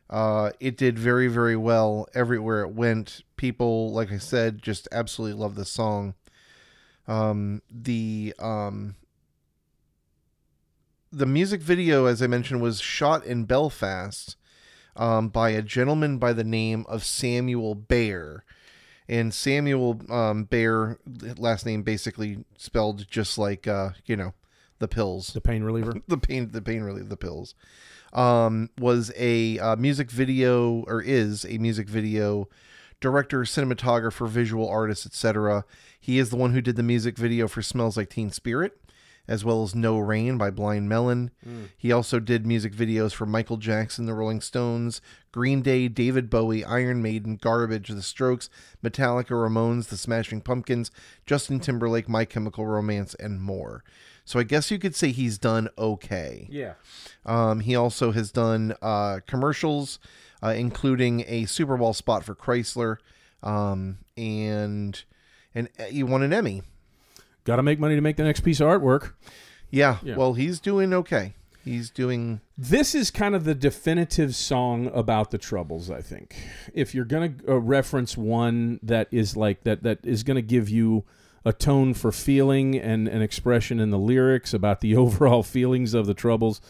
Uh, 0.10 0.52
it 0.60 0.76
did 0.76 0.99
very, 0.99 1.28
very 1.28 1.56
well 1.56 2.07
everywhere 2.14 2.61
it 2.61 2.74
went. 2.74 3.22
People, 3.38 3.94
like 3.94 4.11
I 4.11 4.18
said, 4.18 4.61
just 4.61 4.88
absolutely 4.91 5.40
love 5.40 5.56
the 5.56 5.66
song. 5.66 6.16
Um, 7.10 7.64
the 7.72 8.36
um, 8.38 8.95
the 11.11 11.26
music 11.26 11.61
video, 11.61 12.06
as 12.06 12.22
I 12.22 12.27
mentioned, 12.27 12.61
was 12.61 12.80
shot 12.80 13.26
in 13.26 13.45
Belfast 13.45 14.38
um, 14.95 15.30
by 15.30 15.49
a 15.49 15.64
gentleman 15.64 16.19
by 16.19 16.34
the 16.34 16.44
name 16.44 16.86
of 16.88 17.03
Samuel 17.03 17.73
Bayer. 17.73 18.44
And 19.07 19.34
Samuel 19.34 20.02
um, 20.11 20.44
Bayer, 20.44 20.99
last 21.40 21.65
name 21.65 21.81
basically 21.81 22.45
spelled 22.57 23.07
just 23.10 23.40
like 23.40 23.65
uh, 23.65 23.90
you 24.06 24.15
know 24.15 24.36
the 24.77 24.88
pills, 24.88 25.34
The 25.34 25.41
pain 25.41 25.64
reliever. 25.64 25.95
the 26.07 26.18
pain, 26.18 26.52
the 26.52 26.61
pain 26.61 26.84
reliever, 26.84 27.10
the 27.10 27.18
pills. 27.18 27.56
Um, 28.14 28.69
was 28.77 29.11
a 29.18 29.57
uh, 29.57 29.76
music 29.77 30.11
video 30.11 30.84
or 30.88 31.02
is 31.02 31.44
a 31.44 31.57
music 31.57 31.90
video 31.90 32.48
director, 33.00 33.42
cinematographer, 33.42 34.28
visual 34.28 34.68
artist, 34.68 35.06
etc. 35.06 35.66
He 36.00 36.18
is 36.20 36.30
the 36.30 36.36
one 36.36 36.54
who 36.54 36.62
did 36.62 36.76
the 36.76 36.84
music 36.84 37.18
video 37.18 37.48
for 37.48 37.62
"Smells 37.62 37.98
Like 37.98 38.10
Teen 38.10 38.32
Spirit." 38.32 38.80
As 39.28 39.46
well 39.46 39.62
as 39.62 39.76
No 39.76 40.00
Rain 40.00 40.40
by 40.40 40.50
Blind 40.50 40.90
Melon. 40.90 41.30
He 41.78 41.92
also 41.92 42.20
did 42.20 42.48
music 42.48 42.74
videos 42.74 43.14
for 43.14 43.28
Michael 43.28 43.58
Jackson, 43.58 44.08
The 44.08 44.16
Rolling 44.16 44.42
Stones, 44.42 45.02
Green 45.32 45.62
Day, 45.62 45.88
David 45.88 46.32
Bowie, 46.32 46.66
Iron 46.66 47.04
Maiden, 47.04 47.36
Garbage, 47.36 47.90
The 47.90 48.02
Strokes, 48.02 48.50
Metallica, 48.84 49.36
Ramones, 49.36 49.90
The 49.90 49.98
Smashing 49.98 50.42
Pumpkins, 50.42 50.90
Justin 51.28 51.60
Timberlake, 51.60 52.10
My 52.10 52.26
Chemical 52.26 52.66
Romance, 52.66 53.14
and 53.20 53.40
more. 53.40 53.84
So 54.26 54.40
I 54.40 54.44
guess 54.44 54.72
you 54.72 54.80
could 54.80 54.96
say 54.96 55.12
he's 55.12 55.38
done 55.38 55.70
okay. 55.78 56.48
Yeah. 56.50 56.74
Um, 57.24 57.60
he 57.60 57.76
also 57.76 58.12
has 58.12 58.32
done 58.32 58.74
uh, 58.82 59.20
commercials, 59.28 60.00
uh, 60.44 60.49
including 60.49 61.24
a 61.28 61.45
Super 61.45 61.78
Bowl 61.78 61.94
spot 61.94 62.24
for 62.24 62.36
Chrysler, 62.36 62.98
um, 63.44 63.99
and 64.18 65.03
and 65.56 65.70
he 65.90 66.03
won 66.03 66.24
an 66.24 66.34
Emmy. 66.34 66.61
Got 67.44 67.57
to 67.57 67.64
make 67.64 67.80
money 67.80 67.95
to 67.95 68.02
make 68.02 68.18
the 68.18 68.24
next 68.24 68.41
piece 68.41 68.60
of 68.60 68.68
artwork. 68.68 69.14
Yeah, 69.72 69.98
Yeah. 70.03 70.16
well, 70.16 70.34
he's 70.34 70.60
doing 70.60 70.94
okay. 70.94 71.34
He's 71.64 71.90
doing 71.90 72.41
This 72.57 72.95
is 72.95 73.11
kind 73.11 73.36
of 73.36 73.44
the 73.44 73.53
definitive 73.53 74.34
song 74.36 74.90
about 74.94 75.32
the 75.32 75.38
troubles, 75.38 75.91
I 75.91 76.02
think. 76.02 76.36
If 76.74 76.95
you're 76.95 77.06
to 77.45 77.53
uh, 77.53 77.60
reference 77.60 78.18
one 78.18 78.80
that 78.82 79.07
is 79.11 79.36
like 79.36 79.64
that 79.64 79.84
that 79.84 79.99
is 80.03 80.24
to 80.38 80.41
give 80.41 80.70
you 80.70 81.03
a 81.45 81.53
tone 81.53 81.94
for 81.94 82.11
feeling 82.11 82.76
and 82.78 83.07
an 83.07 83.22
expression 83.22 83.80
in 83.80 83.91
the 83.91 83.98
lyrics 83.99 84.53
about 84.53 84.82
the 84.82 84.95
overall 85.03 85.44
feelings 85.44 85.94
of 85.94 86.06
the 86.07 86.14
troubles, 86.14 86.61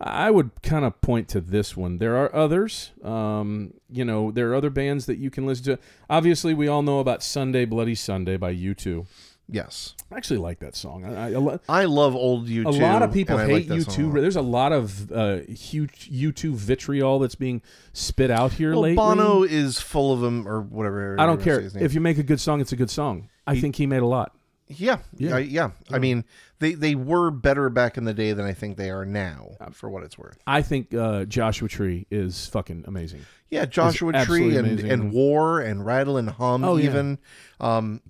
I 0.00 0.30
would 0.30 0.50
kind 0.62 0.84
of 0.84 1.00
point 1.00 1.28
to 1.30 1.40
this 1.40 1.76
one. 1.76 1.98
There 1.98 2.16
are 2.16 2.34
others. 2.34 2.90
Um, 3.02 3.72
you 3.90 4.04
know, 4.04 4.30
there 4.30 4.50
are 4.50 4.54
other 4.54 4.68
bands 4.70 5.06
that 5.06 5.16
you 5.16 5.30
can 5.30 5.46
listen 5.46 5.64
to. 5.64 5.78
Obviously, 6.10 6.52
we 6.52 6.68
all 6.68 6.82
know 6.82 6.98
about 7.00 7.22
Sunday 7.22 7.64
Bloody 7.64 7.94
Sunday 7.94 8.36
by 8.36 8.54
U2. 8.54 9.06
yes. 9.48 9.94
I 10.12 10.16
actually 10.16 10.38
like 10.38 10.60
that 10.60 10.76
song. 10.76 11.04
I, 11.04 11.34
I, 11.34 11.58
I 11.82 11.84
love 11.86 12.14
old 12.14 12.46
U2. 12.46 12.66
a 12.66 12.70
lot 12.70 13.02
of 13.02 13.12
people 13.12 13.38
hate 13.38 13.52
like 13.52 13.64
you 13.68 13.82
that 13.84 13.90
too. 13.90 14.02
song. 14.12 14.14
There's 14.14 14.36
a 14.36 14.42
lot 14.42 14.72
of 14.72 15.10
uh, 15.10 15.38
huge 15.48 16.10
U2 16.12 16.52
vitriol 16.52 17.18
that's 17.18 17.34
being 17.34 17.60
spit 17.92 18.30
out 18.30 18.52
here 18.52 18.72
Well, 18.72 18.82
lately. 18.82 18.96
Bono 18.96 19.42
is 19.44 19.80
full 19.80 20.12
of 20.12 20.20
them, 20.20 20.46
or 20.46 20.60
whatever. 20.60 21.16
I 21.18 21.26
don't 21.26 21.40
care 21.42 21.60
if 21.74 21.94
you 21.94 22.00
make 22.00 22.18
a 22.18 22.22
good 22.22 22.40
song. 22.40 22.60
It's 22.60 22.72
a 22.72 22.76
good 22.76 22.90
song. 22.90 23.30
I 23.46 23.58
think 23.58 23.76
he 23.76 23.86
made 23.86 24.02
a 24.02 24.06
lot. 24.06 24.32
Yeah, 24.68 24.98
Yeah. 25.16 25.38
yeah, 25.38 25.38
yeah. 25.38 25.70
I 25.90 25.98
mean, 26.00 26.24
they 26.58 26.72
they 26.74 26.94
were 26.94 27.30
better 27.30 27.68
back 27.68 27.96
in 27.98 28.04
the 28.04 28.14
day 28.14 28.32
than 28.32 28.46
I 28.46 28.52
think 28.52 28.76
they 28.76 28.90
are 28.90 29.04
now, 29.04 29.50
for 29.72 29.90
what 29.90 30.02
it's 30.02 30.16
worth. 30.18 30.38
I 30.46 30.62
think 30.62 30.94
uh, 30.94 31.24
Joshua 31.24 31.68
Tree 31.68 32.06
is 32.10 32.46
fucking 32.46 32.84
amazing. 32.86 33.20
Yeah, 33.50 33.64
Joshua 33.66 34.12
Tree 34.12 34.20
absolutely 34.20 34.56
and, 34.56 34.66
amazing. 34.68 34.90
and 34.90 35.12
War 35.12 35.60
and 35.60 35.84
Rattle 35.84 36.16
and 36.16 36.30
Hum, 36.30 36.64
Oh, 36.64 36.76
yeah. 36.76 36.86
even, 36.90 37.18
um, 37.60 38.00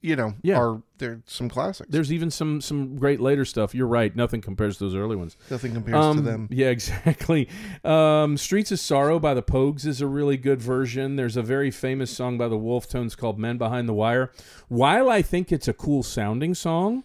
you 0.00 0.14
know, 0.14 0.34
Yeah. 0.42 0.60
are 0.60 0.80
there 0.98 1.22
some 1.26 1.48
classics. 1.48 1.90
There's 1.90 2.12
even 2.12 2.30
some 2.30 2.60
some 2.60 2.96
great 2.96 3.20
later 3.20 3.44
stuff. 3.44 3.74
You're 3.74 3.88
right. 3.88 4.14
Nothing 4.14 4.40
compares 4.40 4.78
to 4.78 4.84
those 4.84 4.94
early 4.94 5.16
ones. 5.16 5.36
Nothing 5.50 5.72
compares 5.72 5.96
Um, 6.04 6.16
to 6.18 6.22
them. 6.22 6.48
Yeah, 6.52 6.68
exactly. 6.70 7.48
Um, 7.84 8.36
Streets 8.36 8.70
of 8.70 8.78
Sorrow 8.78 9.18
by 9.18 9.34
the 9.34 9.42
Pogues 9.42 9.84
is 9.86 10.00
a 10.00 10.06
really 10.06 10.36
good 10.36 10.60
version. 10.62 11.16
There's 11.16 11.36
a 11.36 11.42
very 11.42 11.70
famous 11.72 12.10
song 12.10 12.38
by 12.38 12.46
the 12.48 12.56
Wolfe 12.58 12.88
Tones 12.88 13.16
called 13.16 13.38
Men 13.38 13.58
Behind 13.58 13.88
the 13.88 13.94
Wire. 13.94 14.30
While 14.68 15.08
I 15.10 15.22
think 15.22 15.50
it's 15.50 15.66
a 15.66 15.72
cool 15.74 16.02
sounding 16.02 16.54
song 16.54 17.02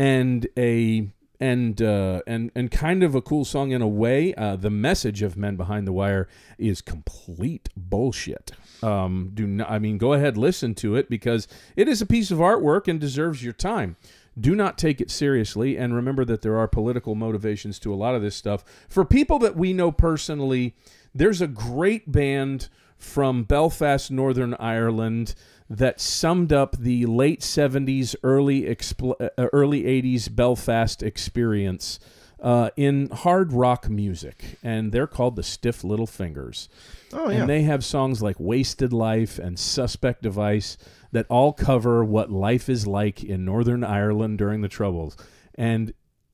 and 0.00 0.48
a 0.56 1.10
and 1.38 1.82
uh, 1.82 2.22
and 2.26 2.50
and 2.54 2.70
kind 2.70 3.02
of 3.02 3.14
a 3.14 3.20
cool 3.20 3.44
song 3.44 3.70
in 3.70 3.82
a 3.82 3.88
way, 3.88 4.34
uh, 4.34 4.56
the 4.56 4.70
message 4.70 5.20
of 5.20 5.36
Men 5.36 5.56
Behind 5.56 5.86
the 5.86 5.92
Wire 5.92 6.26
is 6.56 6.80
complete 6.80 7.68
bullshit. 7.76 8.52
Um, 8.82 9.32
do 9.34 9.46
not, 9.46 9.70
I 9.70 9.78
mean 9.78 9.98
go 9.98 10.14
ahead 10.14 10.38
listen 10.38 10.74
to 10.76 10.96
it 10.96 11.10
because 11.10 11.46
it 11.76 11.86
is 11.86 12.00
a 12.00 12.06
piece 12.06 12.30
of 12.30 12.38
artwork 12.38 12.88
and 12.88 12.98
deserves 12.98 13.44
your 13.44 13.52
time. 13.52 13.96
Do 14.40 14.54
not 14.54 14.78
take 14.78 15.02
it 15.02 15.10
seriously 15.10 15.76
and 15.76 15.94
remember 15.94 16.24
that 16.24 16.40
there 16.40 16.56
are 16.56 16.66
political 16.66 17.14
motivations 17.14 17.78
to 17.80 17.92
a 17.92 17.96
lot 17.96 18.14
of 18.14 18.22
this 18.22 18.34
stuff. 18.34 18.64
For 18.88 19.04
people 19.04 19.38
that 19.40 19.54
we 19.54 19.74
know 19.74 19.92
personally 19.92 20.74
there's 21.14 21.42
a 21.42 21.46
great 21.46 22.10
band 22.10 22.70
from 23.02 23.42
belfast 23.44 24.10
northern 24.10 24.54
ireland 24.54 25.34
that 25.68 26.00
summed 26.00 26.52
up 26.52 26.76
the 26.78 27.06
late 27.06 27.40
70s 27.40 28.14
early 28.22 28.62
expl- 28.62 29.14
uh, 29.20 29.46
early 29.52 29.82
80s 29.84 30.34
belfast 30.34 31.02
experience 31.02 31.98
uh, 32.42 32.70
in 32.76 33.10
hard 33.10 33.52
rock 33.52 33.90
music 33.90 34.58
and 34.62 34.92
they're 34.92 35.06
called 35.06 35.36
the 35.36 35.42
stiff 35.42 35.84
little 35.84 36.06
fingers 36.06 36.68
Oh 37.12 37.28
yeah, 37.28 37.40
and 37.40 37.48
they 37.50 37.62
have 37.62 37.84
songs 37.84 38.22
like 38.22 38.36
Wasted 38.38 38.92
Life 38.92 39.38
and 39.38 39.58
Suspect 39.58 40.22
Device 40.22 40.76
that 41.12 41.26
all 41.28 41.52
cover 41.52 42.04
what 42.04 42.30
life 42.30 42.68
is 42.68 42.86
like 42.86 43.24
in 43.24 43.44
Northern 43.44 43.82
Ireland 43.82 44.38
during 44.38 44.60
the 44.60 44.68
Troubles. 44.68 45.16
And 45.56 45.92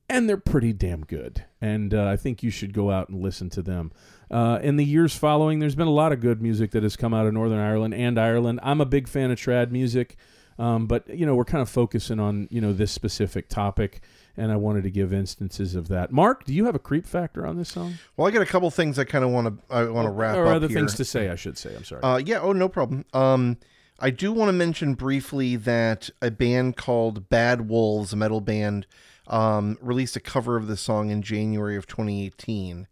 and 0.09 0.29
they're 0.29 0.37
pretty 0.37 0.71
damn 0.71 1.01
good. 1.03 1.43
And 1.59 1.93
uh, 1.93 2.05
I 2.05 2.15
think 2.15 2.43
you 2.43 2.49
should 2.51 2.73
go 2.73 2.91
out 2.91 3.09
and 3.09 3.21
listen 3.21 3.49
to 3.51 3.61
them. 3.61 3.91
Uh, 4.29 4.59
in 4.61 4.75
the 4.75 4.85
years 4.85 5.15
following, 5.15 5.59
there's 5.59 5.75
been 5.75 5.87
a 5.87 5.91
lot 5.91 6.11
of 6.11 6.19
good 6.19 6.41
music 6.41 6.71
that 6.71 6.83
has 6.83 6.95
come 6.95 7.13
out 7.13 7.25
of 7.25 7.33
Northern 7.33 7.59
Ireland 7.59 7.93
and 7.93 8.19
Ireland. 8.19 8.59
I'm 8.61 8.81
a 8.81 8.85
big 8.85 9.07
fan 9.07 9.31
of 9.31 9.39
trad 9.39 9.71
music, 9.71 10.17
um, 10.59 10.85
but 10.87 11.07
you 11.09 11.25
know 11.25 11.35
we're 11.35 11.45
kind 11.45 11.61
of 11.61 11.69
focusing 11.69 12.19
on 12.19 12.47
you 12.51 12.59
know 12.59 12.73
this 12.73 12.91
specific 12.91 13.47
topic, 13.47 14.01
and 14.35 14.51
I 14.51 14.57
wanted 14.57 14.83
to 14.83 14.91
give 14.91 15.13
instances 15.13 15.75
of 15.75 15.87
that. 15.87 16.11
Mark, 16.11 16.43
do 16.43 16.53
you 16.53 16.65
have 16.65 16.75
a 16.75 16.79
creep 16.79 17.05
factor 17.05 17.47
on 17.47 17.57
this 17.57 17.69
song, 17.69 17.95
well, 18.17 18.27
I 18.27 18.31
got 18.31 18.41
a 18.41 18.45
couple 18.45 18.69
things 18.69 18.99
I 18.99 19.05
kind 19.05 19.23
of 19.23 19.31
want 19.31 19.47
to 19.47 19.73
I 19.73 19.85
want 19.85 20.07
to 20.07 20.11
wrap 20.11 20.35
or 20.35 20.47
up 20.47 20.55
other 20.55 20.67
here. 20.67 20.77
things 20.77 20.95
to 20.95 21.05
say? 21.05 21.29
I 21.29 21.35
should 21.35 21.57
say. 21.57 21.75
I'm 21.75 21.83
sorry. 21.85 22.01
Uh, 22.01 22.17
yeah. 22.17 22.39
Oh, 22.39 22.51
no 22.53 22.67
problem. 22.67 23.05
Um, 23.13 23.57
I 23.99 24.09
do 24.09 24.31
want 24.31 24.49
to 24.49 24.53
mention 24.53 24.93
briefly 24.93 25.55
that 25.55 26.09
a 26.21 26.29
band 26.29 26.77
called 26.77 27.29
Bad 27.29 27.67
Wolves, 27.67 28.13
a 28.13 28.15
metal 28.15 28.41
band, 28.41 28.85
um, 29.25 29.77
released 29.81 30.15
a 30.15 30.19
cover 30.19 30.55
of 30.55 30.67
the 30.67 30.77
song 30.77 31.09
in 31.09 31.21
January 31.21 31.75
of 31.75 31.87
2018. 31.87 32.87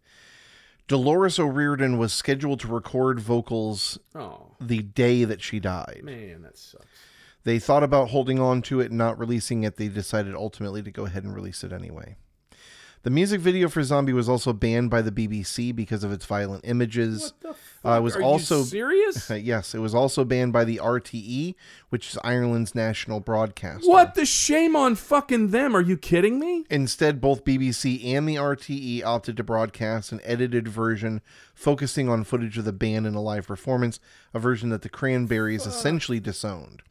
Dolores 0.88 1.38
O'Riordan 1.38 1.98
was 1.98 2.12
scheduled 2.12 2.60
to 2.60 2.68
record 2.68 3.18
vocals 3.20 3.98
oh 4.14 4.52
the 4.60 4.82
day 4.82 5.24
that 5.24 5.42
she 5.42 5.58
died. 5.60 6.02
man, 6.04 6.42
that 6.42 6.56
sucks. 6.56 6.86
They 7.44 7.58
thought 7.58 7.82
about 7.82 8.10
holding 8.10 8.40
on 8.40 8.62
to 8.62 8.80
it 8.80 8.90
and 8.90 8.98
not 8.98 9.18
releasing 9.18 9.62
it. 9.62 9.76
They 9.76 9.88
decided 9.88 10.34
ultimately 10.34 10.82
to 10.82 10.90
go 10.90 11.06
ahead 11.06 11.22
and 11.24 11.34
release 11.34 11.62
it 11.62 11.72
anyway. 11.72 12.16
The 13.04 13.10
music 13.10 13.40
video 13.40 13.68
for 13.68 13.84
Zombie 13.84 14.12
was 14.12 14.28
also 14.28 14.52
banned 14.52 14.90
by 14.90 15.00
the 15.00 15.12
BBC 15.12 15.74
because 15.74 16.02
of 16.02 16.10
its 16.10 16.26
violent 16.26 16.64
images. 16.66 17.34
the 17.40 17.54
Uh, 17.86 17.98
it 17.98 18.02
was 18.02 18.16
Are 18.16 18.22
also 18.22 18.62
serious. 18.62 19.30
Yes, 19.30 19.74
it 19.74 19.78
was 19.78 19.94
also 19.94 20.24
banned 20.24 20.52
by 20.52 20.64
the 20.64 20.78
RTE, 20.82 21.54
which 21.90 22.10
is 22.10 22.18
Ireland's 22.24 22.74
national 22.74 23.20
broadcaster. 23.20 23.88
What 23.88 24.14
the 24.14 24.26
shame 24.26 24.74
on 24.74 24.94
fucking 24.96 25.48
them? 25.48 25.76
Are 25.76 25.80
you 25.80 25.96
kidding 25.96 26.40
me? 26.40 26.64
Instead, 26.68 27.20
both 27.20 27.44
BBC 27.44 28.04
and 28.04 28.28
the 28.28 28.36
RTE 28.36 29.04
opted 29.04 29.36
to 29.36 29.44
broadcast 29.44 30.10
an 30.10 30.20
edited 30.24 30.66
version 30.66 31.20
focusing 31.54 32.08
on 32.08 32.24
footage 32.24 32.58
of 32.58 32.64
the 32.64 32.72
band 32.72 33.06
in 33.06 33.14
a 33.14 33.22
live 33.22 33.46
performance, 33.46 34.00
a 34.34 34.38
version 34.38 34.70
that 34.70 34.82
the 34.82 34.88
Cranberries 34.88 35.66
essentially 35.66 36.18
disowned. 36.18 36.82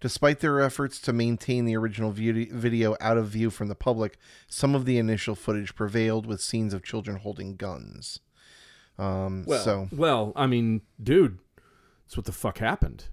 Despite 0.00 0.40
their 0.40 0.60
efforts 0.60 1.00
to 1.00 1.14
maintain 1.14 1.64
the 1.64 1.76
original 1.76 2.10
video 2.10 2.96
out 3.00 3.16
of 3.16 3.28
view 3.28 3.48
from 3.48 3.68
the 3.68 3.74
public, 3.74 4.18
some 4.46 4.74
of 4.74 4.84
the 4.84 4.98
initial 4.98 5.34
footage 5.34 5.74
prevailed 5.74 6.26
with 6.26 6.42
scenes 6.42 6.74
of 6.74 6.82
children 6.84 7.16
holding 7.16 7.56
guns. 7.56 8.20
Um, 8.98 9.44
so, 9.46 9.88
well, 9.92 10.32
I 10.36 10.46
mean, 10.46 10.82
dude, 11.02 11.38
that's 12.06 12.16
what 12.16 12.26
the 12.26 12.32
fuck 12.32 12.58
happened. 12.58 13.04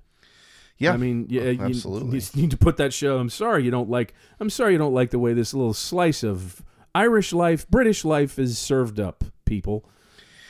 yeah, 0.77 0.93
I 0.93 0.97
mean, 0.97 1.27
yeah, 1.29 1.49
you, 1.49 1.61
absolutely. 1.63 2.19
you 2.19 2.41
need 2.41 2.51
to 2.51 2.57
put 2.57 2.77
that 2.77 2.93
show. 2.93 3.17
I'm 3.17 3.29
sorry 3.29 3.63
you 3.63 3.71
don't 3.71 3.89
like. 3.89 4.13
I'm 4.39 4.49
sorry 4.49 4.73
you 4.73 4.77
don't 4.77 4.93
like 4.93 5.09
the 5.09 5.19
way 5.19 5.33
this 5.33 5.53
little 5.53 5.73
slice 5.73 6.23
of 6.23 6.63
Irish 6.93 7.33
life, 7.33 7.67
British 7.69 8.05
life 8.05 8.37
is 8.37 8.57
served 8.57 8.99
up. 8.99 9.23
People, 9.45 9.85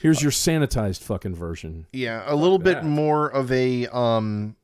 here's 0.01 0.21
your 0.21 0.31
sanitized 0.31 1.01
fucking 1.01 1.35
version. 1.35 1.87
Yeah, 1.93 2.23
a 2.25 2.35
little 2.35 2.59
bit 2.59 2.83
more 2.83 3.27
of 3.27 3.51
a 3.51 3.87
um 3.87 4.55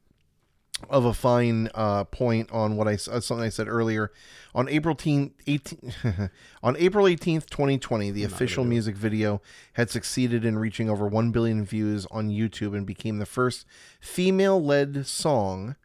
of 0.89 1.05
a 1.05 1.13
fine 1.13 1.69
uh 1.73 2.03
point 2.03 2.51
on 2.51 2.77
what 2.77 2.87
I 2.87 2.93
uh, 2.93 3.19
something 3.19 3.41
I 3.41 3.49
said 3.49 3.67
earlier. 3.67 4.11
On 4.53 4.67
April 4.69 4.95
18, 4.95 5.33
18 5.45 5.93
on 6.63 6.75
April 6.77 7.05
18th, 7.05 7.49
2020, 7.49 8.11
the 8.11 8.23
official 8.23 8.63
music 8.63 8.95
video 8.95 9.41
had 9.73 9.89
succeeded 9.89 10.43
in 10.45 10.57
reaching 10.57 10.89
over 10.89 11.07
1 11.07 11.31
billion 11.31 11.63
views 11.63 12.07
on 12.09 12.29
YouTube 12.29 12.75
and 12.75 12.85
became 12.85 13.19
the 13.19 13.25
first 13.25 13.65
female-led 13.99 15.05
song 15.05 15.75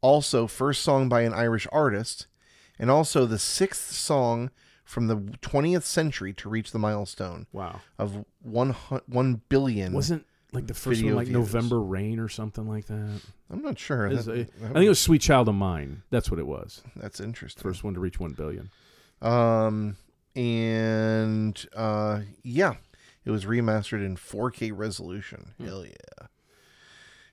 also 0.00 0.46
first 0.46 0.82
song 0.82 1.08
by 1.08 1.22
an 1.22 1.32
Irish 1.32 1.66
artist 1.72 2.26
and 2.78 2.90
also 2.90 3.24
the 3.26 3.38
sixth 3.38 3.92
song 3.92 4.50
from 4.84 5.06
the 5.06 5.16
20th 5.16 5.84
century 5.84 6.32
to 6.34 6.48
reach 6.48 6.72
the 6.72 6.78
milestone 6.78 7.46
Wow, 7.52 7.80
of 7.98 8.24
1 8.42 8.70
1 9.06 9.42
billion 9.48 9.92
wasn't 9.92 10.26
like 10.52 10.66
the 10.66 10.74
first 10.74 11.02
one 11.02 11.14
like 11.14 11.26
views. 11.28 11.38
November 11.38 11.80
Rain 11.80 12.18
or 12.18 12.28
something 12.28 12.68
like 12.68 12.86
that. 12.86 13.20
I'm 13.50 13.62
not 13.62 13.78
sure. 13.78 14.08
That- 14.14 14.26
a- 14.28 14.34
that 14.44 14.48
I 14.62 14.72
think 14.72 14.84
it 14.84 14.88
was 14.88 14.98
Sweet 15.00 15.22
Child 15.22 15.48
of 15.48 15.54
Mine. 15.54 16.02
That's 16.10 16.30
what 16.30 16.38
it 16.38 16.46
was. 16.46 16.82
that's 16.96 17.20
interesting. 17.20 17.62
First 17.62 17.82
one 17.84 17.94
to 17.94 18.00
reach 18.00 18.20
one 18.20 18.32
billion. 18.32 18.70
Um, 19.20 19.96
and 20.34 21.64
uh, 21.74 22.20
yeah, 22.42 22.74
it 23.24 23.30
was 23.30 23.44
remastered 23.44 24.04
in 24.04 24.16
4K 24.16 24.72
resolution. 24.74 25.54
Hmm. 25.58 25.64
Hell 25.66 25.86
yeah. 25.86 26.26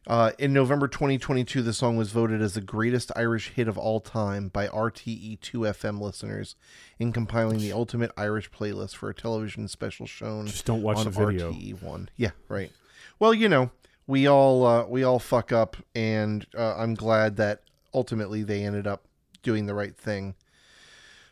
Uh, 0.08 0.32
in 0.40 0.54
November 0.54 0.88
2022, 0.88 1.62
the 1.62 1.74
song 1.74 1.96
was 1.96 2.12
voted 2.12 2.42
as 2.42 2.54
the 2.56 2.62
greatest 2.62 3.12
Irish 3.16 3.50
hit 3.50 3.68
of 3.68 3.78
all 3.78 4.00
time 4.00 4.48
by 4.48 4.68
RTE2 4.68 5.38
FM 5.54 6.00
listeners 6.02 6.56
in 6.98 7.12
compiling 7.12 7.60
the 7.60 7.74
ultimate 7.74 8.12
Irish 8.18 8.50
playlist 8.50 8.96
for 8.96 9.10
a 9.10 9.14
television 9.14 9.68
special 9.68 10.08
shown 10.08 10.48
Just 10.48 10.66
don't 10.66 10.82
watch 10.82 10.98
on 10.98 11.06
the 11.06 11.12
video. 11.12 11.52
RTE1. 11.52 12.08
Yeah, 12.16 12.32
right. 12.48 12.72
Well, 13.20 13.34
you 13.34 13.50
know, 13.50 13.72
we 14.08 14.28
all 14.28 14.66
uh, 14.66 14.86
we 14.86 15.04
all 15.04 15.20
fuck 15.20 15.52
up, 15.52 15.76
and 15.94 16.46
uh, 16.58 16.76
I'm 16.78 16.96
glad 16.96 17.36
that 17.36 17.62
ultimately 17.94 18.44
they 18.44 18.64
ended 18.64 18.88
up 18.88 19.04
doing 19.44 19.66
the 19.66 19.74
right 19.74 19.96
thing. 19.96 20.36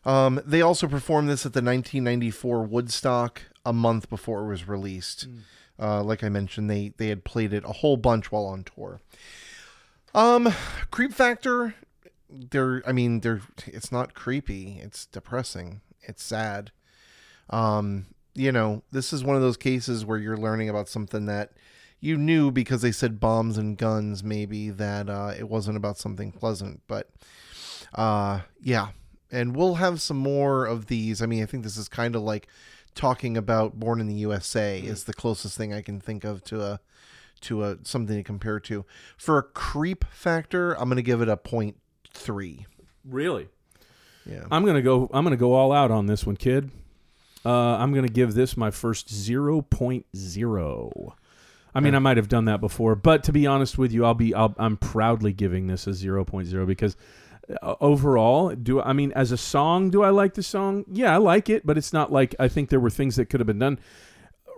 Um, 0.06 0.42
they 0.46 0.62
also 0.62 0.88
performed 0.88 1.30
this 1.30 1.46
at 1.46 1.54
the 1.54 1.60
1994 1.60 2.64
Woodstock 2.64 3.42
a 3.66 3.74
month 3.74 4.10
before 4.10 4.44
it 4.44 4.48
was 4.48 4.68
released. 4.68 5.28
Uh, 5.80 6.04
like 6.04 6.24
I 6.24 6.30
mentioned, 6.30 6.70
they 6.70 6.94
they 6.98 7.08
had 7.08 7.24
played 7.24 7.54
it 7.54 7.64
a 7.64 7.74
whole 7.74 7.98
bunch 7.98 8.32
while 8.32 8.46
on 8.46 8.64
tour. 8.64 9.00
Um, 10.14 10.54
creep 10.92 11.14
factor. 11.14 11.76
They're, 12.30 12.84
I 12.86 12.92
mean, 12.92 13.22
they're. 13.22 13.42
It's 13.66 13.92
not 13.92 14.14
creepy. 14.14 14.80
It's 14.82 15.06
depressing. 15.06 15.82
It's 16.02 16.24
sad. 16.24 16.72
Um, 17.50 18.08
you 18.34 18.52
know, 18.52 18.84
this 18.92 19.14
is 19.14 19.24
one 19.24 19.36
of 19.36 19.42
those 19.42 19.58
cases 19.58 20.06
where 20.06 20.18
you're 20.18 20.38
learning 20.38 20.70
about 20.70 20.90
something 20.90 21.26
that 21.28 21.52
you 22.00 22.18
knew 22.18 22.52
because 22.52 22.82
they 22.82 22.92
said 22.92 23.20
bombs 23.20 23.58
and 23.58 23.78
guns. 23.78 24.24
Maybe 24.24 24.70
that 24.70 25.10
uh, 25.10 25.34
it 25.38 25.50
wasn't 25.50 25.78
about 25.78 25.98
something 25.98 26.32
pleasant, 26.32 26.82
but 26.88 27.10
uh, 27.94 28.42
yeah. 28.62 28.90
And 29.32 29.56
we'll 29.56 29.76
have 29.76 30.02
some 30.02 30.18
more 30.18 30.66
of 30.66 30.86
these. 30.86 31.22
I 31.22 31.26
mean, 31.26 31.44
I 31.44 31.46
think 31.46 31.64
this 31.64 31.78
is 31.78 31.90
kind 31.90 32.16
of 32.16 32.22
like 32.22 32.48
talking 32.96 33.38
about 33.38 33.80
Born 33.80 34.00
in 34.00 34.08
the 34.08 34.16
USA 34.16 34.80
is 34.80 35.04
the 35.04 35.14
closest 35.14 35.58
thing 35.58 35.74
I 35.74 35.82
can 35.82 36.00
think 36.00 36.24
of 36.24 36.44
to 36.46 36.62
a 36.62 36.80
to 37.42 37.64
a 37.64 37.78
something 37.84 38.16
to 38.16 38.24
compare 38.24 38.60
to. 38.62 38.86
For 39.18 39.38
a 39.38 39.44
creep 39.44 40.06
factor, 40.12 40.74
I'm 40.74 40.90
gonna 40.90 41.02
give 41.02 41.22
it 41.22 41.30
a 41.30 41.38
point 41.38 41.78
three. 42.14 42.66
Really? 43.06 43.50
Yeah. 44.26 44.46
I'm 44.52 44.66
gonna 44.66 44.82
go. 44.82 45.10
I'm 45.14 45.24
gonna 45.24 45.38
go 45.38 45.54
all 45.54 45.72
out 45.72 45.92
on 45.92 46.08
this 46.08 46.26
one, 46.26 46.38
kid. 46.38 46.72
Uh, 47.46 47.78
I'm 47.78 47.94
gonna 47.94 48.08
give 48.08 48.34
this 48.34 48.58
my 48.58 48.72
first 48.72 49.08
0.0. 49.08 51.14
I 51.78 51.80
mean, 51.80 51.94
I 51.94 52.00
might 52.00 52.18
have 52.18 52.28
done 52.28 52.46
that 52.46 52.60
before, 52.60 52.96
but 52.96 53.24
to 53.26 53.32
be 53.32 53.46
honest 53.46 53.78
with 53.78 53.92
you, 53.92 54.04
I'll 54.04 54.16
be. 54.16 54.34
I'll, 54.34 54.56
I'm 54.58 54.78
proudly 54.78 55.32
giving 55.32 55.68
this 55.68 55.86
a 55.86 55.92
0.0 55.92 56.66
because 56.66 56.98
uh, 57.62 57.76
overall, 57.80 58.50
do 58.56 58.82
I 58.82 58.94
mean 58.94 59.12
as 59.14 59.32
a 59.32 59.38
song? 59.38 59.92
Do 59.92 60.02
I 60.02 60.10
like 60.10 60.34
the 60.34 60.42
song? 60.42 60.86
Yeah, 60.92 61.14
I 61.14 61.18
like 61.18 61.50
it, 61.50 61.66
but 61.66 61.78
it's 61.78 61.94
not 61.94 62.12
like 62.12 62.34
I 62.40 62.48
think 62.48 62.70
there 62.70 62.80
were 62.80 62.90
things 62.90 63.16
that 63.18 63.30
could 63.30 63.40
have 63.40 63.48
been 63.48 63.60
done. 63.60 63.80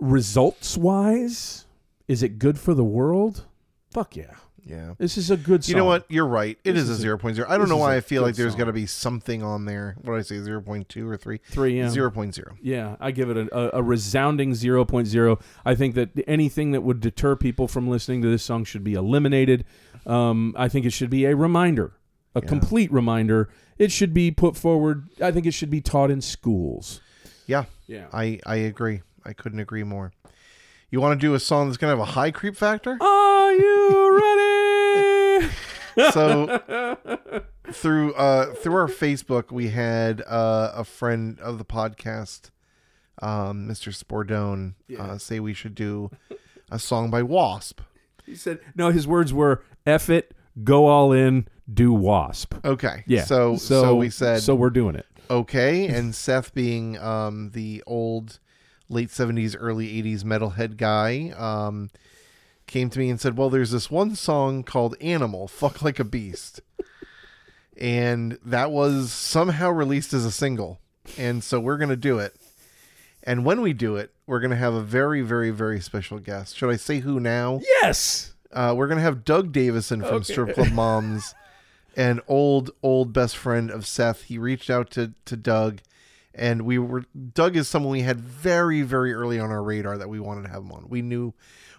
Results 0.00 0.78
wise, 0.78 1.66
is 2.08 2.22
it 2.22 2.38
good 2.38 2.58
for 2.58 2.72
the 2.72 2.84
world? 2.84 3.44
Fuck 3.90 4.16
yeah, 4.16 4.34
Yeah. 4.64 4.94
this 4.98 5.16
is 5.18 5.30
a 5.30 5.36
good. 5.36 5.64
song. 5.64 5.70
You 5.70 5.76
know 5.76 5.84
what? 5.84 6.04
You're 6.08 6.26
right. 6.26 6.58
It 6.64 6.72
This 6.72 6.82
is 6.84 6.90
a 6.90 6.92
is 6.92 7.04
a- 7.04 7.06
0.0. 7.08 7.46
I 7.48 7.56
don't 7.58 7.68
know 7.68 7.76
why 7.76 7.96
I 7.96 8.00
feel 8.00 8.22
like 8.22 8.34
there's 8.36 8.54
got 8.54 8.64
to 8.66 8.72
be 8.72 8.86
something 8.86 9.42
on 9.42 9.64
there. 9.64 9.96
What 10.02 10.12
did 10.14 10.18
I 10.20 10.22
say? 10.22 10.34
0.2 10.36 11.08
or 11.10 11.16
3? 11.16 11.38
Three, 11.44 11.78
yeah. 11.78 11.86
0.0. 11.88 12.56
Yeah, 12.62 12.96
I 13.00 13.10
give 13.10 13.30
it 13.30 13.36
a, 13.36 13.56
a, 13.76 13.78
a 13.80 13.82
resounding 13.82 14.52
0.0. 14.52 15.40
I 15.64 15.74
think 15.74 15.94
that 15.94 16.10
anything 16.28 16.72
that 16.72 16.82
would 16.82 17.00
deter 17.00 17.36
people 17.36 17.68
from 17.68 17.88
listening 17.88 18.22
to 18.22 18.28
this 18.28 18.42
song 18.42 18.64
should 18.64 18.84
be 18.84 18.94
eliminated. 18.94 19.64
Um, 20.06 20.54
I 20.56 20.68
think 20.68 20.86
it 20.86 20.92
should 20.92 21.10
be 21.10 21.24
a 21.26 21.34
reminder, 21.36 21.92
a 22.34 22.40
Yeah. 22.42 22.48
complete 22.48 22.92
reminder. 22.92 23.48
It 23.78 23.90
should 23.92 24.12
be 24.14 24.30
put 24.30 24.56
forward. 24.56 25.08
I 25.22 25.32
think 25.32 25.46
it 25.46 25.52
should 25.52 25.70
be 25.70 25.80
taught 25.80 26.10
in 26.10 26.20
schools. 26.20 27.00
Yeah, 27.46 27.64
Yeah. 27.86 28.06
I, 28.12 28.38
I 28.46 28.56
agree. 28.56 29.02
I 29.24 29.32
couldn't 29.32 29.58
agree 29.60 29.84
more. 29.84 30.12
You 30.90 31.00
want 31.00 31.20
to 31.20 31.24
do 31.26 31.34
a 31.34 31.40
song 31.40 31.68
that's 31.68 31.76
going 31.76 31.92
to 31.92 31.98
have 31.98 32.08
a 32.08 32.12
high 32.12 32.30
creep 32.30 32.56
factor? 32.56 32.96
Are 33.00 33.52
you 33.52 34.10
ready? 34.16 34.49
So 36.12 37.42
through 37.72 38.14
uh 38.14 38.54
through 38.54 38.74
our 38.74 38.88
Facebook 38.88 39.50
we 39.52 39.68
had 39.68 40.22
uh 40.26 40.72
a 40.74 40.84
friend 40.84 41.38
of 41.40 41.58
the 41.58 41.64
podcast 41.64 42.50
um 43.22 43.68
Mr. 43.68 43.92
Spordone 43.96 44.74
Yeah. 44.88 45.02
uh 45.02 45.18
say 45.18 45.40
we 45.40 45.52
should 45.54 45.74
do 45.74 46.10
a 46.70 46.78
song 46.78 47.10
by 47.10 47.22
Wasp. 47.22 47.80
he 48.26 48.34
said, 48.36 48.60
no, 48.76 48.90
his 48.90 49.06
words 49.06 49.32
were, 49.32 49.62
F 49.86 50.08
it, 50.08 50.32
go 50.62 50.86
all 50.86 51.10
in, 51.12 51.48
do 51.72 51.92
wasp. 51.92 52.54
Okay. 52.64 53.02
Yeah. 53.06 53.24
So 53.24 53.56
so, 53.56 53.96
we 53.96 54.08
said 54.10 54.40
So 54.42 54.54
we're 54.54 54.70
doing 54.70 54.94
it. 54.94 55.06
okay 55.28 55.86
and 55.94 56.14
Seth 56.14 56.54
being 56.54 56.96
um 56.98 57.50
the 57.50 57.82
old 57.86 58.38
late 58.88 59.08
70s 59.10 59.54
early 59.58 60.02
80s 60.02 60.22
metalhead 60.24 60.76
guy 60.76 61.32
um 61.36 61.90
came 62.70 62.88
to 62.90 62.98
me 62.98 63.10
and 63.10 63.20
said, 63.20 63.36
"Well, 63.36 63.50
there's 63.50 63.72
this 63.72 63.90
one 63.90 64.14
song 64.14 64.62
called 64.62 64.96
Animal, 65.00 65.46
Fuck 65.48 65.82
Like 65.82 65.98
a 66.00 66.04
Beast." 66.04 66.60
and 67.76 68.38
that 68.44 68.70
was 68.70 69.10
somehow 69.12 69.70
released 69.70 70.12
as 70.12 70.24
a 70.24 70.30
single. 70.30 70.78
And 71.18 71.42
so 71.42 71.58
we're 71.58 71.78
going 71.78 71.88
to 71.90 71.96
do 71.96 72.18
it. 72.18 72.36
And 73.22 73.44
when 73.44 73.60
we 73.62 73.72
do 73.72 73.96
it, 73.96 74.12
we're 74.26 74.40
going 74.40 74.50
to 74.50 74.56
have 74.56 74.74
a 74.74 74.82
very 74.82 75.22
very 75.22 75.50
very 75.50 75.80
special 75.80 76.18
guest. 76.18 76.56
Should 76.56 76.70
I 76.70 76.76
say 76.76 77.00
who 77.00 77.18
now? 77.20 77.60
Yes. 77.82 78.34
Uh, 78.52 78.74
we're 78.76 78.86
going 78.88 78.98
to 78.98 79.02
have 79.02 79.24
Doug 79.24 79.52
Davison 79.52 80.00
from 80.00 80.16
Okay. 80.16 80.32
Strip 80.32 80.54
Club 80.54 80.72
Moms, 80.72 81.34
an 81.96 82.20
old, 82.26 82.70
old 82.82 83.12
best 83.12 83.36
friend 83.36 83.70
of 83.70 83.86
Seth. 83.86 84.22
He 84.24 84.38
reached 84.38 84.68
out 84.70 84.90
to, 84.92 85.12
to 85.26 85.36
Doug, 85.36 85.80
and 86.34 86.62
we 86.62 86.78
were 86.78 87.04
Doug 87.32 87.56
is 87.56 87.68
someone 87.68 87.92
we 87.92 88.02
had 88.02 88.20
very, 88.20 88.82
very 88.82 89.12
early 89.12 89.38
on 89.38 89.50
our 89.50 89.62
radar 89.62 89.96
that 89.98 90.08
we 90.08 90.18
wanted 90.18 90.42
to 90.42 90.48
have 90.48 90.62
him 90.62 90.72
on. 90.72 90.86
We 90.88 91.00
knew, 91.00 91.32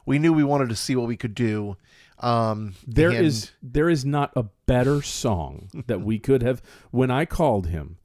we 0.06 0.20
knew 0.20 0.34
we 0.34 0.44
wanted 0.44 0.70
to 0.70 0.76
see 0.76 0.96
what 0.96 1.08
we 1.08 1.18
could 1.18 1.36
do. 1.36 1.78
Um, 2.20 2.76
There 2.88 3.10
and- 3.10 3.26
is 3.26 3.52
there 3.64 3.90
is 3.90 4.06
not 4.06 4.32
a 4.36 4.44
better 4.66 5.02
song 5.02 5.70
that 5.88 6.02
we 6.02 6.20
could 6.28 6.42
have. 6.44 6.62
When 6.92 7.10
I 7.12 7.26
called 7.26 7.68
him 7.68 7.98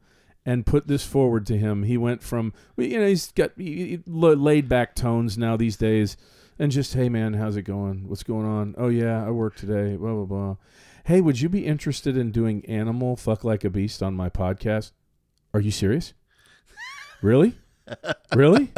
and 0.45 0.65
put 0.65 0.87
this 0.87 1.05
forward 1.05 1.45
to 1.47 1.59
him, 1.59 1.83
he 1.83 1.97
went 1.97 2.23
from 2.23 2.53
you 2.77 2.99
know 2.99 3.07
he's 3.09 3.31
got 3.33 3.53
he- 3.57 3.97
he- 3.97 4.03
laid 4.07 4.69
back 4.69 4.95
tones 4.95 5.37
now 5.37 5.57
these 5.57 5.77
days, 5.77 6.17
and 6.59 6.73
just 6.73 6.95
hey 6.95 7.09
man, 7.09 7.35
how's 7.35 7.57
it 7.57 7.63
going? 7.63 8.09
What's 8.09 8.23
going 8.23 8.47
on? 8.47 8.75
Oh 8.79 8.89
yeah, 8.89 9.27
I 9.27 9.31
work 9.31 9.57
today. 9.57 9.97
Blah 9.97 10.13
blah 10.15 10.25
blah. 10.25 10.57
Hey, 11.05 11.21
would 11.21 11.41
you 11.41 11.49
be 11.49 11.67
interested 11.67 12.17
in 12.17 12.31
doing 12.33 12.65
Animal 12.67 13.17
Fuck 13.17 13.45
Like 13.45 13.65
a 13.65 13.71
Beast 13.71 14.03
on 14.03 14.15
my 14.15 14.29
podcast? 14.31 14.93
Are 15.53 15.61
you 15.61 15.71
serious? 15.71 16.13
Really? 17.23 17.57
Really? 18.35 18.73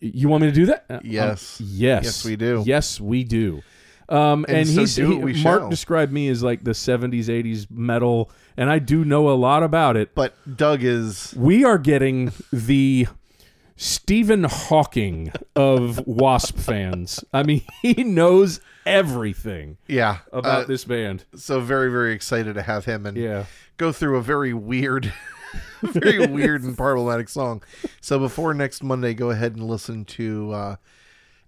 You 0.00 0.28
want 0.28 0.42
me 0.42 0.48
to 0.48 0.54
do 0.54 0.66
that? 0.66 0.84
Uh, 0.88 0.94
um, 0.94 1.00
Yes. 1.04 1.60
yes. 1.60 2.04
Yes, 2.04 2.24
we 2.24 2.36
do. 2.36 2.62
Yes, 2.66 3.00
we 3.00 3.24
do. 3.24 3.62
Um, 4.08 4.44
and 4.48 4.58
And 4.58 4.68
so 4.68 4.80
he's 4.80 4.94
do 4.96 5.10
he, 5.10 5.16
we 5.16 5.42
Mark 5.42 5.62
shall. 5.62 5.70
described 5.70 6.12
me 6.12 6.28
as 6.28 6.42
like 6.42 6.64
the 6.64 6.72
70s, 6.72 7.26
80s 7.26 7.70
metal, 7.70 8.30
and 8.56 8.68
I 8.70 8.78
do 8.78 9.04
know 9.04 9.30
a 9.30 9.34
lot 9.34 9.62
about 9.62 9.96
it. 9.96 10.14
But 10.14 10.34
Doug 10.56 10.82
is 10.84 11.32
We 11.36 11.64
are 11.64 11.78
getting 11.78 12.32
the 12.52 13.06
Stephen 13.76 14.44
Hawking 14.44 15.32
of 15.56 16.06
Wasp 16.06 16.58
fans. 16.58 17.24
I 17.32 17.42
mean, 17.42 17.62
he 17.82 18.04
knows 18.04 18.60
everything 18.84 19.78
yeah 19.86 20.18
about 20.32 20.64
uh, 20.64 20.64
this 20.64 20.84
band. 20.84 21.24
So 21.36 21.60
very 21.60 21.90
very 21.90 22.12
excited 22.12 22.54
to 22.54 22.62
have 22.62 22.84
him 22.84 23.06
and 23.06 23.16
Yeah. 23.16 23.46
go 23.78 23.92
through 23.92 24.16
a 24.18 24.22
very 24.22 24.52
weird, 24.52 25.12
very 25.82 26.26
weird 26.26 26.62
and 26.62 26.76
problematic 26.76 27.28
song. 27.28 27.62
So 28.00 28.18
before 28.18 28.54
next 28.54 28.82
Monday, 28.82 29.14
go 29.14 29.30
ahead 29.30 29.54
and 29.54 29.64
listen 29.64 30.04
to 30.06 30.52
uh, 30.52 30.76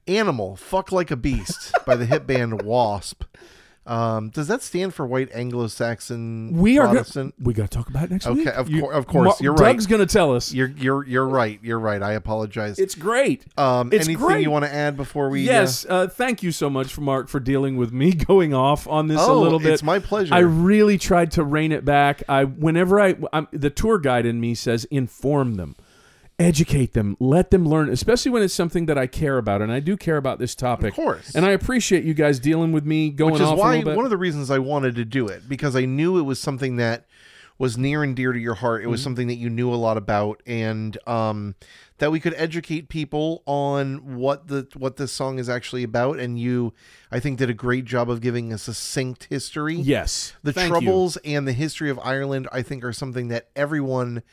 "Animal 0.07 0.57
Fuck 0.57 0.93
Like 0.93 1.11
a 1.11 1.17
Beast" 1.17 1.73
by 1.87 1.97
the 1.97 2.07
hit 2.07 2.27
band 2.27 2.63
Wasp. 2.63 3.25
Um, 3.87 4.31
does 4.31 4.49
that 4.49 4.63
stand 4.63 4.95
for 4.95 5.07
White 5.07 5.31
Anglo-Saxon 5.35 6.53
We 6.57 6.79
are 6.79 6.87
gonna, 7.05 7.33
we 7.39 7.53
got 7.53 7.71
to 7.71 7.77
talk 7.77 7.89
about 7.89 8.05
it 8.05 8.11
next 8.13 8.27
Okay, 8.27 8.39
week. 8.45 8.49
of 8.49 8.69
You- 8.71 8.83
cour- 8.83 8.93
of 8.93 9.07
course, 9.07 9.27
Ma- 9.27 9.35
you're 9.41 9.53
right. 9.55 9.73
Doug's 9.73 9.87
going 9.87 10.01
to 10.01 10.07
tell 10.13 10.35
us. 10.35 10.55
You're 10.55 10.69
you're 10.77 11.07
you're 11.07 11.27
right. 11.29 11.59
You're 11.63 11.79
right. 11.79 12.03
I 12.03 12.13
apologize. 12.13 12.79
It's 12.79 12.95
great. 12.95 13.45
um, 13.59 13.93
it's 13.93 14.07
anything 14.07 14.27
great. 14.27 14.43
you 14.43 14.51
want 14.51 14.65
to 14.65 14.73
add 14.75 14.97
before 14.97 15.29
we? 15.29 15.49
uh, 15.49 15.53
yes, 15.53 15.85
uh, 15.89 16.07
thank 16.09 16.43
you 16.43 16.51
so 16.53 16.71
much, 16.71 16.93
for 16.95 17.03
Mark, 17.03 17.29
for 17.29 17.41
dealing 17.41 17.77
with 17.77 17.93
me 17.93 18.13
going 18.15 18.55
off 18.55 18.87
on 18.89 19.09
this 19.09 19.21
oh, 19.21 19.39
a 19.39 19.41
little 19.41 19.59
bit. 19.59 19.73
It's 19.75 19.83
my 19.83 19.99
pleasure. 19.99 20.35
I 20.35 20.39
really 20.41 20.97
tried 20.99 21.33
to 21.33 21.45
rein 21.45 21.73
it 21.73 21.85
back. 21.85 22.23
I 22.29 22.45
whenever 22.45 23.01
I 23.01 23.17
I'm, 23.33 23.49
the 23.53 23.71
tour 23.71 23.99
guide 23.99 24.25
in 24.27 24.41
me 24.41 24.55
says 24.55 24.85
inform 24.87 25.57
them, 25.57 25.77
educate 26.39 26.93
them, 26.93 27.17
let 27.21 27.51
them 27.51 27.67
learn, 27.67 27.89
especially 27.89 28.31
when 28.31 28.43
it's 28.43 28.55
something 28.55 28.87
that 28.87 28.99
I 28.99 29.07
care 29.07 29.39
about, 29.39 29.63
and 29.63 29.71
I 29.73 29.81
do 29.81 29.97
care 29.97 30.17
about 30.17 30.39
this 30.39 30.55
topic. 30.55 30.89
Of 30.91 30.97
course. 30.97 31.35
And 31.35 31.45
I 31.45 31.51
appreciate 31.51 32.05
you 32.05 32.15
guys 32.15 32.39
dealing 32.39 32.73
with 32.73 32.85
me 32.85 33.11
going 33.11 33.35
which 33.35 33.43
is 33.43 33.49
off 33.49 33.59
why 33.59 33.83
one 33.83 34.05
of 34.05 34.11
the 34.11 34.17
reasons 34.17 34.51
I 34.51 34.59
wanted 34.59 34.97
to 34.97 35.05
do 35.05 35.27
it 35.29 35.49
because 35.49 35.77
I 35.77 35.85
knew 35.85 36.19
it 36.19 36.23
was 36.23 36.41
something 36.41 36.77
that 36.77 37.07
was 37.57 37.79
near 37.79 38.03
and 38.03 38.17
dear 38.17 38.33
to 38.33 38.39
your 38.39 38.55
heart. 38.55 38.83
It 38.83 38.89
was 38.89 38.99
Mm-hmm. 39.01 39.05
something 39.05 39.27
that 39.29 39.37
you 39.37 39.49
knew 39.49 39.73
a 39.73 39.77
lot 39.77 39.97
about, 39.97 40.43
and 40.45 40.99
um, 41.07 41.55
that 41.99 42.11
we 42.11 42.19
could 42.19 42.35
educate 42.37 42.89
people 42.89 43.45
on 43.47 44.17
what 44.17 44.49
the 44.49 44.67
what 44.75 44.97
this 44.97 45.13
song 45.13 45.39
is 45.39 45.49
actually 45.49 45.85
about. 45.85 46.19
And 46.19 46.37
you, 46.37 46.73
I 47.13 47.21
think, 47.21 47.39
did 47.39 47.49
a 47.49 47.55
great 47.55 47.85
job 47.85 48.11
of 48.11 48.21
giving 48.21 48.53
a 48.53 48.59
succinct 48.59 49.29
history. 49.31 49.77
yes, 49.77 50.35
the 50.43 50.53
thank 50.53 50.67
you. 50.67 50.81
troubles 50.81 51.17
and 51.19 51.47
the 51.47 51.53
history 51.53 51.91
of 51.91 52.01
Ireland, 52.01 52.49
I 52.51 52.63
think, 52.63 52.83
are 52.83 52.93
something 52.93 53.29
that 53.29 53.51
everyone 53.55 54.25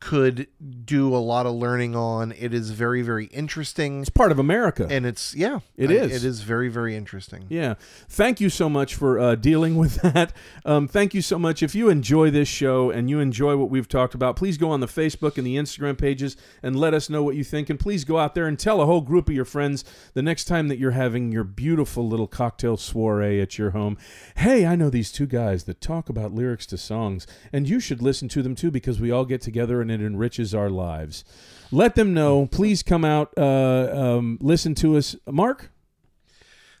could 0.00 0.46
do 0.86 1.14
a 1.14 1.18
lot 1.18 1.44
of 1.44 1.54
learning 1.54 1.94
on. 1.94 2.32
It 2.32 2.54
is 2.54 2.70
very, 2.70 3.02
very 3.02 3.26
interesting, 3.26 4.00
It's 4.00 4.08
part 4.08 4.32
of 4.32 4.38
America. 4.38 4.86
and 4.90 5.04
it's 5.04 5.34
yeah, 5.34 5.60
It 5.76 5.90
I- 5.90 5.94
is. 5.94 6.24
It 6.24 6.26
is 6.26 6.40
very, 6.40 6.68
very 6.70 6.96
interesting. 6.96 7.44
Yeah. 7.50 7.74
Thank 8.08 8.40
you 8.40 8.48
so 8.48 8.70
much 8.70 8.94
for 8.94 9.18
uh, 9.20 9.34
dealing 9.34 9.76
with 9.76 9.96
that. 10.02 10.32
Um, 10.64 10.88
thank 10.88 11.12
you 11.12 11.20
so 11.20 11.38
much. 11.38 11.62
If 11.62 11.74
you 11.74 11.90
enjoy 11.90 12.30
this 12.30 12.48
show 12.48 12.90
and 12.90 13.10
you 13.10 13.20
enjoy 13.20 13.56
what 13.56 13.68
we've 13.68 13.88
talked 13.88 14.14
about, 14.14 14.36
please 14.36 14.56
go 14.56 14.70
on 14.70 14.80
the 14.80 14.86
Facebook 14.86 15.36
and 15.36 15.46
the 15.46 15.56
Instagram 15.56 15.98
pages 15.98 16.34
and 16.62 16.74
let 16.76 16.94
us 16.94 17.10
know 17.10 17.22
what 17.22 17.36
you 17.36 17.44
think. 17.44 17.68
And 17.68 17.78
please 17.78 18.04
go 18.04 18.18
out 18.18 18.34
there 18.34 18.46
and 18.46 18.58
tell 18.58 18.80
a 18.80 18.86
whole 18.86 19.02
group 19.02 19.28
of 19.28 19.34
your 19.34 19.44
friends 19.44 19.84
the 20.14 20.22
next 20.22 20.44
time 20.44 20.68
that 20.68 20.78
you're 20.78 20.92
having 20.92 21.30
your 21.30 21.44
beautiful 21.44 22.08
little 22.08 22.26
cocktail 22.26 22.78
soiree 22.78 23.40
at 23.40 23.58
your 23.58 23.72
home. 23.72 23.98
Hey, 24.36 24.64
I 24.64 24.76
know 24.76 24.88
these 24.88 25.12
two 25.12 25.26
guys 25.26 25.64
that 25.64 25.82
talk 25.82 26.08
about 26.08 26.32
lyrics 26.32 26.64
to 26.66 26.78
songs, 26.78 27.26
and 27.52 27.68
you 27.68 27.80
should 27.80 28.00
listen 28.00 28.28
to 28.30 28.42
them 28.42 28.54
too 28.54 28.70
because 28.70 28.98
we 28.98 29.10
all 29.10 29.26
get 29.26 29.42
together 29.42 29.82
and 29.82 29.89
it 29.90 30.00
enriches 30.00 30.54
our 30.54 30.70
lives. 30.70 31.24
Let 31.72 31.94
them 31.94 32.12
know. 32.12 32.46
Please 32.46 32.82
come 32.82 33.04
out, 33.04 33.32
uh, 33.36 33.90
um, 33.92 34.38
listen 34.40 34.74
to 34.76 34.96
us. 34.96 35.14
Mark? 35.26 35.70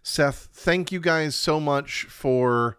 Seth, 0.02 0.48
thank 0.52 0.90
you 0.90 0.98
guys 1.00 1.34
so 1.34 1.60
much 1.60 2.04
for 2.04 2.78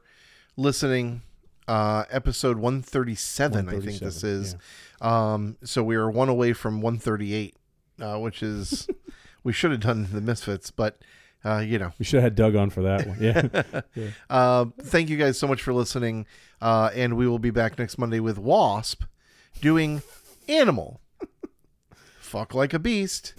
listening. 0.58 1.22
Uh, 1.68 2.04
episode 2.10 2.58
137, 2.58 3.70
I 3.70 3.72
think 3.72 3.84
this 3.84 4.02
137, 4.02 4.42
is. 4.42 4.56
Um, 5.00 5.58
so 5.64 5.84
we 5.84 5.96
are 5.96 6.10
one 6.10 6.28
away 6.28 6.54
from 6.54 6.82
138, 6.82 7.56
uh, 8.02 8.18
which 8.20 8.44
is, 8.44 8.88
we 9.44 9.54
should 9.54 9.72
have 9.72 9.80
done 9.80 10.10
the 10.12 10.20
Misfits, 10.20 10.72
but, 10.72 10.98
uh, 11.46 11.60
you 11.60 11.80
know. 11.80 11.94
We 11.98 12.04
should 12.04 12.18
have 12.18 12.24
had 12.24 12.36
Doug 12.36 12.56
on 12.56 12.72
for 12.72 12.82
that 12.82 13.08
one. 13.08 13.84
Yeah. 13.96 14.10
Uh, 14.30 14.66
thank 14.82 15.10
you 15.10 15.18
guys 15.18 15.38
so 15.38 15.48
much 15.48 15.62
for 15.62 15.74
listening. 15.74 16.26
Uh, 16.62 16.90
and 16.94 17.16
we 17.16 17.28
will 17.28 17.40
be 17.40 17.52
back 17.52 17.80
next 17.80 17.98
Monday 17.98 18.20
with 18.20 18.38
Wasp 18.38 19.04
doing 19.62 20.02
Animal. 20.48 21.02
Fuck 22.20 22.54
like 22.54 22.74
a 22.74 22.80
beast 22.80 23.34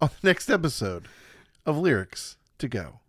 on 0.00 0.10
the 0.20 0.28
next 0.28 0.50
episode 0.50 1.08
of 1.64 1.78
Lyrics 1.78 2.36
to 2.58 2.68
Go. 2.68 3.00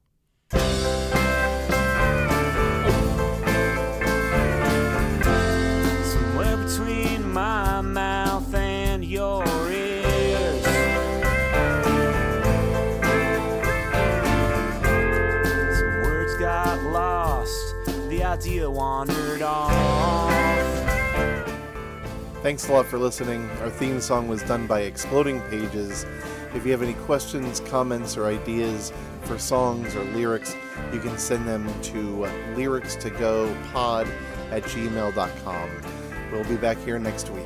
Thanks 22.41 22.69
a 22.69 22.71
lot 22.71 22.85
for 22.85 22.97
listening. 22.97 23.49
Our 23.59 23.69
theme 23.69 23.99
song 23.99 24.29
was 24.29 24.41
done 24.43 24.65
by 24.65 24.83
Exploding 24.83 25.41
Pages. 25.49 26.05
If 26.53 26.65
you 26.65 26.71
have 26.71 26.81
any 26.81 26.93
questions, 26.93 27.59
comments, 27.59 28.15
or 28.15 28.27
ideas 28.27 28.93
for 29.23 29.37
songs 29.37 29.93
or 29.93 30.05
lyrics, 30.05 30.55
you 30.93 31.01
can 31.01 31.17
send 31.17 31.45
them 31.45 31.69
to 31.81 32.25
uh, 32.25 32.31
lyrics 32.55 32.95
to 32.95 33.09
go 33.09 33.53
pod 33.73 34.07
at 34.51 34.63
gmail.com. 34.63 35.69
We'll 36.31 36.45
be 36.45 36.55
back 36.55 36.77
here 36.77 36.97
next 36.97 37.29
week. 37.29 37.45